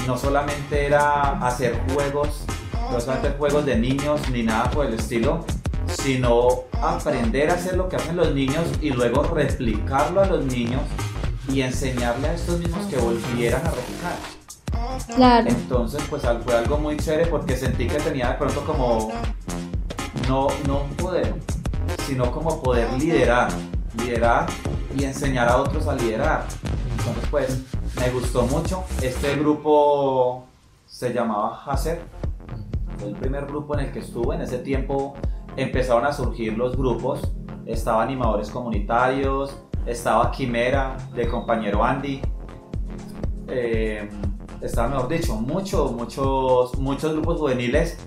No 0.07 0.17
solamente 0.17 0.87
era 0.87 1.39
hacer 1.47 1.79
juegos, 1.93 2.45
no 2.91 3.01
solamente 3.01 3.37
juegos 3.39 3.65
de 3.67 3.77
niños 3.77 4.21
ni 4.31 4.43
nada 4.43 4.71
por 4.71 4.87
el 4.87 4.95
estilo, 4.95 5.45
sino 5.87 6.65
aprender 6.81 7.51
a 7.51 7.55
hacer 7.55 7.77
lo 7.77 7.89
que 7.89 7.97
hacen 7.97 8.17
los 8.17 8.35
niños 8.35 8.65
y 8.81 8.91
luego 8.91 9.23
replicarlo 9.23 10.23
a 10.23 10.27
los 10.27 10.45
niños 10.47 10.83
y 11.53 11.63
enseñarle 11.63 12.29
a 12.29 12.35
estos 12.35 12.59
mismos 12.59 12.87
que 12.87 12.97
volvieran 12.97 13.65
a 13.67 13.71
replicar. 13.71 14.17
Claro. 15.15 15.49
Entonces, 15.49 16.03
pues 16.09 16.23
fue 16.45 16.55
algo 16.55 16.79
muy 16.79 16.97
chévere 16.97 17.27
porque 17.27 17.57
sentí 17.57 17.87
que 17.87 17.99
tenía 17.99 18.31
de 18.31 18.35
pronto 18.35 18.65
como 18.65 19.13
no, 20.29 20.49
no 20.67 20.83
un 20.83 20.91
poder, 20.97 21.35
sino 22.11 22.33
como 22.33 22.61
poder 22.61 22.93
liderar, 22.95 23.53
liderar 23.97 24.49
y 24.99 25.05
enseñar 25.05 25.49
a 25.49 25.59
otros 25.59 25.87
a 25.87 25.95
liderar. 25.95 26.45
Entonces, 26.99 27.25
pues, 27.31 27.65
me 28.01 28.11
gustó 28.11 28.43
mucho. 28.49 28.83
Este 29.01 29.37
grupo 29.37 30.45
se 30.87 31.15
llamaba 31.15 31.63
Hacer. 31.67 32.03
Fue 32.99 33.11
el 33.11 33.15
primer 33.15 33.47
grupo 33.47 33.79
en 33.79 33.87
el 33.87 33.93
que 33.93 34.01
estuve. 34.01 34.35
En 34.35 34.43
ese 34.43 34.59
tiempo 34.59 35.15
empezaron 35.57 36.05
a 36.05 36.13
surgir 36.13 36.59
los 36.59 36.77
grupos. 36.77 37.21
Estaba 37.65 38.03
Animadores 38.03 38.51
Comunitarios, 38.51 39.57
estaba 39.87 40.33
Quimera, 40.33 40.97
del 41.15 41.29
compañero 41.29 41.85
Andy. 41.85 42.23
Eh, 43.47 44.11
estaba, 44.61 44.89
mejor 44.89 45.09
dicho, 45.09 45.37
muchos, 45.37 45.93
muchos, 45.93 46.77
muchos 46.77 47.13
grupos 47.13 47.39
juveniles. 47.39 47.99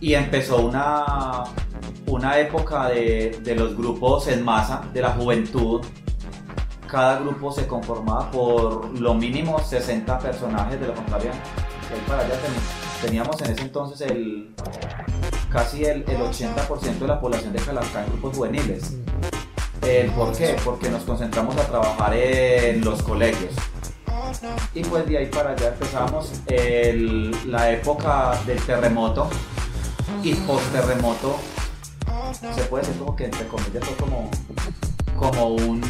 Y 0.00 0.14
empezó 0.14 0.64
una, 0.64 1.44
una 2.06 2.38
época 2.38 2.88
de, 2.88 3.38
de 3.42 3.54
los 3.54 3.76
grupos 3.76 4.28
en 4.28 4.44
masa, 4.44 4.82
de 4.92 5.00
la 5.02 5.10
juventud, 5.10 5.80
cada 6.86 7.18
grupo 7.18 7.50
se 7.52 7.66
conformaba 7.66 8.30
por 8.30 8.98
lo 8.98 9.14
mínimo 9.14 9.58
60 9.58 10.18
personajes, 10.18 10.80
de 10.80 10.86
lo 10.86 10.94
contrario, 10.94 11.30
de 11.30 11.94
ahí 11.94 12.02
para 12.06 12.20
allá 12.22 12.34
teníamos 13.02 13.40
en 13.42 13.50
ese 13.52 13.62
entonces 13.62 14.10
el, 14.10 14.54
casi 15.50 15.84
el, 15.84 16.04
el 16.08 16.18
80% 16.18 16.98
de 16.98 17.06
la 17.08 17.20
población 17.20 17.52
de 17.52 17.58
Calarcá 17.60 18.04
en 18.04 18.12
grupos 18.12 18.36
juveniles. 18.36 18.94
El 19.82 20.10
¿Por 20.12 20.32
qué? 20.32 20.56
Porque 20.64 20.88
nos 20.88 21.02
concentramos 21.02 21.56
a 21.58 21.66
trabajar 21.66 22.14
en 22.14 22.82
los 22.84 23.02
colegios. 23.02 23.52
Y 24.74 24.82
pues 24.84 25.06
de 25.06 25.18
ahí 25.18 25.26
para 25.26 25.50
allá 25.50 25.68
empezamos 25.68 26.32
el- 26.46 27.36
la 27.50 27.70
época 27.70 28.38
del 28.46 28.60
terremoto 28.64 29.28
y 30.22 30.32
post 30.34 30.64
terremoto 30.72 31.36
se 32.34 32.62
puede 32.64 32.84
decir 32.86 32.98
como 33.00 33.16
que 33.16 33.24
entre 33.26 33.46
comillas 33.46 33.84
fue 33.84 33.96
como 33.96 34.30
como 35.16 35.46
un 35.48 35.80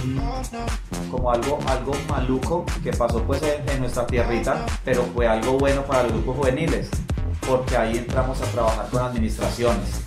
como 1.10 1.30
algo 1.30 1.58
algo 1.66 1.92
maluco 2.08 2.64
que 2.82 2.92
pasó 2.92 3.22
pues 3.22 3.42
en, 3.42 3.68
en 3.68 3.80
nuestra 3.80 4.06
tierrita 4.06 4.64
pero 4.84 5.02
fue 5.14 5.26
algo 5.26 5.58
bueno 5.58 5.82
para 5.82 6.02
los 6.04 6.12
grupos 6.12 6.36
juveniles 6.38 6.90
porque 7.46 7.76
ahí 7.76 7.96
entramos 7.98 8.40
a 8.42 8.44
trabajar 8.46 8.88
con 8.90 9.02
administraciones 9.02 10.02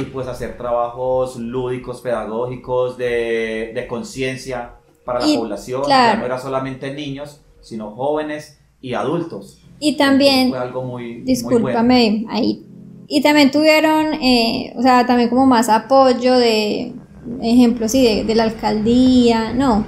y 0.00 0.04
pues 0.04 0.26
hacer 0.28 0.56
trabajos 0.58 1.36
lúdicos 1.36 2.00
pedagógicos 2.00 2.96
de, 2.98 3.72
de 3.74 3.86
conciencia 3.86 4.74
para 5.04 5.20
la 5.20 5.26
Y, 5.28 5.36
población 5.38 5.82
claro. 5.84 6.12
ya 6.14 6.18
no 6.18 6.26
era 6.26 6.38
solamente 6.38 6.92
niños 6.92 7.40
sino 7.62 7.90
jóvenes 7.92 8.58
y 8.80 8.94
adultos 8.94 9.60
Y 9.80 9.96
también, 9.96 10.50
fue 10.50 10.58
algo 10.58 10.82
muy 10.82 11.02
muy 11.02 11.12
bueno. 11.14 11.24
discúlpame, 11.26 12.26
ahí. 12.28 12.65
Y 13.08 13.20
también 13.22 13.50
tuvieron, 13.50 14.14
eh, 14.14 14.72
o 14.76 14.82
sea, 14.82 15.06
también 15.06 15.28
como 15.28 15.46
más 15.46 15.68
apoyo 15.68 16.34
de, 16.38 16.92
ejemplo, 17.42 17.88
sí, 17.88 18.04
de, 18.04 18.24
de 18.24 18.34
la 18.34 18.44
alcaldía, 18.44 19.52
no. 19.52 19.84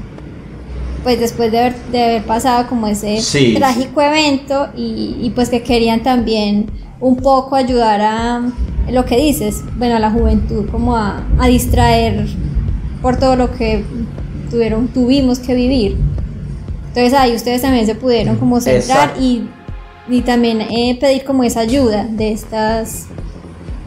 Pues 1.02 1.18
después 1.20 1.50
de 1.52 1.58
haber, 1.58 1.76
de 1.92 2.02
haber 2.04 2.22
pasado 2.24 2.68
como 2.68 2.86
ese 2.86 3.20
Sí. 3.20 3.54
trágico 3.56 4.00
evento 4.02 4.68
y, 4.76 5.16
y 5.20 5.30
pues 5.34 5.48
que 5.48 5.62
querían 5.62 6.02
también 6.02 6.70
un 7.00 7.16
poco 7.16 7.54
ayudar 7.56 8.00
a 8.00 8.42
lo 8.90 9.04
que 9.04 9.16
dices, 9.16 9.62
bueno, 9.76 9.96
a 9.96 9.98
la 10.00 10.10
juventud, 10.10 10.68
como 10.70 10.96
a, 10.96 11.24
a 11.38 11.46
distraer 11.46 12.26
por 13.02 13.16
todo 13.18 13.36
lo 13.36 13.52
que 13.52 13.84
tuvieron, 14.50 14.88
tuvimos 14.88 15.38
que 15.38 15.54
vivir. 15.54 15.96
Entonces 16.88 17.14
ahí 17.14 17.34
ustedes 17.34 17.62
también 17.62 17.86
se 17.86 17.94
pudieron 17.94 18.36
como 18.36 18.60
centrar 18.60 19.10
Exacto. 19.10 19.22
y, 19.22 19.48
y 20.08 20.22
también 20.22 20.60
eh, 20.62 20.96
pedir 21.00 21.24
como 21.24 21.44
esa 21.44 21.60
ayuda 21.60 22.06
de 22.08 22.32
estas 22.32 23.06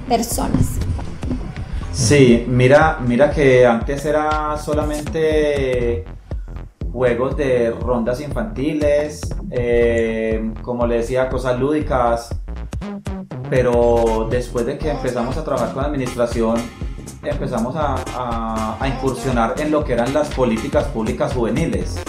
personas. 0.08 0.78
Sí, 1.94 2.46
mira, 2.48 3.00
mira 3.06 3.32
que 3.32 3.66
antes 3.66 4.06
era 4.06 4.58
solamente 4.58 6.06
juegos 6.92 7.36
de 7.38 7.72
rondas 7.72 8.22
infantiles, 8.22 9.22
eh, 9.50 10.52
como 10.62 10.86
le 10.88 10.98
decía, 10.98 11.30
cosas 11.30 11.60
lúdicas, 11.60 12.36
pero 13.50 14.28
después 14.30 14.66
de 14.66 14.78
que 14.78 14.90
empezamos 14.92 15.38
a 15.38 15.44
trabajar 15.44 15.74
con 15.74 15.84
administración, 15.84 16.56
empezamos 17.24 17.76
a 17.78 18.78
incursionar 18.88 19.56
en 19.60 19.72
lo 19.72 19.84
que 19.84 19.94
eran 19.94 20.14
las 20.14 20.30
políticas 20.30 20.86
públicas 20.86 21.34
juveniles. 21.34 22.02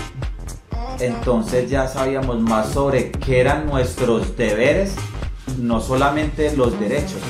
Entonces 1.07 1.69
ya 1.71 1.89
sabíamos 1.89 2.41
más 2.41 2.69
sobre 2.71 3.11
qué 3.11 3.41
eran 3.41 3.67
nuestros 3.67 4.37
deberes, 4.37 4.95
no 5.59 5.81
solamente 5.81 6.57
los 6.57 6.79
derechos, 6.79 7.21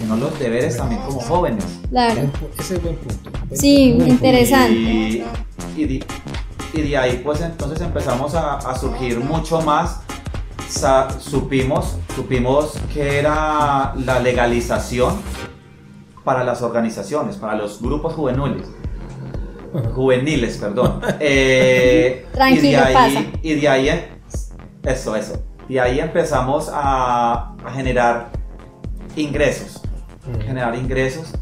sino 0.00 0.16
los 0.16 0.36
deberes 0.38 0.76
también 0.76 1.00
como 1.02 1.20
jóvenes. 1.20 1.64
Claro. 1.90 2.22
Ese 2.58 2.74
es 2.76 2.82
buen 2.82 2.96
punto. 2.96 3.30
Buen- 3.48 3.60
Sí, 3.60 3.94
buen 3.96 4.08
interesante. 4.10 4.72
Y, 4.74 5.24
y 5.76 5.84
de, 5.86 6.04
y 6.72 6.82
de 6.82 6.96
ahí 6.98 7.20
pues 7.24 7.40
entonces 7.40 7.80
empezamos 7.80 8.34
a, 8.34 8.56
a 8.56 8.76
surgir 8.78 9.20
mucho 9.20 9.60
más. 9.62 10.00
Sa- 10.68 11.08
supimos, 11.20 11.96
supimos 12.16 12.72
que 12.92 13.18
era 13.18 13.94
la 13.96 14.18
legalización 14.18 15.14
para 16.24 16.42
las 16.42 16.62
organizaciones, 16.62 17.36
para 17.36 17.54
los 17.54 17.80
grupos 17.80 18.14
juveniles. 18.14 18.66
Juveniles, 19.94 20.58
perdón. 20.58 21.00
Eh, 21.20 22.26
Tranquilo, 22.32 22.66
y 22.66 22.70
de 22.70 22.76
ahí, 22.76 22.94
pasa. 22.94 23.24
Y 23.42 23.54
de 23.54 23.68
ahí, 23.68 24.08
eso, 24.84 25.16
eso. 25.16 25.42
De 25.68 25.80
ahí 25.80 26.00
empezamos 26.00 26.70
a, 26.72 27.54
a 27.64 27.70
generar 27.72 28.30
ingresos 29.16 29.80
generar 30.44 30.74
ingresos 30.74 31.32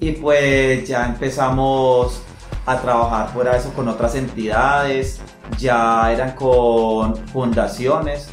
y 0.00 0.12
pues 0.12 0.86
ya 0.88 1.06
empezamos 1.06 2.22
a 2.66 2.80
trabajar 2.80 3.28
fuera 3.32 3.52
de 3.52 3.58
eso 3.58 3.72
con 3.72 3.88
otras 3.88 4.14
entidades, 4.14 5.20
ya 5.58 6.12
eran 6.12 6.32
con 6.32 7.16
fundaciones, 7.28 8.32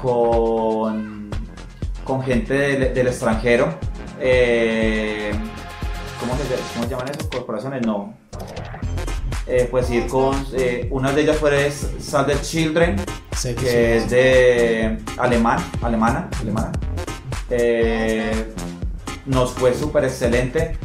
con, 0.00 1.30
con 2.04 2.22
gente 2.22 2.54
del, 2.54 2.94
del 2.94 3.06
extranjero, 3.08 3.74
eh, 4.20 5.32
¿cómo, 6.20 6.34
se, 6.36 6.42
¿cómo 6.74 6.84
se 6.84 6.90
llaman 6.90 7.08
eso? 7.08 7.28
Corporaciones, 7.30 7.86
no. 7.86 8.14
Eh, 9.46 9.66
pues 9.70 9.90
ir 9.90 10.06
con, 10.06 10.34
eh, 10.54 10.86
una 10.90 11.12
de 11.12 11.22
ellas 11.22 11.36
fue 11.38 11.50
the 11.50 12.40
Children, 12.42 12.96
Sí, 13.36 13.54
que 13.54 13.60
sí. 13.60 13.66
es 14.04 14.10
de 14.10 14.98
alemán, 15.18 15.58
alemana, 15.82 16.28
alemana. 16.40 16.70
Eh, 17.50 18.52
nos 19.26 19.50
fue 19.52 19.74
súper 19.74 20.04
excelente. 20.04 20.76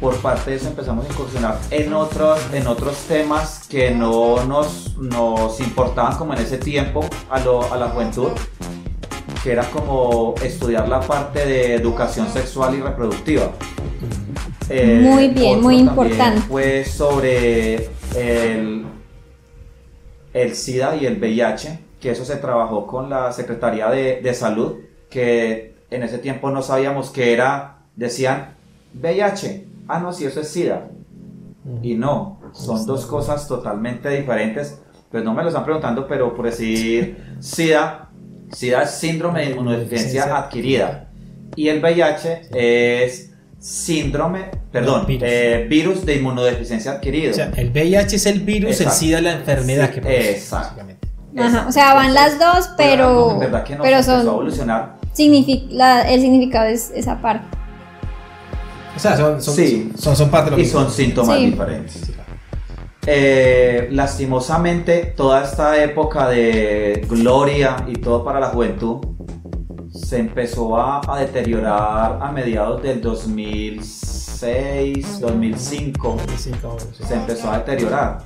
Por 0.00 0.16
parte 0.16 0.50
de 0.50 0.56
eso 0.56 0.66
empezamos 0.68 1.06
a 1.06 1.08
incursionar 1.08 1.58
en 1.70 1.92
otros, 1.94 2.38
en 2.52 2.66
otros 2.66 2.96
temas 3.08 3.62
que 3.68 3.92
no 3.92 4.44
nos, 4.44 4.96
nos 4.98 5.58
importaban 5.60 6.18
como 6.18 6.34
en 6.34 6.40
ese 6.40 6.58
tiempo 6.58 7.00
a, 7.30 7.38
lo- 7.40 7.72
a 7.72 7.76
la 7.78 7.88
juventud, 7.88 8.30
que 9.42 9.52
era 9.52 9.64
como 9.70 10.34
estudiar 10.42 10.88
la 10.88 11.00
parte 11.00 11.46
de 11.46 11.74
educación 11.76 12.28
sexual 12.30 12.74
y 12.74 12.80
reproductiva. 12.82 13.52
Eh, 14.68 15.00
Muy 15.02 15.28
bien, 15.28 15.60
muy 15.60 15.78
importante. 15.78 16.40
Fue 16.42 16.84
sobre 16.84 17.88
el, 18.16 18.84
el 20.32 20.54
SIDA 20.54 20.96
y 20.96 21.06
el 21.06 21.18
VIH, 21.18 21.78
que 22.00 22.10
eso 22.10 22.24
se 22.24 22.36
trabajó 22.36 22.86
con 22.86 23.08
la 23.08 23.32
Secretaría 23.32 23.88
de, 23.90 24.20
de 24.20 24.34
Salud, 24.34 24.76
que 25.08 25.74
en 25.90 26.02
ese 26.02 26.18
tiempo 26.18 26.50
no 26.50 26.62
sabíamos 26.62 27.10
que 27.10 27.32
era, 27.32 27.78
decían 27.94 28.54
VIH, 28.94 29.66
ah 29.88 30.00
no, 30.00 30.12
si 30.12 30.24
eso 30.24 30.40
es 30.40 30.48
SIDA, 30.48 30.88
y 31.82 31.94
no, 31.94 32.40
son 32.52 32.86
dos 32.86 33.06
cosas 33.06 33.46
totalmente 33.46 34.08
diferentes, 34.10 34.80
pues 35.10 35.22
no 35.22 35.32
me 35.32 35.42
lo 35.42 35.48
están 35.48 35.64
preguntando, 35.64 36.08
pero 36.08 36.34
por 36.34 36.46
decir 36.46 37.36
SIDA, 37.38 38.10
SIDA 38.50 38.82
es 38.82 38.90
síndrome 38.90 39.42
de 39.42 39.50
inmunodeficiencia 39.52 40.36
adquirida, 40.36 41.08
y 41.54 41.68
el 41.68 41.80
VIH 41.80 42.48
es 42.52 43.32
síndrome, 43.66 44.50
perdón, 44.70 45.06
Virus. 45.06 45.28
eh, 45.28 45.66
virus 45.68 46.06
de 46.06 46.14
inmunodeficiencia 46.16 46.92
adquirido. 46.92 47.32
O 47.32 47.34
sea, 47.34 47.50
el 47.56 47.70
VIH 47.70 48.14
es 48.16 48.26
el 48.26 48.40
virus, 48.40 48.70
Exacto. 48.72 48.92
el 48.92 48.96
SIDA 48.98 49.16
es 49.18 49.24
la 49.24 49.32
enfermedad 49.32 49.88
Sí, 49.88 49.94
que 49.94 50.00
produce, 50.02 50.30
exacto. 50.30 50.82
Ajá, 51.38 51.66
o 51.68 51.72
sea, 51.72 51.94
van 51.94 52.14
las 52.14 52.38
dos, 52.38 52.70
pero, 52.76 53.32
en 53.32 53.38
verdad 53.40 53.64
que 53.64 53.74
nos 53.74 53.82
pero 53.82 53.96
empezó 53.96 54.12
a 54.12 54.18
son, 54.20 54.26
evolucionar. 54.28 54.96
signific- 55.14 55.66
la- 55.70 56.08
el 56.08 56.20
significado 56.20 56.66
es 56.66 56.92
esa 56.94 57.20
parte. 57.20 57.44
O 58.94 58.98
sea, 59.00 59.16
son, 59.16 59.42
son, 59.42 59.54
Sí. 59.56 59.92
son, 59.98 60.14
son 60.16 60.30
parte 60.30 60.50
de 60.50 60.56
lo 60.56 60.62
y 60.62 60.64
mismo. 60.64 60.80
son 60.82 60.90
síntomas 60.90 61.36
Sí. 61.36 61.46
diferentes. 61.46 62.02
Eh, 63.08 63.88
lastimosamente, 63.90 65.12
toda 65.16 65.42
esta 65.44 65.82
época 65.82 66.28
de 66.28 67.04
gloria 67.08 67.76
y 67.86 67.94
todo 67.94 68.24
para 68.24 68.40
la 68.40 68.48
juventud 68.48 68.98
se 69.96 70.18
empezó 70.18 70.76
a, 70.76 71.00
a 71.08 71.18
deteriorar 71.20 72.18
a 72.22 72.30
mediados 72.32 72.82
del 72.82 73.00
2006, 73.00 75.20
2005. 75.20 76.16
Sí, 76.36 76.50
cabrón, 76.52 76.78
sí. 76.96 77.04
Se 77.06 77.14
empezó 77.14 77.50
a 77.50 77.58
deteriorar. 77.58 78.18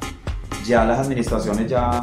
Ya 0.67 0.85
las 0.85 0.99
administraciones 1.01 1.69
ya, 1.71 2.01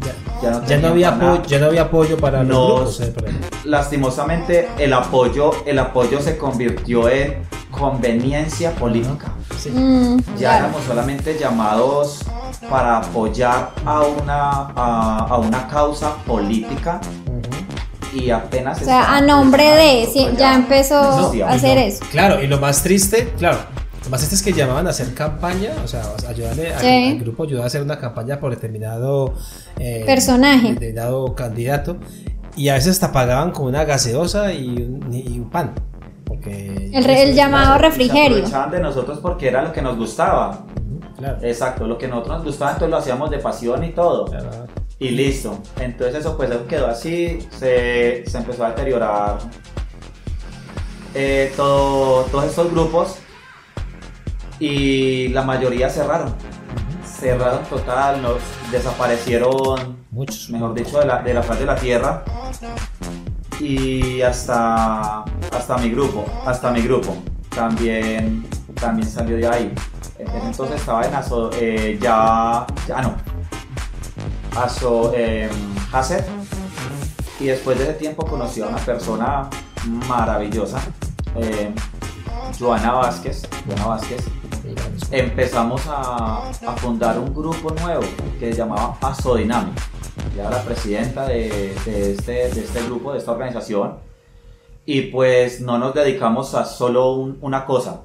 Ya, 0.00 0.14
ya 0.42 0.50
no, 0.52 0.64
ya 0.66 0.78
no 0.78 0.88
había 0.88 1.08
apoyo, 1.10 1.42
ya 1.46 1.58
no 1.58 1.66
había 1.66 1.82
apoyo 1.82 2.16
para 2.16 2.42
los 2.42 2.56
Nos- 2.56 2.98
grupos. 3.00 3.24
eh, 3.28 3.32
lastimosamente 3.64 4.68
el 4.78 4.92
apoyo, 4.94 5.50
el 5.66 5.78
apoyo 5.78 6.18
se 6.20 6.38
convirtió 6.38 7.08
en 7.10 7.42
conveniencia 7.70 8.72
política. 8.74 9.32
Sí. 9.58 9.68
Mm, 9.70 10.16
Ya 10.38 10.38
claro. 10.38 10.64
éramos 10.66 10.82
solamente 10.84 11.36
llamados 11.38 12.20
para 12.70 12.96
apoyar 12.98 13.72
a 13.84 14.00
una, 14.00 14.50
a, 14.74 15.26
a 15.28 15.36
una 15.38 15.68
causa 15.68 16.14
política. 16.26 16.98
Y 18.12 18.30
apenas... 18.30 18.80
O 18.80 18.84
sea, 18.84 19.16
a 19.16 19.20
nombre 19.20 19.64
de, 19.64 20.06
sí, 20.12 20.26
ya 20.38 20.54
empezó 20.54 20.94
no, 21.34 21.44
a 21.46 21.50
hacer 21.50 21.76
no, 21.78 21.82
eso. 21.84 22.04
Claro, 22.10 22.42
y 22.42 22.46
lo 22.46 22.58
más 22.58 22.82
triste, 22.82 23.32
claro, 23.38 23.58
lo 24.04 24.10
más 24.10 24.20
triste 24.20 24.34
es 24.36 24.42
que 24.42 24.52
llamaban 24.52 24.86
a 24.86 24.90
hacer 24.90 25.12
campaña, 25.14 25.70
o 25.84 25.88
sea, 25.88 26.02
ayudarle 26.28 26.72
al, 26.74 26.80
Sí. 26.80 27.08
al 27.12 27.18
grupo, 27.20 27.44
ayudar 27.44 27.64
a 27.64 27.66
hacer 27.66 27.82
una 27.82 27.98
campaña 27.98 28.40
por 28.40 28.50
determinado 28.50 29.34
eh, 29.78 30.02
Personaje. 30.06 30.72
determinado 30.74 31.34
candidato, 31.34 31.96
y 32.56 32.68
a 32.68 32.74
veces 32.74 32.92
hasta 32.92 33.12
pagaban 33.12 33.52
con 33.52 33.66
una 33.66 33.84
gaseosa 33.84 34.52
y 34.52 34.68
un, 34.82 35.12
y 35.12 35.38
un 35.38 35.50
pan. 35.50 35.74
Porque 36.24 36.90
El 36.92 37.04
re- 37.04 37.22
el 37.24 37.34
llamado 37.34 37.74
Se 37.74 37.78
refrigerio. 37.82 38.38
aprovechaban 38.38 38.70
de 38.70 38.80
nosotros 38.80 39.18
porque 39.20 39.48
era 39.48 39.62
lo 39.62 39.72
que 39.72 39.82
nos 39.82 39.96
gustaba. 39.96 40.64
Claro. 41.18 41.38
Exacto, 41.42 41.86
lo 41.86 41.98
que 41.98 42.08
nosotros 42.08 42.36
nos 42.38 42.44
gustaba, 42.46 42.70
entonces 42.72 42.90
lo 42.90 42.96
hacíamos 42.98 43.30
de 43.30 43.38
pasión 43.38 43.82
y 43.84 43.90
todo. 43.90 44.24
claro. 44.26 44.48
Y 45.00 45.08
listo. 45.10 45.58
Entonces 45.80 46.20
eso 46.20 46.36
pues 46.36 46.50
eso 46.50 46.66
quedó 46.66 46.86
así, 46.86 47.38
se, 47.58 48.22
se 48.26 48.38
empezó 48.38 48.64
a 48.64 48.68
deteriorar 48.70 49.38
eh, 51.14 51.52
todo, 51.56 52.24
todos 52.24 52.44
estos 52.44 52.70
grupos 52.70 53.16
y 54.60 55.28
la 55.28 55.42
mayoría 55.42 55.88
cerraron. 55.88 56.34
Cerraron 57.04 57.64
total, 57.64 58.20
nos 58.22 58.36
desaparecieron, 58.70 59.96
Muchos. 60.10 60.50
mejor 60.50 60.74
dicho, 60.74 61.00
de 61.00 61.06
la, 61.06 61.22
de 61.22 61.34
la 61.34 61.42
faz 61.42 61.58
de 61.58 61.66
la 61.66 61.76
tierra. 61.76 62.22
Y 63.58 64.20
hasta, 64.22 65.24
hasta 65.50 65.78
mi 65.78 65.90
grupo, 65.90 66.24
hasta 66.46 66.70
mi 66.70 66.82
grupo 66.82 67.16
también, 67.54 68.46
también 68.74 69.08
salió 69.08 69.36
de 69.36 69.46
ahí. 69.46 69.74
Entonces 70.18 70.76
estaba 70.76 71.06
en 71.06 71.14
Aso, 71.14 71.50
eh, 71.54 71.98
ya, 72.00 72.66
ya 72.86 73.02
no, 73.02 73.16
Aso, 74.56 75.12
eh. 75.14 75.48
Y 77.38 77.46
después 77.46 77.78
de 77.78 77.84
ese 77.84 77.94
tiempo 77.94 78.24
conocí 78.26 78.60
a 78.60 78.66
una 78.66 78.78
persona 78.78 79.48
maravillosa, 80.08 80.80
eh, 81.36 81.72
Joana 82.58 82.92
Vázquez. 82.92 83.42
Joana. 83.84 84.22
Empezamos 85.10 85.82
a, 85.86 86.48
a 86.50 86.72
fundar 86.76 87.18
un 87.18 87.32
grupo 87.34 87.70
nuevo 87.80 88.02
que 88.38 88.52
se 88.52 88.58
llamaba 88.58 88.96
Asodynamic. 89.00 89.74
Ya 90.36 90.42
era 90.42 90.50
la 90.50 90.62
presidenta 90.62 91.26
de, 91.26 91.72
este, 91.72 92.32
de 92.32 92.60
este 92.60 92.82
grupo, 92.84 93.12
de 93.12 93.18
esta 93.18 93.32
organización. 93.32 93.98
Y 94.84 95.02
pues 95.02 95.60
no 95.60 95.78
nos 95.78 95.94
dedicamos 95.94 96.54
a 96.54 96.64
solo 96.64 97.12
un- 97.14 97.38
una 97.40 97.64
cosa. 97.64 98.02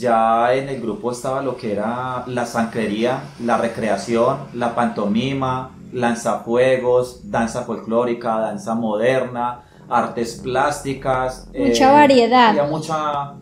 Ya 0.00 0.54
en 0.54 0.70
el 0.70 0.80
grupo 0.80 1.12
estaba 1.12 1.42
lo 1.42 1.56
que 1.58 1.72
era 1.72 2.24
la 2.26 2.46
santería, 2.46 3.20
la 3.44 3.58
recreación, 3.58 4.38
la 4.54 4.74
pantomima, 4.74 5.72
lanzafuegos, 5.92 7.30
danza 7.30 7.64
folclórica, 7.64 8.38
danza 8.38 8.74
moderna, 8.74 9.60
artes 9.90 10.40
plásticas. 10.42 11.50
Mucha 11.54 11.92
variedad. 11.92 12.48
Había 12.50 12.64
mucha, 12.64 13.34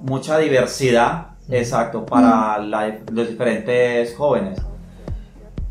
mucha 0.00 0.38
diversidad, 0.38 1.26
exacto, 1.48 2.04
para 2.04 2.58
la- 2.58 2.98
los 3.12 3.28
diferentes 3.28 4.16
jóvenes. 4.16 4.60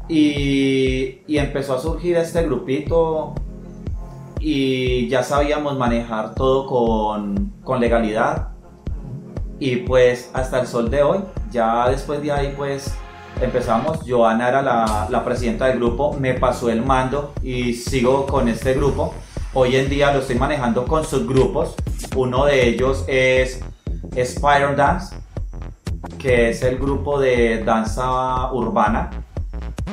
Y, 0.07 1.19
y 1.27 1.37
empezó 1.37 1.75
a 1.75 1.79
surgir 1.79 2.15
este 2.15 2.43
grupito 2.43 3.33
y 4.39 5.07
ya 5.09 5.21
sabíamos 5.23 5.77
manejar 5.77 6.33
todo 6.33 6.65
con, 6.67 7.51
con 7.63 7.81
legalidad. 7.81 8.52
Y 9.63 9.77
pues 9.77 10.29
hasta 10.33 10.59
el 10.59 10.67
sol 10.67 10.89
de 10.91 11.03
hoy, 11.03 11.19
ya 11.49 11.87
después 11.87 12.21
de 12.21 12.33
ahí 12.33 12.53
pues 12.57 12.93
empezamos, 13.39 13.99
Joana 14.05 14.49
era 14.49 14.61
la, 14.61 15.07
la 15.09 15.23
presidenta 15.23 15.67
del 15.67 15.77
grupo, 15.77 16.17
me 16.19 16.33
pasó 16.33 16.69
el 16.69 16.81
mando 16.81 17.33
y 17.41 17.73
sigo 17.73 18.25
con 18.25 18.49
este 18.49 18.73
grupo. 18.73 19.13
Hoy 19.53 19.77
en 19.77 19.87
día 19.87 20.11
lo 20.11 20.19
estoy 20.19 20.35
manejando 20.35 20.83
con 20.85 21.05
subgrupos. 21.05 21.75
Uno 22.13 22.43
de 22.43 22.67
ellos 22.67 23.05
es 23.07 23.61
Spider 24.13 24.75
Dance, 24.75 25.15
que 26.19 26.49
es 26.49 26.61
el 26.61 26.77
grupo 26.77 27.17
de 27.17 27.63
danza 27.63 28.51
urbana. 28.51 29.11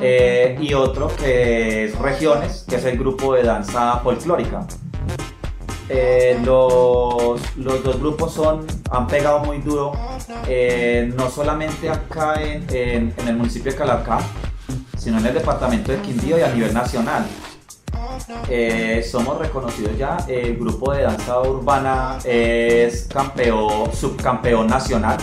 Eh, 0.00 0.58
y 0.60 0.74
otro 0.74 1.12
que 1.16 1.84
es 1.84 1.96
Regiones, 1.96 2.66
que 2.68 2.74
es 2.74 2.84
el 2.86 2.98
grupo 2.98 3.34
de 3.34 3.44
danza 3.44 4.00
folclórica. 4.02 4.66
Eh, 5.92 6.38
los, 6.44 7.40
los 7.56 7.82
dos 7.82 7.98
grupos 7.98 8.32
son, 8.32 8.64
han 8.92 9.08
pegado 9.08 9.40
muy 9.40 9.58
duro, 9.58 9.90
eh, 10.46 11.12
no 11.16 11.28
solamente 11.28 11.90
acá 11.90 12.40
en, 12.40 12.64
en- 12.70 13.14
el 13.26 13.34
municipio 13.36 13.72
de 13.72 13.76
Calarcá, 13.78 14.20
sino 14.96 15.18
en 15.18 15.26
el 15.26 15.34
departamento 15.34 15.90
de 15.90 15.98
Quindío 16.00 16.38
y 16.38 16.42
a 16.42 16.48
nivel 16.52 16.72
nacional. 16.72 17.26
Eh, 18.48 19.04
somos 19.10 19.36
reconocidos 19.38 19.98
ya, 19.98 20.16
el 20.28 20.56
grupo 20.58 20.92
de 20.92 21.02
danza 21.02 21.40
urbana 21.40 22.18
es 22.24 23.08
campeón, 23.12 23.92
subcampeón 23.92 24.68
nacional. 24.68 25.18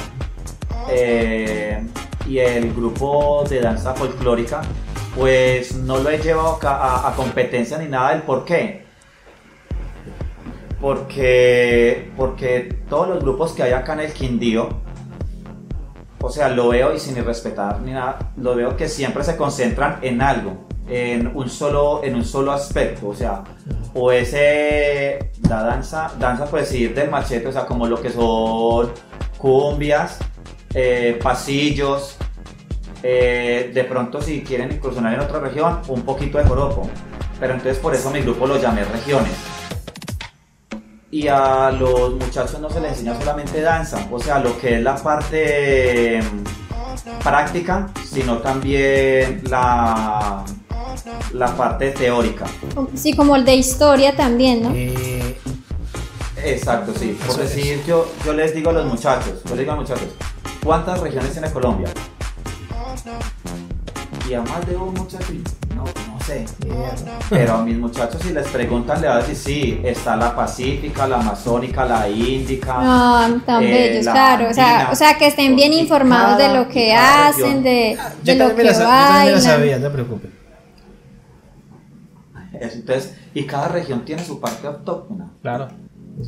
Y 2.27 2.39
el 2.39 2.73
grupo 2.73 3.45
de 3.47 3.61
danza 3.61 3.93
folclórica, 3.93 4.61
pues 5.15 5.75
no 5.75 5.97
lo 5.99 6.09
he 6.09 6.17
llevado 6.17 6.59
a 6.63 7.13
competencia 7.15 7.77
ni 7.77 7.87
nada 7.87 8.09
del 8.11 8.23
por 8.23 8.43
qué. 8.43 8.86
Porque, 10.79 12.11
porque 12.15 12.77
todos 12.87 13.07
los 13.07 13.19
grupos 13.21 13.53
que 13.53 13.63
hay 13.63 13.73
acá 13.73 13.93
en 13.93 14.01
el 14.01 14.13
Quindío, 14.13 14.69
o 16.21 16.29
sea, 16.29 16.49
lo 16.49 16.69
veo 16.69 16.93
y 16.93 16.99
sin 16.99 17.15
ni 17.15 17.21
respetar 17.21 17.81
ni 17.81 17.91
nada, 17.91 18.31
lo 18.37 18.55
veo 18.55 18.75
que 18.75 18.87
siempre 18.87 19.23
se 19.23 19.37
concentran 19.37 19.99
en 20.01 20.21
algo, 20.21 20.67
en 20.87 21.31
un 21.35 21.49
solo, 21.49 22.01
en 22.03 22.15
un 22.15 22.25
solo 22.25 22.51
aspecto, 22.51 23.09
o 23.09 23.15
sea, 23.15 23.43
o 23.93 24.11
ese, 24.11 25.31
la 25.47 25.63
danza, 25.63 26.11
danza 26.19 26.45
por 26.45 26.59
decir 26.59 26.93
del 26.93 27.09
machete, 27.09 27.47
o 27.47 27.51
sea, 27.51 27.65
como 27.65 27.87
lo 27.87 28.01
que 28.01 28.09
son 28.09 28.91
cumbias, 29.37 30.19
eh, 30.73 31.19
pasillos, 31.21 32.17
eh, 33.03 33.71
de 33.73 33.83
pronto 33.83 34.21
si 34.21 34.43
quieren 34.43 34.71
incursionar 34.71 35.13
en 35.13 35.19
otra 35.21 35.39
región, 35.39 35.79
un 35.87 36.01
poquito 36.01 36.37
de 36.37 36.45
joropo, 36.45 36.89
pero 37.39 37.53
entonces 37.53 37.77
por 37.77 37.93
eso 37.93 38.09
mi 38.09 38.21
grupo 38.21 38.47
lo 38.47 38.59
llamé 38.59 38.83
regiones. 38.85 39.56
Y 41.09 41.27
a 41.27 41.71
los 41.71 42.15
muchachos 42.15 42.59
no 42.59 42.69
se 42.69 42.81
les 42.81 42.91
enseña 42.91 43.17
solamente 43.17 43.61
danza, 43.61 44.05
o 44.11 44.19
sea, 44.19 44.39
lo 44.39 44.57
que 44.59 44.75
es 44.75 44.83
la 44.83 44.95
parte 44.95 46.19
mm, 46.21 47.19
práctica, 47.23 47.87
sino 48.03 48.39
también 48.39 49.41
la, 49.49 50.43
la 51.33 51.55
parte 51.55 51.91
teórica. 51.91 52.45
Sí, 52.93 53.15
como 53.15 53.37
el 53.37 53.45
de 53.45 53.55
historia 53.55 54.15
también, 54.15 54.63
¿no? 54.63 54.71
Eh, 54.73 55.37
Exacto, 56.43 56.93
sí. 56.97 57.17
Por 57.25 57.35
decir, 57.37 57.83
yo, 57.85 58.09
yo 58.25 58.33
les 58.33 58.53
digo 58.53 58.69
a 58.69 58.73
los 58.73 58.85
muchachos, 58.85 59.41
yo 59.43 59.49
les 59.51 59.59
digo 59.59 59.71
a 59.71 59.75
los 59.75 59.89
muchachos, 59.89 60.09
¿cuántas 60.63 60.99
regiones 60.99 61.31
tiene 61.31 61.51
Colombia? 61.51 61.89
Y 64.29 64.33
a 64.33 64.41
más 64.41 64.65
de 64.67 64.75
un 64.75 64.93
no 64.93 65.07
sé. 66.27 66.45
Pero 67.29 67.55
a 67.55 67.63
mis 67.63 67.77
muchachos 67.77 68.21
si 68.21 68.33
les 68.33 68.47
preguntan, 68.49 69.01
le 69.01 69.07
van 69.07 69.17
a 69.17 69.19
decir, 69.21 69.35
sí, 69.35 69.81
está 69.83 70.15
la 70.15 70.35
pacífica, 70.35 71.07
la 71.07 71.19
amazónica, 71.19 71.85
la 71.85 72.09
índica. 72.09 72.73
Ah, 72.77 73.29
tan 73.45 73.63
eh, 73.63 73.71
bellos, 73.71 74.05
la 74.05 74.11
claro. 74.11 74.49
O 74.49 74.53
sea, 74.53 74.89
o 74.91 74.95
sea, 74.95 75.17
que 75.17 75.27
estén 75.27 75.55
bien 75.55 75.73
informados 75.73 76.37
de 76.37 76.53
lo 76.53 76.67
que 76.67 76.93
hacen, 76.93 77.63
de, 77.63 77.97
Yo 78.23 78.33
de 78.33 78.35
lo 78.39 78.55
que 78.55 78.63
la, 78.63 78.73
sa- 78.73 78.81
yo 78.83 78.87
también 78.87 78.99
me 78.99 79.07
la 79.07 79.23
bailan. 79.23 79.41
sabía, 79.41 79.77
no 79.77 79.83
te 79.87 79.89
preocupes. 79.89 80.31
Entonces, 82.59 83.15
y 83.33 83.45
cada 83.45 83.67
región 83.69 84.03
tiene 84.03 84.23
su 84.23 84.39
parte 84.39 84.67
autóctona. 84.67 85.31
Claro. 85.41 85.67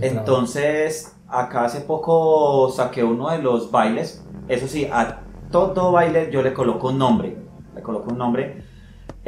Entonces, 0.02 1.14
acá 1.28 1.66
hace 1.66 1.82
poco 1.82 2.72
saqué 2.72 3.04
uno 3.04 3.30
de 3.32 3.40
los 3.40 3.72
bailes. 3.72 4.24
Eso 4.48 4.68
sí, 4.68 4.88
a 4.92 5.22
todo 5.52 5.92
baile 5.92 6.30
yo 6.32 6.42
le 6.42 6.54
coloco 6.54 6.90
un 6.90 7.00
nombre. 7.00 7.36
Le 7.76 7.82
coloco 7.82 8.12
un 8.12 8.18
nombre. 8.18 8.69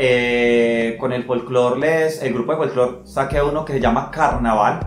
Eh, 0.03 0.97
con 0.99 1.13
el 1.13 1.25
folclore, 1.25 1.79
les, 1.79 2.23
el 2.23 2.33
grupo 2.33 2.53
de 2.53 2.57
folclore 2.57 3.01
saqué 3.03 3.39
uno 3.39 3.63
que 3.63 3.73
se 3.73 3.79
llama 3.79 4.09
Carnaval. 4.09 4.79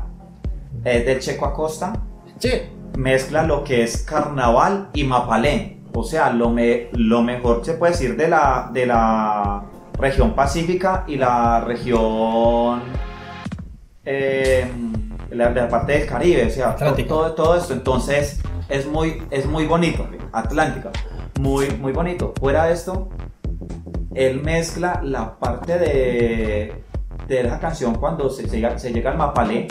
Es 0.84 1.06
del 1.06 1.20
Checo 1.20 1.46
Acosta. 1.46 1.92
Sí. 2.38 2.50
Mezcla 2.98 3.44
lo 3.44 3.62
que 3.62 3.84
es 3.84 4.02
carnaval 4.02 4.88
y 4.92 5.04
mapalé. 5.04 5.78
O 5.94 6.02
sea, 6.02 6.30
lo, 6.30 6.50
me, 6.50 6.88
lo 6.94 7.22
mejor 7.22 7.64
se 7.64 7.74
puede 7.74 7.92
decir 7.92 8.16
de 8.16 8.26
la, 8.26 8.70
de 8.72 8.86
la 8.86 9.62
región 9.96 10.34
pacífica 10.34 11.04
y 11.06 11.14
la 11.14 11.60
región 11.60 12.82
eh, 14.04 14.68
la, 15.30 15.50
de 15.50 15.60
la 15.60 15.68
parte 15.68 15.92
del 15.92 16.08
Caribe, 16.08 16.46
o 16.46 16.50
sea, 16.50 16.74
todo, 16.74 17.32
todo 17.34 17.56
esto. 17.56 17.72
Entonces, 17.72 18.42
es 18.68 18.84
muy, 18.88 19.22
es 19.30 19.46
muy 19.46 19.66
bonito, 19.66 20.08
Atlántica, 20.32 20.90
muy, 21.38 21.70
muy 21.70 21.92
bonito. 21.92 22.34
Fuera 22.40 22.64
de 22.64 22.72
esto, 22.72 23.10
él 24.14 24.40
mezcla 24.42 25.00
la 25.02 25.38
parte 25.38 25.78
de, 25.78 26.72
de 27.28 27.42
la 27.44 27.58
canción 27.58 27.94
cuando 27.96 28.30
se, 28.30 28.48
se 28.48 28.56
llega, 28.56 28.78
se 28.78 28.92
llega 28.92 29.10
al 29.10 29.18
mapalé 29.18 29.66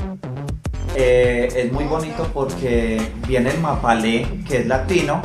Eh, 0.95 1.47
es 1.55 1.71
muy 1.71 1.85
bonito 1.85 2.27
porque 2.33 3.01
viene 3.27 3.49
el 3.49 3.59
mapalé, 3.59 4.27
que 4.47 4.57
es 4.57 4.67
latino, 4.67 5.21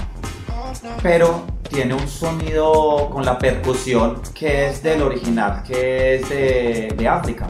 pero 1.03 1.43
tiene 1.69 1.93
un 1.93 2.09
sonido 2.09 3.11
con 3.13 3.23
la 3.27 3.39
percusión 3.39 4.23
que 4.35 4.69
es 4.69 4.83
del 4.83 5.03
original, 5.03 5.63
que 5.65 6.15
es 6.15 6.29
de, 6.31 6.95
de 6.97 7.07
África. 7.09 7.49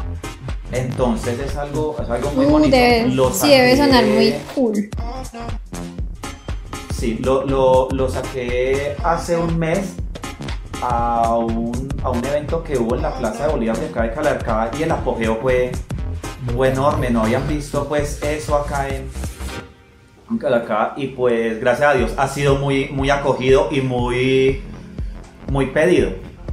Entonces 0.72 1.38
es 1.38 1.56
algo, 1.56 1.94
es 2.02 2.10
algo 2.10 2.30
muy 2.32 2.46
Uh, 2.46 2.50
bonito. 2.50 2.76
debe- 2.76 3.06
Lo 3.14 3.32
sí, 3.32 3.48
debe 3.50 3.74
saqué- 3.74 3.86
sonar 3.86 4.04
muy 4.04 4.34
cool. 4.54 4.90
Sí, 6.98 7.18
lo, 7.22 7.44
lo, 7.46 7.88
lo 7.92 8.08
saqué 8.10 8.96
hace 9.04 9.36
un 9.36 9.56
mes 9.58 9.94
a 10.82 11.36
un, 11.36 11.88
a 12.02 12.10
un 12.10 12.24
evento 12.24 12.62
que 12.62 12.78
hubo 12.78 12.94
en 12.94 13.02
la 13.02 13.12
Plaza 13.18 13.46
de 13.46 13.52
Bolívar 13.52 13.76
de 13.78 13.86
acá 13.88 14.02
de 14.02 14.12
Calarcá 14.12 14.70
y 14.78 14.82
el 14.82 14.90
apogeo 14.90 15.36
fue, 15.36 15.72
fue 16.54 16.68
enorme, 16.70 17.10
no 17.10 17.22
habían 17.22 17.46
visto 17.48 17.86
pues 17.88 18.22
eso 18.22 18.56
acá 18.56 18.88
en, 18.88 19.08
en 20.30 20.38
Calarcá 20.38 20.94
y 20.96 21.08
pues 21.08 21.60
gracias 21.60 21.90
a 21.90 21.94
Dios 21.94 22.14
ha 22.16 22.28
sido 22.28 22.56
muy, 22.56 22.88
muy 22.90 23.10
acogido 23.10 23.68
y 23.70 23.80
muy, 23.80 24.62
muy 25.50 25.66
pedido, 25.66 26.10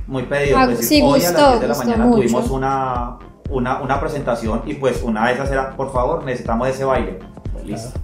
muy 0.07 0.23
pedido. 0.23 0.57
Ah, 0.57 0.65
Pues, 0.65 0.87
sí, 0.87 1.01
hoy 1.01 1.23
a 1.23 1.31
gustó, 1.31 1.41
las 1.41 1.49
10 1.49 1.61
de 1.61 1.67
la 1.67 1.75
mañana 1.75 2.05
mucho. 2.05 2.17
tuvimos 2.17 2.49
una, 2.49 3.17
una, 3.49 3.81
una 3.81 3.99
presentación 3.99 4.63
y 4.65 4.73
pues 4.75 5.01
una 5.03 5.27
de 5.27 5.33
esas 5.33 5.51
era, 5.51 5.75
por 5.75 5.91
favor, 5.93 6.23
necesitamos 6.23 6.67
ese 6.69 6.83
baile. 6.85 7.19
Listo, 7.63 7.99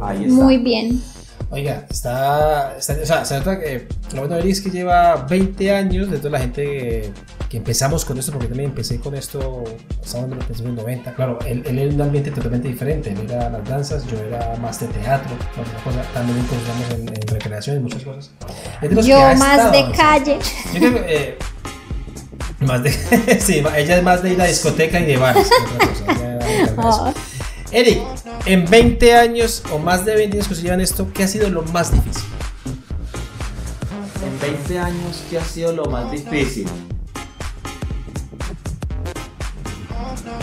ahí 0.00 0.24
está. 0.24 0.44
Muy 0.44 0.58
bien. 0.58 1.00
Oiga, 1.52 1.84
está, 1.90 2.76
está- 2.78 2.96
O 3.02 3.06
sea, 3.06 3.24
se 3.24 3.36
nota 3.38 3.58
que 3.58 3.88
lo 4.12 4.20
bueno 4.20 4.36
de 4.36 4.42
él 4.42 4.48
es 4.50 4.60
que 4.60 4.70
lleva 4.70 5.16
20 5.28 5.74
años 5.74 6.08
de 6.08 6.18
toda 6.18 6.30
la 6.30 6.38
gente 6.38 6.62
que, 6.64 7.12
que 7.48 7.56
empezamos 7.56 8.04
con 8.04 8.16
esto, 8.18 8.30
porque 8.30 8.46
también 8.46 8.70
empecé 8.70 9.00
con 9.00 9.16
esto, 9.16 9.64
estamos 10.00 10.30
en 10.30 10.36
los 10.36 10.44
principios 10.44 10.74
90. 10.76 11.12
Claro, 11.14 11.40
él, 11.46 11.64
él 11.66 11.78
era 11.80 11.92
un 11.92 12.00
ambiente 12.02 12.30
totalmente 12.30 12.68
diferente. 12.68 13.10
Él 13.10 13.26
era 13.28 13.50
las 13.50 13.64
danzas, 13.68 14.06
yo 14.06 14.16
era 14.20 14.54
más 14.62 14.78
de 14.78 14.86
teatro, 14.88 15.30
cosa. 15.82 16.02
También 16.14 16.38
incursionamos 16.38 16.90
en, 16.92 17.08
en 17.20 17.26
recreación 17.28 17.76
y 17.78 17.80
muchas 17.80 18.02
cosas. 18.04 18.30
Yo 19.04 19.18
más 19.36 19.58
estado, 19.58 19.72
de 19.72 19.92
calle. 19.96 20.38
Yo 20.72 20.78
creo 20.78 20.94
que. 21.04 21.14
eh, 21.30 21.38
más 22.60 22.82
de. 22.84 22.90
sí, 23.40 23.62
ella 23.76 23.96
es 23.96 24.02
más 24.04 24.22
de 24.22 24.34
ir 24.34 24.40
a 24.40 24.44
discoteca 24.44 25.00
y 25.00 25.06
de 25.06 25.16
bares. 25.16 25.48
que 25.50 25.74
otra 25.74 25.88
cosa, 25.88 26.12
ella 26.12 27.14
Eric, 27.72 28.00
en 28.46 28.68
20 28.68 29.14
años 29.14 29.62
o 29.72 29.78
más 29.78 30.04
de 30.04 30.16
20 30.16 30.36
años 30.36 30.48
que 30.48 30.54
se 30.56 30.62
llevan 30.62 30.80
esto, 30.80 31.08
¿qué 31.14 31.22
ha 31.22 31.28
sido 31.28 31.48
lo 31.50 31.62
más 31.62 31.92
difícil? 31.92 32.24
En 34.24 34.40
20 34.40 34.78
años, 34.78 35.22
¿qué 35.30 35.38
ha 35.38 35.44
sido 35.44 35.72
lo 35.72 35.84
más 35.86 36.10
difícil? 36.10 36.66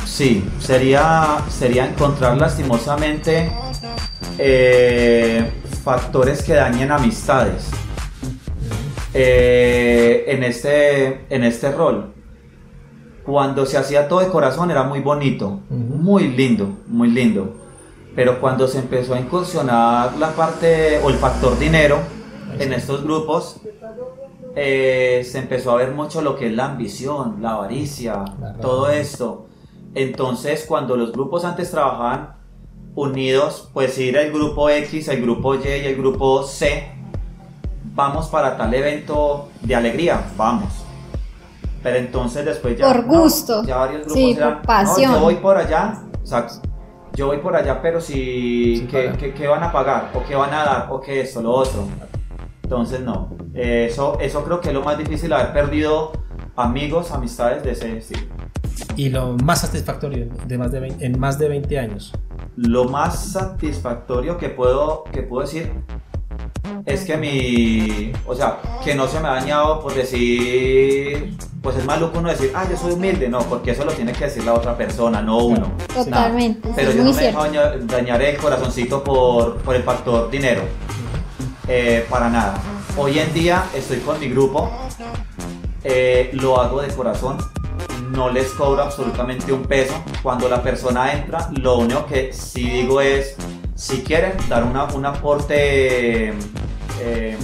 Sí, 0.05 0.43
sería, 0.59 1.39
sería 1.49 1.85
encontrar 1.85 2.37
lastimosamente 2.37 3.51
eh, 4.37 5.51
factores 5.83 6.43
que 6.43 6.53
dañen 6.53 6.91
amistades 6.91 7.65
eh, 9.13 10.23
en, 10.27 10.43
este, 10.43 11.25
en 11.29 11.43
este 11.43 11.71
rol. 11.71 12.16
Cuando 13.27 13.65
se 13.65 13.77
hacía 13.77 14.07
todo 14.07 14.21
de 14.21 14.29
corazón 14.29 14.71
era 14.71 14.83
muy 14.83 15.01
bonito, 15.01 15.59
muy 15.69 16.29
lindo, 16.29 16.69
muy 16.87 17.09
lindo. 17.09 17.55
Pero 18.15 18.39
cuando 18.39 18.69
se 18.69 18.79
empezó 18.79 19.15
a 19.15 19.19
incursionar 19.19 20.15
la 20.15 20.31
parte 20.31 21.01
o 21.03 21.09
el 21.09 21.17
factor 21.17 21.59
dinero 21.59 21.99
en 22.57 22.71
estos 22.71 23.03
grupos, 23.03 23.59
eh, 24.55 25.27
se 25.29 25.39
empezó 25.39 25.71
a 25.71 25.75
ver 25.75 25.91
mucho 25.91 26.21
lo 26.21 26.37
que 26.37 26.47
es 26.47 26.53
la 26.53 26.67
ambición, 26.67 27.39
la 27.41 27.55
avaricia, 27.55 28.23
La 28.39 28.53
todo 28.53 28.89
esto. 28.89 29.47
Entonces, 29.93 30.63
cuando 30.65 30.95
los 30.95 31.11
grupos 31.11 31.43
antes 31.43 31.69
trabajaban 31.69 32.37
unidos, 32.95 33.69
pues 33.73 33.97
ir 33.97 34.15
el 34.15 34.31
grupo 34.31 34.69
X, 34.69 35.09
el 35.09 35.21
grupo 35.21 35.53
Y 35.53 35.67
y 35.67 35.85
el 35.85 35.97
grupo 35.97 36.43
C, 36.43 36.93
vamos 37.93 38.27
para 38.27 38.55
tal 38.55 38.73
evento 38.73 39.49
de 39.63 39.75
alegría, 39.75 40.31
vamos. 40.37 40.86
Pero 41.88 41.99
entonces 41.99 42.43
después 42.43 42.77
ya... 42.77 42.85
Por 42.91 43.05
no, 43.07 43.22
gusto. 43.22 43.64
ya 43.64 43.77
varios 43.77 44.01
grupos 44.01 44.14
Sí, 44.18 44.34
por 44.34 44.41
eran, 44.43 44.53
"No, 44.55 44.61
pasión". 44.64 45.14
yo 45.14 45.19
voy 45.22 45.35
por 45.35 45.57
allá, 45.57 46.01
exacto. 46.19 46.68
Yo 47.14 47.27
voy 47.27 47.38
por 47.38 47.55
allá, 47.55 47.81
pero 47.81 48.01
si... 48.01 48.77
Sí, 48.80 48.88
¿qué, 48.91 49.14
qué- 49.18 49.34
qué 49.34 49.47
van 49.47 49.64
a 49.64 49.72
pagar? 49.72 50.11
¿O 50.14 50.22
qué 50.27 50.35
van 50.35 50.53
a 50.53 50.65
dar? 50.65 50.88
¿O 50.91 50.99
qué 50.99 51.22
esto? 51.22 51.41
Lo 51.41 51.51
otro. 51.51 51.88
Entonces 52.64 52.99
no. 52.99 53.30
Eh, 53.53 53.88
Eso, 53.89 54.18
eso 54.19 54.43
creo 54.43 54.59
que 54.59 54.68
es 54.68 54.73
lo 54.73 54.81
más 54.84 54.97
difícil, 54.97 55.31
haber 55.31 55.53
perdido 55.53 56.11
amigos, 56.57 57.11
amistades 57.11 57.64
de 57.64 57.72
ese 57.72 57.97
estilo. 57.99 58.27
Y 58.97 59.07
lo 59.09 59.38
más 59.43 59.61
satisfactorio 59.61 60.27
de 60.45 60.57
más 60.57 60.72
de 60.73 60.80
20 60.81 61.05
en 61.05 61.18
más 61.18 61.39
de 61.39 61.47
20 61.47 61.80
años. 61.80 62.14
Lo 62.57 62.84
más 62.85 63.31
satisfactorio 63.31 64.38
que 64.38 64.49
puedo, 64.49 65.05
que 65.05 65.22
puedo 65.23 65.43
decir 65.43 65.72
es 66.85 67.03
que 67.06 67.18
mi, 67.18 68.11
o 68.26 68.35
sea, 68.35 68.60
que 68.84 68.95
no 68.95 69.07
se 69.07 69.19
me 69.19 69.27
ha 69.27 69.31
dañado 69.31 69.81
por 69.81 69.94
decir, 69.94 71.38
pues 71.61 71.76
es 71.77 71.85
maluco 71.85 72.19
uno 72.19 72.30
decir, 72.30 72.52
ah, 72.56 72.65
yo 72.69 72.77
soy 72.77 72.94
humilde, 72.94 73.30
no, 73.30 73.39
porque 73.39 73.72
eso 73.72 73.84
lo 73.85 73.91
tiene 73.91 74.14
que 74.14 74.26
decir 74.26 74.44
la 74.44 74.53
otra 74.53 74.77
persona, 74.77 75.22
no 75.22 75.38
uno. 75.38 75.72
Totalmente, 75.94 76.69
Pero 76.76 76.91
yo 76.91 77.03
no 77.03 77.14
me 77.14 77.22
dejo 77.22 77.44
dañar, 77.44 77.85
dañar 77.88 78.22
el 78.22 78.38
corazoncito 78.38 79.03
por, 79.03 79.57
por 79.57 79.76
el 79.76 79.84
factor 79.84 80.30
dinero. 80.30 80.61
Eh, 81.68 82.06
para 82.10 82.30
nada. 82.30 82.61
Hoy 82.95 83.19
en 83.19 83.34
día 83.34 83.65
estoy 83.76 83.98
con 83.99 84.18
mi 84.19 84.30
grupo, 84.30 84.72
eh, 85.84 86.30
lo 86.34 86.61
hago 86.61 86.81
de 86.81 86.88
corazón, 86.88 87.38
no 88.11 88.29
les 88.29 88.51
cobro 88.51 88.84
absolutamente 88.84 89.51
un 89.51 89.63
peso. 89.63 89.93
Cuando 90.23 90.49
la 90.49 90.61
persona 90.61 91.13
entra, 91.13 91.49
lo 91.61 91.79
único 91.79 92.05
que 92.05 92.34
sí 92.34 92.69
digo 92.69 93.01
es, 93.01 93.35
si 93.75 94.03
quieren 94.03 94.34
dar 94.49 94.63
una, 94.63 94.85
un 94.85 95.05
aporte, 95.05 96.34
eh, 96.99 97.38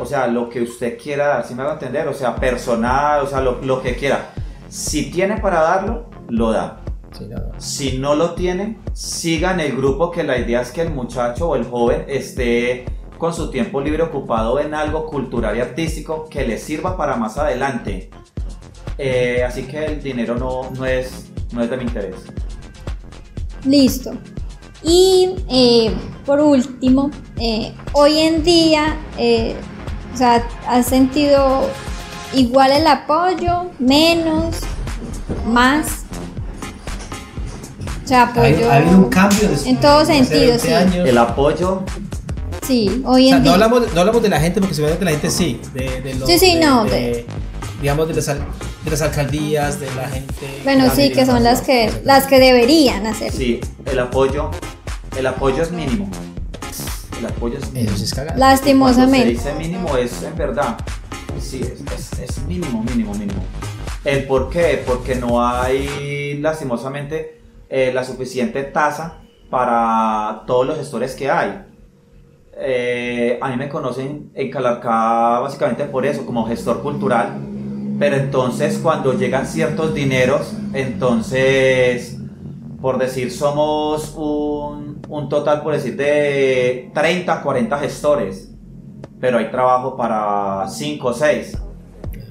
o 0.00 0.06
sea, 0.06 0.26
lo 0.26 0.48
que 0.48 0.62
usted 0.62 0.98
quiera 0.98 1.28
dar, 1.28 1.46
si 1.46 1.54
me 1.54 1.62
hago 1.62 1.72
entender, 1.72 2.08
o 2.08 2.14
sea, 2.14 2.36
personal, 2.36 3.22
o 3.22 3.26
sea, 3.26 3.40
lo, 3.40 3.60
lo 3.62 3.82
que 3.82 3.94
quiera. 3.94 4.30
Si 4.68 5.10
tiene 5.10 5.38
para 5.38 5.60
darlo, 5.62 6.10
lo 6.28 6.52
da. 6.52 6.80
Sí, 7.12 7.26
no, 7.26 7.40
Si 7.58 7.98
no 7.98 8.14
lo 8.14 8.34
tienen, 8.34 8.80
sigan 8.92 9.60
el 9.60 9.76
grupo 9.76 10.10
que 10.10 10.22
la 10.22 10.38
idea 10.38 10.60
es 10.60 10.70
que 10.70 10.82
el 10.82 10.90
muchacho 10.90 11.50
o 11.50 11.56
el 11.56 11.64
joven 11.64 12.04
esté 12.08 12.86
con 13.18 13.34
su 13.34 13.50
tiempo 13.50 13.80
libre 13.80 14.02
ocupado 14.02 14.58
en 14.60 14.74
algo 14.74 15.06
cultural 15.06 15.56
y 15.56 15.60
artístico 15.60 16.26
que 16.30 16.46
le 16.46 16.56
sirva 16.56 16.96
para 16.96 17.16
más 17.16 17.36
adelante. 17.36 18.10
Eh, 19.02 19.42
así 19.46 19.62
que 19.62 19.82
el 19.86 20.02
dinero 20.02 20.36
no, 20.36 20.70
no, 20.76 20.84
es, 20.84 21.24
no 21.52 21.62
es 21.62 21.70
de 21.70 21.76
mi 21.78 21.84
interés. 21.84 22.16
Listo. 23.64 24.12
Y 24.82 25.36
eh, 25.50 25.90
por 26.26 26.38
último, 26.40 27.10
eh, 27.38 27.72
hoy 27.92 28.18
en 28.18 28.42
día, 28.42 28.98
eh, 29.16 29.54
o 30.12 30.16
sea, 30.18 30.46
¿has 30.66 30.86
sentido 30.86 31.62
igual 32.34 32.72
el 32.72 32.86
apoyo, 32.86 33.70
menos, 33.78 34.56
más? 35.46 36.04
O 38.04 38.08
sea, 38.08 38.22
Ha 38.22 38.28
habido- 38.28 38.42
apoyo. 38.58 38.70
ha 38.70 38.76
habido 38.76 38.98
un 38.98 39.08
cambio 39.08 39.48
de- 39.48 39.68
en 39.70 39.80
todo 39.80 39.96
de 39.98 40.02
hace 40.02 40.14
sentido, 40.26 40.58
20 40.58 40.92
sí. 40.92 40.98
El 41.08 41.18
apoyo, 41.18 41.82
Sí, 42.66 43.02
hoy 43.04 43.26
O 43.26 43.28
sea, 43.28 43.36
en 43.38 43.42
no 43.42 43.44
día. 43.44 43.52
hablamos, 43.54 43.94
no 43.94 44.00
hablamos 44.00 44.22
de 44.22 44.28
la 44.28 44.38
gente 44.40 44.60
porque 44.60 44.74
seguramente 44.76 45.04
la 45.04 45.10
gente 45.12 45.30
sí. 45.30 45.60
De, 45.74 46.00
de 46.02 46.14
los- 46.14 46.28
Sí, 46.28 46.38
sí, 46.38 46.54
de- 46.54 46.60
no, 46.64 46.84
de- 46.84 46.90
de- 46.90 47.26
digamos 47.80 48.06
de 48.06 48.14
las, 48.14 48.26
de 48.84 48.90
las 48.90 49.02
alcaldías, 49.02 49.78
de 49.80 49.94
la 49.94 50.08
gente. 50.08 50.34
Bueno, 50.64 50.86
la 50.86 50.94
sí, 50.94 51.12
que 51.12 51.26
son 51.26 51.42
las 51.42 51.60
que, 51.62 51.90
las 52.04 52.26
que 52.26 52.38
deberían 52.38 53.06
hacer. 53.06 53.32
sí, 53.32 53.60
el 53.86 53.98
apoyo, 53.98 54.50
el 55.18 55.26
apoyo 55.26 55.62
es 55.62 55.70
mínimo. 55.70 56.08
El 57.18 57.26
apoyo 57.26 57.58
es 57.58 57.70
mínimo. 57.72 57.94
Eso 57.94 58.04
es 58.04 58.14
cagado. 58.14 58.38
Cuando 58.38 58.56
se 58.56 58.56
Lastimosamente. 58.64 59.28
dice 59.28 59.52
mínimo 59.54 59.96
es 59.98 60.22
en 60.22 60.34
verdad. 60.36 60.78
Sí, 61.38 61.60
es, 61.62 61.80
es- 61.92 62.18
es 62.20 62.42
mínimo, 62.46 62.82
mínimo, 62.82 63.12
mínimo. 63.14 63.42
¿El 64.04 64.24
por 64.26 64.48
qué? 64.48 64.82
Porque 64.86 65.14
no 65.16 65.46
hay 65.46 66.38
lastimosamente 66.40 67.42
eh, 67.68 67.92
la 67.94 68.02
suficiente 68.04 68.62
tasa 68.62 69.18
para 69.50 70.44
todos 70.46 70.66
los 70.66 70.78
gestores 70.78 71.14
que 71.14 71.30
hay. 71.30 71.64
Eh, 72.56 73.38
a 73.40 73.48
mí 73.50 73.56
me 73.56 73.68
conocen 73.68 74.30
en 74.34 74.50
Calarcá 74.50 75.40
básicamente 75.40 75.84
por 75.84 76.06
eso, 76.06 76.24
como 76.24 76.46
gestor 76.46 76.82
cultural. 76.82 77.38
Pero 78.00 78.16
entonces 78.16 78.78
cuando 78.82 79.12
llegan 79.12 79.46
ciertos 79.46 79.92
dineros, 79.92 80.54
entonces, 80.72 82.16
por 82.80 82.98
decir, 82.98 83.30
somos 83.30 84.14
un, 84.16 85.02
un 85.06 85.28
total, 85.28 85.62
por 85.62 85.74
decir, 85.74 85.96
de 85.98 86.90
30, 86.94 87.42
40 87.42 87.78
gestores. 87.78 88.50
Pero 89.20 89.36
hay 89.36 89.50
trabajo 89.50 89.98
para 89.98 90.66
5 90.66 91.08
o 91.08 91.12
6. 91.12 91.58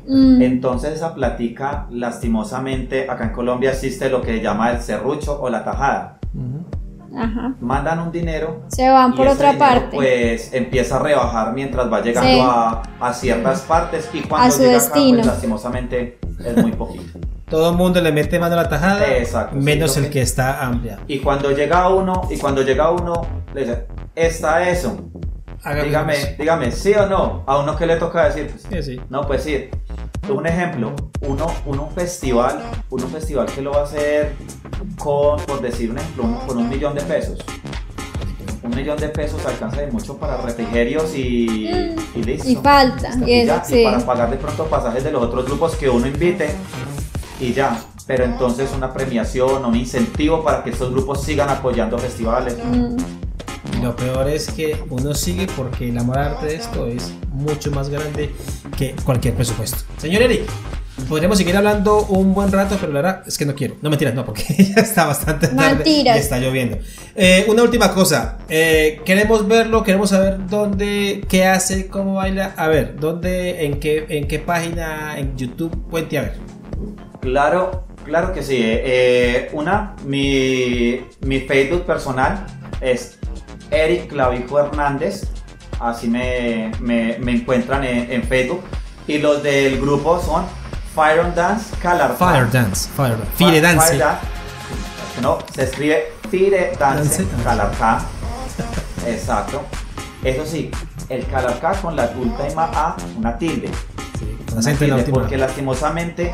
Mm, 0.07 0.41
Entonces 0.41 0.93
esa 0.93 1.13
platica, 1.13 1.85
lastimosamente, 1.91 3.07
acá 3.07 3.25
en 3.25 3.33
Colombia 3.33 3.69
existe 3.69 4.09
lo 4.09 4.23
que 4.23 4.37
se 4.37 4.41
llama 4.41 4.71
el 4.71 4.81
serrucho 4.81 5.39
o 5.39 5.51
la 5.51 5.63
tajada. 5.63 6.17
Ujú. 6.33 6.78
Ajá. 7.17 7.53
Mandan 7.59 7.99
un 7.99 8.11
dinero 8.11 8.61
Se 8.67 8.89
van 8.89 9.13
y 9.13 9.17
por 9.17 9.25
ese 9.27 9.35
otra 9.35 9.51
dinero, 9.53 9.69
parte. 9.71 9.95
Pues 9.95 10.53
empieza 10.53 10.97
a 10.97 10.99
rebajar 10.99 11.53
mientras 11.53 11.91
va 11.91 12.01
llegando 12.01 12.29
Sí. 12.29 12.39
a, 12.41 12.81
a 12.99 13.13
ciertas 13.13 13.61
partes 13.61 14.09
y 14.13 14.21
cuando 14.21 14.47
A 14.47 14.51
su 14.51 14.59
llega 14.63 14.77
acá, 14.77 14.83
destino. 14.83 15.15
pues 15.17 15.27
lastimosamente 15.27 16.19
es 16.45 16.57
muy 16.57 16.71
poquito. 16.73 17.19
todo 17.49 17.71
el 17.71 17.75
mundo 17.77 17.99
le 18.01 18.11
mete 18.11 18.37
mano 18.39 18.53
a 18.53 18.63
la 18.63 18.69
tajada, 18.69 19.05
Exacto, 19.17 19.55
sí, 19.57 19.63
menos 19.63 19.95
lo 19.97 20.03
el 20.03 20.07
que- 20.09 20.13
que 20.13 20.21
está 20.21 20.63
amplia. 20.65 20.99
Y 21.07 21.19
cuando 21.19 21.51
llega 21.51 21.89
uno, 21.89 22.21
y 22.29 22.37
cuando 22.37 22.61
llega 22.61 22.91
uno, 22.91 23.25
le 23.53 23.61
dice, 23.61 23.87
¿está 24.15 24.69
eso? 24.69 24.97
Hágame 25.63 25.83
Dígame, 25.87 26.13
eso. 26.13 26.27
dígame, 26.39 26.71
¿sí 26.71 26.93
o 26.93 27.05
no? 27.07 27.43
A 27.45 27.57
uno 27.59 27.75
que 27.75 27.85
le 27.85 27.97
toca 27.97 28.25
decir, 28.25 28.49
pues, 28.49 28.85
Sí, 28.85 28.93
sí. 28.93 29.01
no, 29.09 29.21
pues 29.27 29.43
sí. 29.43 29.69
Un 30.35 30.45
ejemplo, 30.47 30.93
uno, 31.21 31.47
uno 31.65 31.83
un 31.83 31.91
festival, 31.91 32.59
uno 32.89 33.05
un 33.05 33.11
festival 33.11 33.45
que 33.47 33.61
lo 33.61 33.71
va 33.71 33.81
a 33.81 33.83
hacer 33.83 34.33
con, 34.97 35.39
por 35.41 35.61
decir 35.61 35.89
un 35.91 35.97
ejemplo, 35.97 36.23
un- 36.23 36.35
con 36.47 36.57
un 36.57 36.69
millón 36.69 36.95
de 36.95 37.01
pesos. 37.01 37.39
Un 38.61 38.75
millón 38.75 38.97
de 38.97 39.09
pesos 39.09 39.43
alcanza 39.45 39.81
de 39.81 39.87
mucho 39.87 40.17
para 40.17 40.37
refrigerios 40.37 41.15
y, 41.15 41.69
y 42.15 42.23
listo. 42.23 42.47
Mm. 42.47 42.51
Y 42.51 42.55
falta, 42.57 43.09
Listo, 43.11 43.27
y 43.27 43.33
eso, 43.33 43.47
ya, 43.47 43.63
sí. 43.63 43.81
y 43.81 43.83
para 43.83 43.99
pagar 43.99 44.29
de 44.29 44.37
pronto 44.37 44.65
pasajes 44.65 45.03
de 45.03 45.11
los 45.11 45.23
otros 45.23 45.45
grupos 45.45 45.75
que 45.75 45.89
uno 45.89 46.05
invite 46.07 46.49
y 47.39 47.53
ya. 47.53 47.79
Pero 48.05 48.25
entonces 48.25 48.69
una 48.75 48.91
premiación, 48.93 49.63
un 49.65 49.75
incentivo 49.75 50.43
para 50.43 50.63
que 50.63 50.71
estos 50.71 50.91
grupos 50.91 51.23
sigan 51.23 51.49
apoyando 51.49 51.97
festivales. 51.97 52.57
Mm, 52.63 52.97
Y 53.77 53.81
lo 53.83 53.95
peor 53.95 54.27
es 54.27 54.49
que 54.51 54.83
uno 54.89 55.13
sigue 55.13 55.47
porque 55.55 55.89
el 55.89 55.97
amor 55.97 56.17
al 56.17 56.27
arte 56.33 56.47
de 56.47 56.55
esto 56.55 56.85
es 56.87 57.13
mucho 57.31 57.71
más 57.71 57.89
grande 57.89 58.33
que 58.79 58.95
cualquier 59.03 59.33
presupuesto. 59.33 59.77
Señor 59.97 60.21
Eric, 60.21 60.43
podríamos 61.09 61.37
seguir 61.37 61.55
hablando 61.57 62.03
un 62.05 62.33
buen 62.33 62.49
rato, 62.51 62.77
pero 62.79 62.93
la 62.93 63.01
verdad 63.01 63.23
es 63.27 63.37
que 63.37 63.45
no 63.45 63.53
quiero. 63.53 63.75
No 63.81 63.89
mentiras, 63.89 64.13
no, 64.15 64.25
porque 64.25 64.43
ya 64.75 64.81
está 64.81 65.05
bastante 65.05 65.47
tarde 65.49 65.75
Mentiras. 65.75 66.15
y 66.15 66.19
está 66.19 66.39
lloviendo. 66.39 66.77
Eh, 67.15 67.45
una 67.49 67.63
última 67.63 67.93
cosa. 67.93 68.37
eh, 68.47 69.01
queremos 69.05 69.45
verlo, 69.47 69.83
queremos 69.83 70.11
saber 70.11 70.37
dónde, 70.47 71.25
qué 71.27 71.45
hace, 71.45 71.87
cómo 71.87 72.15
baila. 72.15 72.53
A 72.55 72.67
ver, 72.69 72.95
dónde, 72.97 73.65
en 73.65 73.79
qué, 73.81 74.05
en 74.09 74.27
qué 74.27 74.39
página, 74.39 75.19
en 75.19 75.35
YouTube, 75.37 75.89
cuente 75.89 76.17
a 76.17 76.21
ver. 76.21 76.33
Claro, 77.19 77.85
claro 78.05 78.31
que 78.33 78.41
sí. 78.43 78.55
Eh, 78.55 78.81
eh, 78.85 79.49
una, 79.51 79.95
mi, 80.05 81.01
mi 81.21 81.41
Facebook 81.41 81.85
personal 81.85 82.45
es 82.79 83.17
Eric 83.71 84.07
Clavijo 84.07 84.57
Hernández. 84.57 85.23
Así 85.79 86.07
me, 86.07 86.71
me- 86.79 87.17
me 87.19 87.31
encuentran 87.33 87.83
en, 87.83 88.11
en 88.11 88.23
Facebook. 88.23 88.63
Y 89.07 89.17
los 89.19 89.41
del 89.41 89.79
grupo 89.79 90.21
son 90.21 90.45
Fire 90.93 91.19
on 91.21 91.33
Dance 91.33 91.73
Calar. 91.81 92.15
Fire 92.17 92.49
Dance, 92.51 92.89
Fire 92.95 93.17
Dance. 93.17 93.31
Fire 93.37 93.61
Dance. 93.61 94.21
No, 95.21 95.39
se 95.53 95.63
escribe 95.63 96.13
Fire 96.29 96.75
Dance 96.77 97.23
Dance. 97.23 97.23
Exacto. 99.07 99.63
Eso 100.23 100.45
sí, 100.45 100.69
el 101.07 101.25
Calarcá 101.27 101.71
con 101.73 101.95
la 101.95 102.11
última 102.17 102.65
A, 102.73 102.95
una 103.17 103.37
tilde. 103.37 103.69
Entiende, 104.71 104.95
última. 105.03 105.19
Porque 105.21 105.37
lastimosamente 105.37 106.33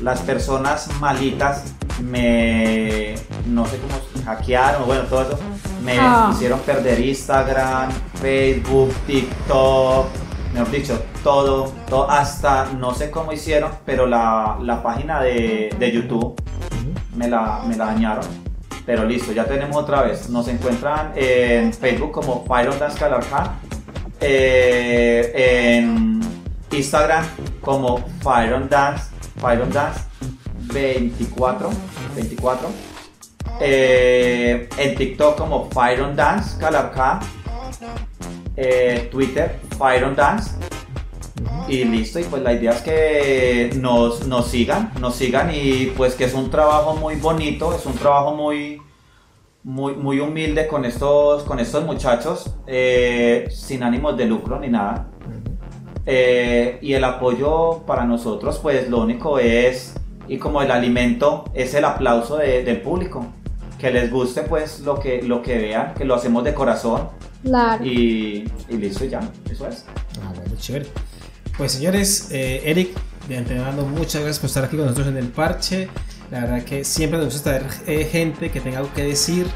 las 0.00 0.20
personas 0.20 0.88
malitas 1.00 1.64
me, 2.00 3.14
no 3.46 3.66
sé 3.66 3.78
cómo, 3.78 4.24
hackearon, 4.24 4.86
bueno, 4.86 5.02
todo 5.02 5.22
eso, 5.22 5.38
me 5.86 5.96
Ah. 5.98 6.30
hicieron 6.32 6.58
perder 6.60 6.98
Instagram, 7.00 7.90
Facebook, 8.20 8.92
TikTok, 9.06 10.06
mejor 10.52 10.70
dicho, 10.72 11.02
todo, 11.22 11.72
todo, 11.88 12.10
hasta 12.10 12.66
no 12.78 12.92
sé 12.92 13.10
cómo 13.10 13.32
hicieron, 13.32 13.70
pero 13.86 14.04
la, 14.06 14.58
la 14.60 14.82
página 14.82 15.20
de, 15.22 15.70
de 15.78 15.92
YouTube 15.92 16.34
me 17.14 17.28
la, 17.28 17.62
me 17.66 17.76
la 17.76 17.86
dañaron. 17.86 18.24
Pero 18.84 19.04
listo, 19.04 19.32
ya 19.32 19.44
tenemos 19.44 19.76
otra 19.76 20.02
vez. 20.02 20.28
Nos 20.28 20.46
encuentran 20.48 21.12
en 21.16 21.72
Facebook 21.72 22.10
como 22.12 22.44
Fire 22.46 22.68
on 22.68 22.78
Dance 22.78 22.98
Calarcá, 22.98 23.54
eh, 24.20 25.32
en 25.78 26.20
Instagram 26.70 27.24
como 27.60 27.98
Fire 28.22 28.52
on 28.54 28.68
Dance, 28.68 29.04
Fire 29.40 29.60
on 29.62 29.72
Dance 29.72 30.00
24, 30.72 31.70
24. 32.14 32.68
Eh, 33.60 34.68
en 34.78 34.94
TikTok 34.96 35.36
como 35.36 35.68
Fire 35.70 36.00
on 36.02 36.14
Dance 36.16 36.58
Calarcá, 36.58 37.20
eh, 38.56 39.08
Twitter 39.10 39.58
Fire 39.78 40.04
on 40.04 40.16
Dance 40.16 40.52
y 41.68 41.84
listo, 41.84 42.18
y 42.18 42.24
pues 42.24 42.42
la 42.42 42.52
idea 42.52 42.70
es 42.72 42.80
que 42.82 43.70
nos, 43.80 44.26
nos 44.26 44.46
sigan, 44.46 44.92
nos 45.00 45.16
sigan 45.16 45.50
y 45.52 45.86
pues 45.96 46.14
que 46.14 46.24
es 46.24 46.34
un 46.34 46.50
trabajo 46.50 46.94
muy 46.96 47.16
bonito, 47.16 47.74
es 47.74 47.84
un 47.86 47.94
trabajo 47.94 48.34
muy, 48.34 48.80
muy, 49.64 49.94
muy 49.94 50.20
humilde 50.20 50.66
con 50.68 50.84
estos, 50.84 51.42
con 51.42 51.58
estos 51.58 51.84
muchachos, 51.84 52.54
eh, 52.66 53.48
sin 53.50 53.82
ánimos 53.82 54.16
de 54.16 54.26
lucro 54.26 54.58
ni 54.60 54.68
nada. 54.68 55.08
Eh, 56.08 56.78
y 56.82 56.92
el 56.92 57.02
apoyo 57.02 57.82
para 57.84 58.04
nosotros 58.04 58.60
pues 58.60 58.88
lo 58.88 59.00
único 59.00 59.40
es, 59.40 59.94
y 60.28 60.38
como 60.38 60.62
el 60.62 60.70
alimento, 60.70 61.44
es 61.52 61.74
el 61.74 61.84
aplauso 61.84 62.36
de- 62.36 62.62
del 62.62 62.80
público. 62.80 63.26
Que 63.78 63.90
les 63.90 64.10
guste 64.10 64.42
pues 64.42 64.80
lo 64.80 64.98
que, 64.98 65.22
lo 65.22 65.42
que 65.42 65.58
vean, 65.58 65.94
que 65.94 66.04
lo 66.04 66.14
hacemos 66.14 66.44
de 66.44 66.54
corazón 66.54 67.08
claro. 67.42 67.84
y, 67.84 68.50
y 68.68 68.76
listo 68.76 69.04
y 69.04 69.10
ya, 69.10 69.20
eso 69.50 69.68
es. 69.68 69.84
Ah, 70.22 70.32
bueno, 70.34 70.54
chévere. 70.58 70.86
Pues 71.58 71.72
señores, 71.72 72.28
eh, 72.30 72.62
Eric, 72.64 72.90
de 73.28 73.38
antemano, 73.38 73.82
muchas 73.82 74.22
gracias 74.22 74.38
por 74.38 74.48
estar 74.48 74.64
aquí 74.64 74.76
con 74.76 74.86
nosotros 74.86 75.08
en 75.08 75.16
el 75.16 75.28
parche. 75.28 75.88
La 76.30 76.40
verdad 76.40 76.64
que 76.64 76.84
siempre 76.84 77.18
nos 77.18 77.32
gusta 77.32 77.58
traer 77.58 77.66
eh, 77.86 78.04
gente 78.10 78.50
que 78.50 78.60
tenga 78.60 78.78
algo 78.78 78.92
que 78.94 79.04
decir, 79.04 79.46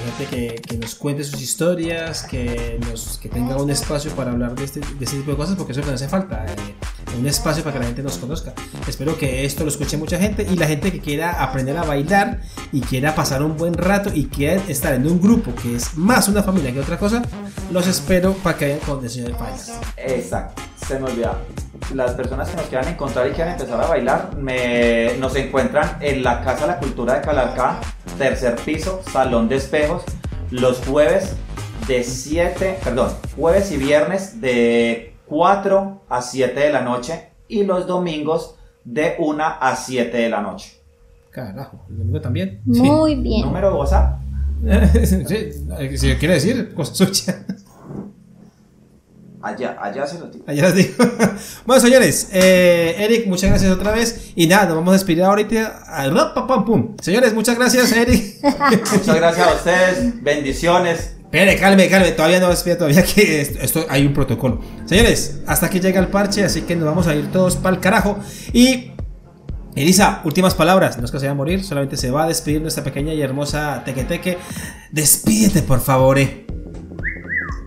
gente 0.00 0.60
que, 0.66 0.76
nos 0.78 0.94
cuente 0.94 1.24
sus 1.24 1.40
historias, 1.40 2.22
que, 2.24 2.80
nos, 2.88 3.18
que 3.18 3.28
tenga 3.28 3.56
un 3.56 3.70
espacio 3.70 4.10
para 4.12 4.32
hablar 4.32 4.54
de 4.54 4.64
este, 4.64 4.80
de 4.80 5.04
este 5.04 5.18
tipo 5.18 5.32
de 5.32 5.36
cosas, 5.36 5.56
porque 5.56 5.72
eso 5.72 5.80
es 5.80 5.86
lo 5.86 5.90
que 5.90 5.92
nos 5.92 6.02
hace 6.02 6.10
falta, 6.10 6.46
eh, 6.46 7.18
un 7.18 7.26
espacio 7.26 7.62
para 7.62 7.74
que 7.74 7.80
la 7.80 7.86
gente 7.86 8.02
nos 8.02 8.18
conozca. 8.18 8.54
Espero 8.88 9.16
que 9.18 9.44
esto 9.44 9.64
lo 9.64 9.70
escuche 9.70 9.96
mucha 9.96 10.18
gente 10.18 10.46
y 10.50 10.56
la 10.56 10.66
gente 10.66 10.90
que 10.90 11.00
quiera 11.00 11.42
aprender 11.42 11.76
a 11.76 11.84
bailar 11.84 12.40
y 12.72 12.80
quiera 12.80 13.14
pasar 13.14 13.42
un 13.42 13.56
buen 13.56 13.74
rato 13.74 14.10
y 14.14 14.26
quiera 14.26 14.62
estar 14.68 14.94
en 14.94 15.06
un 15.06 15.20
grupo 15.20 15.54
que 15.54 15.76
es 15.76 15.96
más 15.96 16.28
una 16.28 16.42
familia 16.42 16.72
que 16.72 16.80
otra 16.80 16.98
cosa, 16.98 17.22
los 17.70 17.86
espero 17.86 18.34
para 18.34 18.56
que 18.56 18.64
vayan 18.66 18.80
con 18.80 19.08
señor 19.08 19.36
Pailas. 19.36 19.72
Exacto, 19.96 20.62
se 20.92 20.98
me 20.98 21.10
olvidaba. 21.10 21.38
Las 21.94 22.12
personas 22.12 22.50
que 22.50 22.56
nos 22.56 22.66
quieran 22.66 22.88
encontrar 22.88 23.26
y 23.28 23.32
quieran 23.32 23.54
empezar 23.54 23.80
a 23.80 23.86
bailar, 23.86 24.36
me, 24.36 25.16
nos 25.18 25.34
encuentran 25.36 25.98
en 26.00 26.22
la 26.22 26.42
Casa 26.42 26.66
de 26.66 26.72
la 26.72 26.78
Cultura 26.78 27.14
de 27.14 27.22
Calarcá, 27.22 27.80
tercer 28.18 28.56
piso, 28.56 29.02
Salón 29.10 29.48
de 29.48 29.56
Espejos, 29.56 30.02
los 30.50 30.78
jueves 30.86 31.34
de 31.88 32.04
7, 32.04 32.78
perdón, 32.84 33.10
jueves 33.36 33.72
y 33.72 33.78
viernes 33.78 34.40
de 34.40 35.14
4 35.26 36.02
a 36.08 36.22
7 36.22 36.60
de 36.60 36.72
la 36.72 36.82
noche 36.82 37.30
y 37.48 37.64
los 37.64 37.86
domingos 37.86 38.56
de 38.84 39.16
1 39.18 39.42
a 39.60 39.76
7 39.76 40.16
de 40.16 40.28
la 40.28 40.40
noche. 40.40 40.78
Carajo, 41.30 41.84
el 41.88 41.98
domingo 41.98 42.20
también. 42.20 42.60
Sí. 42.70 42.82
Muy 42.82 43.14
bien. 43.16 43.46
Número 43.46 43.70
de 43.70 43.76
WhatsApp. 43.76 44.20
sí, 45.04 45.24
eh, 45.78 45.96
si 45.96 46.14
quiere 46.16 46.34
decir, 46.34 46.72
cosa 46.74 46.94
suya. 46.94 47.44
Allá, 49.42 49.76
allá 49.82 50.06
se 50.06 50.18
lo 50.20 50.26
digo. 50.26 50.44
Allá 50.46 50.62
les 50.68 50.74
digo. 50.76 50.94
bueno, 51.66 51.82
señores, 51.82 52.28
eh, 52.32 52.94
Eric, 52.98 53.26
muchas 53.26 53.50
gracias 53.50 53.72
otra 53.72 53.90
vez. 53.90 54.30
Y 54.36 54.46
nada, 54.46 54.66
nos 54.66 54.76
vamos 54.76 54.90
a 54.90 54.92
despedir 54.92 55.24
ahorita. 55.24 55.82
Al 55.88 56.12
pam, 56.32 56.46
pam, 56.46 56.64
pum. 56.64 56.96
Señores, 57.00 57.34
muchas 57.34 57.56
gracias, 57.58 57.90
Eric. 57.92 58.36
Muchas 58.92 59.16
gracias 59.16 59.46
a 59.48 59.54
ustedes, 59.54 60.22
bendiciones. 60.22 61.16
Espere, 61.24 61.56
calme, 61.56 61.88
calme. 61.88 62.12
Todavía 62.12 62.38
no 62.40 62.50
despide, 62.50 62.76
todavía 62.76 63.02
que 63.02 63.40
esto, 63.40 63.58
esto- 63.60 63.86
hay 63.88 64.06
un 64.06 64.12
protocolo. 64.14 64.60
Señores, 64.84 65.40
hasta 65.46 65.66
aquí 65.66 65.80
llega 65.80 65.98
el 65.98 66.08
parche, 66.08 66.44
así 66.44 66.60
que 66.62 66.76
nos 66.76 66.84
vamos 66.84 67.06
a 67.06 67.14
ir 67.14 67.32
todos 67.32 67.56
para 67.56 67.74
el 67.76 67.80
carajo. 67.82 68.18
Y. 68.52 68.92
Elisa, 69.74 70.20
últimas 70.24 70.54
palabras. 70.54 70.98
No 70.98 71.06
es 71.06 71.10
que 71.10 71.18
se 71.18 71.24
vaya 71.24 71.32
a 71.32 71.34
morir, 71.34 71.64
solamente 71.64 71.96
se 71.96 72.10
va 72.10 72.24
a 72.24 72.28
despedir 72.28 72.60
nuestra 72.60 72.84
pequeña 72.84 73.14
y 73.14 73.22
hermosa 73.22 73.82
Teque 73.86 74.04
Teque. 74.04 74.36
Despídete, 74.90 75.62
por 75.62 75.80
favor, 75.80 76.18
eh. 76.18 76.46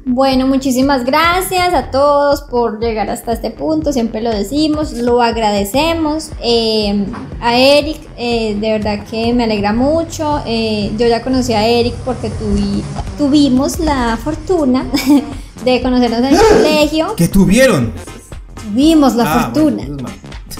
Bueno, 0.08 0.46
muchísimas 0.46 1.04
gracias 1.04 1.74
a 1.74 1.90
todos 1.90 2.44
por 2.44 2.80
llegar 2.80 3.10
hasta 3.10 3.34
este 3.34 3.50
punto, 3.50 3.92
siempre 3.92 4.22
lo 4.22 4.30
decimos, 4.30 4.92
lo 4.94 5.20
agradecemos. 5.20 6.30
Eh, 6.44 7.06
a 7.42 7.58
Eric, 7.58 7.98
eh, 8.16 8.56
de 8.60 8.72
verdad 8.74 9.04
que 9.10 9.34
me 9.34 9.46
alegra 9.46 9.74
mucho. 9.74 10.42
Eh, 10.46 10.92
yo 11.00 11.08
ya 11.08 11.24
conocí 11.24 11.54
a 11.54 11.66
Eric 11.68 11.96
porque 12.06 12.28
tuvi- 12.30 12.84
tuvimos 13.18 13.80
la 13.80 14.16
fortuna 14.24 14.86
de 15.66 15.82
conocernos 15.82 16.20
en 16.20 16.26
el 16.26 16.38
colegio. 16.40 17.16
¿Qué 17.18 17.28
tuvieron? 17.28 17.92
Tuvimos 18.64 19.16
la 19.16 19.24
Ah, 19.24 19.44
fortuna 19.52 19.84
bueno, 19.88 20.08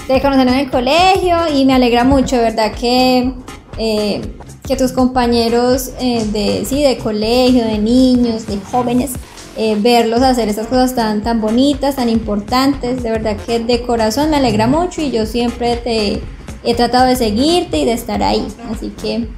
de 0.08 0.20
conocernos 0.22 0.54
en 0.54 0.60
el 0.62 0.70
colegio 0.72 1.36
y 1.54 1.64
me 1.64 1.74
alegra 1.74 2.02
mucho, 2.02 2.34
de 2.34 2.42
verdad 2.42 2.72
que, 2.72 3.32
eh, 3.78 4.22
que 4.66 4.74
tus 4.76 4.90
compañeros 4.90 5.90
eh, 6.00 6.24
de, 6.32 6.64
sí, 6.64 6.82
de 6.82 6.98
colegio, 6.98 7.64
de 7.64 7.78
niños, 7.78 8.46
de 8.48 8.58
jóvenes, 8.72 9.12
eh, 9.56 9.76
verlos 9.80 10.22
hacer 10.22 10.48
estas 10.48 10.66
cosas 10.66 10.94
tan, 10.94 11.22
tan 11.22 11.40
bonitas, 11.40 11.96
tan 11.96 12.08
importantes, 12.08 13.02
de 13.02 13.10
verdad 13.10 13.36
que 13.36 13.58
de 13.60 13.82
corazón 13.82 14.30
me 14.30 14.36
alegra 14.36 14.66
mucho 14.66 15.00
y 15.00 15.10
yo 15.10 15.24
siempre 15.26 15.76
te 15.76 16.22
he 16.64 16.74
tratado 16.74 17.06
de 17.06 17.16
seguirte 17.16 17.78
y 17.78 17.84
de 17.84 17.92
estar 17.92 18.22
ahí, 18.22 18.46
así 18.70 18.90
que, 18.90 19.28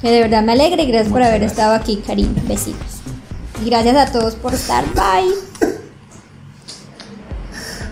que 0.00 0.10
de 0.10 0.20
verdad 0.20 0.42
me 0.42 0.52
alegra 0.52 0.82
y 0.82 0.86
gracias 0.86 1.12
por 1.12 1.22
haber 1.22 1.40
gracias. 1.40 1.58
estado 1.58 1.74
aquí, 1.74 2.02
cariño, 2.06 2.42
besitos. 2.46 3.00
Y 3.64 3.70
gracias 3.70 3.96
a 3.96 4.12
todos 4.12 4.34
por 4.34 4.52
estar, 4.52 4.84
bye. 4.94 5.32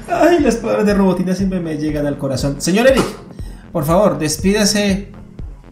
Ay, 0.09 0.41
las 0.41 0.57
palabras 0.57 0.85
de 0.87 0.95
Robotina 0.95 1.35
siempre 1.35 1.59
me 1.61 1.77
llegan 1.77 2.07
al 2.07 2.19
corazón. 2.19 2.61
Señor 2.61 2.87
Eric, 2.87 3.05
Por 3.73 3.87
favor, 3.87 4.19
despídase, 4.19 5.09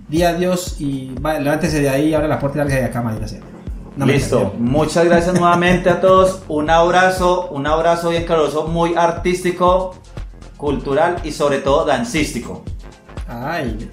di 0.09 0.23
adiós 0.23 0.77
y 0.79 1.15
va, 1.15 1.39
levántese 1.39 1.81
de 1.81 1.91
ahí, 1.91 2.15
abre 2.15 2.29
la 2.29 2.39
puerta 2.39 2.57
y 2.57 2.61
larga 2.61 2.77
de 2.77 2.85
acá, 2.85 3.27
sea. 3.27 3.50
No 3.97 4.07
Listo, 4.07 4.55
muchas 4.59 5.05
gracias 5.05 5.35
nuevamente 5.39 5.91
a 5.91 6.01
todos. 6.01 6.43
Un 6.49 6.71
abrazo, 6.71 7.49
un 7.51 7.67
abrazo 7.67 8.11
bien 8.11 8.25
caluroso, 8.25 8.67
muy 8.67 8.95
artístico, 8.95 9.95
cultural 10.57 11.17
y 11.25 11.33
sobre 11.33 11.59
todo 11.59 11.85
dancístico. 11.85 12.63
Ay, 13.27 13.91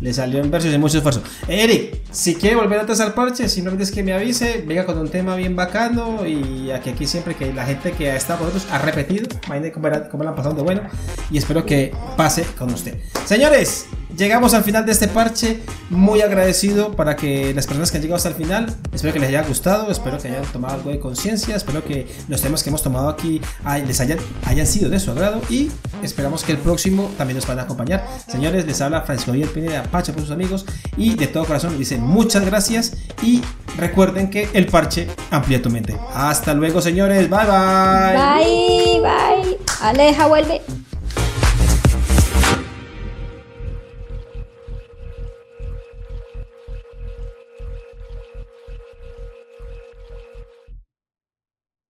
le 0.00 0.12
salió 0.12 0.40
en 0.40 0.50
versos 0.50 0.72
y 0.72 0.78
mucho 0.78 0.98
esfuerzo. 0.98 1.22
Eric, 1.48 2.02
si 2.10 2.34
quiere 2.34 2.56
volver 2.56 2.80
atrás 2.80 3.00
al 3.00 3.14
parche, 3.14 3.48
simplemente 3.48 3.84
es 3.84 3.90
que 3.90 4.02
me 4.02 4.12
avise, 4.12 4.62
venga 4.66 4.84
con 4.84 4.98
un 4.98 5.08
tema 5.08 5.34
bien 5.36 5.56
bacano 5.56 6.26
y 6.26 6.70
aquí, 6.70 6.90
aquí 6.90 7.06
siempre 7.06 7.34
que 7.34 7.52
la 7.52 7.64
gente 7.64 7.92
que 7.92 8.10
ha 8.10 8.16
estado 8.16 8.40
con 8.40 8.48
nosotros 8.48 8.70
ha 8.72 8.78
repetido, 8.78 9.26
imagínate 9.46 9.72
cómo 10.10 10.24
la 10.24 10.30
han 10.30 10.36
pasado 10.36 10.54
de 10.54 10.62
bueno 10.62 10.82
y 11.30 11.38
espero 11.38 11.64
que 11.64 11.94
pase 12.16 12.44
con 12.58 12.72
usted. 12.72 12.98
Señores, 13.24 13.86
llegamos 14.16 14.54
al 14.54 14.64
final 14.64 14.86
de 14.86 14.92
este 14.92 15.08
parche, 15.08 15.60
muy 15.90 16.20
agradecido 16.22 16.92
para 16.96 17.16
que 17.16 17.52
las 17.54 17.66
personas 17.66 17.90
que 17.90 17.98
han 17.98 18.02
llegado 18.02 18.16
hasta 18.16 18.30
el 18.30 18.34
final, 18.34 18.74
espero 18.92 19.12
que 19.12 19.20
les 19.20 19.28
haya 19.28 19.42
gustado, 19.42 19.90
espero 19.90 20.18
que 20.18 20.28
hayan 20.28 20.44
tomado 20.46 20.74
algo 20.74 20.90
de 20.90 20.98
conciencia, 20.98 21.56
espero 21.56 21.84
que 21.84 22.06
los 22.28 22.40
temas 22.40 22.62
que 22.62 22.70
hemos 22.70 22.82
tomado 22.82 23.08
aquí 23.08 23.40
les 23.86 24.00
hayan, 24.00 24.18
hayan 24.44 24.66
sido 24.66 24.90
de 24.90 24.98
su 24.98 25.10
agrado 25.10 25.40
y 25.48 25.70
esperamos 26.02 26.44
que 26.44 26.52
el 26.52 26.58
próximo 26.58 27.10
también 27.18 27.36
nos 27.36 27.46
van 27.46 27.58
a 27.58 27.62
acompañar. 27.62 28.06
Señores, 28.28 28.66
les 28.66 28.80
habla 28.80 29.02
Francisco 29.02 29.32
Javier 29.32 29.48
Pineda, 29.48 29.82
Pacha 29.84 30.12
por 30.12 30.22
sus 30.22 30.30
amigos 30.30 30.66
y 30.96 31.14
de 31.14 31.26
todo 31.26 31.44
corazón 31.44 31.70
les 31.70 31.80
dice 31.80 31.98
muchas 31.98 32.44
gracias 32.44 32.94
y 33.22 33.42
recuerden 33.76 34.30
que 34.30 34.48
el 34.52 34.66
parche 34.66 35.08
amplía 35.30 35.60
tu 35.60 35.70
mente. 35.70 35.96
Hasta 36.14 36.54
luego, 36.54 36.80
señores, 36.80 37.28
bye 37.28 37.38
bye. 37.38 38.16
Bye, 38.16 39.00
bye. 39.00 39.58
Aleja, 39.80 40.26
vuelve. 40.26 40.62